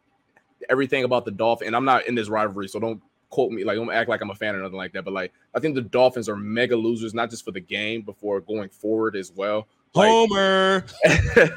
everything 0.68 1.04
about 1.04 1.24
the 1.24 1.30
Dolphins, 1.30 1.66
and 1.68 1.76
I'm 1.76 1.84
not 1.84 2.06
in 2.06 2.14
this 2.14 2.28
rivalry, 2.28 2.68
so 2.68 2.80
don't 2.80 3.00
quote 3.30 3.52
me 3.52 3.64
like 3.64 3.76
don't 3.76 3.90
act 3.90 4.08
like 4.08 4.20
I'm 4.20 4.30
a 4.30 4.34
fan 4.34 4.54
or 4.54 4.60
nothing 4.60 4.76
like 4.76 4.92
that. 4.92 5.04
But 5.04 5.14
like, 5.14 5.32
I 5.54 5.60
think 5.60 5.74
the 5.74 5.82
Dolphins 5.82 6.28
are 6.28 6.36
mega 6.36 6.76
losers, 6.76 7.14
not 7.14 7.30
just 7.30 7.44
for 7.44 7.52
the 7.52 7.60
game, 7.60 8.02
but 8.02 8.16
for 8.16 8.40
going 8.40 8.68
forward 8.68 9.16
as 9.16 9.32
well. 9.32 9.66
Like, 9.94 10.08
Homer. 10.10 10.84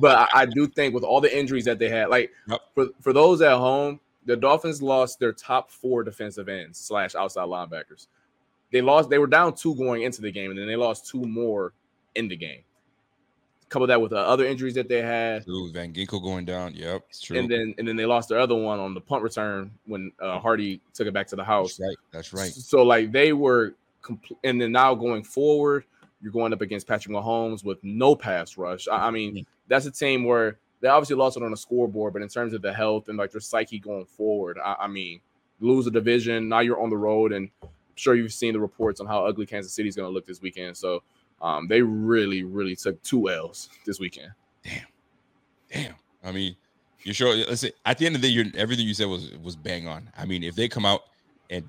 but 0.00 0.18
I, 0.18 0.42
I 0.42 0.46
do 0.46 0.66
think 0.66 0.94
with 0.94 1.04
all 1.04 1.20
the 1.20 1.36
injuries 1.36 1.64
that 1.64 1.78
they 1.78 1.88
had, 1.88 2.08
like 2.08 2.30
Yep. 2.48 2.60
for 2.74 2.86
for 3.00 3.12
those 3.12 3.42
at 3.42 3.56
home, 3.56 3.98
the 4.26 4.36
Dolphins 4.36 4.80
lost 4.80 5.18
their 5.18 5.32
top 5.32 5.70
four 5.70 6.02
defensive 6.04 6.48
ends 6.48 6.78
slash 6.78 7.14
outside 7.14 7.48
linebackers. 7.48 8.06
They 8.72 8.80
lost. 8.80 9.10
They 9.10 9.18
were 9.18 9.26
down 9.26 9.54
two 9.54 9.74
going 9.74 10.02
into 10.02 10.20
the 10.22 10.30
game, 10.32 10.50
and 10.50 10.58
then 10.58 10.66
they 10.66 10.76
lost 10.76 11.06
two 11.08 11.22
more 11.22 11.72
in 12.14 12.28
the 12.28 12.36
game. 12.36 12.62
Couple 13.70 13.86
that 13.88 14.00
with 14.00 14.10
the 14.10 14.18
other 14.18 14.44
injuries 14.44 14.74
that 14.74 14.88
they 14.88 15.02
had, 15.02 15.44
Van 15.46 15.92
Ginkel 15.92 16.22
going 16.22 16.44
down. 16.44 16.74
Yep, 16.74 17.04
it's 17.08 17.20
true. 17.20 17.38
and 17.38 17.50
then 17.50 17.74
and 17.78 17.88
then 17.88 17.96
they 17.96 18.06
lost 18.06 18.28
their 18.28 18.38
other 18.38 18.54
one 18.54 18.78
on 18.78 18.94
the 18.94 19.00
punt 19.00 19.22
return 19.22 19.70
when 19.86 20.12
uh, 20.20 20.38
Harty 20.38 20.80
took 20.92 21.08
it 21.08 21.14
back 21.14 21.26
to 21.28 21.36
the 21.36 21.42
house. 21.42 21.76
That's 21.76 21.88
right. 21.88 21.96
That's 22.12 22.32
right. 22.32 22.52
So 22.52 22.82
like 22.82 23.10
they 23.10 23.32
were, 23.32 23.74
compl- 24.02 24.36
and 24.44 24.60
then 24.60 24.70
now 24.70 24.94
going 24.94 25.24
forward, 25.24 25.84
you're 26.24 26.32
going 26.32 26.54
up 26.54 26.62
against 26.62 26.88
Patrick 26.88 27.14
Mahomes 27.14 27.62
with 27.62 27.78
no 27.84 28.16
pass 28.16 28.56
rush. 28.56 28.88
I, 28.88 29.08
I 29.08 29.10
mean, 29.10 29.44
that's 29.68 29.84
a 29.84 29.90
team 29.90 30.24
where 30.24 30.56
they 30.80 30.88
obviously 30.88 31.16
lost 31.16 31.36
it 31.36 31.42
on 31.42 31.50
the 31.50 31.56
scoreboard, 31.56 32.14
but 32.14 32.22
in 32.22 32.28
terms 32.28 32.54
of 32.54 32.62
the 32.62 32.72
health 32.72 33.10
and 33.10 33.18
like 33.18 33.30
their 33.30 33.42
psyche 33.42 33.78
going 33.78 34.06
forward, 34.06 34.58
I, 34.58 34.74
I 34.80 34.86
mean, 34.86 35.20
lose 35.60 35.86
a 35.86 35.90
division. 35.90 36.48
Now 36.48 36.60
you're 36.60 36.80
on 36.80 36.88
the 36.88 36.96
road, 36.96 37.32
and 37.32 37.50
I'm 37.62 37.68
sure 37.94 38.14
you've 38.14 38.32
seen 38.32 38.54
the 38.54 38.60
reports 38.60 39.00
on 39.00 39.06
how 39.06 39.26
ugly 39.26 39.44
Kansas 39.44 39.74
City's 39.74 39.96
going 39.96 40.08
to 40.08 40.12
look 40.12 40.26
this 40.26 40.40
weekend. 40.40 40.78
So 40.78 41.02
um, 41.42 41.68
they 41.68 41.82
really, 41.82 42.42
really 42.42 42.74
took 42.74 43.00
two 43.02 43.28
L's 43.28 43.68
this 43.84 44.00
weekend. 44.00 44.32
Damn. 44.62 44.86
Damn. 45.70 45.94
I 46.24 46.32
mean, 46.32 46.56
you're 47.02 47.12
sure? 47.12 47.34
Listen, 47.34 47.70
at 47.84 47.98
the 47.98 48.06
end 48.06 48.16
of 48.16 48.22
the 48.22 48.28
day, 48.28 48.32
you're, 48.32 48.46
everything 48.56 48.86
you 48.86 48.94
said 48.94 49.08
was 49.08 49.30
was 49.42 49.56
bang 49.56 49.86
on. 49.86 50.10
I 50.16 50.24
mean, 50.24 50.42
if 50.42 50.54
they 50.54 50.68
come 50.68 50.86
out 50.86 51.02
and 51.50 51.64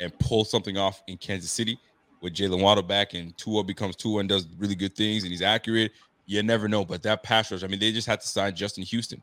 and 0.00 0.16
pull 0.18 0.44
something 0.44 0.76
off 0.76 1.04
in 1.06 1.18
Kansas 1.18 1.52
City 1.52 1.78
with 2.22 2.32
Jaylen 2.34 2.62
Waddle 2.62 2.82
back 2.84 3.12
and 3.14 3.36
Tua 3.36 3.62
becomes 3.64 3.96
Tua 3.96 4.20
and 4.20 4.28
does 4.28 4.46
really 4.56 4.74
good 4.76 4.94
things 4.96 5.24
and 5.24 5.30
he's 5.32 5.42
accurate, 5.42 5.92
you 6.26 6.42
never 6.42 6.68
know. 6.68 6.84
But 6.84 7.02
that 7.02 7.22
pass 7.22 7.50
rush, 7.52 7.62
I 7.64 7.66
mean, 7.66 7.80
they 7.80 7.92
just 7.92 8.06
had 8.06 8.20
to 8.20 8.26
sign 8.26 8.54
Justin 8.54 8.84
Houston. 8.84 9.22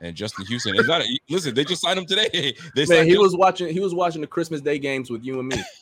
And 0.00 0.14
Justin 0.14 0.46
Houston 0.46 0.76
is 0.78 0.86
not. 0.86 1.00
A, 1.02 1.18
listen, 1.28 1.54
they 1.54 1.64
just 1.64 1.82
signed 1.82 1.98
him 1.98 2.06
today. 2.06 2.54
They 2.76 2.86
Man, 2.86 3.06
he 3.06 3.14
him- 3.14 3.20
was 3.22 3.34
watching. 3.34 3.72
He 3.72 3.80
was 3.80 3.94
watching 3.94 4.20
the 4.20 4.28
Christmas 4.28 4.60
Day 4.60 4.78
games 4.78 5.10
with 5.10 5.24
you 5.24 5.40
and 5.40 5.48
me. 5.48 5.56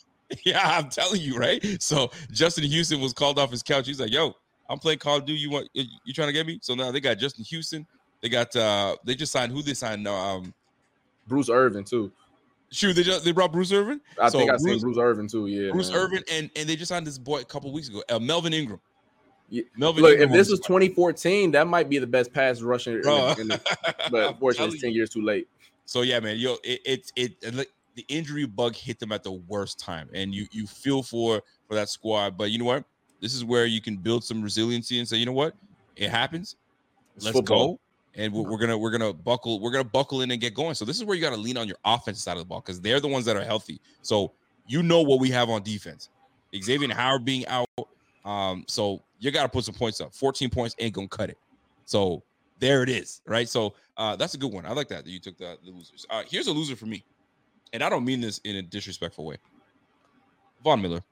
Yeah, 0.45 0.61
I'm 0.61 0.89
telling 0.89 1.21
you, 1.21 1.37
right? 1.39 1.81
So 1.81 2.11
Justin 2.33 2.65
Houston 2.65 3.01
was 3.01 3.13
called 3.13 3.39
off 3.39 3.53
his 3.53 3.63
couch. 3.63 3.87
He's 3.87 4.01
like, 4.01 4.11
"Yo, 4.11 4.35
I'm 4.69 4.81
playing 4.81 4.99
Call 4.99 5.19
of 5.19 5.25
Duty. 5.25 5.39
You 5.39 5.51
want? 5.51 5.69
You 5.73 5.85
you 6.05 6.13
trying 6.13 6.27
to 6.27 6.33
get 6.33 6.45
me?" 6.49 6.59
So 6.63 6.75
now 6.75 6.91
they 6.91 6.99
got 6.99 7.19
Justin 7.19 7.45
Houston. 7.45 7.87
They 8.23 8.29
got. 8.29 8.57
uh 8.57 8.97
They 9.05 9.15
just 9.15 9.31
signed. 9.31 9.53
Who 9.53 9.63
they 9.63 9.75
signed? 9.75 10.09
Um, 10.09 10.53
Bruce 11.29 11.49
Irvin 11.49 11.85
too. 11.85 12.11
Shoot, 12.77 12.93
they 12.95 13.03
just 13.03 13.25
they 13.25 13.33
brought 13.33 13.53
Bruce 13.53 13.73
Irvin. 13.73 14.01
I 14.21 14.29
So 14.29 14.39
think 14.39 14.51
I 14.51 14.57
seen 14.57 14.67
Bruce- 14.69 14.83
Bruce 14.83 14.99
Irvin 14.99 15.29
too. 15.29 15.47
Yeah, 15.47 15.71
Bruce 15.73 15.91
man. 15.91 15.99
Irvin, 15.99 16.25
and 16.31 16.51
and 16.57 16.69
they 16.69 16.77
just 16.77 16.89
signed 16.89 17.07
this 17.07 17.19
boy 17.19 17.41
a 17.41 17.45
couple 17.45 17.73
weeks 17.73 17.89
ago, 17.89 18.03
uh, 18.09 18.19
Melvin 18.19 18.53
Ingram. 18.53 18.81
Yeah. 19.49 19.63
Melvin. 19.77 20.03
Look, 20.03 20.15
if 20.15 20.21
Ingram 20.23 20.37
this 20.39 20.51
was 20.51 20.61
2014, 20.61 21.53
that 21.53 21.67
might 21.69 21.89
be 21.89 21.99
the 21.99 22.07
best 22.07 22.33
pass 22.33 22.61
rusher. 22.61 22.99
in 22.99 23.03
the- 23.03 23.37
in 23.41 23.49
the- 23.49 23.61
but 24.11 24.29
unfortunately, 24.31 24.75
it's 24.75 24.83
10 24.83 24.93
years 24.93 25.11
too 25.11 25.23
late. 25.23 25.49
So 25.85 26.03
yeah, 26.03 26.19
man, 26.21 26.37
yo, 26.37 26.57
it 26.65 26.81
it, 26.85 27.13
it 27.17 27.33
it 27.43 27.69
the 27.95 28.05
injury 28.09 28.45
bug 28.45 28.75
hit 28.75 28.99
them 28.99 29.13
at 29.13 29.23
the 29.23 29.33
worst 29.33 29.79
time, 29.79 30.09
and 30.13 30.35
you 30.35 30.47
you 30.51 30.67
feel 30.67 31.03
for 31.03 31.43
for 31.69 31.75
that 31.75 31.89
squad. 31.89 32.37
But 32.37 32.51
you 32.51 32.59
know 32.59 32.65
what? 32.65 32.85
This 33.21 33.35
is 33.35 33.45
where 33.45 33.67
you 33.67 33.81
can 33.81 33.97
build 33.97 34.23
some 34.25 34.43
resiliency 34.43 34.99
and 34.99 35.09
say, 35.09 35.17
you 35.17 35.25
know 35.27 35.33
what, 35.33 35.55
it 35.97 36.11
happens. 36.11 36.57
Let's 37.21 37.41
go, 37.41 37.81
and 38.17 38.33
we're, 38.33 38.43
we're 38.43 38.59
gonna 38.59 38.77
we're 38.77 38.91
gonna 38.91 39.13
buckle 39.13 39.61
we're 39.61 39.71
gonna 39.71 39.85
buckle 39.85 40.23
in 40.23 40.31
and 40.31 40.41
get 40.41 40.55
going. 40.55 40.75
So 40.75 40.85
this 40.85 40.97
is 40.97 41.05
where 41.05 41.15
you 41.15 41.23
got 41.23 41.31
to 41.31 41.37
lean 41.37 41.57
on 41.57 41.69
your 41.69 41.77
offense 41.85 42.23
side 42.23 42.33
of 42.33 42.39
the 42.39 42.45
ball 42.45 42.61
because 42.61 42.81
they're 42.81 43.01
the 43.01 43.09
ones 43.09 43.25
that 43.27 43.37
are 43.37 43.45
healthy. 43.45 43.81
So 44.03 44.33
you 44.67 44.83
know 44.83 45.03
what 45.03 45.21
we 45.21 45.31
have 45.31 45.49
on 45.49 45.63
defense. 45.63 46.09
Xavier 46.55 46.93
Howard 46.95 47.25
being 47.25 47.47
out, 47.47 47.69
um, 48.25 48.65
so 48.67 49.03
you 49.19 49.31
got 49.31 49.43
to 49.43 49.49
put 49.49 49.65
some 49.65 49.75
points 49.75 50.01
up. 50.01 50.15
14 50.15 50.49
points 50.49 50.75
ain't 50.79 50.95
gonna 50.95 51.09
cut 51.09 51.31
it. 51.31 51.39
So 51.85 52.23
there 52.59 52.83
it 52.83 52.89
is, 52.89 53.21
right? 53.27 53.49
So 53.49 53.75
uh, 53.97 54.17
that's 54.17 54.35
a 54.35 54.39
good 54.39 54.53
one. 54.53 54.65
I 54.65 54.73
like 54.73 54.89
that 54.89 55.05
that 55.05 55.11
you 55.11 55.21
took 55.21 55.37
the, 55.37 55.59
the 55.65 55.71
losers. 55.71 56.07
Uh, 56.09 56.23
here's 56.27 56.47
a 56.47 56.53
loser 56.53 56.77
for 56.77 56.87
me, 56.87 57.05
and 57.73 57.83
I 57.83 57.91
don't 57.91 58.05
mean 58.05 58.21
this 58.21 58.39
in 58.45 58.57
a 58.57 58.63
disrespectful 58.63 59.27
way. 59.27 59.37
Von 60.65 60.81
Miller. 60.81 61.03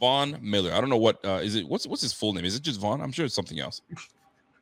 Von 0.00 0.38
Miller. 0.40 0.72
I 0.72 0.80
don't 0.80 0.88
know 0.88 0.96
what 0.96 1.22
uh, 1.24 1.40
is 1.42 1.54
it. 1.54 1.68
What's 1.68 1.86
what's 1.86 2.02
his 2.02 2.12
full 2.12 2.32
name? 2.32 2.44
Is 2.44 2.56
it 2.56 2.62
just 2.62 2.80
Von? 2.80 3.02
I'm 3.02 3.12
sure 3.12 3.26
it's 3.26 3.34
something 3.34 3.60
else. 3.60 3.82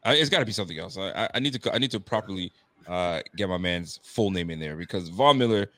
Uh, 0.07 0.13
it's 0.17 0.31
got 0.31 0.39
to 0.41 0.47
be 0.47 0.53
something 0.53 0.79
else. 0.79 0.97
I, 0.97 1.11
I- 1.25 1.29
I 1.35 1.39
need 1.41 1.61
to 1.61 1.75
I 1.75 1.79
need 1.79 1.91
to 1.91 2.01
properly 2.01 2.53
uh, 2.87 3.21
get 3.37 3.49
my 3.49 3.59
man's 3.59 3.99
full 4.05 4.31
name 4.31 4.51
in 4.51 4.61
there 4.61 4.77
because 4.77 5.09
Von 5.09 5.37
Miller, 5.39 5.71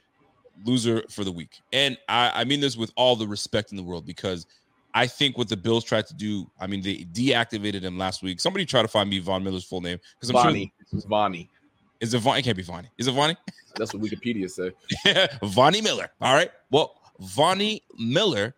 loser 0.64 1.02
for 1.10 1.24
the 1.24 1.32
week, 1.32 1.60
and 1.72 1.96
I, 2.08 2.32
I 2.34 2.44
mean 2.44 2.60
this 2.60 2.76
with 2.76 2.92
all 2.96 3.16
the 3.16 3.26
respect 3.26 3.70
in 3.70 3.76
the 3.76 3.82
world 3.82 4.04
because 4.06 4.46
I 4.94 5.06
think 5.06 5.38
what 5.38 5.48
the 5.48 5.56
Bills 5.56 5.84
tried 5.84 6.06
to 6.08 6.14
do. 6.14 6.50
I 6.60 6.66
mean 6.66 6.82
they 6.82 6.98
deactivated 7.12 7.82
him 7.82 7.96
last 7.98 8.22
week. 8.22 8.40
Somebody 8.40 8.66
try 8.66 8.82
to 8.82 8.88
find 8.88 9.08
me 9.08 9.18
Von 9.20 9.42
Miller's 9.44 9.64
full 9.64 9.80
name 9.80 9.98
because 10.14 10.30
I'm 10.30 10.34
Vonnie. 10.34 10.72
sure 10.90 10.98
It's 10.98 11.06
Vonnie. 11.06 11.48
is 12.00 12.14
it 12.14 12.18
Von? 12.18 12.36
It 12.36 12.42
can't 12.42 12.56
be 12.56 12.62
Vonnie. 12.62 12.90
Is 12.98 13.06
it 13.06 13.12
Vonnie? 13.12 13.36
That's 13.76 13.94
what 13.94 14.02
Wikipedia 14.02 14.50
said. 14.50 14.74
Vonnie 15.42 15.80
Miller. 15.80 16.10
All 16.20 16.34
right. 16.34 16.50
Well, 16.70 16.96
Vonnie 17.20 17.82
Miller 17.98 18.54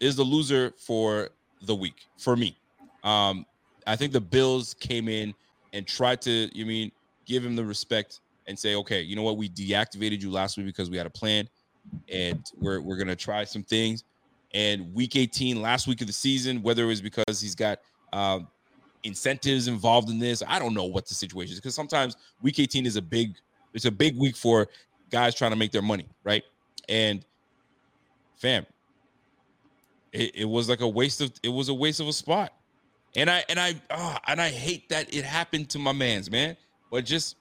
is 0.00 0.14
the 0.16 0.22
loser 0.24 0.74
for 0.78 1.30
the 1.62 1.74
week 1.74 2.06
for 2.18 2.36
me. 2.36 2.56
Um, 3.02 3.46
I 3.88 3.96
think 3.96 4.12
the 4.12 4.20
Bills 4.20 4.74
came 4.74 5.08
in 5.08 5.34
and 5.72 5.86
tried 5.86 6.20
to, 6.22 6.50
you 6.56 6.66
mean, 6.66 6.92
give 7.24 7.44
him 7.44 7.56
the 7.56 7.64
respect 7.64 8.20
and 8.46 8.58
say, 8.58 8.74
okay, 8.74 9.00
you 9.00 9.16
know 9.16 9.22
what, 9.22 9.36
we 9.36 9.48
deactivated 9.48 10.20
you 10.20 10.30
last 10.30 10.56
week 10.56 10.66
because 10.66 10.90
we 10.90 10.96
had 10.96 11.06
a 11.06 11.10
plan, 11.10 11.48
and 12.10 12.50
we're 12.58 12.80
we're 12.80 12.96
gonna 12.96 13.16
try 13.16 13.44
some 13.44 13.62
things. 13.62 14.04
And 14.54 14.92
week 14.94 15.16
18, 15.16 15.60
last 15.60 15.86
week 15.86 16.00
of 16.00 16.06
the 16.06 16.12
season, 16.12 16.62
whether 16.62 16.84
it 16.84 16.86
was 16.86 17.02
because 17.02 17.40
he's 17.40 17.54
got 17.54 17.80
um, 18.12 18.48
incentives 19.04 19.68
involved 19.68 20.08
in 20.08 20.18
this, 20.18 20.42
I 20.46 20.58
don't 20.58 20.72
know 20.72 20.84
what 20.84 21.06
the 21.06 21.14
situation 21.14 21.52
is 21.52 21.60
because 21.60 21.74
sometimes 21.74 22.16
week 22.40 22.58
18 22.58 22.86
is 22.86 22.96
a 22.96 23.02
big, 23.02 23.34
it's 23.74 23.84
a 23.84 23.90
big 23.90 24.16
week 24.16 24.36
for 24.36 24.68
guys 25.10 25.34
trying 25.34 25.50
to 25.50 25.56
make 25.56 25.70
their 25.70 25.82
money, 25.82 26.08
right? 26.24 26.42
And 26.88 27.24
fam, 28.36 28.64
it, 30.12 30.34
it 30.34 30.44
was 30.46 30.68
like 30.68 30.80
a 30.80 30.88
waste 30.88 31.20
of 31.20 31.32
it 31.42 31.50
was 31.50 31.68
a 31.68 31.74
waste 31.74 32.00
of 32.00 32.08
a 32.08 32.12
spot. 32.12 32.52
And 33.18 33.28
I 33.28 33.44
and 33.48 33.58
I 33.58 33.74
ah, 33.90 34.20
and 34.28 34.40
I 34.40 34.48
hate 34.48 34.88
that 34.90 35.12
it 35.12 35.24
happened 35.24 35.68
to 35.70 35.78
my 35.78 35.92
man's 35.92 36.30
man. 36.30 36.56
But 36.90 37.04
just 37.04 37.36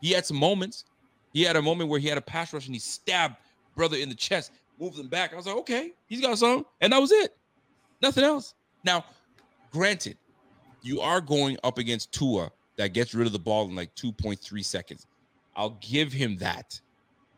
he 0.00 0.12
had 0.12 0.26
some 0.26 0.36
moments. 0.36 0.84
He 1.32 1.42
had 1.42 1.56
a 1.56 1.62
moment 1.62 1.88
where 1.88 1.98
he 1.98 2.06
had 2.06 2.18
a 2.18 2.22
pass 2.22 2.52
rush 2.52 2.66
and 2.66 2.74
he 2.74 2.78
stabbed 2.78 3.36
brother 3.74 3.96
in 3.96 4.10
the 4.10 4.14
chest, 4.14 4.52
moved 4.78 4.98
him 4.98 5.08
back. 5.08 5.32
I 5.32 5.36
was 5.36 5.46
like, 5.46 5.56
okay, 5.56 5.92
he's 6.06 6.20
got 6.20 6.36
some, 6.36 6.66
and 6.82 6.92
that 6.92 7.00
was 7.00 7.10
it. 7.10 7.34
Nothing 8.02 8.24
else. 8.24 8.52
Now, 8.84 9.06
granted, 9.72 10.18
you 10.82 11.00
are 11.00 11.22
going 11.22 11.56
up 11.64 11.78
against 11.78 12.12
Tua 12.12 12.50
that 12.76 12.88
gets 12.88 13.14
rid 13.14 13.26
of 13.26 13.32
the 13.32 13.38
ball 13.38 13.66
in 13.68 13.74
like 13.74 13.94
2.3 13.94 14.62
seconds. 14.62 15.06
I'll 15.56 15.78
give 15.80 16.12
him 16.12 16.36
that. 16.38 16.78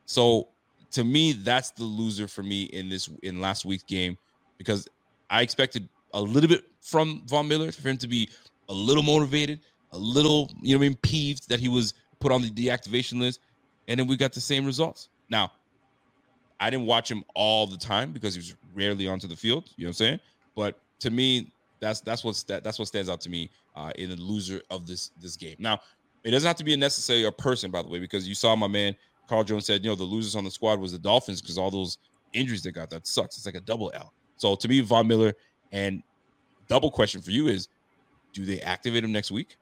So 0.06 0.48
to 0.92 1.04
me, 1.04 1.32
that's 1.32 1.70
the 1.70 1.84
loser 1.84 2.26
for 2.26 2.42
me 2.42 2.64
in 2.64 2.88
this 2.88 3.08
in 3.22 3.40
last 3.40 3.64
week's 3.64 3.84
game 3.84 4.18
because 4.58 4.88
I 5.30 5.42
expected 5.42 5.88
a 6.14 6.20
little 6.20 6.48
bit 6.48 6.64
from 6.80 7.22
Von 7.26 7.46
Miller 7.46 7.70
for 7.72 7.88
him 7.88 7.98
to 7.98 8.08
be 8.08 8.28
a 8.68 8.72
little 8.72 9.02
motivated, 9.02 9.60
a 9.92 9.98
little, 9.98 10.50
you 10.62 10.74
know, 10.74 10.78
what 10.78 10.86
I 10.86 10.88
mean, 10.88 10.96
peeved 11.02 11.48
that 11.48 11.60
he 11.60 11.68
was 11.68 11.94
put 12.20 12.32
on 12.32 12.40
the 12.40 12.50
deactivation 12.50 13.20
list. 13.20 13.40
and 13.88 14.00
then 14.00 14.06
we 14.06 14.16
got 14.16 14.32
the 14.32 14.40
same 14.40 14.64
results. 14.64 15.10
Now, 15.28 15.52
I 16.58 16.70
didn't 16.70 16.86
watch 16.86 17.10
him 17.10 17.22
all 17.34 17.66
the 17.66 17.76
time 17.76 18.12
because 18.12 18.34
he 18.34 18.38
was 18.38 18.54
rarely 18.74 19.06
onto 19.06 19.26
the 19.26 19.36
field. 19.36 19.68
You 19.76 19.84
know 19.84 19.88
what 19.88 19.90
I'm 19.90 19.94
saying? 19.94 20.20
But 20.56 20.80
to 21.00 21.10
me, 21.10 21.52
that's 21.80 22.00
that's 22.00 22.24
what's 22.24 22.44
that, 22.44 22.64
that's 22.64 22.78
what 22.78 22.88
stands 22.88 23.10
out 23.10 23.20
to 23.22 23.30
me 23.30 23.50
uh, 23.76 23.92
in 23.96 24.08
the 24.08 24.16
loser 24.16 24.62
of 24.70 24.86
this 24.86 25.10
this 25.20 25.36
game. 25.36 25.56
Now, 25.58 25.80
it 26.22 26.30
doesn't 26.30 26.46
have 26.46 26.56
to 26.56 26.64
be 26.64 26.74
necessarily 26.76 27.26
a 27.26 27.32
person, 27.32 27.70
by 27.70 27.82
the 27.82 27.88
way, 27.88 27.98
because 27.98 28.26
you 28.26 28.34
saw 28.34 28.56
my 28.56 28.68
man 28.68 28.96
Carl 29.28 29.44
Jones 29.44 29.66
said, 29.66 29.84
you 29.84 29.90
know, 29.90 29.96
the 29.96 30.04
losers 30.04 30.36
on 30.36 30.44
the 30.44 30.50
squad 30.50 30.78
was 30.78 30.92
the 30.92 30.98
Dolphins 30.98 31.40
because 31.40 31.58
all 31.58 31.70
those 31.70 31.98
injuries 32.32 32.62
they 32.62 32.70
got. 32.70 32.90
That 32.90 33.06
sucks. 33.06 33.36
It's 33.36 33.46
like 33.46 33.54
a 33.54 33.60
double 33.60 33.90
L. 33.94 34.12
So 34.36 34.54
to 34.54 34.68
me, 34.68 34.80
Von 34.80 35.06
Miller 35.06 35.34
and 35.72 36.02
double 36.68 36.90
question 36.90 37.20
for 37.20 37.30
you 37.30 37.48
is, 37.48 37.68
do 38.32 38.44
they 38.44 38.60
activate 38.60 39.04
him 39.04 39.12
next 39.12 39.30
week, 39.30 39.56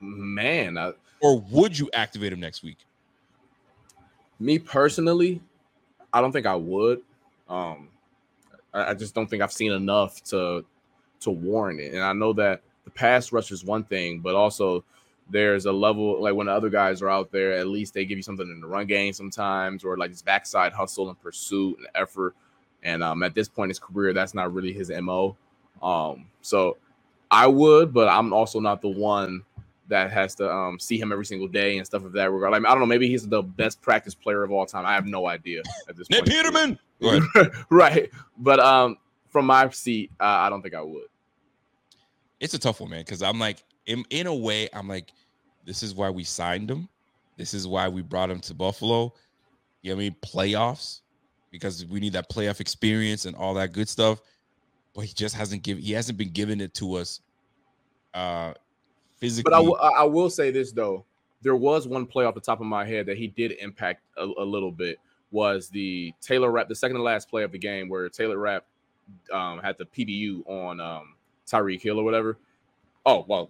Man, 0.00 0.76
I, 0.76 0.92
or 1.20 1.38
would 1.50 1.78
you 1.78 1.88
activate 1.94 2.32
him 2.32 2.40
next 2.40 2.62
week? 2.62 2.78
me 4.40 4.58
personally, 4.58 5.40
I 6.12 6.20
don't 6.20 6.32
think 6.32 6.46
I 6.46 6.56
would. 6.56 7.00
Um, 7.48 7.88
I, 8.74 8.90
I 8.90 8.94
just 8.94 9.14
don't 9.14 9.28
think 9.28 9.42
I've 9.42 9.52
seen 9.52 9.72
enough 9.72 10.22
to 10.24 10.64
to 11.20 11.30
warrant 11.30 11.80
it. 11.80 11.94
And 11.94 12.02
I 12.02 12.12
know 12.12 12.32
that 12.32 12.62
the 12.84 12.90
pass 12.90 13.30
rush 13.32 13.52
is 13.52 13.64
one 13.64 13.84
thing, 13.84 14.18
but 14.18 14.34
also 14.34 14.84
there's 15.30 15.66
a 15.66 15.72
level 15.72 16.20
like 16.20 16.34
when 16.34 16.48
the 16.48 16.52
other 16.52 16.68
guys 16.68 17.00
are 17.00 17.08
out 17.08 17.30
there, 17.30 17.52
at 17.52 17.68
least 17.68 17.94
they 17.94 18.04
give 18.04 18.18
you 18.18 18.22
something 18.22 18.48
in 18.48 18.60
the 18.60 18.66
run 18.66 18.86
game 18.86 19.12
sometimes, 19.12 19.84
or 19.84 19.96
like 19.96 20.10
this 20.10 20.22
backside 20.22 20.72
hustle 20.72 21.08
and 21.08 21.20
pursuit 21.20 21.78
and 21.78 21.86
effort. 21.94 22.34
And 22.82 23.02
um, 23.02 23.22
at 23.22 23.34
this 23.34 23.48
point 23.48 23.66
in 23.66 23.70
his 23.70 23.78
career, 23.78 24.12
that's 24.12 24.34
not 24.34 24.52
really 24.52 24.72
his 24.72 24.90
mo. 24.90 25.36
Um, 25.82 26.26
so 26.40 26.76
I 27.30 27.46
would, 27.46 27.92
but 27.92 28.08
I'm 28.08 28.32
also 28.32 28.60
not 28.60 28.82
the 28.82 28.88
one 28.88 29.42
that 29.88 30.10
has 30.10 30.34
to 30.36 30.50
um, 30.50 30.78
see 30.78 30.98
him 30.98 31.12
every 31.12 31.24
single 31.24 31.48
day 31.48 31.76
and 31.76 31.86
stuff 31.86 32.04
of 32.04 32.12
that 32.12 32.30
regard. 32.30 32.52
Like, 32.52 32.64
I 32.64 32.70
don't 32.70 32.80
know, 32.80 32.86
maybe 32.86 33.08
he's 33.08 33.26
the 33.26 33.42
best 33.42 33.80
practice 33.82 34.14
player 34.14 34.42
of 34.42 34.50
all 34.50 34.64
time. 34.66 34.86
I 34.86 34.94
have 34.94 35.06
no 35.06 35.26
idea 35.26 35.62
at 35.88 35.96
this 35.96 36.08
Nate 36.10 36.20
point. 36.20 36.30
Peterman. 36.30 36.78
Ahead. 37.02 37.52
right. 37.70 38.10
But 38.38 38.60
um, 38.60 38.96
from 39.28 39.46
my 39.46 39.68
seat, 39.70 40.10
uh, 40.20 40.24
I 40.24 40.48
don't 40.50 40.62
think 40.62 40.74
I 40.74 40.82
would. 40.82 41.06
it's 42.40 42.54
a 42.54 42.58
tough 42.58 42.80
one, 42.80 42.90
man. 42.90 43.00
Because 43.00 43.22
I'm 43.22 43.38
like, 43.38 43.62
in, 43.86 44.04
in 44.10 44.26
a 44.26 44.34
way, 44.34 44.68
I'm 44.72 44.88
like, 44.88 45.12
this 45.64 45.82
is 45.82 45.94
why 45.94 46.10
we 46.10 46.24
signed 46.24 46.70
him. 46.70 46.88
This 47.36 47.54
is 47.54 47.66
why 47.66 47.88
we 47.88 48.02
brought 48.02 48.30
him 48.30 48.40
to 48.40 48.54
Buffalo. 48.54 49.12
You 49.82 49.90
know 49.90 49.96
what 49.96 50.00
I 50.00 50.04
mean? 50.04 50.16
Playoffs, 50.22 51.00
because 51.52 51.86
we 51.86 52.00
need 52.00 52.14
that 52.14 52.28
playoff 52.28 52.58
experience 52.58 53.26
and 53.26 53.36
all 53.36 53.54
that 53.54 53.72
good 53.72 53.88
stuff. 53.88 54.20
But 54.94 55.02
he 55.02 55.12
just 55.12 55.36
hasn't 55.36 55.62
given. 55.62 55.82
He 55.82 55.92
hasn't 55.92 56.18
been 56.18 56.32
giving 56.32 56.60
it 56.60 56.74
to 56.74 56.94
us. 56.94 57.20
Uh, 58.12 58.54
physically. 59.18 59.48
But 59.48 59.56
I, 59.56 59.58
w- 59.58 59.76
I 59.76 60.04
will 60.04 60.28
say 60.28 60.50
this 60.50 60.72
though, 60.72 61.04
there 61.40 61.56
was 61.56 61.86
one 61.86 62.06
play 62.06 62.24
off 62.24 62.34
the 62.34 62.40
top 62.40 62.60
of 62.60 62.66
my 62.66 62.84
head 62.84 63.06
that 63.06 63.16
he 63.16 63.28
did 63.28 63.52
impact 63.52 64.02
a, 64.16 64.24
a 64.24 64.44
little 64.44 64.72
bit. 64.72 64.98
Was 65.30 65.70
the 65.70 66.12
Taylor 66.20 66.50
Rapp 66.50 66.68
the 66.68 66.74
second 66.74 66.96
to 66.96 67.02
last 67.02 67.30
play 67.30 67.42
of 67.42 67.52
the 67.52 67.58
game 67.58 67.88
where 67.88 68.08
Taylor 68.08 68.36
Rapp 68.36 68.66
um, 69.32 69.60
had 69.60 69.78
the 69.78 69.86
PBU 69.86 70.46
on 70.46 70.78
um, 70.78 71.14
Tyreek 71.46 71.80
Hill 71.80 71.98
or 71.98 72.04
whatever? 72.04 72.36
Oh 73.06 73.24
well, 73.26 73.48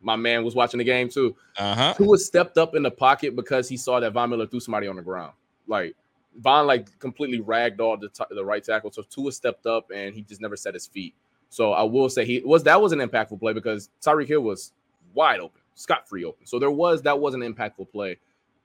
my 0.00 0.14
man 0.14 0.44
was 0.44 0.54
watching 0.54 0.78
the 0.78 0.84
game 0.84 1.08
too. 1.08 1.34
uh 1.58 1.74
huh. 1.74 1.94
Tua 1.94 2.18
stepped 2.18 2.56
up 2.56 2.76
in 2.76 2.84
the 2.84 2.90
pocket 2.90 3.34
because 3.34 3.68
he 3.68 3.76
saw 3.76 3.98
that 3.98 4.12
Von 4.12 4.30
Miller 4.30 4.46
threw 4.46 4.60
somebody 4.60 4.86
on 4.86 4.94
the 4.94 5.02
ground. 5.02 5.32
Like 5.66 5.96
Von 6.38 6.66
like 6.66 6.98
completely 6.98 7.40
ragdolled 7.40 8.00
the, 8.00 8.08
t- 8.08 8.24
the 8.34 8.44
right 8.44 8.64
tackle. 8.64 8.90
So 8.90 9.02
Tua 9.02 9.32
stepped 9.32 9.66
up 9.66 9.90
and 9.94 10.14
he 10.14 10.22
just 10.22 10.40
never 10.40 10.56
set 10.56 10.74
his 10.74 10.86
feet. 10.86 11.14
So 11.50 11.72
I 11.72 11.82
will 11.82 12.08
say 12.08 12.24
he 12.24 12.40
was 12.44 12.62
that 12.64 12.80
was 12.80 12.92
an 12.92 13.00
impactful 13.00 13.38
play 13.38 13.52
because 13.52 13.90
Tyreek 14.00 14.28
Hill 14.28 14.40
was 14.40 14.72
wide 15.14 15.40
open, 15.40 15.60
scot 15.74 16.08
free 16.08 16.24
open. 16.24 16.46
So 16.46 16.58
there 16.58 16.70
was 16.70 17.02
that 17.02 17.18
was 17.18 17.34
an 17.34 17.40
impactful 17.40 17.90
play 17.92 18.18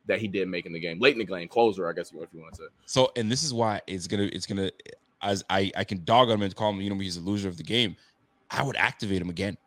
that 0.08 0.20
he 0.20 0.28
did 0.28 0.48
make 0.48 0.66
in 0.66 0.74
the 0.74 0.80
game, 0.80 1.00
late 1.00 1.14
in 1.14 1.20
the 1.20 1.26
game, 1.26 1.48
closer, 1.48 1.88
I 1.88 1.94
guess 1.94 2.12
if 2.12 2.28
you 2.34 2.42
want 2.42 2.54
to 2.56 2.62
say. 2.64 2.68
So, 2.86 3.12
and 3.16 3.32
this 3.32 3.44
is 3.44 3.54
why 3.54 3.82
it's 3.88 4.08
gonna, 4.08 4.30
it's 4.32 4.46
gonna, 4.46 4.72
as 5.22 5.44
I, 5.50 5.72
I 5.76 5.84
can 5.84 6.04
dog 6.04 6.30
on 6.30 6.36
him 6.36 6.42
and 6.44 6.56
call 6.56 6.72
him, 6.72 6.82
you 6.82 6.90
know, 6.90 6.98
he's 6.98 7.18
a 7.18 7.22
loser 7.22 7.50
of 7.50 7.58
the 7.58 7.64
game. 7.64 7.96
I 8.50 8.64
would 8.64 8.78
activate 8.78 9.22
him 9.22 9.30
again 9.30 9.58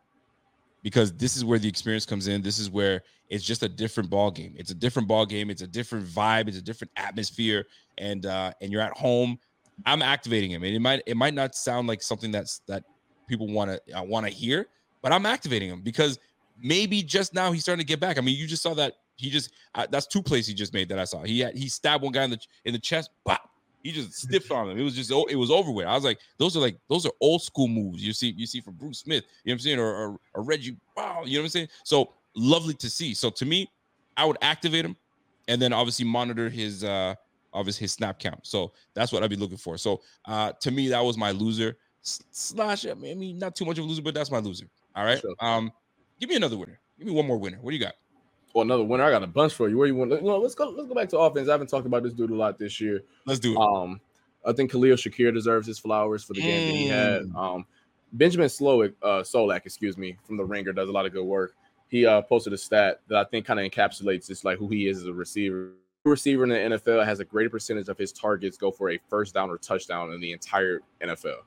because 0.81 1.13
this 1.13 1.37
is 1.37 1.45
where 1.45 1.59
the 1.59 1.69
experience 1.69 2.05
comes 2.05 2.27
in. 2.27 2.41
This 2.41 2.57
is 2.57 2.69
where 2.69 3.03
it's 3.29 3.43
just 3.43 3.63
a 3.63 3.69
different 3.69 4.09
ball 4.09 4.31
game. 4.31 4.55
It's 4.57 4.71
a 4.71 4.75
different 4.75 5.07
ball 5.07 5.25
game. 5.25 5.49
It's 5.49 5.61
a 5.61 5.67
different 5.67 6.07
vibe. 6.07 6.47
It's 6.47 6.57
a 6.57 6.61
different 6.61 6.91
atmosphere, 6.97 7.67
and 8.01 8.25
uh, 8.25 8.51
and 8.61 8.71
you're 8.71 8.81
at 8.81 8.97
home. 8.97 9.39
I'm 9.85 10.01
activating 10.01 10.51
him, 10.51 10.63
and 10.63 10.75
it 10.75 10.79
might, 10.79 11.01
it 11.07 11.15
might 11.15 11.33
not 11.33 11.55
sound 11.55 11.87
like 11.87 12.03
something 12.03 12.31
that's 12.31 12.59
that 12.67 12.83
people 13.27 13.47
want 13.47 13.71
to 13.71 13.97
uh, 13.97 14.03
want 14.03 14.25
to 14.25 14.31
hear, 14.31 14.67
but 15.01 15.11
I'm 15.13 15.25
activating 15.25 15.69
him 15.69 15.81
because 15.81 16.19
maybe 16.61 17.01
just 17.01 17.33
now 17.33 17.51
he's 17.51 17.63
starting 17.63 17.83
to 17.83 17.87
get 17.87 17.99
back. 17.99 18.17
I 18.17 18.21
mean, 18.21 18.37
you 18.37 18.47
just 18.47 18.61
saw 18.61 18.73
that 18.73 18.95
he 19.15 19.29
just 19.29 19.51
uh, 19.75 19.87
that's 19.89 20.07
two 20.07 20.21
plays 20.21 20.45
he 20.45 20.53
just 20.53 20.73
made 20.73 20.89
that 20.89 20.99
I 20.99 21.05
saw. 21.05 21.23
He 21.23 21.39
had 21.39 21.55
he 21.55 21.69
stabbed 21.69 22.03
one 22.03 22.11
guy 22.11 22.23
in 22.23 22.31
the 22.31 22.39
in 22.65 22.73
the 22.73 22.79
chest. 22.79 23.11
Bop. 23.23 23.49
He 23.83 23.91
just 23.91 24.13
stiffed 24.27 24.51
on 24.51 24.69
him. 24.69 24.77
It 24.77 24.83
was 24.83 24.95
just 24.95 25.11
oh, 25.11 25.25
it 25.25 25.35
was 25.35 25.51
over 25.51 25.71
with. 25.71 25.85
I 25.87 25.95
was 25.95 26.03
like, 26.03 26.19
those 26.37 26.57
are 26.57 26.59
like 26.59 26.77
those 26.89 27.05
are 27.05 27.11
old 27.21 27.41
school 27.41 27.67
moves. 27.67 28.05
You 28.05 28.13
see, 28.13 28.33
you 28.37 28.45
see 28.45 28.61
from 28.61 28.73
Bruce 28.75 28.99
Smith. 28.99 29.23
You 29.43 29.49
know 29.49 29.53
what 29.53 29.53
I'm 29.53 29.59
saying, 29.59 29.79
or 29.79 29.95
or, 29.95 30.19
or 30.33 30.43
Reggie. 30.43 30.77
Wow, 30.97 31.23
you 31.25 31.37
know 31.37 31.41
what 31.41 31.45
I'm 31.45 31.49
saying. 31.49 31.67
So 31.83 32.13
lovely 32.35 32.73
to 32.75 32.89
see. 32.89 33.13
So 33.13 33.29
to 33.29 33.45
me, 33.45 33.69
I 34.17 34.25
would 34.25 34.37
activate 34.41 34.85
him, 34.85 34.95
and 35.47 35.61
then 35.61 35.73
obviously 35.73 36.05
monitor 36.05 36.49
his 36.49 36.83
uh 36.83 37.15
obviously 37.53 37.85
his 37.85 37.93
snap 37.93 38.19
count. 38.19 38.39
So 38.43 38.73
that's 38.93 39.11
what 39.11 39.23
I'd 39.23 39.29
be 39.29 39.35
looking 39.35 39.57
for. 39.57 39.77
So 39.77 40.01
uh 40.25 40.51
to 40.61 40.71
me, 40.71 40.87
that 40.89 41.03
was 41.03 41.17
my 41.17 41.31
loser 41.31 41.77
slash. 42.01 42.85
I 42.85 42.93
mean, 42.93 43.11
I 43.11 43.15
mean, 43.15 43.39
not 43.39 43.55
too 43.55 43.65
much 43.65 43.77
of 43.77 43.85
a 43.85 43.87
loser, 43.87 44.01
but 44.01 44.13
that's 44.13 44.31
my 44.31 44.39
loser. 44.39 44.65
All 44.95 45.05
right. 45.05 45.19
Sure. 45.19 45.33
Um, 45.39 45.71
give 46.19 46.29
me 46.29 46.35
another 46.35 46.57
winner. 46.57 46.79
Give 46.97 47.07
me 47.07 47.13
one 47.13 47.27
more 47.27 47.37
winner. 47.37 47.57
What 47.61 47.71
do 47.71 47.77
you 47.77 47.83
got? 47.83 47.93
Well, 48.53 48.63
another 48.63 48.83
winner. 48.83 49.03
I 49.03 49.11
got 49.11 49.23
a 49.23 49.27
bunch 49.27 49.53
for 49.53 49.69
you. 49.69 49.77
Where 49.77 49.87
you 49.87 49.95
want? 49.95 50.11
Let's 50.11 50.55
go. 50.55 50.69
Let's 50.69 50.87
go 50.87 50.95
back 50.95 51.09
to 51.09 51.19
offense. 51.19 51.47
I 51.47 51.53
haven't 51.53 51.67
talked 51.67 51.85
about 51.85 52.03
this 52.03 52.13
dude 52.13 52.31
a 52.31 52.35
lot 52.35 52.59
this 52.59 52.81
year. 52.81 53.03
Let's 53.25 53.39
do 53.39 53.53
it. 53.53 53.57
Um, 53.57 54.01
I 54.45 54.51
think 54.51 54.71
Khalil 54.71 54.95
Shakir 54.95 55.33
deserves 55.33 55.67
his 55.67 55.79
flowers 55.79 56.23
for 56.23 56.33
the 56.33 56.41
game 56.41 56.67
that 56.67 56.75
he 56.75 56.87
had. 56.87 57.21
Mm. 57.23 57.35
Um, 57.35 57.65
Benjamin 58.13 58.47
Slowick, 58.47 58.93
uh, 59.01 59.21
Solak, 59.21 59.65
excuse 59.65 59.97
me, 59.97 60.17
from 60.23 60.35
the 60.35 60.43
Ringer, 60.43 60.73
does 60.73 60.89
a 60.89 60.91
lot 60.91 61.05
of 61.05 61.13
good 61.13 61.23
work. 61.23 61.55
He 61.87 62.05
uh, 62.05 62.21
posted 62.21 62.51
a 62.51 62.57
stat 62.57 63.01
that 63.07 63.17
I 63.17 63.23
think 63.25 63.45
kind 63.45 63.59
of 63.59 63.65
encapsulates 63.65 64.27
just 64.27 64.43
like 64.43 64.57
who 64.57 64.67
he 64.67 64.87
is 64.87 64.97
as 64.97 65.05
a 65.05 65.13
receiver. 65.13 65.71
Receiver 66.03 66.43
in 66.43 66.49
the 66.49 66.77
NFL 66.77 67.05
has 67.05 67.19
a 67.19 67.25
greater 67.25 67.49
percentage 67.49 67.87
of 67.87 67.97
his 67.97 68.11
targets 68.11 68.57
go 68.57 68.71
for 68.71 68.89
a 68.89 68.99
first 69.09 69.35
down 69.35 69.49
or 69.49 69.57
touchdown 69.57 70.11
in 70.11 70.19
the 70.19 70.31
entire 70.31 70.81
NFL. 71.01 71.41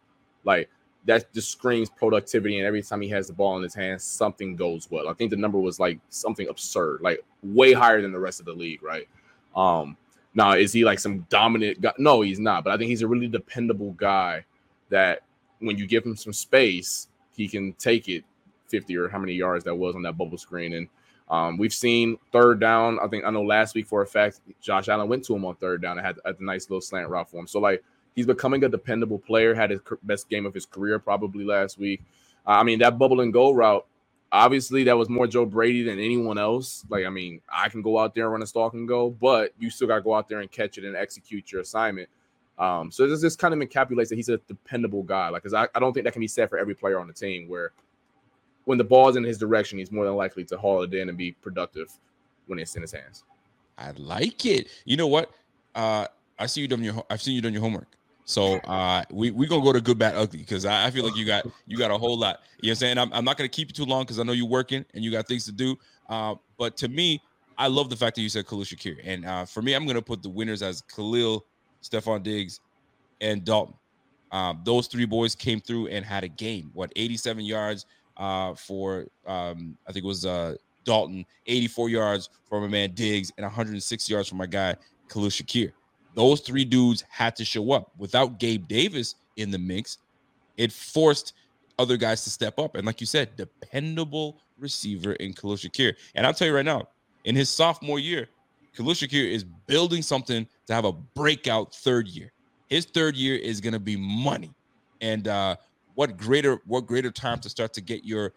Like 0.44 0.70
that 1.07 1.32
just 1.34 1.50
screams 1.50 1.90
productivity, 1.90 2.59
and 2.59 2.66
every 2.66 2.82
time 2.82 3.00
he 3.00 3.09
has 3.09 3.26
the 3.26 3.32
ball 3.32 3.57
in 3.57 3.62
his 3.62 3.74
hands, 3.74 4.05
something 4.05 4.55
goes 4.55 4.90
well. 4.90 5.09
I 5.09 5.12
think 5.14 5.30
the 5.30 5.36
number 5.36 5.59
was 5.59 5.80
like 5.80 5.98
something 6.09 6.48
absurd, 6.48 7.00
like 7.02 7.24
way 7.42 7.72
higher 7.72 8.00
than 8.00 8.12
the 8.12 8.20
rest 8.20 8.38
of 8.38 8.46
the 8.46 8.52
league, 8.52 8.82
right? 8.82 9.09
Um, 9.57 9.96
now, 10.34 10.52
is 10.52 10.72
he 10.72 10.84
like 10.84 10.98
some 10.98 11.26
dominant 11.30 11.80
guy? 11.80 11.92
No, 11.98 12.20
he's 12.20 12.40
not. 12.40 12.64
But 12.64 12.72
I 12.72 12.76
think 12.76 12.88
he's 12.88 13.02
a 13.02 13.09
really 13.09 13.28
dependable 13.28 13.92
guy 13.92 14.44
that 14.88 15.20
when 15.59 15.78
you 15.78 15.86
give 15.86 16.05
him 16.05 16.16
some 16.16 16.32
space, 16.32 17.09
he 17.32 17.48
can 17.48 17.72
take 17.74 18.09
it 18.09 18.24
50 18.68 18.96
or 18.96 19.09
how 19.09 19.18
many 19.18 19.34
yards 19.34 19.64
that 19.64 19.74
was 19.74 19.94
on 19.94 20.02
that 20.02 20.16
bubble 20.16 20.38
screen. 20.38 20.74
And 20.74 20.88
um, 21.29 21.57
we've 21.57 21.72
seen 21.72 22.18
third 22.33 22.61
down. 22.61 22.99
I 23.01 23.09
think 23.09 23.25
I 23.25 23.31
know 23.31 23.43
last 23.43 23.75
week 23.75 23.87
for 23.87 24.03
a 24.03 24.07
fact, 24.07 24.41
Josh 24.61 24.89
Allen 24.89 25.09
went 25.09 25.25
to 25.25 25.35
him 25.35 25.45
on 25.45 25.57
third 25.57 25.83
down 25.83 25.99
and 25.99 26.07
had, 26.07 26.16
had 26.25 26.39
a 26.39 26.45
nice 26.45 26.68
little 26.68 26.81
slant 26.81 27.09
route 27.09 27.31
for 27.31 27.39
him. 27.39 27.47
So, 27.47 27.61
like, 27.61 27.83
he's 28.14 28.27
becoming 28.27 28.62
a 28.64 28.68
dependable 28.68 29.18
player, 29.18 29.55
had 29.55 29.70
his 29.70 29.81
best 30.03 30.29
game 30.29 30.47
of 30.47 30.55
his 30.55 30.66
career 30.66 30.99
probably 30.99 31.45
last 31.45 31.79
week. 31.79 32.03
I 32.47 32.62
mean, 32.62 32.79
that 32.81 32.99
bubble 32.99 33.22
and 33.22 33.33
go 33.33 33.53
route, 33.53 33.87
obviously, 34.31 34.85
that 34.85 34.99
was 34.99 35.09
more 35.09 35.27
Joe 35.27 35.47
Brady 35.47 35.83
than 35.83 35.99
anyone 35.99 36.37
else. 36.37 36.85
Like, 36.91 37.07
I 37.07 37.11
mean, 37.11 37.41
I 37.51 37.68
can 37.70 37.81
go 37.81 37.99
out 37.99 38.14
there 38.14 38.25
and 38.25 38.33
run 38.33 38.43
a 38.43 38.47
stalk 38.47 38.75
and 38.75 38.87
go, 38.87 39.11
but 39.11 39.53
you 39.59 39.70
still 39.70 39.89
got 39.89 39.97
to 39.97 40.03
go 40.03 40.14
out 40.14 40.29
there 40.29 40.41
and 40.41 40.51
catch 40.51 40.77
it 40.77 40.85
and 40.85 40.95
execute 40.95 41.51
your 41.51 41.62
assignment. 41.62 42.09
Um, 42.59 42.91
so 42.91 43.09
this 43.09 43.22
just 43.22 43.39
kind 43.39 43.55
of 43.55 43.61
encapsulates 43.61 44.11
that 44.11 44.16
he's 44.16 44.29
a 44.29 44.37
dependable 44.37 45.03
guy. 45.03 45.29
Like, 45.31 45.43
because 45.43 45.55
I, 45.55 45.68
I 45.75 45.81
don't 45.81 45.93
think 45.93 46.05
that 46.05 46.12
can 46.12 46.20
be 46.20 46.29
said 46.29 46.51
for 46.51 46.59
every 46.59 46.75
player 46.75 47.01
on 47.01 47.07
the 47.07 47.12
team. 47.12 47.49
Where 47.49 47.72
when 48.64 48.78
the 48.78 48.84
ball's 48.84 49.16
in 49.16 49.24
his 49.24 49.38
direction, 49.38 49.78
he's 49.78 49.92
more 49.92 50.04
than 50.04 50.16
likely 50.16 50.44
to 50.44 50.58
haul 50.58 50.82
it 50.82 50.94
in 50.94 51.08
and 51.08 51.18
be 51.18 51.32
productive 51.32 51.92
when 52.46 52.58
it's 52.58 52.76
in 52.76 52.82
his 52.82 52.92
hands. 52.92 53.24
I 53.78 53.90
like 53.92 54.46
it. 54.46 54.68
You 54.84 54.96
know 54.96 55.06
what? 55.06 55.30
Uh, 55.74 56.06
I 56.38 56.46
see 56.46 56.60
you 56.60 56.68
done 56.68 56.82
your. 56.82 57.04
I've 57.10 57.22
seen 57.22 57.34
you 57.34 57.42
done 57.42 57.52
your 57.52 57.62
homework. 57.62 57.88
So 58.24 58.56
uh, 58.60 59.04
we 59.10 59.30
we 59.30 59.46
gonna 59.46 59.62
go 59.62 59.72
to 59.72 59.80
good, 59.80 59.98
bad, 59.98 60.14
ugly 60.14 60.38
because 60.38 60.64
I, 60.64 60.86
I 60.86 60.90
feel 60.90 61.04
like 61.04 61.16
you 61.16 61.26
got 61.26 61.46
you 61.66 61.76
got 61.76 61.90
a 61.90 61.98
whole 61.98 62.18
lot. 62.18 62.40
You 62.60 62.68
know 62.68 62.70
what 62.70 62.70
I'm 62.70 62.76
saying? 62.76 62.98
I'm, 62.98 63.12
I'm 63.12 63.24
not 63.24 63.36
gonna 63.36 63.48
keep 63.48 63.68
you 63.68 63.74
too 63.74 63.84
long 63.84 64.04
because 64.04 64.18
I 64.18 64.22
know 64.22 64.32
you're 64.32 64.46
working 64.46 64.84
and 64.94 65.04
you 65.04 65.10
got 65.10 65.28
things 65.28 65.44
to 65.46 65.52
do. 65.52 65.76
Uh, 66.08 66.36
but 66.56 66.76
to 66.78 66.88
me, 66.88 67.20
I 67.58 67.66
love 67.66 67.90
the 67.90 67.96
fact 67.96 68.16
that 68.16 68.22
you 68.22 68.28
said 68.28 68.46
Khalil 68.46 68.64
Shakir. 68.64 68.96
And 69.04 69.26
uh, 69.26 69.44
for 69.44 69.62
me, 69.62 69.74
I'm 69.74 69.86
gonna 69.86 70.02
put 70.02 70.22
the 70.22 70.30
winners 70.30 70.62
as 70.62 70.80
Khalil, 70.82 71.44
Stefon 71.82 72.22
Diggs, 72.22 72.60
and 73.20 73.44
Dalton. 73.44 73.74
Um, 74.32 74.62
those 74.64 74.86
three 74.86 75.04
boys 75.04 75.34
came 75.34 75.60
through 75.60 75.88
and 75.88 76.04
had 76.04 76.24
a 76.24 76.28
game. 76.28 76.70
What 76.72 76.92
87 76.96 77.44
yards 77.44 77.86
uh, 78.16 78.54
for 78.54 79.06
um, 79.26 79.76
I 79.86 79.92
think 79.92 80.04
it 80.04 80.08
was 80.08 80.26
uh, 80.26 80.54
Dalton, 80.84 81.24
84 81.46 81.88
yards 81.88 82.30
for 82.48 82.60
my 82.60 82.68
man 82.68 82.92
Diggs, 82.92 83.32
and 83.36 83.44
106 83.44 84.08
yards 84.08 84.28
from 84.28 84.38
my 84.38 84.46
guy 84.46 84.76
Khalil 85.08 85.28
Shakir. 85.28 85.72
Those 86.14 86.40
three 86.40 86.64
dudes 86.64 87.04
had 87.08 87.34
to 87.36 87.44
show 87.44 87.72
up. 87.72 87.90
Without 87.98 88.38
Gabe 88.38 88.68
Davis 88.68 89.16
in 89.36 89.50
the 89.50 89.58
mix, 89.58 89.98
it 90.56 90.72
forced 90.72 91.34
other 91.78 91.96
guys 91.96 92.22
to 92.24 92.30
step 92.30 92.58
up. 92.58 92.76
And 92.76 92.86
like 92.86 93.00
you 93.00 93.06
said, 93.06 93.34
dependable 93.36 94.38
receiver 94.58 95.14
in 95.14 95.32
Khalil 95.32 95.56
Shakir. 95.56 95.94
And 96.14 96.26
I'll 96.26 96.34
tell 96.34 96.46
you 96.46 96.54
right 96.54 96.64
now, 96.64 96.88
in 97.24 97.34
his 97.34 97.50
sophomore 97.50 97.98
year, 97.98 98.28
Khalil 98.76 98.94
Shakir 98.94 99.30
is 99.30 99.44
building 99.44 100.02
something 100.02 100.46
to 100.66 100.74
have 100.74 100.84
a 100.84 100.92
breakout 100.92 101.74
third 101.74 102.08
year. 102.08 102.32
His 102.68 102.84
third 102.84 103.16
year 103.16 103.36
is 103.36 103.60
going 103.60 103.72
to 103.72 103.80
be 103.80 103.96
money, 103.96 104.50
and 105.00 105.28
uh, 105.28 105.56
what 105.95 106.16
greater 106.16 106.61
what 106.66 106.86
greater 106.86 107.11
time 107.11 107.38
to 107.40 107.49
start 107.49 107.72
to 107.74 107.80
get 107.80 108.05
your, 108.05 108.32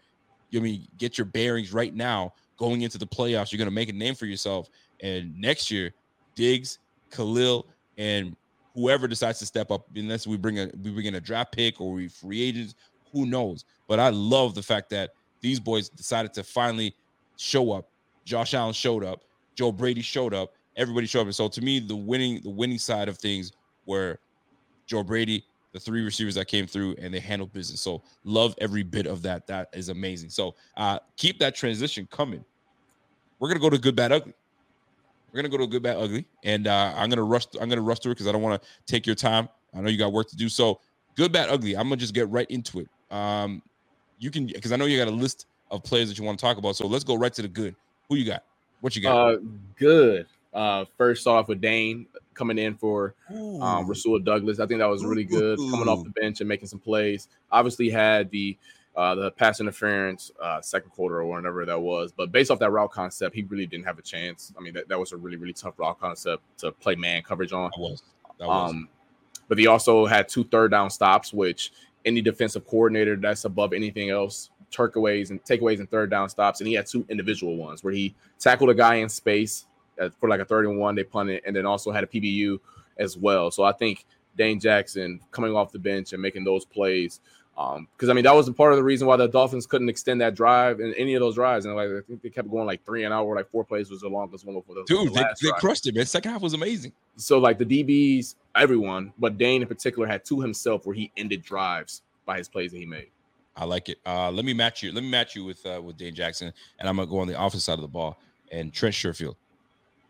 you 0.50 0.60
mean 0.60 0.86
get 0.96 1.18
your 1.18 1.24
bearings 1.24 1.72
right 1.72 1.94
now 1.94 2.32
going 2.56 2.82
into 2.82 2.98
the 2.98 3.06
playoffs. 3.06 3.52
You're 3.52 3.58
going 3.58 3.68
to 3.68 3.74
make 3.74 3.88
a 3.88 3.92
name 3.92 4.14
for 4.14 4.26
yourself, 4.26 4.68
and 5.00 5.38
next 5.38 5.70
year, 5.70 5.92
Diggs, 6.34 6.78
Khalil, 7.10 7.66
and 7.96 8.36
whoever 8.74 9.08
decides 9.08 9.38
to 9.40 9.46
step 9.46 9.70
up, 9.70 9.86
unless 9.96 10.26
we 10.26 10.36
bring 10.36 10.58
a 10.58 10.70
we 10.82 10.90
bring 10.90 11.06
in 11.06 11.16
a 11.16 11.20
draft 11.20 11.52
pick 11.52 11.80
or 11.80 11.92
we 11.92 12.08
free 12.08 12.42
agents, 12.42 12.74
who 13.12 13.26
knows? 13.26 13.64
But 13.88 13.98
I 13.98 14.10
love 14.10 14.54
the 14.54 14.62
fact 14.62 14.90
that 14.90 15.10
these 15.40 15.60
boys 15.60 15.88
decided 15.88 16.32
to 16.34 16.44
finally 16.44 16.94
show 17.36 17.72
up. 17.72 17.88
Josh 18.24 18.54
Allen 18.54 18.74
showed 18.74 19.04
up. 19.04 19.24
Joe 19.54 19.72
Brady 19.72 20.02
showed 20.02 20.34
up. 20.34 20.52
Everybody 20.76 21.06
showed 21.06 21.22
up. 21.22 21.26
And 21.26 21.34
so 21.34 21.48
to 21.48 21.60
me, 21.60 21.80
the 21.80 21.96
winning 21.96 22.40
the 22.42 22.50
winning 22.50 22.78
side 22.78 23.08
of 23.08 23.18
things 23.18 23.52
were 23.86 24.18
Joe 24.86 25.02
Brady, 25.02 25.44
the 25.78 25.84
three 25.84 26.02
receivers 26.02 26.34
that 26.34 26.46
came 26.46 26.66
through, 26.66 26.96
and 26.98 27.12
they 27.12 27.20
handled 27.20 27.52
business. 27.52 27.80
So 27.80 28.02
love 28.24 28.54
every 28.58 28.82
bit 28.82 29.06
of 29.06 29.22
that. 29.22 29.46
That 29.46 29.68
is 29.72 29.88
amazing. 29.88 30.30
So 30.30 30.54
uh, 30.76 30.98
keep 31.16 31.38
that 31.38 31.54
transition 31.54 32.08
coming. 32.10 32.44
We're 33.38 33.48
gonna 33.48 33.60
go 33.60 33.70
to 33.70 33.78
good, 33.78 33.94
bad, 33.94 34.12
ugly. 34.12 34.34
We're 35.32 35.42
gonna 35.42 35.48
go 35.48 35.58
to 35.58 35.66
good, 35.66 35.82
bad, 35.82 35.96
ugly, 35.96 36.26
and 36.44 36.66
uh, 36.66 36.94
I'm 36.96 37.08
gonna 37.08 37.22
rush. 37.22 37.46
I'm 37.60 37.68
gonna 37.68 37.82
rush 37.82 38.00
through 38.00 38.12
it 38.12 38.14
because 38.16 38.26
I 38.26 38.32
don't 38.32 38.42
want 38.42 38.60
to 38.60 38.68
take 38.86 39.06
your 39.06 39.14
time. 39.14 39.48
I 39.74 39.80
know 39.80 39.88
you 39.88 39.98
got 39.98 40.12
work 40.12 40.28
to 40.30 40.36
do. 40.36 40.48
So 40.48 40.80
good, 41.16 41.32
bad, 41.32 41.48
ugly. 41.48 41.76
I'm 41.76 41.84
gonna 41.84 41.96
just 41.96 42.14
get 42.14 42.28
right 42.28 42.50
into 42.50 42.80
it. 42.80 42.88
Um, 43.14 43.62
you 44.18 44.30
can 44.30 44.46
because 44.46 44.72
I 44.72 44.76
know 44.76 44.86
you 44.86 44.98
got 44.98 45.08
a 45.08 45.14
list 45.14 45.46
of 45.70 45.84
players 45.84 46.08
that 46.08 46.18
you 46.18 46.24
want 46.24 46.38
to 46.38 46.42
talk 46.44 46.56
about. 46.56 46.76
So 46.76 46.86
let's 46.86 47.04
go 47.04 47.14
right 47.14 47.32
to 47.34 47.42
the 47.42 47.48
good. 47.48 47.76
Who 48.08 48.16
you 48.16 48.24
got? 48.24 48.42
What 48.80 48.96
you 48.96 49.02
got? 49.02 49.34
Uh, 49.34 49.38
good. 49.76 50.26
Uh, 50.52 50.86
first 50.96 51.26
off 51.26 51.46
with 51.46 51.60
Dane 51.60 52.06
coming 52.38 52.58
in 52.58 52.76
for 52.76 53.14
um, 53.30 53.86
Rasul 53.86 54.18
Douglas. 54.20 54.60
I 54.60 54.66
think 54.66 54.78
that 54.78 54.88
was 54.88 55.04
really 55.04 55.24
good 55.24 55.58
coming 55.58 55.88
off 55.88 56.04
the 56.04 56.10
bench 56.10 56.40
and 56.40 56.48
making 56.48 56.68
some 56.68 56.78
plays. 56.78 57.28
Obviously 57.50 57.90
had 57.90 58.30
the 58.30 58.56
uh, 58.96 59.14
the 59.14 59.30
pass 59.32 59.60
interference 59.60 60.32
uh, 60.42 60.60
second 60.60 60.90
quarter 60.90 61.16
or 61.20 61.26
whatever 61.26 61.64
that 61.64 61.80
was, 61.80 62.12
but 62.12 62.32
based 62.32 62.50
off 62.50 62.58
that 62.58 62.70
route 62.70 62.90
concept, 62.90 63.34
he 63.34 63.42
really 63.42 63.66
didn't 63.66 63.84
have 63.84 63.98
a 63.98 64.02
chance. 64.02 64.52
I 64.58 64.60
mean, 64.60 64.74
that, 64.74 64.88
that 64.88 64.98
was 64.98 65.12
a 65.12 65.16
really 65.16 65.36
really 65.36 65.52
tough 65.52 65.78
route 65.78 66.00
concept 66.00 66.42
to 66.58 66.72
play 66.72 66.94
man 66.94 67.22
coverage 67.22 67.52
on. 67.52 67.70
That 67.76 67.80
was. 67.80 68.02
That 68.38 68.48
was. 68.48 68.70
Um, 68.70 68.88
but 69.48 69.58
he 69.58 69.66
also 69.66 70.06
had 70.06 70.28
two 70.28 70.44
third 70.44 70.70
down 70.70 70.90
stops, 70.90 71.32
which 71.32 71.72
any 72.04 72.20
defensive 72.20 72.66
coordinator 72.66 73.16
that's 73.16 73.44
above 73.44 73.72
anything 73.72 74.10
else 74.10 74.50
turkaways 74.70 75.30
and 75.30 75.42
takeaways 75.44 75.78
and 75.78 75.90
third 75.90 76.10
down 76.10 76.28
stops, 76.28 76.60
and 76.60 76.68
he 76.68 76.74
had 76.74 76.86
two 76.86 77.04
individual 77.08 77.56
ones 77.56 77.82
where 77.82 77.92
he 77.92 78.14
tackled 78.38 78.70
a 78.70 78.74
guy 78.74 78.96
in 78.96 79.08
space 79.08 79.66
for 80.18 80.28
like 80.28 80.40
a 80.40 80.44
third 80.44 80.66
and 80.66 80.78
one, 80.78 80.94
they 80.94 81.04
punted, 81.04 81.42
and 81.46 81.54
then 81.54 81.66
also 81.66 81.90
had 81.90 82.04
a 82.04 82.06
PBU 82.06 82.58
as 82.98 83.16
well. 83.16 83.50
So 83.50 83.64
I 83.64 83.72
think 83.72 84.06
Dane 84.36 84.60
Jackson 84.60 85.20
coming 85.30 85.54
off 85.54 85.72
the 85.72 85.78
bench 85.78 86.12
and 86.12 86.22
making 86.22 86.44
those 86.44 86.64
plays. 86.64 87.20
Um, 87.56 87.88
because 87.96 88.08
I 88.08 88.12
mean 88.12 88.22
that 88.22 88.34
was 88.36 88.48
part 88.50 88.72
of 88.72 88.76
the 88.76 88.84
reason 88.84 89.08
why 89.08 89.16
the 89.16 89.26
Dolphins 89.26 89.66
couldn't 89.66 89.88
extend 89.88 90.20
that 90.20 90.36
drive 90.36 90.78
in 90.78 90.94
any 90.94 91.14
of 91.14 91.20
those 91.20 91.34
drives, 91.34 91.66
and 91.66 91.74
like 91.74 91.88
I 91.88 92.00
think 92.06 92.22
they 92.22 92.30
kept 92.30 92.48
going 92.48 92.66
like 92.66 92.84
three 92.86 93.02
an 93.02 93.12
hour, 93.12 93.34
like 93.34 93.50
four 93.50 93.64
plays 93.64 93.90
was 93.90 94.02
the 94.02 94.08
longest 94.08 94.44
one 94.44 94.62
for 94.62 94.74
the 94.74 94.84
Dude, 94.84 95.12
the 95.12 95.34
they, 95.40 95.48
they 95.48 95.52
crushed 95.58 95.88
it, 95.88 95.94
man. 95.96 96.06
Second 96.06 96.30
half 96.30 96.40
was 96.40 96.54
amazing. 96.54 96.92
So 97.16 97.38
like 97.38 97.58
the 97.58 97.64
DBs, 97.64 98.36
everyone, 98.54 99.12
but 99.18 99.38
Dane 99.38 99.62
in 99.62 99.66
particular 99.66 100.06
had 100.06 100.24
two 100.24 100.40
himself 100.40 100.86
where 100.86 100.94
he 100.94 101.10
ended 101.16 101.42
drives 101.42 102.02
by 102.24 102.38
his 102.38 102.48
plays 102.48 102.70
that 102.70 102.78
he 102.78 102.86
made. 102.86 103.10
I 103.56 103.64
like 103.64 103.88
it. 103.88 103.98
Uh, 104.06 104.30
let 104.30 104.44
me 104.44 104.54
match 104.54 104.84
you. 104.84 104.92
Let 104.92 105.02
me 105.02 105.10
match 105.10 105.34
you 105.34 105.44
with 105.44 105.66
uh, 105.66 105.82
with 105.82 105.96
Dane 105.96 106.14
Jackson, 106.14 106.52
and 106.78 106.88
I'm 106.88 106.94
gonna 106.94 107.10
go 107.10 107.18
on 107.18 107.26
the 107.26 107.36
offensive 107.36 107.62
side 107.62 107.72
of 107.72 107.80
the 107.80 107.88
ball 107.88 108.16
and 108.52 108.72
Trent 108.72 108.94
Sherfield. 108.94 109.34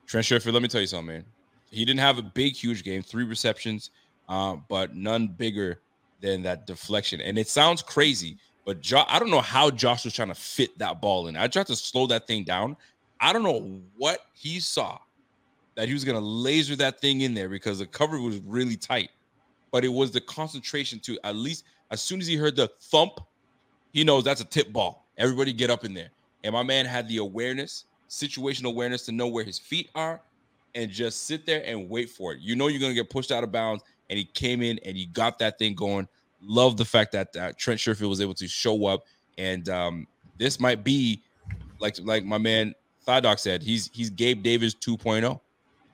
Trent 0.09 0.26
Sherfield. 0.26 0.54
Let 0.54 0.62
me 0.62 0.68
tell 0.68 0.80
you 0.80 0.86
something, 0.86 1.14
man. 1.14 1.24
He 1.70 1.84
didn't 1.84 2.00
have 2.00 2.18
a 2.18 2.22
big, 2.22 2.54
huge 2.54 2.82
game, 2.82 3.02
three 3.02 3.24
receptions, 3.24 3.90
uh, 4.28 4.56
but 4.68 4.96
none 4.96 5.28
bigger 5.28 5.82
than 6.20 6.42
that 6.42 6.66
deflection. 6.66 7.20
And 7.20 7.38
it 7.38 7.46
sounds 7.46 7.82
crazy, 7.82 8.38
but 8.64 8.80
jo- 8.80 9.04
I 9.06 9.18
don't 9.18 9.30
know 9.30 9.42
how 9.42 9.70
Josh 9.70 10.04
was 10.04 10.14
trying 10.14 10.28
to 10.28 10.34
fit 10.34 10.76
that 10.78 11.00
ball 11.00 11.28
in. 11.28 11.36
I 11.36 11.46
tried 11.46 11.66
to 11.66 11.76
slow 11.76 12.06
that 12.06 12.26
thing 12.26 12.44
down. 12.44 12.76
I 13.20 13.32
don't 13.32 13.42
know 13.42 13.80
what 13.96 14.20
he 14.32 14.61
saw 14.61 14.98
that 15.74 15.86
he 15.86 15.94
was 15.94 16.04
gonna 16.04 16.18
laser 16.18 16.74
that 16.76 17.00
thing 17.00 17.20
in 17.20 17.34
there 17.34 17.48
because 17.48 17.78
the 17.78 17.86
cover 17.86 18.20
was 18.20 18.38
really 18.38 18.76
tight. 18.76 19.11
But 19.70 19.84
it 19.84 19.88
was 19.88 20.11
the 20.11 20.20
concentration 20.22 20.98
to 21.00 21.18
at 21.22 21.36
least 21.36 21.64
as 21.90 22.00
soon 22.00 22.20
as 22.20 22.26
he 22.26 22.34
heard 22.34 22.56
the 22.56 22.68
thump, 22.80 23.20
he 23.92 24.02
knows 24.04 24.24
that's 24.24 24.40
a 24.40 24.44
tip 24.44 24.72
ball. 24.72 25.06
Everybody 25.18 25.52
get 25.52 25.70
up 25.70 25.84
in 25.84 25.94
there. 25.94 26.11
And 26.42 26.52
my 26.52 26.62
man 26.62 26.86
had 26.86 27.09
the 27.09 27.18
awareness, 27.18 27.84
situational 28.09 28.66
awareness 28.68 29.04
to 29.06 29.12
know 29.12 29.28
where 29.28 29.44
his 29.44 29.59
feet 29.59 29.90
are 29.94 30.20
and 30.74 30.90
just 30.90 31.26
sit 31.26 31.46
there 31.46 31.62
and 31.64 31.88
wait 31.88 32.11
for 32.11 32.32
it. 32.32 32.40
You 32.40 32.56
know 32.56 32.68
you're 32.68 32.80
going 32.80 32.92
to 32.92 32.94
get 32.94 33.11
pushed 33.11 33.32
out 33.32 33.44
of 33.44 33.52
bounds. 33.52 33.82
And 34.11 34.18
he 34.18 34.24
came 34.24 34.62
in 34.62 34.78
and 34.84 34.96
he 34.96 35.06
got 35.06 35.38
that 35.40 35.59
thing 35.59 35.74
going. 35.74 36.09
Love 36.40 36.76
the 36.76 36.84
fact 36.84 37.12
that 37.12 37.36
uh, 37.36 37.52
Trent 37.59 37.78
Sherfield 37.78 38.09
was 38.09 38.20
able 38.20 38.34
to 38.34 38.48
show 38.48 38.86
up. 38.86 39.04
And 39.36 39.68
um, 39.68 40.06
this 40.38 40.59
might 40.59 40.82
be 40.82 41.22
like 41.78 41.96
like 42.02 42.24
my 42.24 42.38
man 42.38 42.74
Thigh 43.02 43.20
Dog 43.20 43.38
said, 43.38 43.62
he's 43.62 43.90
he's 43.92 44.11
Gabe 44.11 44.42
Davis 44.42 44.74
2.0. 44.74 45.40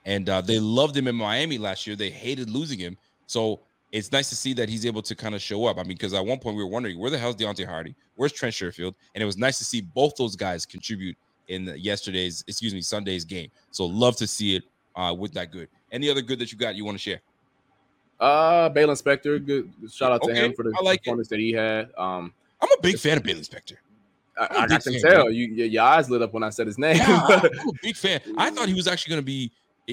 And 0.04 0.28
uh, 0.28 0.40
they 0.42 0.58
loved 0.58 0.96
him 0.96 1.08
in 1.08 1.16
Miami 1.16 1.58
last 1.58 1.86
year. 1.86 1.96
They 1.96 2.10
hated 2.10 2.50
losing 2.50 2.78
him. 2.78 2.96
So 3.26 3.60
it's 3.90 4.12
nice 4.12 4.28
to 4.28 4.36
see 4.36 4.52
that 4.54 4.68
he's 4.68 4.84
able 4.84 5.02
to 5.02 5.14
kind 5.14 5.34
of 5.34 5.40
show 5.40 5.64
up. 5.66 5.78
I 5.78 5.82
mean, 5.82 5.90
because 5.90 6.12
at 6.12 6.24
one 6.24 6.38
point 6.38 6.56
we 6.56 6.62
were 6.62 6.68
wondering 6.68 6.98
where 6.98 7.10
the 7.10 7.18
hell's 7.18 7.36
Deonte 7.36 7.66
Harty, 7.66 7.94
where's 8.16 8.32
Trent 8.32 8.54
Sherfield, 8.54 8.94
and 9.14 9.22
it 9.22 9.24
was 9.24 9.38
nice 9.38 9.56
to 9.58 9.64
see 9.64 9.80
both 9.80 10.14
those 10.16 10.36
guys 10.36 10.66
contribute 10.66 11.16
in 11.49 11.74
yesterday's, 11.78 12.45
excuse 12.47 12.74
me, 12.74 12.80
Sunday's 12.80 13.24
game. 13.24 13.51
So 13.70 13.84
love 13.86 14.16
to 14.16 14.26
see 14.26 14.57
it 14.57 14.64
uh, 14.97 15.14
with 15.16 15.32
that 15.34 15.51
good. 15.51 15.68
Any 15.92 16.11
other 16.11 16.22
good 16.22 16.38
that 16.38 16.53
you 16.53 16.59
got 16.59 16.74
you 16.74 16.84
want 16.84 16.97
to 16.97 17.03
share? 17.03 17.20
Uh, 18.20 18.70
Baylon 18.70 19.01
Spector, 19.01 19.45
good 19.45 19.72
shout 19.90 20.12
out 20.12 20.22
to 20.22 20.30
Okay, 20.30 20.45
him 20.45 20.55
for 20.55 20.62
the 20.62 20.74
I 20.78 20.82
like 20.82 20.99
it. 20.99 21.05
performance 21.05 21.28
that 21.28 21.38
he 21.38 21.53
had. 21.53 21.90
Um, 21.99 22.32
I'm 22.61 22.70
a 22.72 22.80
big 22.80 22.99
fan 22.99 23.16
of 23.18 23.22
Baylon 23.22 23.49
Spector. 23.49 23.76
I, 24.36 24.64
I, 24.64 24.66
can 24.66 25.01
tell 25.01 25.30
you 25.30 25.47
your, 25.47 25.66
your 25.66 25.82
eyes 25.82 26.11
lit 26.11 26.20
up 26.22 26.32
when 26.32 26.42
I 26.42 26.51
said 26.51 26.66
his 26.66 26.78
name. 26.78 26.97
Yeah, 26.97 27.20
I'm 27.61 27.68
a 27.68 27.72
big 27.82 27.97
fan. 27.97 28.20
I 28.36 28.51
thought 28.51 28.68
he 28.68 28.74
was 28.74 28.88
actually 28.88 29.12
going 29.12 29.22
to 29.22 29.26
be 29.26 29.53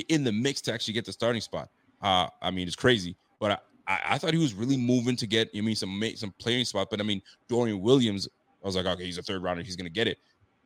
in 0.09 0.23
the 0.23 0.31
mix 0.31 0.61
to 0.61 0.73
actually 0.73 0.95
get 0.95 1.05
the 1.05 1.11
starting 1.11 1.41
spot. 1.41 1.69
Uh, 2.01 2.27
I 2.41 2.49
mean, 2.49 2.67
it's 2.67 2.75
crazy, 2.75 3.15
but 3.39 3.51
I, 3.51 3.57
I, 3.87 3.99
I 4.11 4.17
thought 4.17 4.33
he 4.33 4.39
was 4.39 4.53
really 4.53 4.77
moving 4.77 5.15
to 5.17 5.27
get. 5.27 5.49
I 5.55 5.61
mean, 5.61 5.75
some 5.75 6.01
some 6.15 6.33
playing 6.39 6.65
spot. 6.65 6.89
But 6.89 6.99
I 6.99 7.03
mean, 7.03 7.21
Dorian 7.47 7.81
Williams. 7.81 8.27
I 8.63 8.67
was 8.67 8.75
like, 8.75 8.85
okay, 8.85 9.05
he's 9.05 9.17
a 9.17 9.23
third 9.23 9.41
rounder. 9.41 9.63
He's 9.63 9.75
going 9.75 9.87
to 9.87 9.91
get 9.91 10.07
it. 10.07 10.19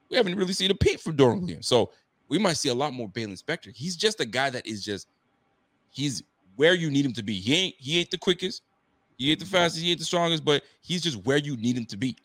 We 0.10 0.18
haven't 0.18 0.36
really 0.36 0.54
seen 0.54 0.72
a 0.72 0.76
peep 0.76 1.00
from 1.00 1.16
Dorian 1.16 1.42
Williams, 1.42 1.68
so 1.68 1.92
we 2.28 2.38
might 2.38 2.58
see 2.58 2.70
a 2.70 2.74
lot 2.74 2.94
more 2.94 3.10
Baylon 3.10 3.42
Spector. 3.42 3.76
He's 3.76 3.96
just 3.96 4.20
a 4.20 4.26
guy 4.26 4.50
that 4.50 4.66
is 4.66 4.84
just 4.84 5.08
he's 5.90 6.24
where 6.56 6.74
you 6.74 6.90
need 6.90 7.06
him 7.06 7.14
to 7.14 7.24
be. 7.24 7.34
He 7.34 7.56
ain't 7.56 7.76
he 7.78 8.00
ain't 8.00 8.12
the 8.12 8.18
quickest, 8.18 8.64
he 9.18 9.32
ain't 9.32 9.40
the 9.40 9.46
fastest, 9.46 9.84
he 9.84 9.92
ain't 9.92 10.00
the 10.00 10.06
strongest, 10.06 10.46
but 10.46 10.64
he's 10.82 11.02
just 11.02 11.18
where 11.26 11.38
you 11.38 11.58
need 11.58 11.78
him 11.78 11.86
to 11.86 11.98
be. 11.98 12.16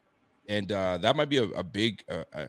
And 0.49 0.73
uh, 0.73 0.99
that 0.99 1.17
might 1.17 1.29
be 1.29 1.39
a, 1.39 1.45
a 1.45 1.63
big, 1.63 2.03
uh, 2.11 2.25
uh, 2.35 2.47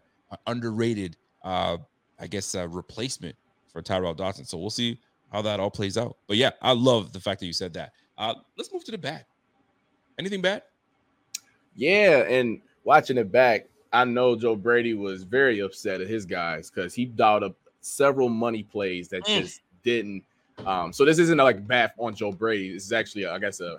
underrated, 0.48 1.18
uh, 1.44 1.78
I 2.20 2.28
guess, 2.28 2.56
uh, 2.56 2.68
replacement 2.68 3.36
for 3.72 3.82
Tyrel 3.82 4.16
Dodson. 4.16 4.46
So 4.46 4.58
we'll 4.58 4.72
see 4.72 5.00
how 5.32 5.42
that 5.44 5.60
all 5.60 5.70
plays 5.70 5.98
out. 5.98 6.18
But 6.28 6.38
yeah, 6.38 6.52
I 6.62 6.74
love 6.74 7.14
the 7.14 7.20
fact 7.20 7.40
that 7.40 7.46
you 7.46 7.54
said 7.54 7.74
that. 7.74 7.94
Uh, 8.18 8.34
let's 8.58 8.74
move 8.74 8.84
to 8.86 8.92
the 8.92 8.98
bad. 8.98 9.26
Anything 10.18 10.42
bad? 10.42 10.64
Yeah, 11.76 12.24
and 12.28 12.62
watching 12.84 13.18
it 13.18 13.32
back, 13.32 13.68
I 13.94 14.06
know 14.06 14.36
Joe 14.36 14.56
Brady 14.56 14.94
was 14.94 15.24
very 15.24 15.60
upset 15.60 16.02
at 16.02 16.08
his 16.08 16.26
guys 16.26 16.70
because 16.70 16.94
he 16.94 17.06
dialed 17.06 17.44
up 17.44 17.56
several 17.82 18.30
money 18.30 18.64
plays 18.64 19.10
that 19.10 19.24
Mm. 19.24 19.42
just 19.42 19.62
didn't. 19.84 20.24
Um, 20.66 20.94
so 20.94 21.04
this 21.06 21.18
isn't 21.20 21.38
like 21.38 21.66
bad 21.68 21.92
on 21.98 22.14
Joe 22.16 22.32
Brady. 22.32 22.74
This 22.74 22.86
is 22.86 22.94
actually, 22.94 23.26
I 23.26 23.38
guess, 23.40 23.60
a 23.62 23.78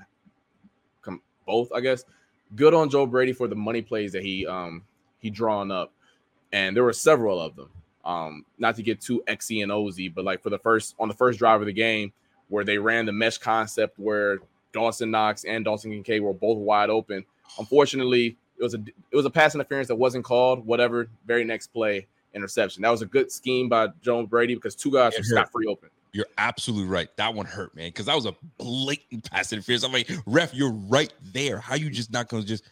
com- 1.00 1.22
both. 1.46 1.70
I 1.72 1.80
guess 1.80 2.04
good 2.56 2.74
on 2.74 2.90
Joe 2.90 3.06
Brady 3.06 3.32
for 3.32 3.48
the 3.48 3.54
money 3.54 3.82
plays 3.82 4.12
that 4.12 4.22
he 4.22 4.46
um 4.46 4.82
he 5.18 5.30
drawn 5.30 5.70
up, 5.70 5.92
and 6.52 6.76
there 6.76 6.82
were 6.84 6.92
several 6.92 7.40
of 7.40 7.54
them. 7.56 7.70
Um, 8.04 8.44
not 8.58 8.74
to 8.76 8.82
get 8.82 9.00
too 9.00 9.22
xy 9.28 9.62
and 9.62 9.70
ozy, 9.70 10.12
but 10.12 10.24
like 10.24 10.42
for 10.42 10.50
the 10.50 10.58
first 10.58 10.94
on 10.98 11.06
the 11.08 11.14
first 11.14 11.38
drive 11.38 11.60
of 11.60 11.66
the 11.66 11.72
game 11.72 12.12
where 12.48 12.64
they 12.64 12.76
ran 12.78 13.06
the 13.06 13.12
mesh 13.12 13.38
concept 13.38 13.98
where 13.98 14.38
Dawson 14.72 15.10
Knox 15.10 15.44
and 15.44 15.64
Dalton 15.64 15.92
Kincaid 15.92 16.20
were 16.22 16.34
both 16.34 16.58
wide 16.58 16.90
open. 16.90 17.24
Unfortunately, 17.58 18.36
it 18.62 18.64
was 18.64 18.74
a 18.74 18.78
it 19.10 19.16
was 19.16 19.26
a 19.26 19.30
pass 19.30 19.54
interference 19.54 19.88
that 19.88 19.96
wasn't 19.96 20.24
called. 20.24 20.64
Whatever. 20.64 21.08
Very 21.26 21.44
next 21.44 21.68
play, 21.68 22.06
interception. 22.32 22.82
That 22.82 22.90
was 22.90 23.02
a 23.02 23.06
good 23.06 23.32
scheme 23.32 23.68
by 23.68 23.88
Joe 24.00 24.24
Brady 24.24 24.54
because 24.54 24.76
two 24.76 24.92
guys 24.92 25.14
It 25.14 25.20
were 25.20 25.24
scot 25.24 25.50
free 25.50 25.66
open. 25.66 25.90
You're 26.12 26.26
absolutely 26.38 26.86
right. 26.88 27.08
That 27.16 27.34
one 27.34 27.46
hurt, 27.46 27.74
man, 27.74 27.88
because 27.88 28.06
that 28.06 28.14
was 28.14 28.26
a 28.26 28.36
blatant 28.58 29.28
pass 29.30 29.52
interference. 29.52 29.82
I'm 29.82 29.92
like, 29.92 30.10
ref, 30.26 30.54
you're 30.54 30.72
right 30.72 31.12
there. 31.32 31.58
How 31.58 31.74
you 31.74 31.90
just 31.90 32.12
not 32.12 32.28
gonna 32.28 32.44
just 32.44 32.64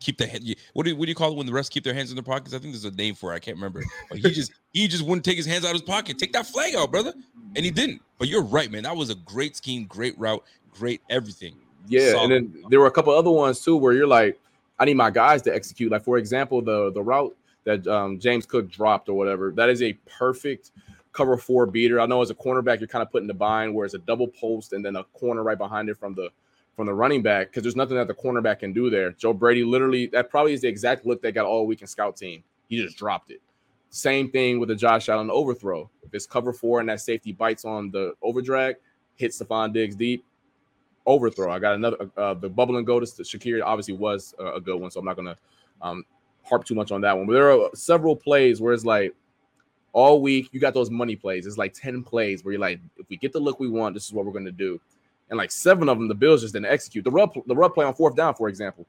keep 0.00 0.18
the 0.18 0.26
head? 0.26 0.42
What 0.74 0.84
do, 0.84 0.94
what 0.96 1.06
do 1.06 1.08
you 1.08 1.14
call 1.14 1.30
it 1.30 1.36
when 1.36 1.46
the 1.46 1.52
refs 1.52 1.70
keep 1.70 1.84
their 1.84 1.94
hands 1.94 2.10
in 2.10 2.16
their 2.16 2.24
pockets? 2.24 2.52
I 2.52 2.58
think 2.58 2.74
there's 2.74 2.84
a 2.84 2.90
name 2.90 3.14
for 3.14 3.32
it. 3.32 3.36
I 3.36 3.38
can't 3.38 3.56
remember. 3.56 3.82
But 4.10 4.18
he 4.18 4.30
just 4.30 4.52
he 4.72 4.88
just 4.88 5.04
wouldn't 5.04 5.24
take 5.24 5.36
his 5.36 5.46
hands 5.46 5.64
out 5.64 5.70
of 5.70 5.80
his 5.80 5.82
pocket. 5.82 6.18
Take 6.18 6.32
that 6.34 6.46
flag 6.46 6.74
out, 6.74 6.90
brother, 6.90 7.14
and 7.56 7.64
he 7.64 7.70
didn't. 7.70 8.02
But 8.18 8.28
you're 8.28 8.42
right, 8.42 8.70
man. 8.70 8.82
That 8.82 8.96
was 8.96 9.08
a 9.08 9.14
great 9.14 9.56
scheme, 9.56 9.86
great 9.86 10.18
route, 10.18 10.44
great 10.72 11.00
everything. 11.08 11.54
Yeah, 11.86 12.12
Solid. 12.12 12.32
and 12.32 12.54
then 12.54 12.64
there 12.70 12.80
were 12.80 12.86
a 12.86 12.90
couple 12.90 13.14
other 13.14 13.30
ones 13.30 13.60
too 13.60 13.76
where 13.76 13.92
you're 13.92 14.06
like, 14.06 14.38
I 14.80 14.86
need 14.86 14.96
my 14.96 15.10
guys 15.10 15.42
to 15.42 15.54
execute. 15.54 15.92
Like 15.92 16.02
for 16.02 16.18
example, 16.18 16.62
the 16.62 16.90
the 16.90 17.02
route 17.02 17.36
that 17.64 17.86
um, 17.86 18.18
James 18.18 18.46
Cook 18.46 18.70
dropped 18.70 19.08
or 19.08 19.14
whatever. 19.14 19.52
That 19.52 19.68
is 19.68 19.82
a 19.82 19.92
perfect 20.18 20.72
cover 21.12 21.36
four 21.36 21.66
beater. 21.66 22.00
I 22.00 22.06
know 22.06 22.22
as 22.22 22.30
a 22.30 22.34
cornerback, 22.34 22.80
you're 22.80 22.88
kind 22.88 23.02
of 23.02 23.10
putting 23.10 23.28
the 23.28 23.34
bind 23.34 23.74
where 23.74 23.84
it's 23.84 23.94
a 23.94 23.98
double 23.98 24.28
post 24.28 24.72
and 24.72 24.84
then 24.84 24.96
a 24.96 25.04
corner 25.04 25.42
right 25.42 25.58
behind 25.58 25.88
it 25.88 25.98
from 25.98 26.14
the 26.14 26.30
from 26.76 26.86
the 26.86 26.94
running 26.94 27.22
back 27.22 27.48
because 27.48 27.62
there's 27.62 27.76
nothing 27.76 27.96
that 27.96 28.08
the 28.08 28.14
cornerback 28.14 28.60
can 28.60 28.72
do 28.72 28.90
there. 28.90 29.10
Joe 29.12 29.32
Brady 29.32 29.64
literally 29.64 30.06
that 30.08 30.30
probably 30.30 30.54
is 30.54 30.62
the 30.62 30.68
exact 30.68 31.04
look 31.04 31.20
they 31.20 31.32
got 31.32 31.46
all 31.46 31.66
week 31.66 31.82
in 31.82 31.86
scout 31.86 32.16
team. 32.16 32.42
He 32.68 32.82
just 32.82 32.96
dropped 32.96 33.30
it. 33.30 33.42
Same 33.90 34.30
thing 34.30 34.60
with 34.60 34.68
the 34.68 34.76
Josh 34.76 35.08
Allen 35.08 35.30
overthrow. 35.30 35.90
If 36.02 36.14
it's 36.14 36.26
cover 36.26 36.52
four 36.52 36.78
and 36.80 36.88
that 36.88 37.00
safety 37.00 37.32
bites 37.32 37.64
on 37.64 37.90
the 37.90 38.14
overdrag, 38.22 38.76
hits 39.16 39.42
Stefon 39.42 39.72
Diggs 39.72 39.96
deep, 39.96 40.24
overthrow. 41.06 41.52
I 41.52 41.58
got 41.58 41.74
another 41.74 42.10
uh, 42.16 42.34
the 42.34 42.48
bubble 42.48 42.76
and 42.76 42.86
go 42.86 43.00
to 43.00 43.06
Shakir 43.06 43.62
obviously 43.64 43.94
was 43.94 44.34
a, 44.38 44.54
a 44.54 44.60
good 44.60 44.80
one, 44.80 44.90
so 44.90 45.00
I'm 45.00 45.06
not 45.06 45.16
gonna 45.16 45.36
um, 45.82 46.04
harp 46.44 46.64
too 46.64 46.74
much 46.74 46.92
on 46.92 47.00
that 47.02 47.16
one. 47.16 47.26
But 47.26 47.34
there 47.34 47.50
are 47.50 47.70
several 47.74 48.16
plays 48.16 48.60
where 48.60 48.72
it's 48.72 48.84
like 48.84 49.14
all 49.92 50.20
week 50.20 50.48
you 50.52 50.60
got 50.60 50.74
those 50.74 50.90
money 50.90 51.16
plays. 51.16 51.46
It's 51.46 51.58
like 51.58 51.74
10 51.74 52.04
plays 52.04 52.44
where 52.44 52.52
you're 52.52 52.60
like, 52.60 52.80
if 52.96 53.08
we 53.08 53.16
get 53.16 53.32
the 53.32 53.40
look 53.40 53.58
we 53.58 53.68
want, 53.68 53.94
this 53.94 54.06
is 54.06 54.12
what 54.12 54.24
we're 54.24 54.32
gonna 54.32 54.52
do. 54.52 54.80
And 55.30 55.36
like 55.36 55.50
seven 55.50 55.88
of 55.88 55.98
them, 55.98 56.08
the 56.08 56.14
Bills 56.14 56.42
just 56.42 56.54
didn't 56.54 56.66
execute. 56.66 57.04
The 57.04 57.10
rub 57.10 57.34
the 57.46 57.54
rub 57.54 57.74
play 57.74 57.84
on 57.84 57.94
fourth 57.94 58.16
down, 58.16 58.34
for 58.34 58.48
example. 58.48 58.86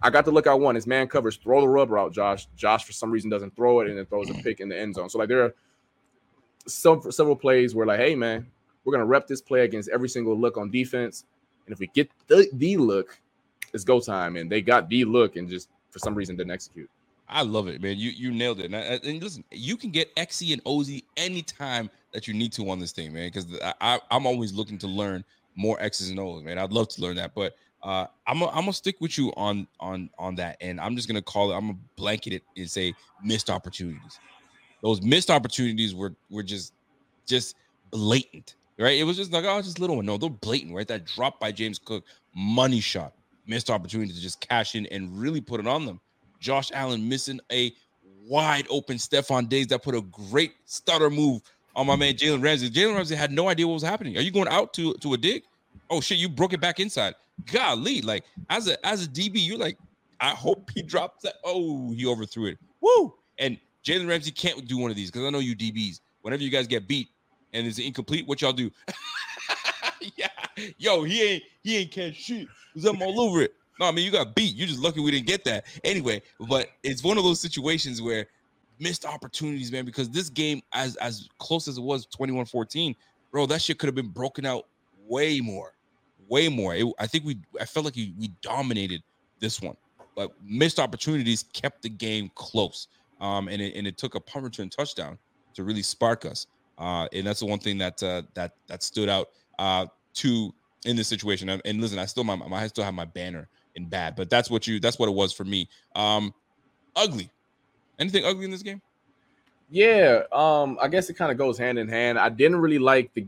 I 0.00 0.08
got 0.08 0.24
the 0.24 0.30
look 0.30 0.46
I 0.46 0.54
want. 0.54 0.76
His 0.76 0.86
man 0.86 1.08
covers, 1.08 1.36
throw 1.36 1.60
the 1.60 1.68
rubber 1.68 1.98
out, 1.98 2.12
Josh. 2.12 2.46
Josh 2.56 2.84
for 2.84 2.92
some 2.92 3.10
reason 3.10 3.28
doesn't 3.28 3.56
throw 3.56 3.80
it 3.80 3.88
and 3.88 3.98
then 3.98 4.06
throws 4.06 4.30
a 4.30 4.34
pick 4.34 4.60
in 4.60 4.68
the 4.68 4.78
end 4.78 4.94
zone. 4.94 5.10
So 5.10 5.18
like 5.18 5.28
there 5.28 5.44
are 5.44 5.54
some 6.66 7.10
several 7.10 7.34
plays 7.34 7.74
where 7.74 7.86
like, 7.86 7.98
hey 7.98 8.14
man, 8.14 8.46
we're 8.84 8.92
gonna 8.92 9.06
rep 9.06 9.26
this 9.26 9.40
play 9.40 9.60
against 9.64 9.88
every 9.90 10.08
single 10.08 10.38
look 10.38 10.56
on 10.56 10.70
defense. 10.70 11.24
And 11.66 11.72
if 11.72 11.78
we 11.78 11.88
get 11.88 12.10
the, 12.26 12.48
the 12.54 12.76
look, 12.76 13.18
it's 13.72 13.84
go 13.84 14.00
time. 14.00 14.36
And 14.36 14.50
they 14.50 14.62
got 14.62 14.88
the 14.88 15.04
look 15.04 15.36
and 15.36 15.48
just 15.48 15.68
for 15.90 15.98
some 15.98 16.14
reason 16.14 16.36
didn't 16.36 16.52
execute. 16.52 16.90
I 17.28 17.42
love 17.42 17.68
it, 17.68 17.80
man. 17.80 17.96
You 17.96 18.10
you 18.10 18.32
nailed 18.32 18.58
it. 18.60 18.66
And, 18.66 18.76
I- 18.76 19.00
and 19.08 19.22
listen, 19.22 19.44
you 19.52 19.76
can 19.76 19.90
get 19.90 20.14
XE 20.16 20.52
and 20.52 20.62
OZ 20.66 21.00
anytime 21.16 21.88
that 22.12 22.26
you 22.26 22.34
need 22.34 22.52
to 22.54 22.68
on 22.70 22.80
this 22.80 22.92
thing, 22.92 23.12
man. 23.12 23.28
Because 23.28 23.46
I, 23.80 24.00
I'm 24.10 24.26
always 24.26 24.52
looking 24.52 24.78
to 24.78 24.88
learn 24.88 25.24
more 25.54 25.80
X's 25.80 26.10
and 26.10 26.18
O's, 26.18 26.42
man. 26.42 26.58
I'd 26.58 26.72
love 26.72 26.88
to 26.88 27.02
learn 27.02 27.16
that, 27.16 27.34
but 27.34 27.54
uh, 27.82 28.06
I'm 28.26 28.40
gonna 28.40 28.50
I'm 28.50 28.62
gonna 28.62 28.72
stick 28.72 28.96
with 29.00 29.16
you 29.16 29.32
on 29.36 29.66
on 29.78 30.10
on 30.18 30.34
that, 30.36 30.56
and 30.60 30.80
I'm 30.80 30.96
just 30.96 31.08
gonna 31.08 31.22
call 31.22 31.52
it. 31.52 31.54
I'm 31.54 31.68
gonna 31.68 31.78
blanket 31.96 32.32
it 32.32 32.42
and 32.56 32.70
say 32.70 32.94
missed 33.22 33.48
opportunities. 33.48 34.20
Those 34.82 35.00
missed 35.02 35.30
opportunities 35.30 35.94
were 35.94 36.14
were 36.30 36.42
just 36.42 36.72
just 37.26 37.56
blatant, 37.90 38.56
right? 38.80 38.98
It 38.98 39.04
was 39.04 39.16
just 39.16 39.32
like 39.32 39.44
oh, 39.44 39.60
just 39.62 39.78
little 39.78 39.96
one. 39.96 40.06
No, 40.06 40.16
they're 40.16 40.30
blatant, 40.30 40.74
right? 40.74 40.88
That 40.88 41.04
drop 41.06 41.38
by 41.38 41.52
James 41.52 41.78
Cook, 41.78 42.04
money 42.34 42.80
shot, 42.80 43.12
missed 43.46 43.70
opportunity 43.70 44.12
to 44.12 44.20
just 44.20 44.40
cash 44.40 44.74
in 44.74 44.86
and 44.86 45.18
really 45.20 45.40
put 45.40 45.60
it 45.60 45.66
on 45.66 45.86
them. 45.86 46.00
Josh 46.40 46.70
Allen 46.72 47.06
missing 47.08 47.40
a 47.52 47.72
wide 48.26 48.66
open 48.70 48.96
Stefon 48.96 49.48
Diggs 49.48 49.68
that 49.68 49.82
put 49.82 49.94
a 49.94 50.00
great 50.02 50.54
stutter 50.64 51.10
move 51.10 51.42
on 51.76 51.86
my 51.86 51.96
man 51.96 52.14
Jalen 52.14 52.42
Ramsey. 52.42 52.70
Jalen 52.70 52.96
Ramsey 52.96 53.14
had 53.14 53.30
no 53.30 53.48
idea 53.48 53.66
what 53.66 53.74
was 53.74 53.82
happening. 53.82 54.16
Are 54.16 54.22
you 54.22 54.30
going 54.30 54.48
out 54.48 54.72
to 54.74 54.94
to 54.94 55.14
a 55.14 55.16
dig? 55.16 55.44
Oh 55.90 56.00
shit, 56.00 56.18
you 56.18 56.28
broke 56.28 56.52
it 56.52 56.60
back 56.60 56.80
inside. 56.80 57.14
Golly, 57.52 58.00
like 58.02 58.24
as 58.48 58.68
a 58.68 58.84
as 58.86 59.04
a 59.04 59.08
DB, 59.08 59.32
you're 59.34 59.58
like, 59.58 59.78
I 60.20 60.30
hope 60.30 60.70
he 60.74 60.82
drops 60.82 61.22
that. 61.22 61.34
Oh, 61.44 61.92
he 61.92 62.06
overthrew 62.06 62.46
it. 62.46 62.58
Woo! 62.80 63.14
And 63.38 63.58
Jalen 63.84 64.08
Ramsey 64.08 64.30
can't 64.30 64.66
do 64.66 64.78
one 64.78 64.90
of 64.90 64.96
these 64.96 65.10
because 65.10 65.26
I 65.26 65.30
know 65.30 65.38
you 65.38 65.56
DBs. 65.56 66.00
Whenever 66.22 66.42
you 66.42 66.50
guys 66.50 66.66
get 66.66 66.86
beat 66.86 67.08
and 67.52 67.66
it's 67.66 67.78
incomplete, 67.78 68.26
what 68.26 68.40
y'all 68.40 68.52
do? 68.52 68.70
yeah, 70.16 70.28
yo, 70.78 71.02
he 71.04 71.22
ain't 71.22 71.42
he 71.62 71.76
ain't 71.78 71.90
catch 71.90 72.14
shit. 72.14 72.48
Cause 72.74 72.84
I'm 72.84 73.02
all 73.02 73.20
over 73.20 73.42
it. 73.42 73.54
No, 73.78 73.86
I 73.86 73.92
mean 73.92 74.04
you 74.04 74.12
got 74.12 74.34
beat. 74.34 74.54
You're 74.54 74.68
just 74.68 74.80
lucky 74.80 75.00
we 75.00 75.10
didn't 75.10 75.26
get 75.26 75.44
that 75.44 75.64
anyway. 75.84 76.22
But 76.48 76.68
it's 76.82 77.02
one 77.02 77.18
of 77.18 77.24
those 77.24 77.40
situations 77.40 78.00
where 78.00 78.26
missed 78.80 79.04
opportunities, 79.04 79.70
man. 79.70 79.84
Because 79.84 80.10
this 80.10 80.30
game, 80.30 80.62
as 80.72 80.96
as 80.96 81.28
close 81.38 81.68
as 81.68 81.78
it 81.78 81.82
was, 81.82 82.06
21-14, 82.06 82.96
bro, 83.30 83.46
that 83.46 83.62
shit 83.62 83.78
could 83.78 83.86
have 83.86 83.94
been 83.94 84.08
broken 84.08 84.44
out 84.46 84.66
way 85.06 85.40
more, 85.40 85.74
way 86.28 86.48
more. 86.48 86.74
It, 86.74 86.86
I 86.98 87.06
think 87.06 87.24
we, 87.24 87.38
I 87.60 87.64
felt 87.64 87.84
like 87.84 87.96
we, 87.96 88.14
we 88.18 88.28
dominated 88.42 89.02
this 89.38 89.60
one, 89.60 89.76
but 90.16 90.32
missed 90.42 90.80
opportunities 90.80 91.44
kept 91.52 91.82
the 91.82 91.88
game 91.88 92.30
close. 92.34 92.88
Um, 93.20 93.48
and 93.48 93.60
it, 93.60 93.74
and 93.76 93.86
it 93.86 93.98
took 93.98 94.14
a 94.14 94.20
punt 94.20 94.44
return 94.44 94.70
touchdown 94.70 95.18
to 95.54 95.62
really 95.62 95.82
spark 95.82 96.24
us. 96.24 96.46
Uh, 96.80 97.06
and 97.12 97.26
that's 97.26 97.40
the 97.40 97.46
one 97.46 97.58
thing 97.58 97.78
that 97.78 98.02
uh, 98.02 98.22
that 98.34 98.54
that 98.66 98.82
stood 98.82 99.08
out 99.08 99.28
uh, 99.58 99.86
to 100.14 100.52
in 100.86 100.96
this 100.96 101.08
situation. 101.08 101.48
And, 101.48 101.80
listen, 101.80 101.98
I 101.98 102.06
still 102.06 102.24
my, 102.24 102.36
my 102.36 102.62
I 102.62 102.66
still 102.68 102.84
have 102.84 102.94
my 102.94 103.04
banner 103.04 103.48
in 103.76 103.84
bad, 103.84 104.16
but 104.16 104.30
that's 104.30 104.50
what 104.50 104.66
you 104.66 104.80
that's 104.80 104.98
what 104.98 105.08
it 105.08 105.14
was 105.14 105.32
for 105.32 105.44
me. 105.44 105.68
Um, 105.94 106.32
ugly. 106.96 107.30
Anything 107.98 108.24
ugly 108.24 108.46
in 108.46 108.50
this 108.50 108.62
game? 108.62 108.80
Yeah, 109.68 110.22
um, 110.32 110.78
I 110.80 110.88
guess 110.88 111.10
it 111.10 111.14
kind 111.14 111.30
of 111.30 111.36
goes 111.36 111.58
hand 111.58 111.78
in 111.78 111.86
hand. 111.86 112.18
I 112.18 112.30
didn't 112.30 112.56
really 112.56 112.78
like 112.78 113.12
the, 113.14 113.26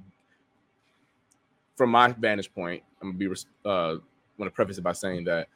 from 1.76 1.90
my 1.90 2.08
vantage 2.12 2.52
point. 2.52 2.82
I'm 3.00 3.16
gonna 3.16 3.18
be 3.18 3.26
uh, 3.66 3.96
want 4.38 4.50
to 4.50 4.50
preface 4.50 4.78
it 4.78 4.82
by 4.82 4.92
saying 4.92 5.24
that 5.24 5.48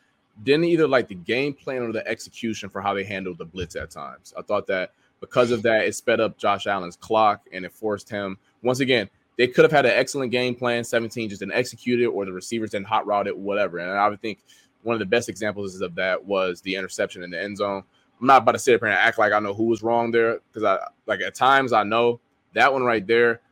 didn't 0.45 0.67
either 0.67 0.87
like 0.87 1.09
the 1.09 1.15
game 1.15 1.55
plan 1.55 1.83
or 1.83 1.93
the 1.93 2.07
execution 2.07 2.69
for 2.69 2.83
how 2.83 2.93
they 2.93 3.05
handled 3.05 3.39
the 3.39 3.45
blitz 3.47 3.75
at 3.75 3.91
times. 3.91 4.35
I 4.37 4.43
thought 4.43 4.67
that 4.67 4.93
because 5.21 5.51
of 5.51 5.63
that, 5.63 5.87
it 5.87 5.95
sped 5.95 6.21
up 6.21 6.37
Josh 6.39 6.67
Allen's 6.67 6.97
clock 6.97 7.47
and 7.53 7.65
it 7.65 7.73
forced 7.73 8.09
him 8.09 8.39
once 8.63 8.81
again. 8.81 9.09
They 9.37 9.47
could 9.47 9.65
have 9.65 9.73
had 9.73 9.87
an 9.87 9.93
excellent 9.93 10.33
game 10.33 10.55
plan. 10.55 10.83
17 10.83 11.29
just 11.29 11.41
didn't 11.41 11.55
execute 11.55 12.01
it, 12.01 12.07
or 12.07 12.25
the 12.25 12.33
receivers 12.33 12.71
didn't 12.71 12.87
hot 12.87 13.07
route 13.07 13.27
it, 13.27 13.37
whatever. 13.37 13.79
And 13.79 13.91
I 13.91 14.09
would 14.09 14.21
think 14.21 14.39
one 14.83 14.95
of 14.95 15.01
the 15.01 15.07
best 15.07 15.29
examples 15.29 15.81
of 15.81 15.95
that 15.97 16.25
was 16.25 16.61
the 16.63 16.75
interception 16.75 17.23
in 17.23 17.31
the 17.31 17.43
end 17.43 17.59
zone. 17.59 17.83
I'm 18.21 18.27
not 18.27 18.43
about 18.43 18.53
to 18.53 18.59
sit 18.59 18.75
up 18.75 18.81
here 18.81 18.89
and 18.89 18.99
act 18.99 19.19
like 19.19 19.33
I 19.33 19.41
know 19.41 19.53
who 19.53 19.65
was 19.65 19.83
wrong 19.83 20.11
there 20.11 20.41
because 20.49 20.65
I 20.65 20.79
like 21.07 21.21
at 21.21 21.35
times 21.35 21.73
I 21.73 21.83
know 21.83 22.21
that 22.55 22.73
one 22.73 22.83
right 22.83 23.07
there, 23.07 23.43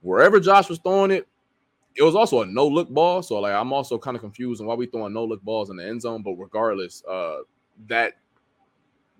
wherever 0.00 0.40
Josh 0.40 0.70
was 0.70 0.78
throwing 0.78 1.10
it, 1.10 1.28
it 1.94 2.02
was 2.02 2.14
also 2.14 2.40
a 2.40 2.46
no 2.46 2.66
look 2.66 2.88
ball. 2.88 3.22
So 3.22 3.38
like 3.40 3.52
I'm 3.52 3.72
also 3.72 3.98
kind 3.98 4.16
of 4.16 4.22
confused 4.22 4.62
on 4.62 4.66
why 4.66 4.74
we 4.74 4.86
throwing 4.86 5.12
no 5.12 5.24
look 5.24 5.42
balls 5.42 5.68
in 5.68 5.76
the 5.76 5.86
end 5.86 6.00
zone. 6.00 6.22
But 6.22 6.36
regardless, 6.36 7.04
uh, 7.04 7.40
that 7.88 8.14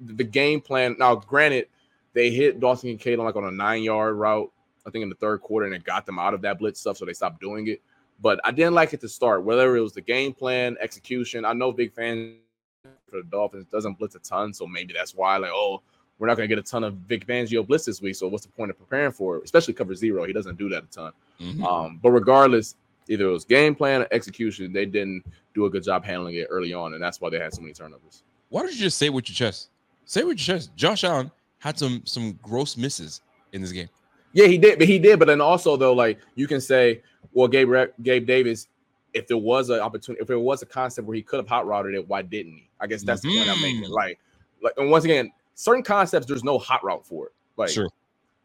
the 0.04 0.24
game 0.24 0.60
plan. 0.60 0.96
Now, 0.98 1.14
granted, 1.16 1.66
they 2.12 2.30
hit 2.30 2.60
Dalton 2.60 2.90
Kincaid 2.90 3.18
on 3.18 3.24
like 3.24 3.36
on 3.36 3.44
a 3.44 3.50
nine 3.50 3.82
yard 3.82 4.16
route, 4.16 4.50
I 4.86 4.90
think 4.90 5.02
in 5.02 5.08
the 5.08 5.14
third 5.16 5.40
quarter, 5.40 5.66
and 5.66 5.74
it 5.74 5.84
got 5.84 6.06
them 6.06 6.18
out 6.18 6.34
of 6.34 6.42
that 6.42 6.58
blitz 6.58 6.80
stuff, 6.80 6.96
so 6.96 7.04
they 7.04 7.12
stopped 7.12 7.40
doing 7.40 7.68
it. 7.68 7.80
But 8.20 8.40
I 8.44 8.52
didn't 8.52 8.74
like 8.74 8.92
it 8.92 9.00
to 9.00 9.08
start, 9.08 9.44
whether 9.44 9.76
it 9.76 9.80
was 9.80 9.92
the 9.92 10.00
game 10.00 10.32
plan, 10.32 10.76
execution. 10.80 11.44
I 11.44 11.52
know 11.52 11.72
big 11.72 11.92
fan 11.92 12.36
for 13.08 13.16
the 13.16 13.24
Dolphins 13.24 13.66
doesn't 13.66 13.98
blitz 13.98 14.14
a 14.14 14.20
ton, 14.20 14.52
so 14.52 14.66
maybe 14.66 14.92
that's 14.92 15.14
why, 15.14 15.36
like, 15.38 15.50
oh, 15.52 15.82
we're 16.18 16.28
not 16.28 16.36
going 16.36 16.48
to 16.48 16.54
get 16.54 16.62
a 16.64 16.68
ton 16.68 16.84
of 16.84 16.94
Vic 16.94 17.26
Fangio 17.26 17.66
blitz 17.66 17.84
this 17.84 18.00
week. 18.00 18.14
So 18.14 18.28
what's 18.28 18.46
the 18.46 18.52
point 18.52 18.70
of 18.70 18.78
preparing 18.78 19.10
for 19.10 19.38
it? 19.38 19.44
Especially 19.44 19.74
cover 19.74 19.94
zero, 19.94 20.24
he 20.24 20.32
doesn't 20.32 20.56
do 20.56 20.68
that 20.68 20.84
a 20.84 20.86
ton. 20.86 21.12
Mhm. 21.40 21.64
Um, 21.64 21.98
but 22.00 22.10
regardless, 22.10 22.76
either 23.08 23.26
it 23.26 23.32
was 23.32 23.44
game 23.44 23.74
plan 23.74 24.02
or 24.02 24.08
execution, 24.12 24.72
they 24.72 24.86
didn't 24.86 25.24
do 25.52 25.64
a 25.64 25.70
good 25.70 25.82
job 25.82 26.04
handling 26.04 26.36
it 26.36 26.46
early 26.48 26.72
on, 26.72 26.94
and 26.94 27.02
that's 27.02 27.20
why 27.20 27.28
they 27.28 27.38
had 27.40 27.52
so 27.52 27.60
many 27.60 27.74
turnovers. 27.74 28.22
Why 28.50 28.62
don't 28.62 28.72
you 28.72 28.78
just 28.78 28.98
say 28.98 29.06
it 29.06 29.12
with 29.12 29.28
your 29.28 29.34
chest? 29.34 29.70
Say 30.04 30.22
with 30.24 30.46
your. 30.46 30.58
Josh 30.76 31.04
Allen 31.04 31.30
had 31.58 31.78
some 31.78 32.02
some 32.04 32.38
gross 32.42 32.76
misses 32.76 33.20
in 33.52 33.60
this 33.62 33.72
game. 33.72 33.88
Yeah, 34.32 34.46
he 34.46 34.58
did, 34.58 34.78
but 34.78 34.88
he 34.88 34.98
did. 34.98 35.18
But 35.18 35.26
then 35.26 35.40
also 35.40 35.76
though, 35.76 35.92
like 35.92 36.18
you 36.34 36.46
can 36.46 36.60
say, 36.60 37.02
well, 37.32 37.48
Gabe 37.48 37.72
Gabe 38.02 38.26
Davis, 38.26 38.68
if 39.14 39.26
there 39.26 39.38
was 39.38 39.70
an 39.70 39.80
opportunity, 39.80 40.20
if 40.22 40.28
there 40.28 40.38
was 40.38 40.62
a 40.62 40.66
concept 40.66 41.06
where 41.06 41.14
he 41.14 41.22
could 41.22 41.38
have 41.38 41.48
hot 41.48 41.66
routed 41.66 41.94
it, 41.94 42.08
why 42.08 42.22
didn't 42.22 42.52
he? 42.52 42.68
I 42.80 42.86
guess 42.86 43.02
that's 43.02 43.20
the 43.22 43.36
point 43.36 43.48
I'm 43.48 43.60
making. 43.62 43.84
Mhm. 43.84 43.90
Like, 43.90 44.18
like, 44.62 44.72
and 44.76 44.90
once 44.90 45.04
again, 45.04 45.30
certain 45.54 45.82
concepts 45.82 46.26
there's 46.26 46.44
no 46.44 46.58
hot 46.58 46.82
route 46.82 47.06
for 47.06 47.26
it. 47.26 47.32
Like, 47.56 47.68
Sure. 47.70 47.88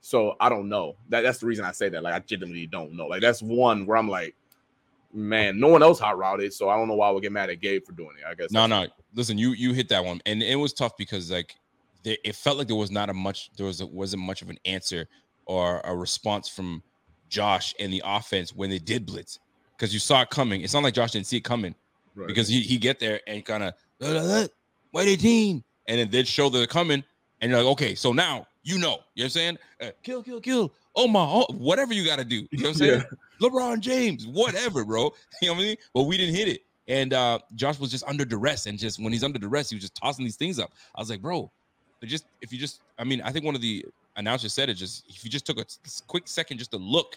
so 0.02 0.36
I 0.40 0.50
don't 0.50 0.68
know. 0.70 0.96
That 1.10 1.22
that's 1.22 1.40
the 1.40 1.48
reason 1.48 1.66
I 1.66 1.72
say 1.72 1.90
that. 1.90 2.04
Like, 2.04 2.14
I 2.14 2.20
genuinely 2.20 2.68
don't 2.68 2.94
know. 2.94 3.08
Like, 3.08 3.22
that's 3.22 3.42
one 3.42 3.86
where 3.86 3.98
I'm 3.98 4.10
like, 4.10 4.36
man, 5.14 5.60
no 5.60 5.68
one 5.68 5.82
else 5.84 6.00
hot 6.00 6.18
routed, 6.18 6.54
so 6.54 6.70
I 6.70 6.76
don't 6.78 6.88
know 6.88 6.96
why 6.96 7.08
I 7.08 7.12
would 7.12 7.24
get 7.24 7.32
mad 7.32 7.50
at 7.50 7.60
Gabe 7.62 7.84
for 7.86 7.92
doing 7.94 8.12
it. 8.20 8.26
I 8.30 8.34
guess 8.36 8.52
No, 8.52 8.66
no. 8.68 8.88
Listen, 9.16 9.38
you 9.38 9.52
you 9.52 9.74
hit 9.74 9.90
that 9.90 10.04
one, 10.04 10.22
and 10.26 10.42
it 10.44 10.56
was 10.56 10.74
tough 10.74 10.96
because 10.98 11.32
like 11.32 11.56
there, 12.04 12.18
it 12.24 12.36
felt 12.36 12.58
like 12.58 12.68
there 12.68 12.76
was 12.76 12.92
not 12.92 13.10
a 13.10 13.14
much 13.14 13.50
there 13.58 13.66
was 13.66 13.82
a, 13.82 13.86
wasn't 13.86 14.22
much 14.24 14.42
of 14.42 14.50
an 14.50 14.58
answer 14.66 15.08
or 15.46 15.82
a 15.86 15.96
response 15.96 16.48
from 16.50 16.84
Josh 17.30 17.74
and 17.80 17.92
the 17.92 18.02
offense 18.06 18.54
when 18.56 18.70
they 18.70 18.80
did 18.80 19.06
blitz 19.06 19.40
because 19.76 19.94
you 19.94 20.00
saw 20.00 20.22
it 20.22 20.30
coming. 20.30 20.62
It's 20.62 20.74
not 20.74 20.84
like 20.84 20.94
Josh 20.94 21.12
didn't 21.12 21.28
see 21.28 21.38
it 21.38 21.44
coming 21.44 21.74
Right. 22.16 22.28
because 22.28 22.48
he 22.48 22.62
he 22.62 22.78
get 22.78 23.00
there 23.00 23.22
and 23.28 23.46
kind 23.46 23.64
of 23.64 23.74
white 24.92 25.08
18 25.08 25.64
and 25.88 26.00
then 26.00 26.10
they'd 26.10 26.28
show 26.28 26.50
that 26.50 26.58
they're 26.58 26.66
coming 26.68 27.04
and 27.42 27.52
you're 27.52 27.62
like 27.62 27.72
okay 27.74 27.94
so 27.96 28.12
now 28.12 28.48
you 28.64 28.78
know 28.80 28.80
you 28.80 28.88
know 28.88 28.98
what 29.16 29.24
I'm 29.26 29.30
saying 29.30 29.58
uh, 29.82 29.92
kill 30.02 30.24
kill 30.24 30.42
kill 30.42 30.74
oh 30.96 31.08
my 31.08 31.20
oh, 31.22 31.46
whatever 31.54 31.94
you 31.94 32.04
got 32.06 32.18
to 32.18 32.26
do 32.26 32.48
you 32.52 32.64
know 32.64 32.70
what 32.70 32.70
I'm 32.70 32.74
saying 32.88 33.04
LeBron 33.42 33.80
James 33.80 34.26
whatever 34.28 34.84
bro 34.86 35.12
you 35.42 35.48
know 35.48 35.54
what 35.54 35.60
I 35.62 35.64
mean 35.64 35.78
but 35.94 36.04
we 36.04 36.18
didn't 36.18 36.36
hit 36.36 36.48
it 36.48 36.62
and 36.88 37.14
uh 37.14 37.40
Josh 37.56 37.80
was 37.80 37.92
just 37.92 38.04
under 38.06 38.26
duress 38.26 38.66
and 38.66 38.78
just 38.78 39.02
when 39.02 39.14
he's 39.14 39.24
under 39.24 39.40
duress 39.40 39.70
he 39.70 39.76
was 39.76 39.84
just 39.84 39.96
tossing 39.96 40.26
these 40.26 40.38
things 40.38 40.60
up 40.60 40.72
I 40.96 41.02
was 41.02 41.10
like 41.10 41.22
bro 41.22 41.52
just 42.04 42.26
if 42.42 42.52
you 42.52 42.60
just 42.60 42.82
I 42.98 43.04
mean 43.04 43.22
I 43.22 43.32
think 43.32 43.46
one 43.46 43.56
of 43.56 43.62
the 43.62 43.86
announcers 44.16 44.54
said 44.54 44.70
it 44.70 44.76
just 44.76 45.06
if 45.10 45.24
you 45.24 45.30
just 45.30 45.46
took 45.46 45.60
a 45.60 45.66
quick 46.08 46.28
second 46.28 46.58
just 46.58 46.72
to 46.72 46.78
look 46.78 47.16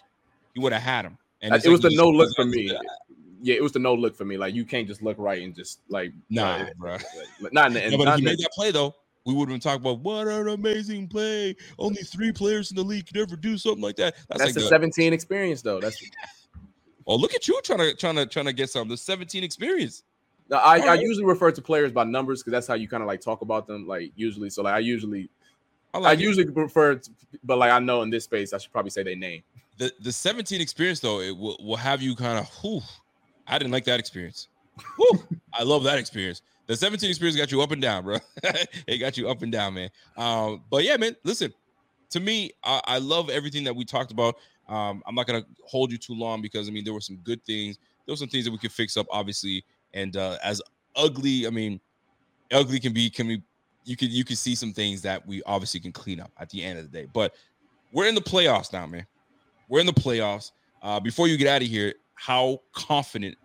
you 0.53 0.61
would 0.61 0.73
have 0.73 0.81
had 0.81 1.05
him 1.05 1.17
and 1.41 1.53
Uh, 1.53 1.55
it 1.55 1.63
like 1.63 1.71
was 1.71 1.81
the 1.81 1.95
no 1.95 2.09
look 2.09 2.29
for 2.35 2.45
me. 2.45 2.71
Yeah, 3.43 3.55
it 3.55 3.63
was 3.63 3.71
the 3.71 3.79
no 3.79 3.95
look 3.95 4.15
for 4.15 4.23
me. 4.23 4.37
Like 4.37 4.53
you 4.53 4.65
can't 4.65 4.87
just 4.87 5.01
look 5.01 5.17
right 5.17 5.41
and 5.41 5.55
just 5.55 5.79
like 5.89 6.13
Nah, 6.29 6.65
bro. 6.77 6.97
like, 7.41 7.51
not 7.53 7.67
in 7.67 7.73
the 7.73 7.89
No, 7.89 8.05
but 8.05 8.19
he 8.19 8.23
made 8.23 8.37
that 8.37 8.51
play 8.53 8.69
though. 8.71 8.95
We 9.25 9.33
would 9.33 9.49
have 9.49 9.53
been 9.53 9.59
talking 9.59 9.81
about 9.81 9.99
what 9.99 10.27
an 10.27 10.47
amazing 10.49 11.07
play. 11.07 11.55
Only 11.77 12.01
three 12.03 12.31
players 12.31 12.71
in 12.71 12.75
the 12.77 12.83
league 12.83 13.07
could 13.07 13.17
ever 13.17 13.35
do 13.35 13.57
something 13.57 13.83
like 13.83 13.95
that. 13.97 14.15
That's, 14.29 14.39
That's 14.41 14.41
like 14.45 14.53
the 14.55 14.61
the- 14.61 14.67
17 14.67 15.13
experience 15.13 15.61
though. 15.61 15.79
That's 15.79 16.01
Oh, 17.07 17.15
look 17.15 17.33
at 17.33 17.47
you 17.47 17.59
trying 17.63 17.79
to 17.79 17.95
trying 17.95 18.15
to 18.15 18.25
trying 18.27 18.45
to 18.45 18.53
get 18.53 18.69
some 18.69 18.87
the 18.87 18.95
17 18.97 19.43
experience. 19.43 20.03
I, 20.51 20.79
I 20.81 20.93
usually 20.95 21.25
refer 21.25 21.49
to 21.51 21.61
players 21.61 21.91
by 21.91 22.03
numbers 22.03 22.41
because 22.43 22.51
that's 22.51 22.67
how 22.67 22.73
you 22.75 22.87
kind 22.87 23.01
of 23.01 23.07
like 23.07 23.21
talk 23.21 23.41
about 23.41 23.65
them. 23.67 23.87
Like 23.87 24.11
usually, 24.15 24.49
so 24.49 24.61
like 24.61 24.75
I 24.75 24.79
usually, 24.79 25.29
I 25.93 25.97
I, 25.97 26.01
like 26.01 26.19
it. 26.19 26.23
usually 26.23 26.45
prefer, 26.45 26.95
to, 26.95 27.09
but 27.43 27.57
like 27.57 27.71
I 27.71 27.79
know 27.79 28.01
in 28.03 28.09
this 28.09 28.25
space, 28.25 28.53
I 28.53 28.57
should 28.59 28.71
probably 28.71 28.91
say 28.91 29.01
their 29.03 29.15
name. 29.15 29.41
the 29.77 29.91
the 30.01 30.11
17 30.11 30.61
experience 30.61 30.99
though 30.99 31.21
it 31.21 31.35
will, 31.35 31.57
will 31.63 31.75
have 31.77 32.01
you 32.01 32.15
kind 32.15 32.37
of 32.37 32.83
i 33.47 33.57
didn't 33.57 33.71
like 33.71 33.85
that 33.85 33.99
experience 33.99 34.47
Whew, 34.97 35.23
i 35.53 35.63
love 35.63 35.83
that 35.83 35.97
experience 35.97 36.41
the 36.71 36.77
17 36.77 37.09
experience 37.09 37.37
got 37.37 37.51
you 37.51 37.61
up 37.61 37.71
and 37.71 37.81
down 37.81 38.03
bro. 38.03 38.17
It 38.87 38.97
got 38.97 39.17
you 39.17 39.29
up 39.29 39.41
and 39.41 39.51
down 39.51 39.73
man. 39.73 39.89
Um 40.17 40.63
but 40.69 40.83
yeah 40.83 40.97
man 40.97 41.15
listen 41.23 41.53
to 42.09 42.19
me 42.19 42.51
i, 42.63 42.81
I 42.85 42.97
love 42.97 43.29
everything 43.29 43.63
that 43.65 43.75
we 43.75 43.85
talked 43.85 44.11
about. 44.11 44.35
Um 44.69 45.03
i'm 45.05 45.15
not 45.15 45.27
gonna 45.27 45.45
hold 45.65 45.91
you 45.91 45.97
too 45.97 46.13
long 46.13 46.41
because 46.41 46.67
i 46.67 46.71
mean 46.71 46.83
there 46.83 46.93
were 46.93 47.01
some 47.01 47.17
good 47.17 47.43
things. 47.45 47.77
There 48.05 48.13
were 48.13 48.17
some 48.17 48.29
things 48.29 48.45
that 48.45 48.51
we 48.51 48.57
could 48.57 48.71
fix 48.71 48.97
up 48.97 49.05
obviously 49.11 49.63
and 49.93 50.15
uh 50.15 50.37
as 50.43 50.61
ugly 50.95 51.47
i 51.47 51.49
mean 51.49 51.79
ugly 52.51 52.79
can 52.79 52.93
be 52.93 53.09
can 53.09 53.27
be 53.27 53.41
you 53.83 53.95
can 53.95 54.09
you 54.09 54.23
can 54.23 54.35
see 54.35 54.55
some 54.55 54.73
things 54.73 55.01
that 55.01 55.25
we 55.25 55.41
obviously 55.43 55.79
can 55.79 55.91
clean 55.91 56.19
up 56.19 56.31
at 56.39 56.49
the 56.49 56.63
end 56.63 56.79
of 56.79 56.89
the 56.89 57.01
day. 57.01 57.07
But 57.11 57.35
we're 57.91 58.07
in 58.07 58.15
the 58.15 58.21
playoffs 58.21 58.71
now 58.71 58.85
man. 58.85 59.05
We're 59.67 59.79
in 59.79 59.85
the 59.85 59.93
playoffs. 59.93 60.51
Uh, 60.81 60.99
before 60.99 61.27
you 61.27 61.37
get 61.37 61.47
out 61.47 61.61
of 61.61 61.67
here, 61.67 61.93
how 62.15 62.61
confident 62.73 63.37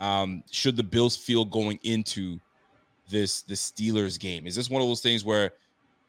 um, 0.00 0.42
should 0.50 0.76
the 0.76 0.82
Bills 0.82 1.16
feel 1.16 1.44
going 1.44 1.78
into 1.82 2.38
this 3.08 3.42
the 3.42 3.54
Steelers 3.54 4.18
game? 4.18 4.46
Is 4.46 4.54
this 4.54 4.70
one 4.70 4.82
of 4.82 4.88
those 4.88 5.00
things 5.00 5.24
where, 5.24 5.52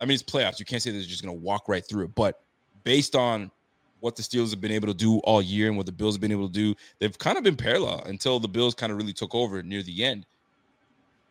I 0.02 0.06
mean, 0.06 0.16
it's 0.16 0.24
playoffs. 0.24 0.60
You 0.60 0.66
can't 0.66 0.82
say 0.82 0.92
they're 0.92 1.02
just 1.02 1.24
going 1.24 1.36
to 1.36 1.42
walk 1.42 1.68
right 1.68 1.86
through 1.88 2.06
it. 2.06 2.16
But 2.16 2.40
based 2.84 3.16
on 3.16 3.52
what 4.00 4.16
the 4.16 4.24
Steelers 4.24 4.52
have 4.52 4.62
been 4.62 4.72
able 4.72 4.88
to 4.88 4.94
do 4.94 5.18
all 5.20 5.42
year 5.42 5.68
and 5.68 5.76
what 5.76 5.86
the 5.86 5.92
Bills 5.92 6.16
have 6.16 6.22
been 6.22 6.32
able 6.32 6.48
to 6.48 6.54
do, 6.54 6.76
they've 7.00 7.18
kind 7.18 7.38
of 7.38 7.44
been 7.44 7.58
parallel 7.58 8.04
until 8.06 8.40
the 8.40 8.48
Bills 8.48 8.74
kind 8.74 8.92
of 8.92 8.98
really 8.98 9.14
took 9.14 9.36
over 9.36 9.62
near 9.62 9.84
the 9.84 10.04
end. 10.06 10.26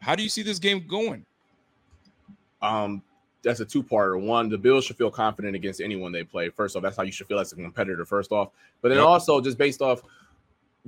How 0.01 0.15
do 0.15 0.23
you 0.23 0.29
see 0.29 0.43
this 0.43 0.59
game 0.59 0.87
going? 0.87 1.25
Um, 2.61 3.03
that's 3.43 3.61
a 3.61 3.65
two-parter. 3.65 4.21
One, 4.21 4.49
the 4.49 4.59
Bills 4.59 4.85
should 4.85 4.97
feel 4.97 5.11
confident 5.11 5.55
against 5.57 5.81
anyone 5.81 6.13
they 6.13 6.25
play. 6.25 6.51
First 6.51 6.77
off, 6.77 6.83
that's 6.83 6.97
how 6.97 7.05
you 7.05 7.13
should 7.13 7.27
feel 7.27 7.39
as 7.39 7.53
a 7.53 7.57
competitor. 7.57 8.05
First 8.05 8.33
off, 8.33 8.51
but 8.83 8.89
then 8.89 8.99
Yep. 8.99 9.07
also 9.07 9.41
just 9.41 9.57
based 9.57 9.81
off, 9.81 10.03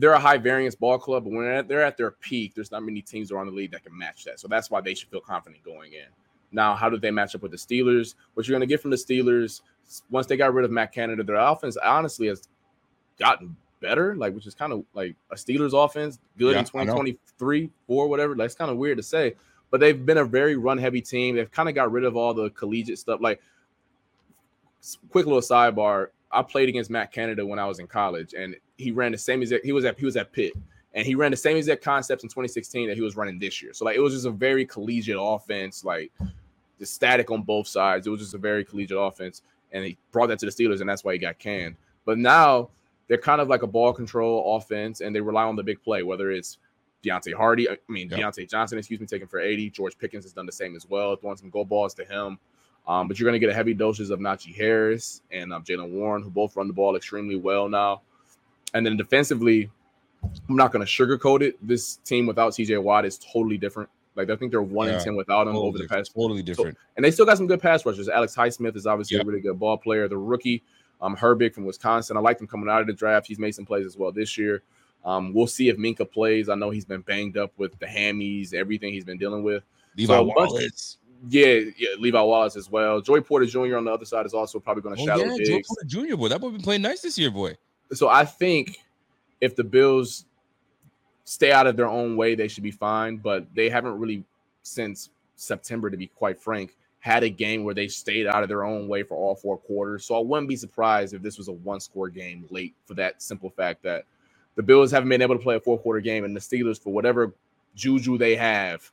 they're 0.01 0.13
a 0.13 0.19
high 0.19 0.39
variance 0.39 0.75
ball 0.75 0.99
club, 0.99 1.25
but 1.25 1.33
when 1.33 1.45
they're 1.45 1.55
at, 1.55 1.69
they're 1.69 1.83
at 1.83 1.97
their 1.97 2.11
peak, 2.11 2.55
there's 2.55 2.71
not 2.71 2.83
many 2.83 3.03
teams 3.03 3.31
around 3.31 3.47
the 3.47 3.53
league 3.53 3.71
that 3.73 3.85
can 3.85 3.97
match 3.97 4.25
that. 4.25 4.41
So 4.41 4.49
that's 4.49 4.71
why 4.71 4.81
they 4.81 4.95
should 4.95 5.11
feel 5.11 5.21
confident 5.21 5.63
going 5.63 5.93
in. 5.93 6.07
Now, 6.53 6.75
how 6.75 6.89
do 6.89 6.99
they 6.99 7.11
match 7.11 7.35
up 7.35 7.43
with 7.43 7.53
the 7.53 7.59
Steelers? 7.59 8.15
What 8.35 8.49
you're 8.49 8.55
going 8.55 8.67
to 8.67 8.73
get 8.73 8.81
from 8.81 8.91
the 8.91 8.97
Steelers 8.97 9.61
once 10.11 10.27
they 10.27 10.37
got 10.37 10.55
rid 10.55 10.65
of 10.65 10.71
Matt 10.71 10.93
Canada, 10.93 11.23
their 11.23 11.37
offense 11.37 11.77
honestly 11.77 12.29
has 12.29 12.49
gotten 13.19 13.57
better, 13.81 14.17
like 14.17 14.35
which 14.35 14.47
is 14.47 14.55
kind 14.55 14.73
of 14.73 14.85
like 14.95 15.15
a 15.31 15.35
Steelers 15.35 15.73
offense, 15.73 16.19
good 16.39 16.53
Yeah, 16.55 16.61
in 16.61 16.65
2023, 16.65 17.71
four, 17.87 18.09
whatever. 18.09 18.35
Like 18.35 18.47
it's 18.47 18.55
kind 18.55 18.71
of 18.71 18.79
weird 18.79 18.97
to 18.97 19.03
say, 19.03 19.35
but 19.71 19.81
they've 19.81 20.05
been 20.05 20.19
a 20.19 20.25
very 20.25 20.57
run 20.57 20.79
heavy 20.79 21.01
team. 21.01 21.37
They've 21.37 21.51
kind 21.51 21.69
of 21.69 21.75
got 21.75 21.93
rid 21.93 22.05
of 22.05 22.17
all 22.17 22.35
the 22.35 22.51
collegiate 22.51 22.99
stuff. 22.99 23.21
Like, 23.21 23.41
quick 25.11 25.27
little 25.27 25.41
sidebar: 25.41 26.09
I 26.33 26.43
played 26.43 26.69
against 26.69 26.91
Matt 26.91 27.13
Canada 27.13 27.45
when 27.45 27.59
I 27.59 27.67
was 27.67 27.79
in 27.79 27.87
college, 27.87 28.35
and 28.35 28.57
he 28.79 28.93
ran 28.93 29.13
the 29.13 29.19
same 29.19 29.43
exact. 29.43 29.65
He 29.65 29.73
was 29.73 29.85
at 29.85 29.99
he 29.99 30.05
was 30.05 30.17
at 30.17 30.33
Pitt, 30.33 30.53
and 30.95 31.07
he 31.07 31.15
ran 31.15 31.31
the 31.31 31.37
same 31.37 31.57
exact 31.57 31.83
concepts 31.83 32.23
in 32.23 32.29
2016 32.29 32.89
that 32.89 32.97
he 32.97 33.03
was 33.03 33.17
running 33.17 33.39
this 33.39 33.63
year. 33.63 33.73
So 33.73 33.85
like, 33.85 33.97
it 33.97 34.01
was 34.01 34.15
just 34.15 34.27
a 34.27 34.31
very 34.31 34.65
collegiate 34.65 35.19
offense, 35.19 35.85
like 35.85 36.13
the 36.79 36.87
static 36.87 37.31
on 37.31 37.43
both 37.43 37.67
sides. 37.67 38.07
It 38.07 38.11
was 38.11 38.21
just 38.21 38.35
a 38.35 38.39
very 38.39 38.65
collegiate 38.65 38.99
offense, 38.99 39.43
and 39.73 39.85
he 39.85 39.97
brought 40.13 40.29
that 40.29 40.39
to 40.41 40.47
the 40.47 40.53
Steelers, 40.53 40.81
and 40.81 40.89
that's 40.89 41.05
why 41.05 41.13
he 41.13 41.19
got 41.19 41.39
canned. 41.39 41.77
But 42.05 42.19
now 42.19 42.71
they're 43.09 43.19
kind 43.19 43.41
of 43.41 43.49
like 43.49 43.63
a 43.63 43.67
ball 43.67 43.93
control 43.93 44.57
offense, 44.57 45.01
and 45.01 45.15
they 45.15 45.21
rely 45.21 45.45
on 45.45 45.57
the 45.57 45.63
big 45.63 45.83
play, 45.83 46.03
whether 46.03 46.31
it's 46.31 46.59
Deonte 47.03 47.35
Harty, 47.35 47.69
I 47.69 47.77
mean 47.89 48.09
Yep. 48.09 48.21
Diontae 48.21 48.49
Johnson, 48.49 48.79
excuse 48.79 49.01
me, 49.01 49.07
taking 49.07 49.27
for 49.27 49.41
80. 49.41 49.71
George 49.71 49.99
Pickens 49.99 50.25
has 50.25 50.33
done 50.33 50.47
the 50.47 50.53
same 50.53 50.77
as 50.77 50.87
well, 50.89 51.17
throwing 51.17 51.37
some 51.37 51.51
go 51.51 51.65
balls 51.65 51.95
to 51.95 52.05
him. 52.05 52.39
Um, 52.89 53.07
but 53.09 53.19
you're 53.19 53.27
going 53.29 53.39
to 53.41 53.45
get 53.45 53.51
a 53.51 53.55
heavy 53.55 53.75
doses 53.75 54.11
of 54.11 54.19
Najee 54.21 54.55
Harris 54.55 55.23
and 55.31 55.53
um, 55.53 55.63
Jaylen 55.63 55.91
Warren, 55.91 56.23
who 56.23 56.31
both 56.31 56.57
run 56.57 56.67
the 56.67 56.73
ball 56.73 56.97
extremely 56.97 57.37
well 57.37 57.69
now. 57.69 58.03
And 58.75 58.85
then 58.85 58.97
defensively, 58.97 59.71
I'm 60.49 60.57
not 60.57 60.73
going 60.73 60.85
to 60.85 60.91
sugarcoat 60.91 61.43
it. 61.43 61.57
This 61.67 61.97
team 61.97 62.27
without 62.27 62.53
CJ 62.53 62.83
Watt 62.83 63.05
is 63.05 63.19
totally 63.19 63.59
different. 63.59 63.89
Like 64.17 64.29
I 64.29 64.37
think 64.37 64.51
they're 64.51 64.61
one 64.61 64.89
Yeah, 64.89 64.95
and 64.95 65.05
ten 65.05 65.17
without 65.17 65.43
him 65.47 65.53
Totally 65.55 65.69
over 65.69 65.79
the 65.79 65.87
past 65.89 66.13
totally 66.15 66.43
different. 66.43 66.77
and 66.97 67.05
they 67.05 67.11
still 67.13 67.25
got 67.25 67.37
some 67.37 67.47
good 67.47 67.61
pass 67.63 67.87
rushers. 67.87 68.09
Alex 68.09 68.35
Highsmith 68.35 68.75
is 68.77 68.87
obviously 68.87 69.17
Yep. 69.19 69.25
a 69.25 69.29
really 69.29 69.41
good 69.41 69.59
ball 69.59 69.79
player. 69.79 70.09
The 70.09 70.19
rookie, 70.19 70.63
um, 71.01 71.17
Herbig 71.17 71.55
from 71.55 71.65
Wisconsin. 71.65 72.17
I 72.17 72.21
like 72.21 72.41
him 72.41 72.49
coming 72.49 72.69
out 72.69 72.81
of 72.81 72.87
the 72.89 72.93
draft. 72.93 73.27
He's 73.29 73.39
made 73.39 73.55
some 73.55 73.65
plays 73.65 73.87
as 73.87 73.97
well 73.97 74.11
this 74.11 74.37
year. 74.37 74.63
Um, 75.05 75.33
we'll 75.33 75.47
see 75.47 75.69
if 75.69 75.77
Minkah 75.79 76.11
plays. 76.11 76.49
I 76.49 76.57
know 76.57 76.71
he's 76.71 76.85
been 76.85 77.01
banged 77.03 77.39
up 77.39 77.53
with 77.57 77.79
the 77.79 77.87
hammies, 77.87 78.53
everything 78.53 78.93
he's 78.93 79.05
been 79.05 79.17
dealing 79.17 79.43
with. 79.45 79.63
Levi 79.97 80.13
So, 80.13 80.23
Wallace. 80.25 80.99
Yeah, 81.29 81.61
yeah, 81.77 81.89
Levi 81.99 82.21
Wallace 82.21 82.57
as 82.57 82.71
well. 82.71 83.01
Joey 83.01 83.21
Porter 83.21 83.47
Jr. 83.47 83.77
on 83.77 83.85
the 83.85 83.93
other 83.93 84.07
side 84.07 84.25
is 84.25 84.33
also 84.33 84.59
probably 84.59 84.83
going 84.83 84.97
to 84.97 85.03
Oh 85.03 85.07
shadow 85.07 85.25
yeah, 85.25 85.37
Diggs. 85.37 85.69
Porter 85.69 85.87
Jr. 85.87 86.17
Boy, 86.17 86.29
that 86.29 86.41
boy 86.41 86.51
been 86.51 86.63
playing 86.63 86.83
nice 86.83 87.03
this 87.03 87.19
year, 87.19 87.31
boy. 87.31 87.57
So 87.93 88.09
I 88.09 88.25
think 88.25 88.79
if 89.41 89.55
the 89.55 89.65
Bills 89.65 90.25
stay 91.25 91.53
out 91.53 91.67
of 91.67 91.77
their 91.77 91.89
own 91.89 92.17
way, 92.17 92.35
they 92.35 92.49
should 92.49 92.63
be 92.63 92.71
fine. 92.71 93.19
But 93.19 93.47
they 93.55 93.69
haven't 93.69 93.99
really 93.99 94.25
since 94.63 95.11
September, 95.37 95.91
to 95.91 95.97
be 95.97 96.07
quite 96.07 96.41
frank, 96.41 96.77
had 97.01 97.23
a 97.23 97.31
game 97.31 97.65
where 97.65 97.75
they 97.75 97.89
stayed 97.89 98.27
out 98.27 98.43
of 98.43 98.49
their 98.49 98.65
own 98.65 98.87
way 98.89 99.03
for 99.03 99.17
all 99.17 99.35
four 99.35 99.57
quarters. 99.57 100.05
So 100.05 100.15
I 100.15 100.21
wouldn't 100.21 100.49
be 100.49 100.57
surprised 100.57 101.15
if 101.15 101.23
this 101.23 101.39
was 101.39 101.49
a 101.49 101.53
one-score 101.53 102.11
game 102.11 102.47
late 102.51 102.75
for 102.85 102.95
that 102.95 103.23
simple 103.23 103.51
fact 103.51 103.83
that 103.83 104.05
the 104.55 104.63
Bills 104.63 104.91
haven't 104.91 105.09
been 105.09 105.23
able 105.23 105.37
to 105.37 105.43
play 105.43 105.57
a 105.57 105.61
four-quarter 105.61 106.01
game, 106.01 106.25
and 106.25 106.37
the 106.37 106.41
Steelers, 106.41 106.81
for 106.81 106.93
whatever 106.93 107.33
juju 107.75 108.19
they 108.19 108.37
have, 108.37 108.91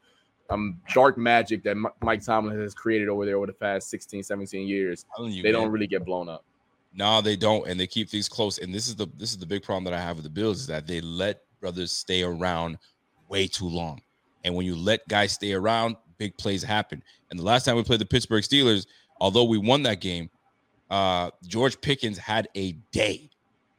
um, 0.50 0.80
dark 0.94 1.18
magic 1.18 1.64
that 1.64 1.76
Mi- 1.76 1.90
Mike 2.02 2.24
Tomlin 2.24 2.60
has 2.60 2.74
created 2.74 3.10
over 3.10 3.26
there 3.26 3.38
over 3.38 3.48
the 3.48 3.54
past 3.54 3.90
16, 3.90 4.24
17 4.24 4.68
years, 4.68 5.06
you, 5.20 5.44
they 5.44 5.52
man. 5.52 5.62
don't 5.62 5.72
really 5.72 5.88
get 5.88 6.06
blown 6.06 6.30
up. 6.30 6.44
No, 6.94 7.22
they 7.22 7.36
don't, 7.36 7.68
and 7.68 7.80
they 7.80 7.88
keep 7.88 8.10
things 8.10 8.28
close. 8.30 8.58
And 8.58 8.74
this 8.74 8.88
is 8.88 8.96
the 8.96 9.08
this 9.18 9.32
is 9.32 9.38
the 9.38 9.46
big 9.46 9.64
problem 9.64 9.84
that 9.84 9.94
I 9.94 10.02
have 10.02 10.16
with 10.16 10.24
the 10.24 10.30
Bills 10.30 10.62
is 10.62 10.68
that 10.68 10.88
they 10.88 11.02
let 11.02 11.42
brothers 11.60 11.92
stay 11.92 12.24
around 12.24 12.78
way 13.30 13.48
too 13.48 13.68
long. 13.68 14.02
And 14.44 14.56
when 14.56 14.66
you 14.66 14.76
let 14.76 15.08
guys 15.08 15.34
stay 15.34 15.54
around, 15.54 15.98
big 16.18 16.38
plays 16.38 16.64
happen. 16.64 17.04
And 17.30 17.40
the 17.40 17.44
last 17.44 17.66
time 17.66 17.76
we 17.76 17.84
played 17.84 18.00
the 18.00 18.06
Pittsburgh 18.06 18.44
Steelers, 18.44 18.88
although 19.20 19.44
we 19.44 19.58
won 19.58 19.84
that 19.84 20.02
game, 20.02 20.30
uh, 20.90 21.32
George 21.46 21.80
Pickens 21.82 22.18
had 22.18 22.48
a 22.56 22.72
day. 22.92 23.30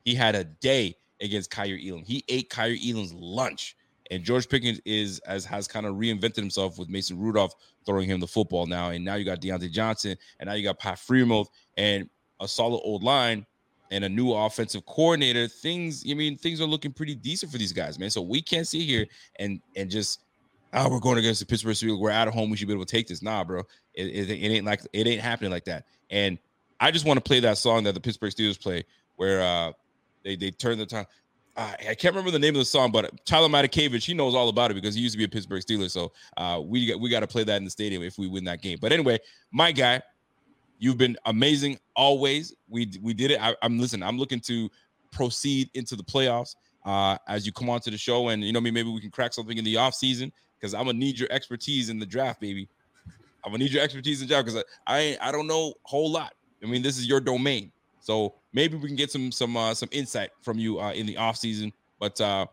He 0.05 0.15
had 0.15 0.35
a 0.35 0.45
day 0.45 0.97
against 1.20 1.51
Kaiir 1.51 1.78
Elam. 1.78 2.05
He 2.05 2.24
ate 2.28 2.51
Kaiir 2.51 2.77
Elam's 2.89 3.12
lunch. 3.15 3.77
And 4.10 4.22
George 4.24 4.48
Pickens 4.48 4.80
is 4.85 5.18
as 5.20 5.44
has 5.44 5.68
kind 5.68 5.86
of 5.86 5.97
reinvented 5.97 6.36
himself 6.36 6.78
with 6.78 6.89
Mason 6.89 7.18
Rudolph 7.18 7.55
throwing 7.85 8.09
him 8.09 8.20
the 8.20 8.26
football 8.26 8.66
now. 8.66 8.90
And 8.90 9.05
now 9.05 9.14
you 9.14 9.24
got 9.24 9.40
Diontae 9.40 9.70
Johnson, 9.70 10.16
and 10.40 10.48
now 10.48 10.55
you 10.55 10.62
got 10.62 10.78
Pat 10.78 10.98
Freiermuth, 10.98 11.48
and 11.76 12.09
a 12.40 12.48
solid 12.48 12.80
old 12.85 13.02
line 13.02 13.47
and 13.90 14.05
a 14.05 14.09
new 14.09 14.32
offensive 14.32 14.85
coordinator, 14.86 15.48
things 15.48 16.05
I 16.09 16.14
mean 16.14 16.36
things 16.36 16.60
are 16.60 16.66
looking 16.66 16.93
pretty 16.93 17.14
decent 17.14 17.51
for 17.52 17.59
these 17.59 17.72
guys, 17.72 17.98
man. 17.98 18.10
So 18.10 18.22
we 18.22 18.43
can't 18.43 18.66
sit 18.66 18.82
here 18.82 19.06
and 19.39 19.60
and 19.76 19.90
just 19.90 20.20
oh 20.74 20.89
we're 20.89 21.01
going 21.01 21.18
against 21.18 21.40
the 21.40 21.47
Pittsburgh 21.47 21.74
Steelers. 21.74 21.98
We're 21.98 22.10
at 22.10 22.28
home. 22.28 22.51
We 22.51 22.56
should 22.56 22.68
be 22.68 22.74
able 22.74 22.85
to 22.85 22.90
take 22.90 23.06
this. 23.06 23.22
Nah, 23.22 23.44
bro, 23.44 23.60
it, 23.94 24.06
it, 24.06 24.30
it 24.30 24.32
ain't 24.32 24.66
like 24.66 24.82
it 24.93 25.06
ain't 25.06 25.22
happening 25.22 25.51
like 25.51 25.64
that. 25.64 25.85
And 26.10 26.39
I 26.80 26.90
just 26.90 27.05
want 27.06 27.16
to 27.16 27.22
play 27.22 27.40
that 27.40 27.59
song 27.59 27.85
that 27.85 27.94
the 27.94 28.01
Pittsburgh 28.01 28.32
Steelers 28.32 28.60
play 28.60 28.85
where 29.16 29.43
uh 29.43 29.72
they 30.24 30.36
they 30.36 30.51
turn 30.51 30.78
the 30.78 30.86
time. 30.86 31.06
I 31.59 31.94
can't 31.94 32.14
remember 32.14 32.30
the 32.30 32.39
name 32.39 32.55
of 32.55 32.60
the 32.60 32.64
song, 32.64 32.93
but 32.93 33.24
Tyler 33.26 33.48
Matakevich, 33.48 34.05
he 34.05 34.14
knows 34.14 34.35
all 34.35 34.48
about 34.48 34.70
it 34.70 34.74
because 34.74 34.94
he 34.94 35.01
used 35.01 35.14
to 35.14 35.18
be 35.18 35.24
a 35.24 35.28
Pittsburgh 35.28 35.60
Steeler. 35.60 35.90
So 35.90 36.12
uh, 36.36 36.62
we 36.64 36.86
got 36.86 37.01
we 37.01 37.10
got 37.10 37.20
to 37.20 37.26
play 37.26 37.43
that 37.44 37.56
in 37.56 37.64
the 37.64 37.70
stadium 37.70 38.02
if 38.02 38.16
we 38.16 38.28
win 38.28 38.44
that 38.44 38.62
game. 38.62 38.78
But 38.80 38.93
anyway, 38.93 39.18
my 39.51 39.72
guy, 39.72 40.01
You've 40.78 40.98
been 40.98 41.16
amazing 41.26 41.78
always. 41.97 42.55
We 42.68 42.93
we 43.02 43.12
did 43.12 43.32
it. 43.32 43.40
I, 43.43 43.55
am 43.62 43.78
listen. 43.78 44.02
I'm 44.02 44.16
looking 44.16 44.40
to 44.40 44.70
proceed 45.10 45.70
into 45.74 45.97
the 45.97 46.05
playoffs 46.05 46.55
uh, 46.85 47.18
as 47.26 47.44
you 47.44 47.52
come 47.52 47.68
onto 47.68 47.90
the 47.90 47.98
show, 47.98 48.28
and 48.28 48.44
you 48.44 48.52
know 48.52 48.60
me. 48.60 48.70
Maybe 48.70 48.89
we 48.89 49.01
can 49.01 49.10
crack 49.10 49.35
something 49.35 49.59
in 49.59 49.64
the 49.64 49.76
off 49.76 49.94
season 49.94 50.32
because 50.59 50.74
I'm 50.74 50.86
gonna 50.86 50.98
need 50.98 51.18
your 51.18 51.28
expertise 51.32 51.89
in 51.89 51.98
the 51.98 52.06
draft, 52.06 52.40
baby. 52.40 52.68
I'm 53.44 53.52
gonna 53.52 53.64
need 53.64 53.72
your 53.72 53.82
expertise 53.82 54.22
in 54.22 54.28
the 54.28 54.35
draft 54.35 54.47
because 54.47 54.64
I 54.86 55.16
I, 55.20 55.28
I 55.28 55.32
don't 55.32 55.48
know 55.48 55.70
a 55.70 55.89
whole 55.89 56.10
lot. 56.10 56.35
I 56.62 56.66
mean, 56.66 56.82
this 56.82 56.97
is 56.97 57.09
your 57.09 57.20
domain, 57.20 57.72
so 58.09 58.36
maybe 58.55 58.74
we 58.78 58.86
can 58.86 58.97
get 58.97 59.10
some 59.10 59.30
some 59.30 59.55
uh, 59.55 59.74
some 59.74 59.90
insight 59.93 60.30
from 60.40 60.59
you 60.59 60.80
uh, 60.80 60.93
in 60.93 61.05
the 61.05 61.18
off 61.18 61.36
season. 61.36 61.70
But 62.01 62.18
uh, 62.22 62.47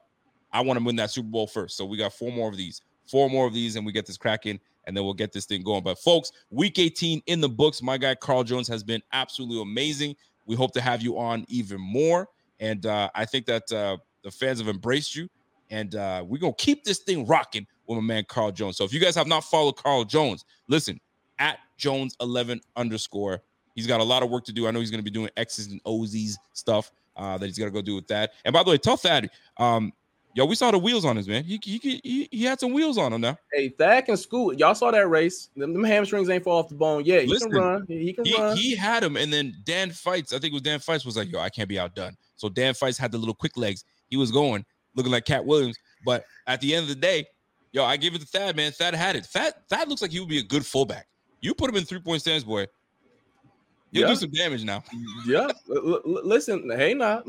I 0.52 0.60
want 0.60 0.78
to 0.78 0.84
win 0.84 0.98
that 0.98 1.12
Super 1.12 1.30
Bowl 1.30 1.48
first. 1.48 1.78
So 1.78 1.86
we 1.86 1.96
got 1.96 2.12
four 2.12 2.30
more 2.30 2.50
of 2.50 2.58
these, 2.58 2.82
four 3.10 3.30
more 3.30 3.48
of 3.48 3.54
these, 3.54 3.78
and 3.78 3.86
we 3.86 3.94
get 3.94 4.06
this 4.06 4.18
cracking, 4.18 4.60
and 4.86 4.98
then 4.98 5.06
we'll 5.06 5.14
get 5.14 5.32
this 5.32 5.46
thing 5.46 5.64
going. 5.64 5.82
But 5.82 5.98
folks, 5.98 6.34
week 6.50 6.78
18 6.78 7.22
in 7.28 7.40
the 7.40 7.48
books. 7.48 7.82
My 7.82 7.98
guy 7.98 8.16
Carl 8.16 8.44
Jones 8.44 8.68
has 8.68 8.84
been 8.84 9.02
absolutely 9.14 9.62
amazing. 9.62 10.18
We 10.46 10.58
hope 10.58 10.74
to 10.74 10.82
have 10.82 11.02
you 11.02 11.18
on 11.18 11.46
even 11.48 11.80
more. 11.80 12.28
And 12.60 12.86
uh, 12.86 13.10
I 13.16 13.24
think 13.24 13.46
that 13.46 13.72
uh, 13.72 13.96
the 14.26 14.32
fans 14.32 14.60
have 14.60 14.68
embraced 14.68 15.16
you. 15.16 15.30
And 15.70 15.96
uh, 15.96 16.26
we're 16.28 16.40
gonna 16.42 16.54
keep 16.58 16.84
this 16.84 17.00
thing 17.00 17.26
rocking 17.26 17.66
with 17.88 17.96
my 17.96 18.04
man 18.04 18.26
Carl 18.28 18.52
Jones. 18.52 18.76
So 18.76 18.84
if 18.84 18.92
you 18.92 19.00
guys 19.00 19.16
have 19.16 19.28
not 19.28 19.46
followed 19.46 19.78
Carl 19.78 20.04
Jones, 20.04 20.44
listen 20.68 21.00
at 21.40 21.60
Jones 21.78 22.18
11 22.20 22.60
underscore. 22.76 23.42
He's 23.76 23.88
got 23.88 24.00
a 24.00 24.04
lot 24.04 24.24
of 24.24 24.30
work 24.30 24.46
to 24.46 24.54
do. 24.54 24.68
I 24.68 24.72
know 24.72 24.80
he's 24.80 24.90
going 24.90 25.00
to 25.00 25.04
be 25.04 25.12
doing 25.12 25.30
X's 25.38 25.68
and 25.68 25.80
O's 25.86 26.38
stuff 26.54 26.92
uh, 27.16 27.38
that 27.38 27.46
he's 27.46 27.60
got 27.60 27.66
to 27.66 27.72
go 27.72 27.82
do 27.82 27.96
with 27.96 28.08
that. 28.08 28.32
And 28.44 28.54
by 28.54 28.64
the 28.64 28.72
way, 28.72 28.78
tough 28.78 29.02
Thad, 29.02 29.30
um, 29.58 29.92
yo, 30.34 30.46
we 30.46 30.56
saw 30.56 30.72
the 30.72 30.80
wheels 30.80 31.06
on 31.06 31.16
his 31.16 31.28
man. 31.28 31.44
He, 31.44 31.60
he, 31.64 32.00
he, 32.04 32.30
he 32.32 32.44
had 32.44 32.60
some 32.60 32.74
wheels 32.74 32.98
on 32.98 33.14
him 33.14 33.22
now. 33.22 33.38
Hey, 33.54 33.70
Thad 33.70 34.06
can 34.06 34.18
scoot. 34.18 34.58
Y'all 34.58 34.76
saw 34.76 34.92
that 34.92 35.08
race. 35.10 35.50
Them, 35.56 35.74
them 35.74 35.84
hamstrings 35.84 36.30
ain't 36.30 36.44
fall 36.44 36.60
off 36.60 36.70
the 36.70 36.76
bone. 36.76 37.04
Yeah, 37.06 37.20
he 37.20 37.28
Listen, 37.28 37.52
can 37.52 37.60
run. 37.60 37.86
He, 37.88 38.00
he 38.00 38.14
can 38.14 38.26
He, 38.26 38.36
run. 38.36 38.58
he 38.58 38.76
had 38.76 39.04
him, 39.04 39.18
and 39.18 39.32
then 39.32 39.54
Dan 39.66 39.92
Fights, 39.92 40.34
I 40.34 40.40
think 40.40 40.52
it 40.52 40.54
was 40.54 40.62
Dan 40.62 40.80
Fights, 40.80 41.06
was 41.06 41.18
like, 41.18 41.32
yo, 41.32 41.40
I 41.40 41.50
can't 41.50 41.70
be 41.70 41.78
outdone. 41.78 42.16
So 42.38 42.50
Dan 42.50 42.74
Fights 42.74 42.98
had 42.98 43.12
the 43.12 43.18
little 43.18 43.36
quick 43.36 43.58
legs. 43.58 43.84
He 44.10 44.18
was 44.18 44.32
going, 44.32 44.66
looking 44.96 45.12
like 45.12 45.26
Katt 45.26 45.46
Williams. 45.46 45.78
But 46.06 46.26
at 46.48 46.62
the 46.62 46.76
end 46.76 46.84
of 46.84 46.90
the 46.90 46.96
day, 46.96 47.26
yo, 47.72 47.84
I 47.84 47.98
give 47.98 48.14
it 48.16 48.22
to 48.22 48.28
Thad, 48.28 48.56
man. 48.56 48.72
Thad 48.72 48.94
had 48.94 49.16
it. 49.16 49.26
Thad, 49.26 49.54
Thad 49.70 49.90
looks 49.90 50.02
like 50.02 50.12
he 50.12 50.20
would 50.20 50.30
be 50.30 50.40
a 50.40 50.44
good 50.44 50.66
fullback. 50.66 51.08
You 51.42 51.54
put 51.54 51.70
him 51.70 51.76
in 51.76 51.84
three 51.86 52.00
point 52.00 52.22
stands, 52.22 52.44
boy. 52.44 52.68
You'll 53.96 54.04
Yeah. 54.10 54.14
do 54.14 54.20
some 54.20 54.32
damage 54.32 54.64
now. 54.64 54.84
yeah. 55.28 55.48
L- 55.70 56.02
l- 56.06 56.22
listen, 56.24 56.70
hey, 56.70 56.94
nah. 56.94 57.22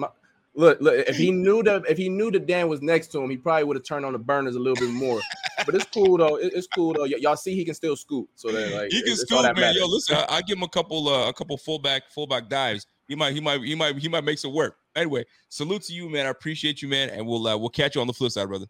Look, 0.55 0.81
look. 0.81 1.07
If 1.07 1.17
he 1.17 1.31
knew 1.31 1.63
that, 1.65 1.85
if 1.89 1.99
he 1.99 2.09
knew 2.09 2.31
that 2.31 2.47
Dan 2.47 2.69
was 2.69 2.81
next 2.81 3.09
to 3.09 3.19
him, 3.21 3.29
he 3.29 3.37
probably 3.37 3.65
would 3.65 3.77
have 3.77 3.85
turned 3.85 4.07
on 4.07 4.15
the 4.15 4.19
burners 4.19 4.57
a 4.57 4.59
little 4.59 4.75
bit 4.77 4.91
more. 4.91 5.21
but 5.67 5.75
it's 5.75 5.85
cool 5.93 6.17
though. 6.17 6.37
It- 6.37 6.53
it's 6.55 6.67
cool 6.67 6.95
though. 6.95 7.03
Y- 7.03 7.19
y'all 7.19 7.37
see, 7.37 7.55
he 7.55 7.65
can 7.65 7.75
still 7.75 7.95
scoop. 7.95 8.29
So 8.37 8.51
that 8.51 8.73
like 8.73 8.91
he 8.91 9.03
can 9.03 9.17
scoop, 9.17 9.43
man. 9.57 9.75
Yo, 9.75 9.87
listen, 9.87 10.17
I, 10.17 10.37
I 10.37 10.43
give 10.43 10.57
him 10.57 10.63
a 10.65 10.69
couple, 10.69 11.09
uh, 11.09 11.29
a 11.29 11.33
couple 11.35 11.57
fullback, 11.59 12.11
fullback 12.11 12.49
dives. 12.49 12.87
He 13.07 13.15
might, 13.15 13.35
he 13.35 13.41
might, 13.41 13.61
he 13.63 13.75
might, 13.75 13.97
he 13.99 14.09
might 14.09 14.25
make 14.25 14.39
some 14.39 14.53
work. 14.55 14.77
Anyway, 14.97 15.25
salute 15.51 15.83
to 15.83 15.93
you, 15.93 16.09
man. 16.09 16.27
I 16.27 16.31
appreciate 16.31 16.81
you, 16.83 16.89
man, 16.89 17.11
and 17.11 17.27
we'll, 17.27 17.47
uh, 17.47 17.57
we'll 17.57 17.69
catch 17.69 17.95
you 17.95 18.01
on 18.01 18.07
the 18.07 18.13
flip 18.15 18.33
side, 18.33 18.49
brother. 18.49 18.67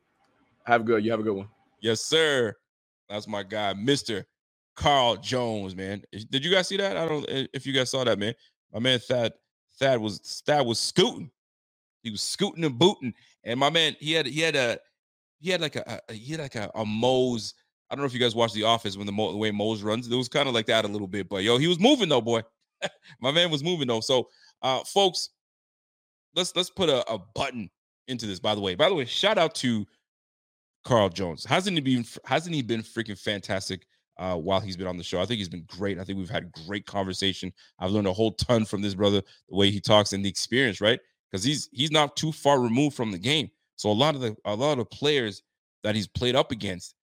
Have 0.64 0.81
a 0.82 0.85
good. 0.85 1.05
You 1.05 1.12
have 1.12 1.20
a 1.20 1.23
good 1.23 1.36
one. 1.36 1.48
Yes, 1.81 2.01
sir. 2.02 2.55
That's 3.09 3.28
my 3.28 3.44
guy, 3.44 3.73
Mister 3.74 4.27
Carl 4.76 5.16
Jones, 5.16 5.74
man. 5.74 6.02
Did 6.30 6.44
you 6.44 6.50
guys 6.50 6.68
see 6.68 6.76
that? 6.76 6.96
I 6.96 7.08
don't. 7.08 7.24
If 7.28 7.66
you 7.66 7.72
guys 7.72 7.90
saw 7.90 8.04
that, 8.04 8.18
man, 8.18 8.34
my 8.72 8.78
man 8.78 8.98
Thad, 8.98 9.32
Thad 9.78 10.00
was 10.00 10.42
Thad 10.46 10.66
was 10.66 10.78
scooting. 10.78 11.30
He 12.02 12.10
was 12.10 12.22
scooting 12.22 12.62
and 12.64 12.78
booting, 12.78 13.14
and 13.42 13.58
my 13.58 13.70
man, 13.70 13.96
he 13.98 14.12
had 14.12 14.26
he 14.26 14.40
had 14.40 14.54
a 14.54 14.78
he 15.40 15.50
had 15.50 15.60
like 15.60 15.76
a, 15.76 16.00
a 16.08 16.12
he 16.12 16.32
had 16.32 16.40
like 16.40 16.54
a, 16.54 16.70
a 16.74 16.84
Mose. 16.84 17.54
I 17.90 17.94
don't 17.94 18.02
know 18.02 18.06
if 18.06 18.14
you 18.14 18.20
guys 18.20 18.34
watched 18.34 18.54
The 18.54 18.64
Office 18.64 18.96
when 18.96 19.06
the, 19.06 19.12
Mo, 19.12 19.30
the 19.30 19.38
way 19.38 19.50
Mose 19.50 19.82
runs. 19.82 20.08
It 20.10 20.14
was 20.14 20.28
kind 20.28 20.48
of 20.48 20.54
like 20.54 20.66
that 20.66 20.84
a 20.84 20.88
little 20.88 21.06
bit, 21.06 21.28
but 21.28 21.42
yo, 21.42 21.56
he 21.56 21.68
was 21.68 21.78
moving 21.78 22.08
though, 22.08 22.20
boy. 22.20 22.42
my 23.20 23.30
man 23.30 23.50
was 23.50 23.64
moving 23.64 23.88
though. 23.88 24.00
So, 24.00 24.28
uh, 24.62 24.80
folks, 24.84 25.30
let's 26.34 26.54
let's 26.54 26.70
put 26.70 26.88
a, 26.88 27.08
a 27.10 27.18
button 27.34 27.70
into 28.08 28.26
this. 28.26 28.40
By 28.40 28.54
the 28.54 28.60
way, 28.60 28.74
by 28.74 28.88
the 28.88 28.94
way, 28.94 29.04
shout 29.04 29.38
out 29.38 29.54
to 29.56 29.86
Carl 30.84 31.08
Jones. 31.08 31.44
Hasn't 31.44 31.76
he 31.76 31.80
been 31.80 32.04
hasn't 32.24 32.54
he 32.54 32.62
been 32.62 32.82
freaking 32.82 33.18
fantastic 33.18 33.86
uh 34.18 34.36
while 34.36 34.60
he's 34.60 34.76
been 34.76 34.86
on 34.86 34.97
the 34.97 35.05
show? 35.05 35.20
I 35.20 35.26
think 35.26 35.38
he's 35.38 35.48
been 35.48 35.66
great. 35.66 35.98
I 35.98 36.05
think 36.05 36.18
we've 36.18 36.30
had 36.30 36.52
great 36.66 36.86
conversation. 36.86 37.52
I've 37.78 37.90
learned 37.90 38.06
a 38.06 38.12
whole 38.12 38.32
ton 38.32 38.64
from 38.64 38.82
this 38.82 38.94
brother, 38.94 39.22
the 39.48 39.56
way 39.56 39.70
he 39.70 39.80
talks 39.80 40.12
and 40.12 40.24
the 40.24 40.28
experience, 40.28 40.80
right? 40.80 41.01
Because 41.30 41.44
he's 41.44 41.68
he's 41.72 41.90
not 41.90 42.16
too 42.16 42.32
far 42.32 42.60
removed 42.60 42.97
from 42.97 43.10
the 43.10 43.18
game. 43.18 43.51
So 43.76 43.90
a 43.90 43.93
lot 43.93 44.14
of 44.14 44.20
the 44.20 44.36
a 44.44 44.55
lot 44.55 44.78
of 44.78 44.90
players 44.90 45.43
that 45.82 45.94
he's 45.94 46.06
played 46.06 46.36
up 46.36 46.51
against 46.51 46.94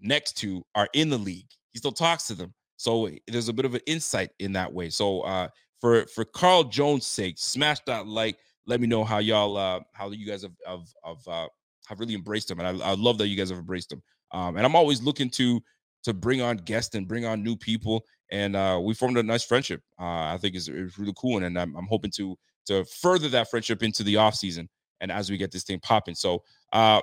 next 0.00 0.36
to 0.38 0.64
are 0.74 0.88
in 0.94 1.10
the 1.10 1.18
league. 1.18 1.48
He 1.72 1.78
still 1.78 1.92
talks 1.92 2.26
to 2.28 2.34
them. 2.34 2.54
So 2.76 3.10
there's 3.28 3.48
a 3.48 3.52
bit 3.52 3.64
of 3.66 3.74
an 3.74 3.82
insight 3.86 4.30
in 4.38 4.52
that 4.52 4.72
way. 4.72 4.90
So 4.90 5.22
uh 5.22 5.48
for 5.80 6.06
for 6.06 6.24
Carl 6.24 6.64
Jones' 6.64 7.06
sake, 7.06 7.36
smash 7.38 7.78
that 7.86 8.06
like. 8.06 8.38
Let 8.66 8.80
me 8.80 8.86
know 8.86 9.04
how 9.04 9.18
y'all 9.18 9.56
uh 9.56 9.80
how 9.92 10.10
you 10.10 10.26
guys 10.26 10.42
have 10.42 10.52
have, 10.66 10.86
have 11.04 11.26
uh 11.26 11.48
have 11.90 11.98
really 11.98 12.14
embraced 12.14 12.50
him, 12.50 12.60
and 12.60 12.82
I, 12.82 12.90
I 12.90 12.94
love 12.94 13.18
that 13.18 13.26
you 13.26 13.36
guys 13.36 13.50
have 13.50 13.58
embraced 13.58 13.92
him. 13.92 14.00
Um, 14.32 14.56
and 14.56 14.64
I'm 14.64 14.76
always 14.76 15.02
looking 15.02 15.28
to 15.30 15.60
to 16.04 16.14
bring 16.14 16.40
on 16.40 16.56
guests 16.58 16.94
and 16.94 17.06
bring 17.06 17.24
on 17.24 17.42
new 17.42 17.56
people, 17.56 18.04
and 18.30 18.56
uh, 18.56 18.80
we 18.82 18.94
formed 18.94 19.18
a 19.18 19.22
nice 19.22 19.44
friendship. 19.44 19.82
Uh, 19.98 20.32
I 20.32 20.38
think 20.40 20.54
is 20.54 20.68
is 20.68 20.98
really 20.98 21.14
cool, 21.16 21.36
and, 21.36 21.46
and 21.46 21.58
I'm, 21.58 21.76
I'm 21.76 21.86
hoping 21.86 22.10
to 22.16 22.36
to 22.66 22.84
further 22.84 23.28
that 23.30 23.50
friendship 23.50 23.82
into 23.82 24.02
the 24.02 24.16
off 24.16 24.34
season 24.34 24.68
and 25.00 25.10
as 25.10 25.30
we 25.30 25.36
get 25.36 25.50
this 25.50 25.64
thing 25.64 25.80
popping. 25.80 26.14
So 26.14 26.42
uh, 26.72 27.00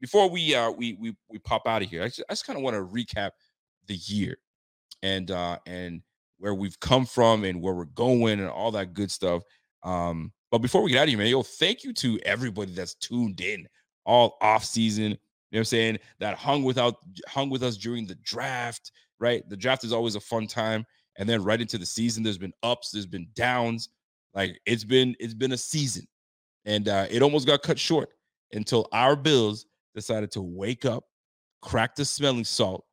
before 0.00 0.28
we 0.28 0.54
uh, 0.54 0.70
we 0.70 0.94
we 0.94 1.16
we 1.28 1.38
pop 1.38 1.66
out 1.66 1.82
of 1.82 1.88
here, 1.88 2.02
I 2.02 2.06
just, 2.06 2.22
just 2.28 2.46
kind 2.46 2.56
of 2.56 2.62
want 2.62 2.74
to 2.74 2.84
recap 2.84 3.30
the 3.86 3.94
year 3.94 4.36
and 5.02 5.30
uh, 5.30 5.58
and 5.66 6.02
where 6.38 6.54
we've 6.54 6.78
come 6.80 7.06
from 7.06 7.44
and 7.44 7.60
where 7.60 7.74
we're 7.74 7.84
going 7.86 8.40
and 8.40 8.48
all 8.48 8.70
that 8.72 8.94
good 8.94 9.10
stuff. 9.10 9.42
Um, 9.82 10.32
but 10.50 10.58
before 10.58 10.82
we 10.82 10.90
get 10.90 10.98
out 10.98 11.02
of 11.04 11.08
here, 11.10 11.18
man, 11.18 11.28
yo, 11.28 11.42
thank 11.42 11.84
you 11.84 11.92
to 11.94 12.18
everybody 12.20 12.72
that's 12.72 12.94
tuned 12.94 13.40
in 13.40 13.66
all 14.04 14.36
off 14.40 14.64
season. 14.64 15.18
You 15.54 15.58
know 15.58 15.60
what 15.60 15.66
I'm 15.66 15.66
saying? 15.66 15.98
That 16.18 16.36
hung 16.36 16.64
without 16.64 16.96
hung 17.28 17.48
with 17.48 17.62
us 17.62 17.76
during 17.76 18.08
the 18.08 18.16
draft, 18.16 18.90
right? 19.20 19.48
The 19.48 19.56
draft 19.56 19.84
is 19.84 19.92
always 19.92 20.16
a 20.16 20.20
fun 20.20 20.48
time. 20.48 20.84
And 21.16 21.28
then 21.28 21.44
right 21.44 21.60
into 21.60 21.78
the 21.78 21.86
season, 21.86 22.24
there's 22.24 22.38
been 22.38 22.52
ups, 22.64 22.90
there's 22.90 23.06
been 23.06 23.28
downs. 23.36 23.88
Like 24.34 24.58
it's 24.66 24.82
been, 24.82 25.14
it's 25.20 25.32
been 25.32 25.52
a 25.52 25.56
season. 25.56 26.08
And 26.64 26.88
uh, 26.88 27.06
it 27.08 27.22
almost 27.22 27.46
got 27.46 27.62
cut 27.62 27.78
short 27.78 28.08
until 28.52 28.88
our 28.90 29.14
Bills 29.14 29.66
decided 29.94 30.32
to 30.32 30.42
wake 30.42 30.84
up, 30.84 31.04
crack 31.62 31.94
the 31.94 32.04
smelling 32.04 32.42
salt, 32.42 32.84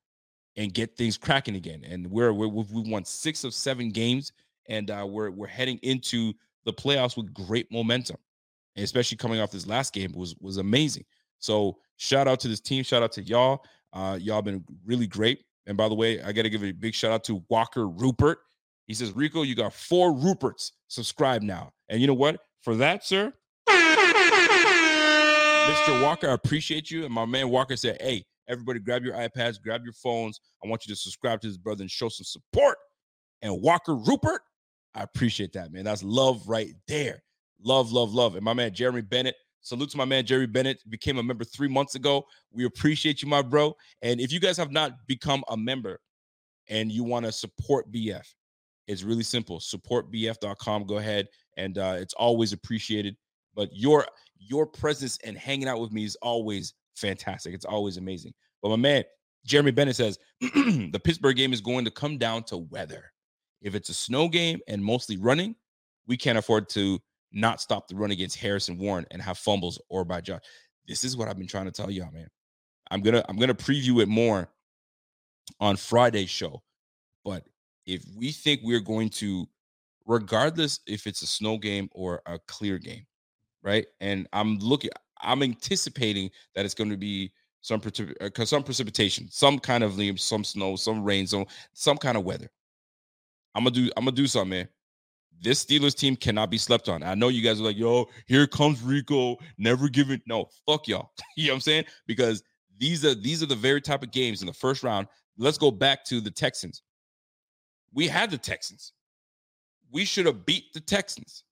and 0.56 0.72
get 0.72 0.96
things 0.96 1.18
cracking 1.18 1.56
again. 1.56 1.84
And 1.84 2.06
we're, 2.12 2.32
we're 2.32 2.48
we've 2.48 2.70
won 2.70 3.06
six 3.06 3.44
of 3.44 3.56
seven 3.56 3.90
games, 3.90 4.34
and 4.70 4.92
uh, 4.92 5.08
we're 5.10 5.32
we're 5.32 5.48
heading 5.48 5.80
into 5.82 6.32
the 6.66 6.74
playoffs 6.74 7.18
with 7.18 7.34
great 7.34 7.72
momentum 7.72 8.18
and 8.76 8.84
especially 8.84 9.18
coming 9.18 9.40
off 9.40 9.52
this 9.52 9.68
last 9.68 9.94
game 9.94 10.12
was 10.14 10.36
was 10.40 10.58
amazing. 10.58 11.06
So 11.40 11.78
shout 12.02 12.28
out 12.28 12.40
to 12.40 12.48
this 12.48 12.60
team, 12.60 12.84
shout 12.84 13.04
out 13.04 13.12
to 13.12 13.22
y'all. 13.22 13.64
Uh, 13.94 14.18
y'all 14.20 14.42
been 14.42 14.64
really 14.86 15.06
great. 15.06 15.44
And 15.68 15.78
by 15.78 15.88
the 15.88 15.94
way, 15.94 16.20
I 16.22 16.32
got 16.32 16.42
to 16.44 16.50
give 16.50 16.64
a 16.64 16.72
big 16.72 16.96
shout 16.96 17.12
out 17.12 17.24
to 17.26 17.44
Walker 17.48 17.88
Rupert. 17.88 18.40
He 18.88 18.96
says, 18.96 19.12
Rico, 19.12 19.44
you 19.44 19.54
got 19.54 19.72
four 19.72 20.12
Ruperts. 20.12 20.72
Subscribe 20.88 21.44
now. 21.44 21.72
And 21.90 22.02
you 22.02 22.08
know 22.08 22.16
what? 22.16 22.40
For 22.64 22.76
that, 22.78 23.06
sir, 23.06 23.32
Mr. 25.70 26.02
Walker, 26.02 26.28
I 26.28 26.34
appreciate 26.34 26.90
you. 26.90 27.06
And 27.06 27.14
my 27.14 27.26
man 27.26 27.50
Walker 27.50 27.78
said, 27.78 27.98
Hey, 28.02 28.26
everybody, 28.50 28.80
grab 28.80 29.04
your 29.04 29.14
iPads, 29.14 29.62
grab 29.62 29.84
your 29.84 29.94
phones. 29.94 30.40
I 30.64 30.68
want 30.68 30.88
you 30.88 30.94
to 30.96 31.00
subscribe 31.00 31.40
to 31.42 31.48
this 31.48 31.58
brother 31.58 31.84
and 31.84 31.92
show 31.92 32.10
some 32.10 32.26
support. 32.26 32.78
And 33.44 33.62
Walker 33.62 33.96
Rupert, 33.96 34.42
I 34.96 35.04
appreciate 35.04 35.54
that, 35.54 35.72
man. 35.72 35.84
That's 35.84 36.04
love 36.04 36.48
right 36.48 36.74
there. 36.88 37.22
Love, 37.64 37.92
love, 37.92 38.14
love. 38.14 38.36
And 38.36 38.44
my 38.44 38.54
man 38.54 38.74
Jeremy 38.74 39.02
Bennett. 39.02 39.36
Salute 39.62 39.90
to 39.92 39.98
my 39.98 40.06
man 40.06 40.26
Jerry 40.26 40.48
Bennett. 40.48 40.82
Became 40.90 41.18
a 41.18 41.24
member 41.24 41.44
three 41.44 41.68
months 41.68 41.96
ago. 41.96 42.26
We 42.52 42.66
appreciate 42.66 43.22
you, 43.22 43.28
my 43.28 43.42
bro. 43.42 43.76
And 44.02 44.20
if 44.20 44.32
you 44.32 44.40
guys 44.40 44.58
have 44.58 44.72
not 44.72 44.94
become 45.08 45.44
a 45.50 45.58
member 45.58 46.00
and 46.70 46.92
you 46.92 47.04
want 47.04 47.26
to 47.26 47.32
support 47.32 47.92
BF, 47.92 48.26
it's 48.88 49.04
really 49.04 49.24
simple. 49.24 49.60
Supportbf.com. 49.60 50.86
Go 50.86 50.98
ahead, 50.98 51.28
and 51.58 51.78
uh, 51.78 51.96
it's 51.98 52.14
always 52.16 52.54
appreciated. 52.54 53.16
But 53.56 53.70
your 53.72 54.06
your 54.40 54.66
presence 54.66 55.20
and 55.24 55.38
hanging 55.38 55.68
out 55.68 55.80
with 55.80 55.92
me 55.92 56.04
is 56.04 56.18
always 56.22 56.74
fantastic. 56.96 57.54
It's 57.54 57.66
always 57.66 57.98
amazing. 57.98 58.34
But 58.62 58.70
my 58.70 58.76
man 58.76 59.04
Jeremy 59.46 59.72
Bennett 59.72 59.96
says 59.96 60.18
the 60.42 61.02
Pittsburgh 61.04 61.36
game 61.36 61.54
is 61.54 61.62
going 61.62 61.86
to 61.86 61.92
come 61.92 62.18
down 62.18 62.44
to 62.46 62.58
weather. 62.58 63.12
If 63.62 63.76
it's 63.76 63.90
a 63.90 63.94
snow 63.94 64.28
game 64.28 64.60
and 64.68 64.84
mostly 64.84 65.18
running, 65.18 65.56
we 66.08 66.18
can't 66.18 66.38
afford 66.38 66.70
to 66.70 67.00
not 67.32 67.62
stop 67.62 67.88
the 67.88 67.96
run 67.96 68.12
against 68.12 68.38
Harrison 68.38 68.78
Warren 68.78 69.06
and 69.12 69.22
have 69.22 69.38
fumbles 69.38 69.80
or 69.90 70.04
by 70.04 70.22
Josh. 70.22 70.42
This 70.88 71.04
is 71.04 71.16
what 71.16 71.28
I've 71.28 71.38
been 71.38 71.48
trying 71.48 71.66
to 71.66 71.72
tell 71.72 71.90
y'all, 71.90 72.12
man. 72.12 72.28
I'm 72.90 73.02
gonna 73.02 73.24
I'm 73.30 73.38
gonna 73.38 73.56
preview 73.56 74.02
it 74.02 74.08
more 74.08 74.50
on 75.60 75.78
Friday's 75.78 76.30
show. 76.30 76.62
But 77.24 77.46
if 77.86 78.04
we 78.16 78.32
think 78.32 78.62
we're 78.64 78.80
going 78.80 79.10
to, 79.10 79.48
regardless 80.06 80.80
if 80.88 81.08
it's 81.08 81.22
a 81.22 81.28
snow 81.28 81.58
game 81.58 81.90
or 81.94 82.22
a 82.26 82.40
clear 82.48 82.78
game, 82.78 83.06
right? 83.62 83.86
And 84.02 84.28
I'm 84.34 84.58
looking, 84.60 84.92
I'm 85.22 85.44
anticipating 85.44 86.32
that 86.56 86.66
it's 86.66 86.74
going 86.74 86.90
to 86.90 86.98
be 86.98 87.32
some 87.62 87.82
uh, 88.22 88.46
some 88.46 88.64
precipitation, 88.64 89.28
some 89.30 89.60
kind 89.60 89.84
of 89.84 89.98
leaves, 89.98 90.24
some 90.24 90.44
snow, 90.44 90.76
some 90.76 91.04
rain, 91.04 91.28
some 91.28 91.46
some 91.74 91.98
kind 91.98 92.18
of 92.18 92.26
weather. 92.26 92.50
I'm 93.56 93.64
gonna 93.64 93.76
do 93.76 93.90
I'm 93.96 94.06
gonna 94.06 94.16
do 94.16 94.28
something, 94.28 94.50
man 94.50 94.68
this 95.42 95.66
Steelers 95.66 95.96
team 95.96 96.16
cannot 96.16 96.52
be 96.52 96.58
slept 96.58 96.88
on. 96.88 97.02
I 97.02 97.16
know 97.16 97.30
you 97.30 97.42
guys 97.42 97.60
are 97.60 97.64
like, 97.64 97.78
yo, 97.78 98.08
here 98.28 98.46
comes 98.46 98.82
Rico, 98.82 99.38
never 99.58 99.90
give 99.90 100.12
it. 100.12 100.22
No, 100.28 100.48
fuck 100.68 100.88
y'all. 100.88 101.12
you 101.36 101.48
know 101.48 101.54
what 101.54 101.56
I'm 101.56 101.62
saying? 101.62 101.86
Because 102.06 102.44
these 102.78 103.04
are 103.04 103.16
these 103.16 103.42
are 103.42 103.48
the 103.48 103.56
very 103.56 103.82
type 103.82 104.04
of 104.04 104.12
games 104.12 104.42
in 104.42 104.48
the 104.48 104.54
first 104.54 104.84
round. 104.84 105.08
Let's 105.38 105.58
go 105.58 105.72
back 105.72 106.06
to 106.06 106.22
the 106.22 106.32
Texans. 106.32 106.84
We 107.94 108.08
had 108.08 108.32
the 108.32 108.38
Texans. 108.38 108.94
We 109.92 110.06
should 110.06 110.26
have 110.26 110.46
beat 110.46 110.74
the 110.74 110.80
Texans. 110.80 111.44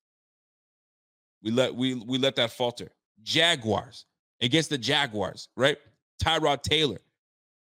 We 1.41 1.52
let 1.52 1.74
we 1.74 1.95
we 1.95 2.18
let 2.18 2.36
that 2.36 2.52
falter. 2.52 2.91
Jaguars 3.24 4.06
against 4.41 4.70
the 4.70 4.78
Jaguars, 4.78 5.49
right? 5.56 5.78
Tyrod 6.24 6.61
Taylor. 6.61 6.99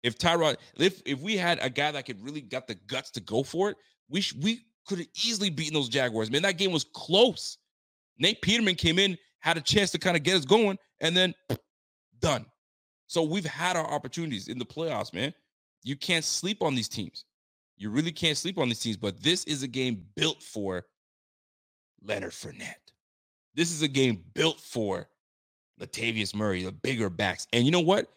If 0.03 0.17
Tyrod, 0.17 0.57
if 0.77 1.01
if 1.05 1.19
we 1.19 1.37
had 1.37 1.59
a 1.61 1.69
guy 1.69 1.91
that 1.91 2.05
could 2.05 2.23
really 2.23 2.41
got 2.41 2.67
the 2.67 2.75
guts 2.75 3.11
to 3.11 3.21
go 3.21 3.43
for 3.43 3.69
it, 3.71 3.77
we 4.09 4.21
sh- 4.21 4.35
we 4.41 4.65
could 4.89 4.97
have 4.97 5.07
easily 5.23 5.51
beaten 5.51 5.75
those 5.75 5.87
Jaguars. 5.87 6.31
Man, 6.31 6.41
that 6.41 6.57
game 6.57 6.71
was 6.71 6.83
close. 6.83 7.57
Nate 8.17 8.41
Peterman 8.41 8.75
came 8.75 8.97
in, 8.97 9.17
had 9.39 9.55
a 9.55 9.61
chance 9.61 9.91
to 9.91 9.99
kind 9.99 10.17
of 10.17 10.23
get 10.23 10.35
us 10.35 10.45
going, 10.45 10.77
and 10.99 11.15
then 11.15 11.33
done. 12.19 12.45
So 13.07 13.23
we've 13.23 13.45
had 13.45 13.77
our 13.77 13.87
opportunities 13.87 14.47
in 14.47 14.57
the 14.57 14.65
playoffs, 14.65 15.13
man. 15.13 15.33
You 15.83 15.95
can't 15.95 16.25
sleep 16.25 16.61
on 16.61 16.75
these 16.75 16.89
teams. 16.89 17.23
You 17.77 17.91
really 17.91 18.11
can't 18.11 18.37
sleep 18.37 18.57
on 18.57 18.67
these 18.67 18.79
teams, 18.79 18.97
but 18.97 19.21
this 19.21 19.45
is 19.45 19.63
a 19.63 19.67
game 19.67 20.03
built 20.15 20.43
for 20.43 20.85
Leonard 22.03 22.31
Fournette. 22.31 22.91
This 23.53 23.71
is 23.71 23.83
a 23.83 23.87
game 23.87 24.23
built 24.33 24.59
for 24.59 25.07
Latavius 25.79 26.35
Murray, 26.35 26.63
the 26.63 26.71
bigger 26.71 27.09
backs. 27.09 27.47
And 27.53 27.63
you 27.63 27.71
know 27.71 27.79
what? 27.79 28.07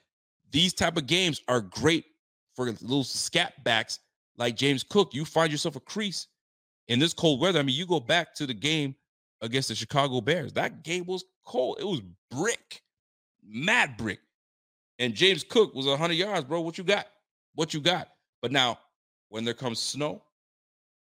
These 0.51 0.73
type 0.73 0.97
of 0.97 1.07
games 1.07 1.43
are 1.49 1.61
great 1.61 2.07
for 2.57 2.67
little 2.67 3.05
scat 3.05 3.63
backs 3.63 4.01
like 4.37 4.57
James 4.57 4.83
Cook. 4.83 5.15
You 5.15 5.25
find 5.25 5.53
yourself 5.53 5.77
a 5.77 5.81
crease 5.81 6.27
in 6.89 6.99
this 6.99 7.15
cold 7.15 7.41
weather. 7.41 7.59
I 7.59 7.63
mean, 7.63 7.77
you 7.77 7.87
go 7.87 8.01
back 8.01 8.35
to 8.37 8.47
the 8.47 8.55
game 8.55 8.95
against 9.41 9.69
the 9.69 9.75
Chicago 9.75 10.21
Bears. 10.21 10.53
That 10.53 10.83
game 10.83 11.05
was 11.07 11.25
cold. 11.45 11.79
It 11.81 11.87
was 11.87 12.01
brick, 12.31 12.83
mad 13.45 13.97
brick. 13.97 14.21
And 14.99 15.15
James 15.15 15.45
Cook 15.45 15.75
was 15.75 15.87
100 15.87 16.15
yards, 16.15 16.45
bro. 16.45 16.61
What 16.61 16.79
you 16.79 16.85
got? 16.85 17.07
What 17.55 17.75
you 17.75 17.81
got? 17.81 18.09
But 18.41 18.53
now, 18.53 18.79
when 19.29 19.45
there 19.45 19.55
comes 19.55 19.81
snow, 19.81 20.23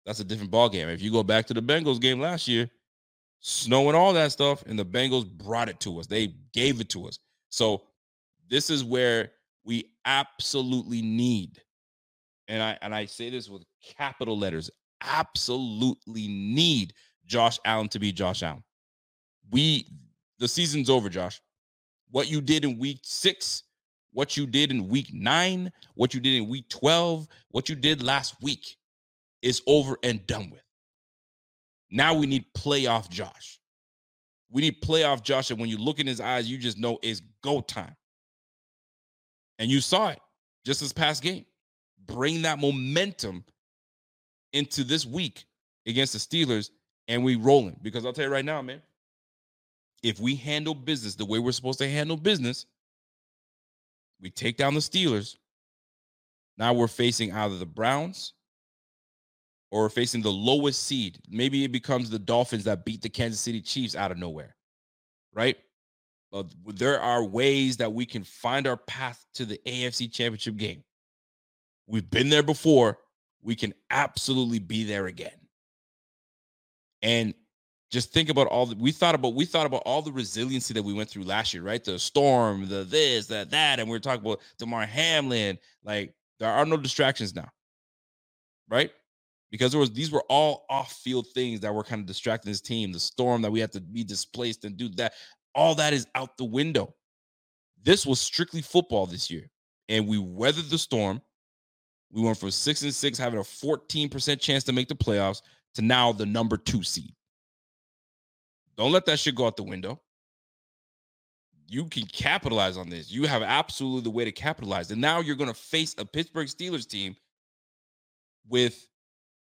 that's 0.05 0.21
a 0.21 0.25
different 0.25 0.51
ball 0.51 0.69
game. 0.69 0.89
If 0.89 1.03
you 1.03 1.11
go 1.11 1.23
back 1.23 1.47
to 1.47 1.55
the 1.55 1.63
Bengals 1.63 2.01
game 2.01 2.21
last 2.21 2.47
year, 2.47 2.71
snow 3.41 3.89
and 3.89 3.97
all 3.97 4.13
that 4.13 4.33
stuff, 4.33 4.63
and 4.67 4.79
the 4.79 4.85
Bengals 4.85 5.29
brought 5.29 5.69
it 5.69 5.81
to 5.81 5.99
us. 5.99 6.07
They 6.07 6.35
gave 6.53 6.81
it 6.81 6.89
to 6.91 7.07
us. 7.07 7.19
So 7.49 7.83
this 8.49 8.71
is 8.71 8.85
where 8.85 9.33
we 9.65 9.91
absolutely 10.05 11.03
need, 11.03 11.61
and 12.49 12.63
I 12.63 12.79
and 12.83 12.95
I 12.95 13.07
say 13.07 13.31
this 13.31 13.49
with 13.49 13.65
capital 13.97 14.39
letters, 14.39 14.71
absolutely 15.03 16.29
need 16.29 16.95
Josh 17.27 17.59
Allen 17.65 17.89
to 17.89 17.99
be 17.99 18.13
Josh 18.13 18.43
Allen. 18.43 18.63
We 19.51 19.87
the 20.39 20.49
season's 20.49 20.91
over, 20.91 21.09
Josh. 21.09 21.41
What 22.11 22.31
you 22.31 22.41
did 22.41 22.65
in 22.65 22.79
week 22.79 23.01
six, 23.03 23.65
what 24.13 24.37
you 24.37 24.47
did 24.47 24.71
in 24.71 24.89
week 24.89 25.13
nine, 25.13 25.73
what 25.95 26.15
you 26.15 26.21
did 26.21 26.35
in 26.35 26.49
week 26.49 26.69
12, 26.69 27.27
what 27.51 27.69
you 27.69 27.75
did 27.75 28.03
last 28.03 28.37
week 28.43 28.77
is 29.43 29.63
over 29.67 29.99
and 30.03 30.27
done 30.27 30.51
with. 30.51 30.63
Now 31.91 32.15
we 32.15 32.27
need 32.27 32.45
playoff 32.55 33.09
Josh. 33.09 33.59
We 34.51 34.63
need 34.63 34.83
playoff 34.83 35.23
Josh. 35.23 35.51
And 35.51 35.61
when 35.61 35.69
you 35.69 35.79
look 35.79 36.01
in 36.01 36.07
his 36.07 36.21
eyes, 36.21 36.49
you 36.49 36.59
just 36.59 36.79
know 36.79 36.99
it's 37.03 37.23
go 37.43 37.61
time. 37.61 37.95
And 39.59 39.71
you 39.71 39.81
saw 39.81 40.09
it 40.09 40.21
just 40.65 40.81
this 40.81 40.93
past 40.93 41.23
game. 41.23 41.45
Bring 42.07 42.43
that 42.43 42.59
momentum 42.59 43.45
into 44.57 44.85
this 44.85 45.07
week 45.07 45.45
against 45.87 46.13
the 46.13 46.19
Steelers, 46.19 46.71
and 47.09 47.23
we 47.23 47.37
rolling. 47.37 47.79
Because 47.83 48.05
I'll 48.05 48.13
tell 48.13 48.25
you 48.25 48.31
right 48.31 48.45
now, 48.45 48.63
man, 48.63 48.83
if 50.03 50.19
we 50.19 50.35
handle 50.35 50.75
business 50.75 51.15
the 51.15 51.25
way 51.25 51.39
we're 51.39 51.53
supposed 51.53 51.79
to 51.79 51.89
handle 51.89 52.17
business, 52.17 52.67
we 54.21 54.31
take 54.31 54.57
down 54.57 54.75
the 54.75 54.81
Steelers. 54.81 55.37
Now 56.59 56.73
we're 56.73 56.89
facing 56.89 57.33
either 57.33 57.59
the 57.59 57.67
Browns 57.67 58.33
or 59.71 59.91
facing 59.91 60.23
the 60.23 60.33
lowest 60.33 60.85
seed. 60.85 61.19
Maybe 61.29 61.65
it 61.65 61.73
becomes 61.73 62.09
the 62.09 62.19
Dolphins 62.19 62.65
that 62.65 62.85
beat 62.85 63.03
the 63.03 63.09
Kansas 63.09 63.41
City 63.41 63.61
Chiefs 63.61 63.95
out 63.95 64.11
of 64.11 64.17
nowhere, 64.17 64.57
right? 65.35 65.57
But 66.33 66.47
there 66.67 67.01
are 67.01 67.23
ways 67.23 67.77
that 67.77 67.93
we 67.93 68.07
can 68.07 68.25
find 68.25 68.67
our 68.67 68.77
path 68.77 69.25
to 69.35 69.45
the 69.45 69.61
AFC 69.67 70.11
Championship 70.11 70.57
game. 70.57 70.83
We've 71.87 72.09
been 72.09 72.31
there 72.31 72.43
before. 72.43 72.99
We 73.47 73.55
can 73.55 73.73
absolutely 73.91 74.59
be 74.59 74.83
there 74.83 75.07
again. 75.07 75.39
And 77.01 77.33
just 77.93 78.13
think 78.13 78.29
about 78.29 78.49
all 78.49 78.67
that 78.67 78.77
we 78.77 78.91
thought 78.91 79.15
about 79.15 79.35
we 79.35 79.45
thought 79.45 79.67
about 79.67 79.85
all 79.87 80.03
the 80.03 80.11
resiliency 80.11 80.75
that 80.75 80.83
we 80.83 80.93
went 80.93 81.09
through 81.09 81.23
last 81.23 81.55
year, 81.55 81.63
right? 81.63 81.83
The 81.83 81.97
storm, 81.97 82.69
the 82.69 82.83
this, 82.83 83.29
that, 83.29 83.51
that, 83.51 83.79
and 83.79 83.89
we 83.89 83.97
are 83.97 84.01
talking 84.01 84.27
about 84.27 84.41
Damar 84.59 84.85
Hamlin. 84.85 85.59
Like 85.85 86.13
there 86.41 86.51
are 86.51 86.67
no 86.67 86.77
distractions 86.77 87.37
now, 87.37 87.49
right? 88.69 88.91
Because 89.53 89.71
there 89.71 89.81
was 89.81 89.93
these 89.93 90.11
were 90.11 90.25
all 90.29 90.67
off-field 90.69 91.29
things 91.33 91.61
that 91.61 91.73
were 91.73 91.85
kind 91.85 92.01
of 92.01 92.07
distracting 92.07 92.51
this 92.51 92.61
team. 92.61 92.91
The 92.91 92.99
storm 92.99 93.43
that 93.43 93.53
we 93.53 93.61
had 93.61 93.71
to 93.73 93.81
be 93.81 94.03
displaced 94.03 94.65
and 94.65 94.77
do 94.77 94.89
that, 94.97 95.13
all 95.55 95.77
that 95.77 95.93
is 95.93 96.09
out 96.17 96.37
the 96.37 96.45
window. 96.45 96.93
This 97.81 98.05
was 98.05 98.19
strictly 98.19 98.63
football 98.63 99.07
this 99.07 99.31
year, 99.31 99.49
and 99.89 100.09
we 100.09 100.19
weathered 100.19 100.69
the 100.69 100.79
storm. 100.79 101.23
We 102.13 102.23
went 102.23 102.39
from 102.39 102.51
six 102.51 102.83
and 102.83 102.95
six, 102.95 103.19
having 103.19 103.39
a 103.39 103.43
14% 103.43 104.41
chance 104.41 104.65
to 104.65 104.73
make 104.73 104.89
the 104.89 104.95
playoffs, 104.95 105.43
to 105.75 105.83
now 105.83 106.13
the 106.13 106.27
number 106.27 106.57
two 106.57 106.83
seed. 106.83 107.13
Don't 108.77 108.93
let 108.93 109.07
that 109.07 109.19
shit 109.19 109.35
go 109.35 109.47
out 109.47 109.57
the 109.57 109.63
window. 109.63 110.01
You 111.69 111.87
can 111.87 112.07
capitalize 112.07 112.77
on 112.77 112.89
this. 112.89 113.11
You 113.11 113.25
have 113.25 113.43
absolutely 113.43 114.03
the 114.03 114.11
way 114.11 114.25
to 114.25 114.33
capitalize. 114.33 114.91
And 114.91 115.01
now 115.01 115.21
you're 115.21 115.37
going 115.37 115.53
to 115.53 115.55
face 115.55 115.95
a 115.99 116.05
Pittsburgh 116.05 116.47
Steelers 116.47 116.87
team 116.87 117.17
with 118.49 118.87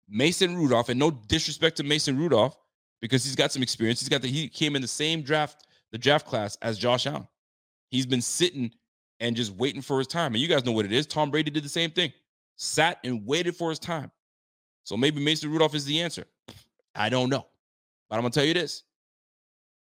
Mason 0.08 0.56
Rudolph, 0.56 0.88
and 0.88 0.98
no 0.98 1.10
disrespect 1.10 1.76
to 1.76 1.84
Mason 1.84 2.16
Rudolph 2.18 2.56
because 3.00 3.24
he's 3.24 3.36
got 3.36 3.52
some 3.52 3.62
experience. 3.62 4.00
He's 4.00 4.08
got 4.08 4.22
the 4.22 4.28
he 4.28 4.48
came 4.48 4.76
in 4.76 4.82
the 4.82 4.88
same 4.88 5.22
draft, 5.22 5.66
the 5.92 5.98
draft 5.98 6.26
class 6.26 6.56
as 6.62 6.78
Josh 6.78 7.06
Allen. 7.06 7.28
He's 7.90 8.06
been 8.06 8.22
sitting 8.22 8.72
and 9.20 9.36
just 9.36 9.52
waiting 9.52 9.82
for 9.82 9.98
his 9.98 10.06
time. 10.06 10.34
And 10.34 10.42
you 10.42 10.48
guys 10.48 10.64
know 10.64 10.72
what 10.72 10.84
it 10.84 10.92
is. 10.92 11.06
Tom 11.06 11.30
Brady 11.30 11.50
did 11.50 11.64
the 11.64 11.68
same 11.68 11.90
thing. 11.90 12.12
Sat 12.56 12.98
and 13.04 13.26
waited 13.26 13.56
for 13.56 13.70
his 13.70 13.78
time. 13.78 14.10
So 14.84 14.96
maybe 14.96 15.22
Mason 15.22 15.50
Rudolph 15.50 15.74
is 15.74 15.84
the 15.84 16.00
answer. 16.00 16.24
I 16.94 17.08
don't 17.08 17.28
know. 17.28 17.46
But 18.08 18.16
I'm 18.16 18.22
gonna 18.22 18.30
tell 18.30 18.44
you 18.44 18.54
this 18.54 18.84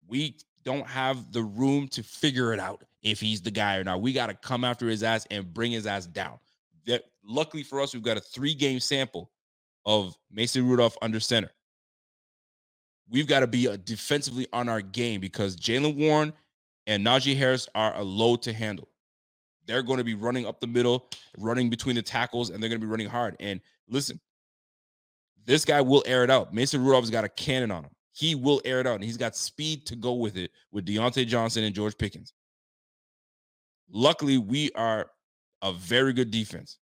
we 0.08 0.36
don't 0.64 0.86
have 0.88 1.32
the 1.32 1.42
room 1.42 1.88
to 1.90 2.04
figure 2.04 2.54
it 2.54 2.60
out 2.60 2.84
if 3.02 3.20
he's 3.20 3.42
the 3.42 3.52
guy 3.52 3.78
or 3.78 3.84
not. 3.84 4.02
We 4.02 4.14
got 4.14 4.28
to 4.28 4.36
come 4.36 4.64
after 4.64 4.88
his 4.88 5.04
ass 5.04 5.26
and 5.32 5.52
bring 5.54 5.72
his 5.72 5.88
ass 5.88 6.06
down. 6.06 6.38
That 6.86 7.06
luckily 7.24 7.64
for 7.64 7.82
us, 7.82 7.94
we've 7.94 8.04
got 8.04 8.18
a 8.18 8.22
three 8.22 8.54
game 8.54 8.80
sample 8.80 9.32
of 9.86 10.16
Mason 10.32 10.68
Rudolph 10.68 10.98
under 11.02 11.20
center. 11.20 11.50
We've 13.10 13.28
got 13.28 13.42
to 13.42 13.48
be 13.48 13.68
uh, 13.68 13.78
defensively 13.84 14.48
on 14.54 14.70
our 14.70 14.82
game 14.82 15.20
because 15.20 15.56
Jaylen 15.56 15.96
Warren 15.96 16.34
and 16.88 17.06
Najee 17.06 17.36
Harris 17.36 17.68
are 17.76 17.96
a 17.96 18.04
load 18.04 18.42
to 18.44 18.54
handle. 18.54 18.88
They're 19.68 19.84
going 19.84 20.00
to 20.00 20.04
be 20.04 20.16
running 20.16 20.46
up 20.46 20.60
the 20.60 20.68
middle, 20.68 21.10
running 21.38 21.70
between 21.70 21.96
the 21.96 22.02
tackles, 22.02 22.50
and 22.50 22.62
they're 22.62 22.70
going 22.70 22.82
to 22.82 22.86
be 22.86 22.92
running 22.92 23.10
hard. 23.10 23.36
And 23.40 23.62
listen, 23.88 24.20
this 25.46 25.66
guy 25.66 25.82
will 25.82 26.04
air 26.06 26.24
it 26.24 26.30
out. 26.30 26.54
Mason 26.54 26.84
Rudolph's 26.84 27.10
got 27.10 27.24
a 27.24 27.30
cannon 27.30 27.72
on 27.72 27.84
him 27.84 27.92
he 28.14 28.36
will 28.36 28.62
air 28.66 28.80
it 28.80 28.88
out, 28.88 28.96
and 28.96 29.04
he's 29.04 29.18
got 29.18 29.36
speed 29.36 29.86
to 29.88 29.96
go 29.96 30.14
with 30.14 30.38
it 30.38 30.52
with 30.72 30.86
Diontae 30.86 31.28
Johnson 31.28 31.64
and 31.64 31.74
George 31.74 31.98
Pickens. 31.98 32.34
Luckily, 33.90 34.38
we 34.38 34.72
are 34.74 35.10
a 35.62 35.74
very 35.74 36.14
good 36.14 36.32
defense. 36.32 36.78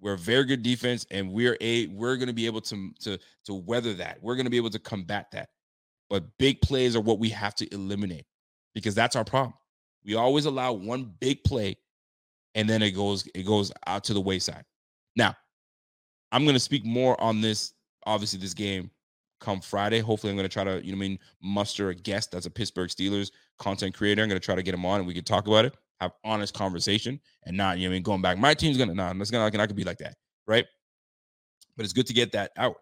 We're 0.00 0.14
a 0.14 0.18
very 0.18 0.44
good 0.44 0.62
defense, 0.62 1.06
and 1.10 1.30
we're 1.30 1.56
a 1.60 1.86
we're 1.88 2.16
going 2.16 2.28
to 2.28 2.34
be 2.34 2.46
able 2.46 2.60
to 2.62 2.90
to 3.00 3.18
to 3.44 3.54
weather 3.54 3.94
that. 3.94 4.18
We're 4.22 4.34
going 4.34 4.46
to 4.46 4.50
be 4.50 4.56
able 4.56 4.70
to 4.70 4.78
combat 4.78 5.26
that. 5.32 5.50
But 6.10 6.24
big 6.38 6.60
plays 6.60 6.96
are 6.96 7.00
what 7.00 7.18
we 7.18 7.28
have 7.30 7.54
to 7.56 7.72
eliminate 7.72 8.26
because 8.74 8.94
that's 8.94 9.16
our 9.16 9.24
problem. 9.24 9.54
We 10.04 10.14
always 10.16 10.46
allow 10.46 10.72
one 10.72 11.14
big 11.20 11.44
play, 11.44 11.76
and 12.54 12.68
then 12.68 12.82
it 12.82 12.92
goes 12.92 13.26
it 13.34 13.44
goes 13.44 13.72
out 13.86 14.04
to 14.04 14.14
the 14.14 14.20
wayside. 14.20 14.64
Now, 15.16 15.34
I'm 16.30 16.44
to 16.54 16.60
speak 16.60 16.84
more 16.84 17.20
on 17.20 17.40
this. 17.40 17.74
Obviously, 18.06 18.38
this 18.38 18.54
game 18.54 18.90
come 19.40 19.60
Friday. 19.60 20.00
Hopefully, 20.00 20.30
I'm 20.30 20.36
to 20.48 20.52
try 20.52 20.64
to, 20.64 20.84
you 20.84 20.92
know, 20.92 20.98
I 20.98 21.00
mean, 21.00 21.18
muster 21.42 21.90
a 21.90 21.94
guest 21.94 22.30
that's 22.30 22.46
a 22.46 22.50
Pittsburgh 22.50 22.88
Steelers 22.88 23.30
content 23.58 23.94
creator. 23.94 24.22
I'm 24.22 24.28
to 24.40 24.44
try 24.44 24.54
to 24.54 24.62
get 24.62 24.74
him 24.74 24.86
on 24.86 25.00
and 25.00 25.06
we 25.06 25.14
can 25.14 25.24
talk 25.24 25.46
about 25.46 25.64
it, 25.64 25.74
have 26.00 26.12
honest 26.24 26.54
conversation, 26.54 27.20
and 27.44 27.56
not, 27.56 27.78
you 27.78 27.88
know, 27.88 27.92
I 27.92 27.96
mean, 27.96 28.02
going 28.02 28.22
back. 28.22 28.38
My 28.38 28.54
team's 28.54 28.78
to, 28.88 28.94
nah, 28.94 29.12
that's 29.12 29.30
going 29.30 29.52
to, 29.52 29.60
I 29.60 29.66
could 29.66 29.76
be 29.76 29.84
like 29.84 29.98
that, 29.98 30.16
right? 30.46 30.64
But 31.76 31.84
it's 31.84 31.92
good 31.92 32.06
to 32.06 32.14
get 32.14 32.32
that 32.32 32.52
out. 32.56 32.76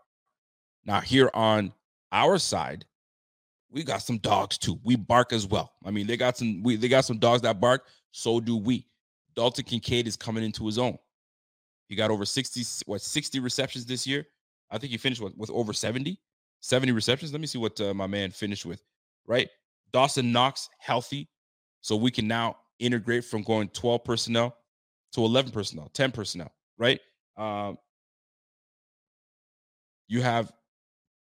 Now, 0.85 1.01
here 1.01 1.31
on 1.35 1.73
our 2.13 2.39
side, 2.39 2.85
we 3.71 3.83
got 3.83 4.03
some 4.03 4.19
dogs 4.19 4.59
too. 4.59 4.79
We 4.85 4.97
bark 4.97 5.33
as 5.33 5.47
well. 5.47 5.73
I 5.85 5.91
mean, 5.91 6.07
they 6.07 6.17
got 6.17 6.37
some, 6.37 6.63
we 6.63 6.77
they 6.77 6.89
got 6.89 7.05
some 7.05 7.19
dogs 7.19 7.43
that 7.43 7.61
bark. 7.61 7.87
So 8.11 8.41
do 8.41 8.57
we. 8.57 8.87
Dalton 9.35 9.65
Kincaid 9.65 10.07
is 10.07 10.16
coming 10.16 10.44
into 10.44 10.66
his 10.66 10.78
own. 10.78 10.98
He 11.89 11.97
got 11.97 12.11
over 12.11 12.24
60, 12.24 12.62
what, 12.86 13.01
60 13.01 13.40
receptions 13.40 13.85
this 13.85 14.07
year. 14.07 14.27
I 14.70 14.78
think 14.78 14.93
he 14.93 14.98
finished 14.98 15.20
with, 15.20 15.36
with 15.36 15.51
over 15.51 15.73
70. 15.73 16.19
70 16.61 16.93
receptions. 16.93 17.32
Let 17.32 17.40
me 17.40 17.47
see 17.47 17.59
what 17.59 17.81
uh, 17.81 17.94
my 17.94 18.07
man 18.07 18.31
finished 18.31 18.66
with, 18.66 18.82
right? 19.27 19.48
Dawson 19.93 20.31
Knox 20.31 20.69
healthy. 20.78 21.28
So 21.81 21.97
we 21.97 22.11
can 22.11 22.28
now 22.28 22.59
integrate 22.78 23.24
from 23.24 23.43
going 23.43 23.69
12 23.70 24.05
personnel 24.05 24.57
to 25.12 25.24
11 25.24 25.51
personnel, 25.52 25.90
10 25.93 26.12
personnel, 26.12 26.52
right? 26.78 27.01
Um, 27.36 27.78
you 30.09 30.23
have 30.23 30.52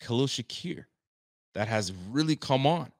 Khalil 0.00 0.26
Shakir 0.26 0.84
that 1.54 1.68
has 1.68 1.92
really 2.10 2.36
come 2.36 2.66
on. 2.66 2.92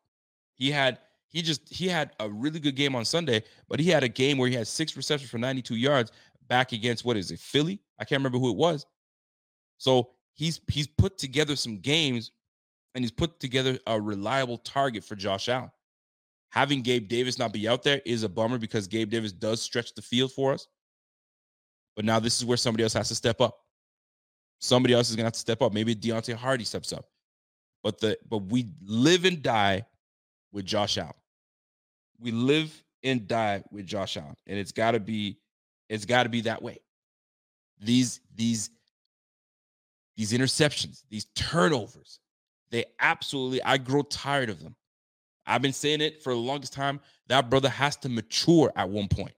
He 0.54 0.70
had 0.70 0.98
he 1.30 1.42
just 1.42 1.72
he 1.72 1.88
had 1.88 2.10
a 2.18 2.28
really 2.28 2.60
good 2.60 2.74
game 2.74 2.94
on 2.94 3.04
Sunday, 3.04 3.42
but 3.68 3.80
he 3.80 3.88
had 3.88 4.02
a 4.02 4.08
game 4.08 4.36
where 4.36 4.48
he 4.48 4.54
had 4.54 4.66
six 4.66 4.96
receptions 4.96 5.30
for 5.30 5.38
92 5.38 5.76
yards 5.76 6.10
back 6.48 6.72
against 6.72 7.04
what 7.04 7.16
is 7.16 7.30
it, 7.30 7.38
Philly? 7.38 7.80
I 7.98 8.04
can't 8.04 8.18
remember 8.18 8.38
who 8.38 8.50
it 8.50 8.56
was. 8.56 8.84
So 9.78 10.10
he's 10.34 10.60
he's 10.68 10.88
put 10.88 11.16
together 11.18 11.54
some 11.54 11.78
games 11.78 12.32
and 12.94 13.04
he's 13.04 13.12
put 13.12 13.38
together 13.38 13.78
a 13.86 14.00
reliable 14.00 14.58
target 14.58 15.04
for 15.04 15.14
Josh 15.14 15.48
Allen. 15.48 15.70
Having 16.50 16.82
Gabe 16.82 17.08
Davis 17.08 17.38
not 17.38 17.52
be 17.52 17.68
out 17.68 17.84
there 17.84 18.02
is 18.04 18.24
a 18.24 18.28
bummer 18.28 18.58
because 18.58 18.88
Gabe 18.88 19.08
Davis 19.08 19.30
does 19.30 19.62
stretch 19.62 19.94
the 19.94 20.02
field 20.02 20.32
for 20.32 20.52
us. 20.52 20.66
But 21.94 22.04
now 22.04 22.18
this 22.18 22.38
is 22.38 22.44
where 22.44 22.56
somebody 22.56 22.82
else 22.82 22.94
has 22.94 23.08
to 23.08 23.14
step 23.14 23.40
up. 23.40 23.56
Somebody 24.58 24.94
else 24.94 25.10
is 25.10 25.16
gonna 25.16 25.26
have 25.26 25.34
to 25.34 25.38
step 25.38 25.62
up. 25.62 25.72
Maybe 25.72 25.94
Deonte 25.94 26.34
Harty 26.34 26.64
steps 26.64 26.92
up. 26.92 27.06
But 27.84 28.00
the 28.00 28.18
but 28.28 28.38
we 28.38 28.72
live 28.82 29.24
and 29.24 29.40
die 29.40 29.86
with 30.52 30.64
Josh 30.64 30.98
Allen. 30.98 31.14
We 32.20 32.32
live 32.32 32.72
and 33.02 33.26
die 33.26 33.62
with 33.70 33.86
Josh 33.86 34.16
Allen, 34.16 34.36
and 34.46 34.58
it's 34.58 34.72
got 34.72 34.92
to 34.92 35.00
be 35.00 35.38
it's 35.88 36.04
got 36.04 36.24
to 36.24 36.28
be 36.28 36.42
that 36.42 36.62
way. 36.62 36.78
These 37.80 38.20
these 38.34 38.70
these 40.16 40.32
interceptions, 40.32 41.02
these 41.08 41.26
turnovers, 41.34 42.20
they 42.70 42.84
absolutely 43.00 43.62
I 43.62 43.78
grow 43.78 44.02
tired 44.02 44.50
of 44.50 44.62
them. 44.62 44.76
I've 45.46 45.62
been 45.62 45.72
saying 45.72 46.00
it 46.00 46.22
for 46.22 46.32
the 46.32 46.38
longest 46.38 46.72
time. 46.72 47.00
That 47.28 47.50
brother 47.50 47.68
has 47.68 47.96
to 47.98 48.08
mature 48.08 48.72
at 48.76 48.88
one 48.88 49.08
point. 49.08 49.32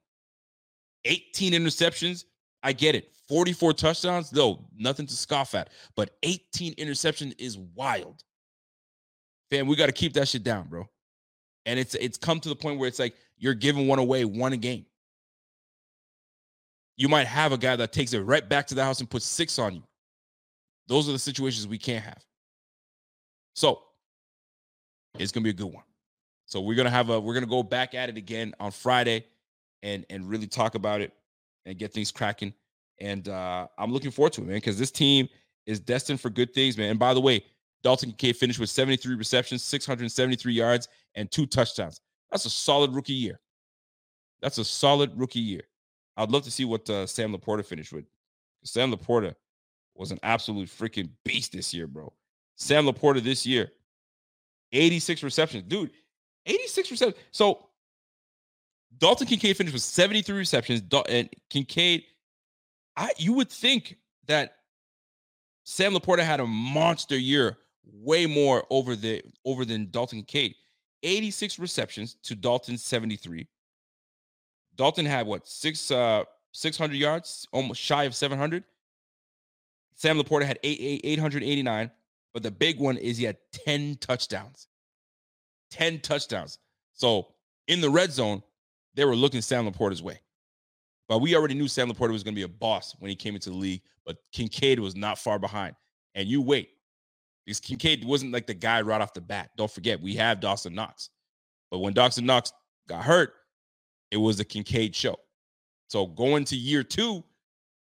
18 1.04 1.52
interceptions, 1.52 2.24
I 2.62 2.72
get 2.72 2.94
it. 2.94 3.12
44 3.28 3.72
touchdowns, 3.72 4.30
though, 4.30 4.64
nothing 4.76 5.06
to 5.06 5.14
scoff 5.14 5.54
at. 5.54 5.70
But 5.96 6.10
18 6.22 6.74
interception 6.76 7.32
is 7.38 7.58
wild. 7.58 8.22
Fam, 9.50 9.66
we 9.66 9.76
got 9.76 9.86
to 9.86 9.92
keep 9.92 10.12
that 10.14 10.28
shit 10.28 10.42
down, 10.42 10.68
bro. 10.68 10.88
And 11.66 11.78
it's 11.78 11.94
it's 11.94 12.18
come 12.18 12.40
to 12.40 12.48
the 12.48 12.56
point 12.56 12.78
where 12.78 12.88
it's 12.88 12.98
like 12.98 13.14
you're 13.38 13.54
giving 13.54 13.86
one 13.86 13.98
away, 13.98 14.24
one 14.24 14.52
a 14.52 14.56
game. 14.56 14.86
You 16.96 17.08
might 17.08 17.26
have 17.26 17.52
a 17.52 17.58
guy 17.58 17.76
that 17.76 17.92
takes 17.92 18.12
it 18.12 18.20
right 18.20 18.46
back 18.46 18.66
to 18.68 18.74
the 18.74 18.84
house 18.84 19.00
and 19.00 19.08
puts 19.08 19.24
six 19.24 19.58
on 19.58 19.74
you. 19.74 19.82
Those 20.88 21.08
are 21.08 21.12
the 21.12 21.18
situations 21.18 21.66
we 21.66 21.78
can't 21.78 22.04
have. 22.04 22.24
So 23.54 23.82
it's 25.18 25.32
gonna 25.32 25.44
be 25.44 25.50
a 25.50 25.54
good 25.54 25.72
one. 25.72 25.84
So 26.46 26.60
we're 26.60 26.76
gonna 26.76 26.90
have 26.90 27.10
a 27.10 27.20
we're 27.20 27.34
gonna 27.34 27.46
go 27.46 27.62
back 27.62 27.94
at 27.94 28.08
it 28.08 28.16
again 28.16 28.54
on 28.60 28.70
Friday 28.70 29.24
and 29.82 30.04
and 30.10 30.28
really 30.28 30.46
talk 30.46 30.74
about 30.74 31.00
it 31.00 31.12
and 31.64 31.78
get 31.78 31.92
things 31.92 32.10
cracking. 32.10 32.52
And 33.00 33.28
uh 33.28 33.68
I'm 33.78 33.92
looking 33.92 34.10
forward 34.10 34.32
to 34.34 34.42
it, 34.42 34.46
man, 34.46 34.56
because 34.56 34.78
this 34.78 34.90
team 34.90 35.28
is 35.66 35.80
destined 35.80 36.20
for 36.20 36.30
good 36.30 36.52
things, 36.52 36.76
man. 36.76 36.90
And 36.90 36.98
by 36.98 37.14
the 37.14 37.20
way, 37.20 37.44
Dalton 37.82 38.10
Kincaid 38.10 38.36
finished 38.36 38.60
with 38.60 38.70
73 38.70 39.14
receptions, 39.16 39.62
673 39.64 40.52
yards, 40.52 40.88
and 41.14 41.30
two 41.30 41.46
touchdowns. 41.46 42.00
That's 42.30 42.44
a 42.46 42.50
solid 42.50 42.94
rookie 42.94 43.12
year. 43.12 43.40
That's 44.40 44.58
a 44.58 44.64
solid 44.64 45.12
rookie 45.18 45.40
year. 45.40 45.62
I'd 46.16 46.30
love 46.30 46.44
to 46.44 46.50
see 46.50 46.64
what 46.64 46.88
uh, 46.90 47.06
Sam 47.06 47.34
LaPorta 47.34 47.64
finished 47.64 47.92
with. 47.92 48.04
Sam 48.64 48.92
LaPorta 48.92 49.34
was 49.94 50.12
an 50.12 50.18
absolute 50.22 50.68
freaking 50.68 51.10
beast 51.24 51.52
this 51.52 51.72
year, 51.74 51.86
bro. 51.86 52.12
Sam 52.56 52.86
LaPorta 52.86 53.22
this 53.22 53.46
year, 53.46 53.70
86 54.72 55.22
receptions. 55.22 55.64
Dude, 55.64 55.90
86 56.46 56.90
receptions. 56.90 57.24
So 57.30 57.66
Dalton 58.98 59.26
Kincaid 59.26 59.56
finished 59.56 59.74
with 59.74 59.82
73 59.82 60.36
receptions. 60.36 60.82
And 61.08 61.28
Kincaid, 61.50 62.04
I 62.96 63.10
you 63.16 63.32
would 63.34 63.50
think 63.50 63.96
that 64.26 64.56
Sam 65.64 65.94
LaPorta 65.94 66.22
had 66.22 66.40
a 66.40 66.46
monster 66.46 67.16
year, 67.16 67.58
way 67.84 68.26
more 68.26 68.64
over 68.70 68.96
the 68.96 69.22
over 69.44 69.64
than 69.64 69.90
Dalton 69.90 70.22
Kincaid. 70.22 70.54
86 71.02 71.58
receptions 71.58 72.16
to 72.22 72.36
Dalton's 72.36 72.84
73. 72.84 73.48
Dalton 74.76 75.04
had 75.04 75.26
what 75.26 75.46
six 75.46 75.90
uh 75.90 76.24
600 76.52 76.94
yards, 76.94 77.48
almost 77.52 77.80
shy 77.80 78.04
of 78.04 78.14
700. 78.14 78.64
Sam 79.94 80.18
LaPorta 80.18 80.44
had 80.44 80.58
eight, 80.62 80.78
eight, 80.80 81.00
889, 81.04 81.90
but 82.32 82.42
the 82.42 82.50
big 82.50 82.78
one 82.78 82.96
is 82.96 83.16
he 83.16 83.24
had 83.24 83.38
10 83.52 83.96
touchdowns. 84.00 84.68
10 85.70 86.00
touchdowns. 86.00 86.58
So 86.92 87.28
in 87.68 87.80
the 87.80 87.90
red 87.90 88.12
zone, 88.12 88.42
they 88.94 89.04
were 89.04 89.16
looking 89.16 89.40
Sam 89.40 89.70
LaPorta's 89.70 90.02
way. 90.02 90.20
But 91.08 91.18
we 91.18 91.34
already 91.34 91.54
knew 91.54 91.68
Sam 91.68 91.90
LaPorta 91.90 92.12
was 92.12 92.22
going 92.22 92.34
to 92.34 92.38
be 92.38 92.42
a 92.42 92.48
boss 92.48 92.94
when 92.98 93.08
he 93.08 93.14
came 93.16 93.34
into 93.34 93.50
the 93.50 93.56
league, 93.56 93.82
but 94.04 94.18
Kincaid 94.32 94.78
was 94.78 94.96
not 94.96 95.18
far 95.18 95.38
behind. 95.38 95.74
And 96.14 96.28
you 96.28 96.40
wait, 96.42 96.70
because 97.44 97.60
Kincaid 97.60 98.04
wasn't 98.04 98.32
like 98.32 98.46
the 98.46 98.54
guy 98.54 98.80
right 98.82 99.00
off 99.00 99.14
the 99.14 99.20
bat. 99.20 99.50
Don't 99.56 99.70
forget, 99.70 100.00
we 100.00 100.14
have 100.14 100.40
Dawson 100.40 100.74
Knox. 100.74 101.10
But 101.70 101.78
when 101.78 101.92
Dawson 101.92 102.26
Knox 102.26 102.52
got 102.88 103.02
hurt, 103.02 103.34
it 104.10 104.16
was 104.16 104.36
the 104.36 104.44
Kincaid 104.44 104.94
show. 104.94 105.16
So 105.88 106.06
going 106.06 106.44
to 106.46 106.56
year 106.56 106.82
two, 106.82 107.24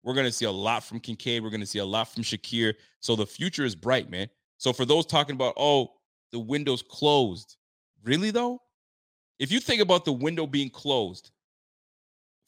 we're 0.03 0.13
going 0.13 0.25
to 0.25 0.31
see 0.31 0.45
a 0.45 0.51
lot 0.51 0.83
from 0.83 0.99
Kincaid. 0.99 1.43
We're 1.43 1.49
going 1.49 1.61
to 1.61 1.65
see 1.65 1.79
a 1.79 1.85
lot 1.85 2.05
from 2.05 2.23
Shakir. 2.23 2.73
So 2.99 3.15
the 3.15 3.25
future 3.25 3.65
is 3.65 3.75
bright, 3.75 4.09
man. 4.09 4.27
So 4.57 4.73
for 4.73 4.85
those 4.85 5.05
talking 5.05 5.35
about, 5.35 5.53
oh, 5.57 5.91
the 6.31 6.39
window's 6.39 6.81
closed, 6.81 7.57
really 8.03 8.31
though? 8.31 8.61
If 9.39 9.51
you 9.51 9.59
think 9.59 9.81
about 9.81 10.05
the 10.05 10.13
window 10.13 10.47
being 10.47 10.69
closed 10.69 11.31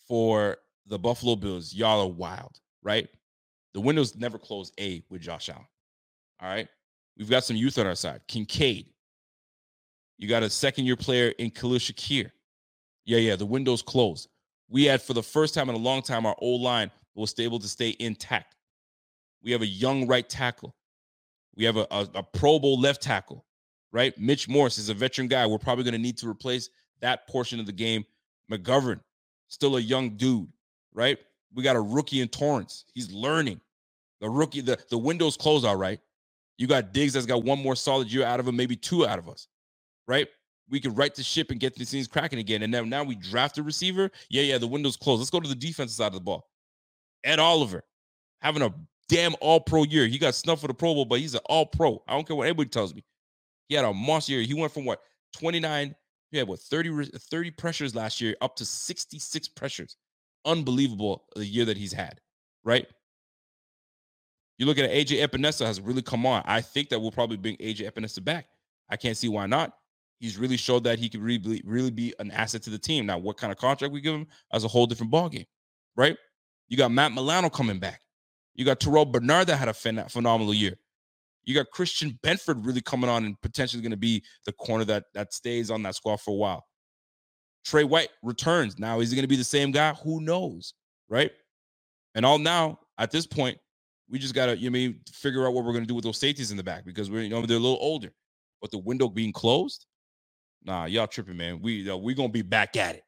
for 0.08 0.58
the 0.88 0.98
Buffalo 0.98 1.36
Bills, 1.36 1.74
y'all 1.74 2.02
are 2.02 2.12
wild, 2.12 2.60
right? 2.82 3.08
The 3.74 3.82
window's 3.82 4.16
never 4.16 4.40
closed, 4.40 4.74
A, 4.80 5.04
with 5.10 5.22
Josh 5.22 5.50
Allen. 5.50 5.66
All 6.42 6.50
right. 6.50 6.68
We've 7.20 7.30
got 7.30 7.44
some 7.44 7.58
youth 7.58 7.78
on 7.78 7.86
our 7.86 7.96
side. 7.96 8.22
Kincaid. 8.28 8.88
You 10.18 10.28
got 10.30 10.42
a 10.42 10.50
second 10.50 10.86
year 10.86 10.96
player 10.96 11.30
in 11.38 11.52
Khalil 11.52 11.78
Shakir. 11.78 12.32
Yeah, 13.06 13.18
yeah, 13.18 13.36
the 13.36 13.46
window's 13.46 13.82
closed. 13.82 14.30
We 14.70 14.86
had, 14.86 15.02
for 15.02 15.14
the 15.14 15.24
first 15.24 15.54
time 15.54 15.68
in 15.70 15.76
a 15.76 15.80
long 15.80 16.02
time, 16.02 16.26
our 16.26 16.36
old 16.40 16.62
line 16.62 16.92
was 17.16 17.38
able 17.38 17.60
to 17.60 17.68
stay 17.68 17.96
intact. 18.00 18.56
We 19.44 19.52
have 19.52 19.62
a 19.62 19.68
young 19.68 20.08
right 20.08 20.28
tackle. 20.28 20.76
We 21.56 21.66
have 21.66 21.76
a, 21.76 21.88
a, 21.92 22.08
a 22.16 22.24
Pro 22.24 22.58
Bowl 22.58 22.80
left 22.80 23.02
tackle, 23.02 23.46
right? 23.92 24.18
Mitch 24.18 24.48
Morse 24.48 24.78
is 24.78 24.90
a 24.90 24.94
veteran 24.94 25.28
guy. 25.28 25.46
We're 25.46 25.58
probably 25.58 25.84
going 25.84 25.94
to 25.94 26.00
need 26.00 26.18
to 26.20 26.30
replace 26.30 26.70
that 27.02 27.28
portion 27.28 27.60
of 27.60 27.66
the 27.66 27.72
game. 27.74 28.06
McGovern, 28.50 29.02
still 29.48 29.78
a 29.78 29.82
young 29.82 30.12
dude, 30.12 30.48
right? 30.94 31.18
We 31.54 31.64
got 31.64 31.76
a 31.76 31.82
rookie 31.82 32.22
in 32.22 32.30
Torrence. 32.30 32.86
He's 32.94 33.12
learning. 33.12 33.60
The 34.22 34.30
rookie, 34.30 34.62
the, 34.62 34.78
the 34.90 34.98
window's 34.98 35.36
closed, 35.36 35.66
all 35.66 35.76
right. 35.76 36.00
You 36.60 36.68
got 36.68 36.94
Diggs 36.94 37.14
that's 37.14 37.26
got 37.26 37.44
one 37.44 37.58
more 37.58 37.76
solid 37.76 38.12
year 38.12 38.26
out 38.26 38.40
of 38.40 38.48
him, 38.48 38.56
maybe 38.58 38.76
two 38.76 39.08
out 39.08 39.18
of 39.18 39.30
us, 39.30 39.48
right? 40.08 40.28
We 40.70 40.82
could 40.82 40.96
right 40.98 41.16
the 41.16 41.24
ship 41.24 41.52
and 41.52 41.60
get 41.60 41.74
these 41.74 41.90
things 41.90 42.08
cracking 42.08 42.38
again. 42.38 42.62
And 42.62 42.72
now, 42.72 42.84
now 42.84 43.04
we 43.04 43.16
draft 43.16 43.58
a 43.58 43.64
receiver. 43.64 44.12
Yeah, 44.30 44.44
yeah, 44.44 44.58
the 44.58 44.68
window's 44.68 44.98
closed. 44.98 45.22
Let's 45.22 45.32
go 45.32 45.40
to 45.40 45.48
the 45.48 45.56
defensive 45.56 45.96
side 45.96 46.08
of 46.08 46.14
the 46.14 46.20
ball. 46.20 46.48
Ed 47.24 47.40
Oliver 47.40 47.84
having 48.42 48.62
a 48.62 48.74
damn 49.08 49.36
all 49.40 49.62
pro 49.62 49.84
year. 49.84 50.06
He 50.06 50.18
got 50.18 50.36
snuffed 50.36 50.62
for 50.62 50.68
the 50.68 50.74
Pro 50.74 50.94
Bowl, 50.94 51.06
but 51.06 51.20
he's 51.20 51.34
an 51.34 51.42
all 51.46 51.66
pro. 51.66 52.04
I 52.08 52.14
don't 52.14 52.28
care 52.28 52.36
what 52.36 52.46
anybody 52.46 52.70
tells 52.70 52.94
me. 52.94 53.04
He 53.70 53.76
had 53.76 53.86
a 53.86 53.94
monster 53.94 54.34
year. 54.34 54.42
He 54.42 54.54
went 54.54 54.74
from 54.74 54.84
what 54.84 55.02
29, 55.34 55.96
he 56.32 56.38
had 56.38 56.48
what 56.48 56.60
30, 56.60 57.06
30 57.06 57.52
pressures 57.52 57.96
last 57.96 58.20
year 58.20 58.36
up 58.42 58.56
to 58.58 58.66
66 58.66 59.48
pressures. 59.50 59.96
Unbelievable 60.46 61.24
the 61.36 61.46
year 61.46 61.66
that 61.66 61.78
he's 61.78 61.94
had, 61.94 62.20
right? 62.64 62.86
You 64.60 64.66
look 64.66 64.78
at 64.78 64.92
AJ 64.92 65.26
Epenesa 65.26 65.66
has 65.66 65.80
really 65.80 66.02
come 66.02 66.26
on. 66.26 66.44
I 66.46 66.60
think 66.60 66.90
that 66.90 67.00
we'll 67.00 67.12
probably 67.12 67.38
bring 67.38 67.56
AJ 67.58 67.90
Epenesa 67.90 68.22
back. 68.24 68.48
I 68.90 68.98
can't 68.98 69.16
see 69.16 69.30
why 69.30 69.46
not. 69.48 69.72
He's 70.20 70.38
really 70.38 70.58
showed 70.58 70.84
that 70.84 71.00
he 71.00 71.08
could 71.08 71.22
really, 71.22 71.62
really 71.66 71.92
be 71.92 72.14
an 72.20 72.30
asset 72.32 72.62
to 72.64 72.70
the 72.70 72.78
team. 72.78 73.06
Now, 73.06 73.18
what 73.18 73.38
kind 73.38 73.54
of 73.54 73.58
contract 73.58 73.94
we 73.94 74.02
give 74.02 74.14
him 74.14 74.28
as 74.52 74.66
a 74.66 74.68
whole 74.68 74.86
different 74.86 75.14
ballgame, 75.14 75.48
right? 75.96 76.18
You 76.68 76.76
got 76.76 76.92
Matt 76.92 77.14
Milano 77.14 77.50
coming 77.50 77.80
back. 77.80 78.02
You 78.54 78.66
got 78.66 78.82
Terrel 78.82 79.10
Bernard 79.10 79.48
that 79.48 79.56
had 79.56 79.70
a 79.70 79.74
phen- 79.74 80.12
phenomenal 80.12 80.54
year. 80.54 80.76
You 81.46 81.56
got 81.56 81.72
Christian 81.72 82.20
Benford 82.22 82.66
really 82.66 82.82
coming 82.82 83.10
on 83.10 83.24
and 83.24 83.40
potentially 83.42 83.82
going 83.82 83.92
to 83.92 83.98
be 83.98 84.22
the 84.46 84.52
corner 84.52 84.84
that 84.86 85.06
that 85.14 85.34
stays 85.34 85.72
on 85.72 85.82
that 85.84 85.96
squad 85.96 86.20
for 86.20 86.32
a 86.32 86.38
while. 86.38 86.66
Trey 87.64 87.86
White 87.86 88.10
returns. 88.24 88.78
Now, 88.78 89.00
is 89.00 89.10
he 89.10 89.16
going 89.16 89.24
to 89.24 89.30
be 89.30 89.38
the 89.38 89.44
same 89.46 89.72
guy? 89.72 89.94
Who 90.04 90.20
knows, 90.20 90.74
right? 91.08 91.32
And 92.14 92.26
all 92.26 92.38
now 92.38 92.80
at 92.98 93.10
this 93.10 93.26
point, 93.26 93.58
we 94.10 94.20
just 94.20 94.34
gotta 94.34 94.58
you 94.58 94.70
know, 94.70 94.74
mean 94.74 95.00
figure 95.12 95.46
out 95.46 95.54
what 95.54 95.64
we're 95.64 95.74
gonna 95.74 95.86
do 95.86 95.96
with 95.96 96.04
those 96.04 96.18
safeties 96.18 96.52
in 96.52 96.58
the 96.58 96.64
back 96.64 96.86
because 96.86 97.10
we're 97.10 97.22
you 97.22 97.30
know 97.30 97.46
they're 97.46 97.58
a 97.58 97.60
little 97.60 97.78
older, 97.82 98.12
but 98.62 98.72
the 98.72 98.78
window 98.78 99.08
being 99.08 99.32
closed, 99.32 99.86
nah, 100.64 100.86
y'all 100.86 101.08
tripping, 101.08 101.38
man. 101.38 101.62
We 101.62 101.90
uh, 101.90 101.98
we 101.98 102.14
gonna 102.14 102.30
be 102.30 102.42
back 102.42 102.76
at 102.76 102.96
it. 102.96 103.04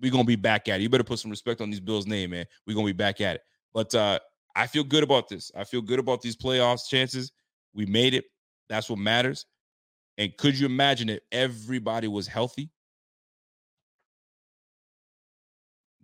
We 0.00 0.10
gonna 0.10 0.24
be 0.24 0.36
back 0.36 0.68
at 0.68 0.80
it. 0.80 0.82
You 0.82 0.88
better 0.88 1.04
put 1.04 1.18
some 1.18 1.30
respect 1.30 1.60
on 1.60 1.70
these 1.70 1.80
Bills' 1.80 2.06
name, 2.06 2.30
man. 2.30 2.46
We 2.66 2.74
gonna 2.74 2.86
be 2.86 2.92
back 2.92 3.20
at 3.20 3.36
it. 3.36 3.42
But 3.72 3.94
uh 3.94 4.18
I 4.56 4.66
feel 4.66 4.84
good 4.84 5.02
about 5.02 5.28
this. 5.28 5.50
I 5.56 5.64
feel 5.64 5.82
good 5.82 5.98
about 5.98 6.22
these 6.22 6.36
playoffs 6.36 6.88
chances. 6.88 7.32
We 7.74 7.86
made 7.86 8.14
it. 8.14 8.24
That's 8.68 8.88
what 8.88 8.98
matters. 8.98 9.46
And 10.16 10.36
could 10.36 10.58
you 10.58 10.66
imagine 10.66 11.08
if 11.08 11.20
everybody 11.32 12.06
was 12.06 12.28
healthy? 12.28 12.70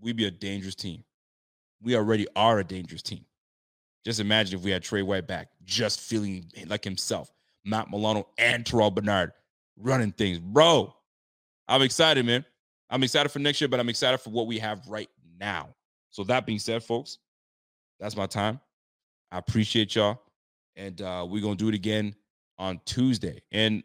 We'd 0.01 0.16
be 0.16 0.27
a 0.27 0.31
dangerous 0.31 0.74
team. 0.74 1.05
We 1.81 1.97
already 1.97 2.27
are 2.35 2.59
a 2.59 2.64
dangerous 2.64 3.02
team. 3.02 3.24
Just 4.05 4.20
imagine 4.20 4.59
if 4.59 4.64
we 4.64 4.70
had 4.70 4.82
Trey 4.82 5.02
White 5.02 5.27
back, 5.27 5.48
just 5.64 6.01
feeling 6.01 6.51
like 6.66 6.85
himself, 6.85 7.31
Matt 7.64 7.90
Milano 7.90 8.28
and 8.39 8.64
Terrel 8.64 8.94
Bernard 8.94 9.32
running 9.77 10.12
things. 10.12 10.39
Bro, 10.39 10.94
I'm 11.68 11.82
excited, 11.82 12.24
man. 12.24 12.44
I'm 12.89 13.02
excited 13.02 13.28
for 13.28 13.39
next 13.39 13.60
year, 13.60 13.68
but 13.68 13.78
I'm 13.78 13.89
excited 13.89 14.18
for 14.18 14.31
what 14.31 14.47
we 14.47 14.59
have 14.59 14.86
right 14.89 15.09
now. 15.39 15.68
So 16.10 16.24
that 16.24 16.47
being 16.47 16.59
said, 16.59 16.82
folks, 16.82 17.18
that's 18.01 18.16
my 18.16 18.27
time. 18.27 18.59
I 19.31 19.39
appreciate 19.39 19.94
y'all. 19.94 20.20
And 20.77 21.01
uh, 21.02 21.27
we're 21.28 21.43
gonna 21.43 21.56
do 21.56 21.68
it 21.68 21.74
again 21.74 22.14
on 22.59 22.81
Tuesday. 22.85 23.43
And 23.52 23.82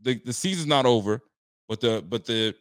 the, 0.00 0.20
the 0.24 0.32
season's 0.32 0.66
not 0.66 0.86
over, 0.86 1.22
but 1.68 1.80
the 1.80 2.04
but 2.08 2.26
the 2.26 2.54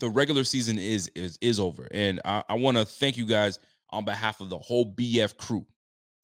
the 0.00 0.08
regular 0.08 0.44
season 0.44 0.78
is 0.78 1.08
is 1.14 1.38
is 1.40 1.58
over. 1.60 1.88
And 1.90 2.20
I, 2.24 2.42
I 2.48 2.54
want 2.54 2.76
to 2.76 2.84
thank 2.84 3.16
you 3.16 3.26
guys 3.26 3.58
on 3.90 4.04
behalf 4.04 4.40
of 4.40 4.48
the 4.48 4.58
whole 4.58 4.92
BF 4.94 5.36
crew 5.36 5.66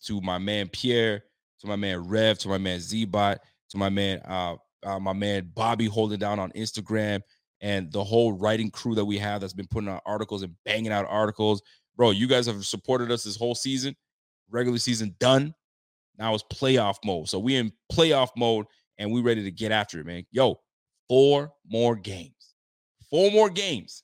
to 0.06 0.20
my 0.20 0.38
man 0.38 0.68
Pierre, 0.68 1.24
to 1.60 1.66
my 1.66 1.76
man 1.76 2.08
Rev, 2.08 2.38
to 2.38 2.48
my 2.48 2.58
man 2.58 2.78
Zbot, 2.78 3.38
to 3.70 3.78
my 3.78 3.88
man 3.88 4.20
uh, 4.26 4.56
uh 4.84 4.98
my 4.98 5.12
man 5.12 5.50
Bobby 5.54 5.86
holding 5.86 6.18
down 6.18 6.38
on 6.38 6.50
Instagram, 6.52 7.20
and 7.60 7.92
the 7.92 8.02
whole 8.02 8.32
writing 8.32 8.70
crew 8.70 8.94
that 8.94 9.04
we 9.04 9.18
have 9.18 9.40
that's 9.40 9.52
been 9.52 9.68
putting 9.68 9.88
out 9.88 10.02
articles 10.06 10.42
and 10.42 10.54
banging 10.64 10.92
out 10.92 11.06
articles. 11.08 11.62
Bro, 11.96 12.12
you 12.12 12.26
guys 12.26 12.46
have 12.46 12.64
supported 12.64 13.10
us 13.10 13.24
this 13.24 13.36
whole 13.36 13.54
season. 13.54 13.94
Regular 14.50 14.78
season 14.78 15.14
done. 15.20 15.54
Now 16.18 16.34
it's 16.34 16.44
playoff 16.44 16.96
mode. 17.04 17.28
So 17.28 17.38
we 17.38 17.56
in 17.56 17.72
playoff 17.92 18.28
mode 18.36 18.66
and 18.98 19.10
we 19.10 19.20
ready 19.20 19.42
to 19.44 19.50
get 19.50 19.72
after 19.72 20.00
it, 20.00 20.06
man. 20.06 20.24
Yo, 20.30 20.60
four 21.08 21.52
more 21.66 21.96
games. 21.96 22.54
Four 23.10 23.30
more 23.30 23.50
games. 23.50 24.02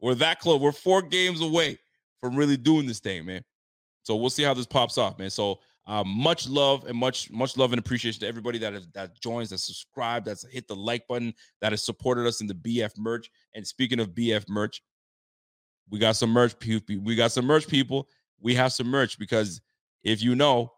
We're 0.00 0.16
that 0.16 0.40
close. 0.40 0.60
We're 0.60 0.72
four 0.72 1.02
games 1.02 1.40
away 1.40 1.78
from 2.20 2.36
really 2.36 2.56
doing 2.56 2.86
this 2.86 3.00
thing, 3.00 3.24
man. 3.26 3.42
So 4.08 4.16
we'll 4.16 4.30
see 4.30 4.42
how 4.42 4.54
this 4.54 4.64
pops 4.64 4.96
off, 4.96 5.18
man. 5.18 5.28
So 5.28 5.58
uh, 5.86 6.02
much 6.02 6.48
love 6.48 6.86
and 6.86 6.96
much 6.96 7.30
much 7.30 7.58
love 7.58 7.74
and 7.74 7.78
appreciation 7.78 8.20
to 8.20 8.26
everybody 8.26 8.56
that 8.56 8.90
that 8.94 9.20
joins, 9.20 9.50
that 9.50 9.58
subscribed, 9.58 10.24
that's 10.24 10.46
hit 10.46 10.66
the 10.66 10.74
like 10.74 11.06
button, 11.06 11.34
that 11.60 11.72
has 11.72 11.82
supported 11.82 12.26
us 12.26 12.40
in 12.40 12.46
the 12.46 12.54
BF 12.54 12.96
merch. 12.96 13.30
And 13.54 13.66
speaking 13.66 14.00
of 14.00 14.14
BF 14.14 14.48
merch, 14.48 14.82
we 15.90 15.98
got 15.98 16.16
some 16.16 16.30
merch. 16.30 16.58
people. 16.58 17.04
We 17.04 17.16
got 17.16 17.32
some 17.32 17.44
merch, 17.44 17.68
people. 17.68 18.08
We 18.40 18.54
have 18.54 18.72
some 18.72 18.86
merch 18.86 19.18
because 19.18 19.60
if 20.02 20.22
you 20.22 20.34
know, 20.34 20.72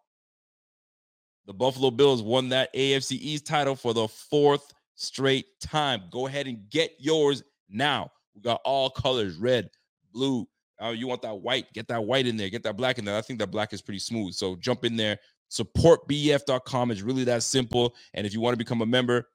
the 1.47 1.55
Buffalo 1.55 1.93
Bills 1.93 2.25
won 2.25 2.49
that 2.49 2.75
AFC 2.75 3.13
East 3.13 3.47
title 3.47 3.77
for 3.77 3.95
the 3.95 4.09
fourth 4.09 4.75
straight 4.97 5.47
time. 5.61 6.03
Go 6.11 6.27
ahead 6.27 6.49
and 6.49 6.69
get 6.69 6.97
yours 6.99 7.45
now. 7.69 8.11
We 8.35 8.43
got 8.43 8.61
all 8.65 8.91
colors 8.91 9.37
red, 9.37 9.71
blue. 10.13 10.49
Uh, 10.83 10.91
you 10.91 11.07
want 11.07 11.23
that 11.23 11.35
white? 11.35 11.73
Get 11.73 11.89
that 11.89 12.05
white 12.05 12.27
in 12.27 12.37
there. 12.37 12.49
Get 12.49 12.63
that 12.63 12.77
black 12.77 12.99
in 12.99 13.05
there. 13.05 13.17
I 13.17 13.21
think 13.21 13.39
that 13.41 13.51
black 13.51 13.73
is 13.73 13.83
pretty 13.83 13.99
smooth. 13.99 14.35
So 14.35 14.57
jump 14.57 14.85
in 14.85 14.97
there. 14.97 15.19
Support 15.49 16.09
BF.com. 16.09 16.91
It's 16.91 17.03
really 17.03 17.25
that 17.25 17.43
simple. 17.43 17.95
And 18.15 18.27
if 18.27 18.33
you 18.33 18.41
want 18.41 18.55
to 18.55 18.59
become 18.59 18.83
a 18.83 18.87
member, 18.87 19.29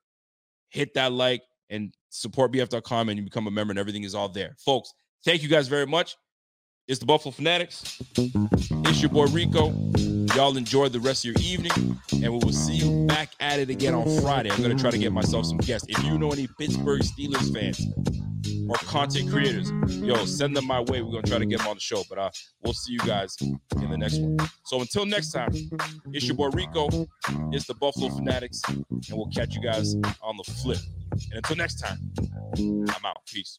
hit 0.70 0.94
that 0.94 1.12
like 1.12 1.42
and 1.70 1.94
support 2.10 2.52
BF.com 2.52 3.08
and 3.08 3.18
you 3.18 3.24
become 3.24 3.46
a 3.46 3.50
member, 3.50 3.72
and 3.72 3.78
everything 3.78 4.04
is 4.04 4.14
all 4.14 4.28
there. 4.28 4.54
Folks, 4.58 4.92
thank 5.24 5.42
you 5.42 5.48
guys 5.48 5.68
very 5.68 5.86
much. 5.86 6.16
It's 6.88 7.00
the 7.00 7.06
Buffalo 7.06 7.32
Fanatics. 7.32 8.00
It's 8.16 9.02
your 9.02 9.10
boy 9.10 9.26
Rico. 9.26 9.72
Y'all 10.36 10.54
enjoy 10.58 10.86
the 10.86 11.00
rest 11.00 11.24
of 11.24 11.32
your 11.32 11.42
evening, 11.42 11.98
and 12.12 12.30
we 12.30 12.38
will 12.44 12.52
see 12.52 12.74
you 12.74 13.06
back 13.06 13.30
at 13.40 13.58
it 13.58 13.70
again 13.70 13.94
on 13.94 14.20
Friday. 14.20 14.50
I'm 14.50 14.60
gonna 14.60 14.74
try 14.74 14.90
to 14.90 14.98
get 14.98 15.10
myself 15.10 15.46
some 15.46 15.56
guests. 15.56 15.88
If 15.88 16.04
you 16.04 16.18
know 16.18 16.30
any 16.30 16.46
Pittsburgh 16.58 17.00
Steelers 17.00 17.50
fans 17.54 17.80
or 18.68 18.76
content 18.86 19.30
creators, 19.30 19.72
yo, 19.94 20.26
send 20.26 20.54
them 20.54 20.66
my 20.66 20.80
way. 20.82 21.00
We're 21.00 21.12
gonna 21.12 21.22
try 21.22 21.38
to 21.38 21.46
get 21.46 21.60
them 21.60 21.68
on 21.68 21.76
the 21.76 21.80
show. 21.80 22.02
But 22.10 22.18
uh, 22.18 22.30
we'll 22.62 22.74
see 22.74 22.92
you 22.92 22.98
guys 22.98 23.34
in 23.40 23.90
the 23.90 23.96
next 23.96 24.18
one. 24.18 24.36
So 24.66 24.82
until 24.82 25.06
next 25.06 25.30
time, 25.30 25.52
it's 26.12 26.26
your 26.26 26.36
boy 26.36 26.48
Rico. 26.48 26.88
It's 27.52 27.66
the 27.66 27.72
Buffalo 27.72 28.10
Fanatics, 28.10 28.60
and 28.68 28.84
we'll 29.12 29.30
catch 29.34 29.54
you 29.54 29.62
guys 29.62 29.94
on 30.20 30.36
the 30.36 30.44
flip. 30.52 30.80
And 31.12 31.36
until 31.36 31.56
next 31.56 31.76
time, 31.80 31.98
I'm 32.58 33.06
out. 33.06 33.24
Peace. 33.24 33.58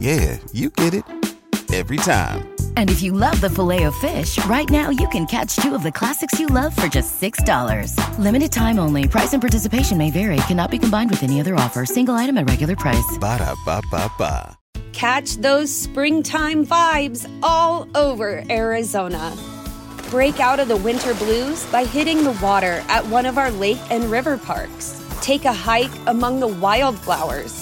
Yeah, 0.00 0.38
you 0.52 0.70
get 0.70 0.94
it. 0.94 1.04
Every 1.72 1.96
time. 1.96 2.48
And 2.76 2.90
if 2.90 3.02
you 3.02 3.12
love 3.12 3.40
the 3.40 3.48
filet 3.48 3.84
of 3.84 3.94
fish, 3.94 4.36
right 4.44 4.68
now 4.68 4.90
you 4.90 5.08
can 5.08 5.24
catch 5.26 5.56
two 5.56 5.74
of 5.74 5.82
the 5.82 5.92
classics 5.92 6.38
you 6.38 6.46
love 6.48 6.76
for 6.76 6.86
just 6.86 7.20
$6. 7.20 7.96
Limited 8.18 8.52
time 8.52 8.78
only. 8.78 9.08
Price 9.08 9.32
and 9.32 9.40
participation 9.40 9.96
may 9.96 10.10
vary. 10.10 10.36
Cannot 10.48 10.70
be 10.70 10.78
combined 10.78 11.08
with 11.08 11.22
any 11.22 11.40
other 11.40 11.54
offer. 11.54 11.86
Single 11.86 12.14
item 12.14 12.36
at 12.36 12.48
regular 12.48 12.76
price. 12.76 13.16
Ba 13.18 13.38
da 13.38 13.54
ba 13.64 13.80
ba 13.90 14.10
ba. 14.18 14.58
Catch 14.92 15.36
those 15.38 15.74
springtime 15.74 16.66
vibes 16.66 17.26
all 17.42 17.88
over 17.94 18.44
Arizona. 18.50 19.34
Break 20.10 20.40
out 20.40 20.60
of 20.60 20.68
the 20.68 20.76
winter 20.76 21.14
blues 21.14 21.64
by 21.72 21.84
hitting 21.84 22.22
the 22.22 22.38
water 22.42 22.84
at 22.88 23.06
one 23.06 23.24
of 23.24 23.38
our 23.38 23.50
lake 23.50 23.80
and 23.90 24.04
river 24.10 24.36
parks. 24.36 25.02
Take 25.22 25.46
a 25.46 25.52
hike 25.52 25.90
among 26.06 26.40
the 26.40 26.48
wildflowers. 26.48 27.61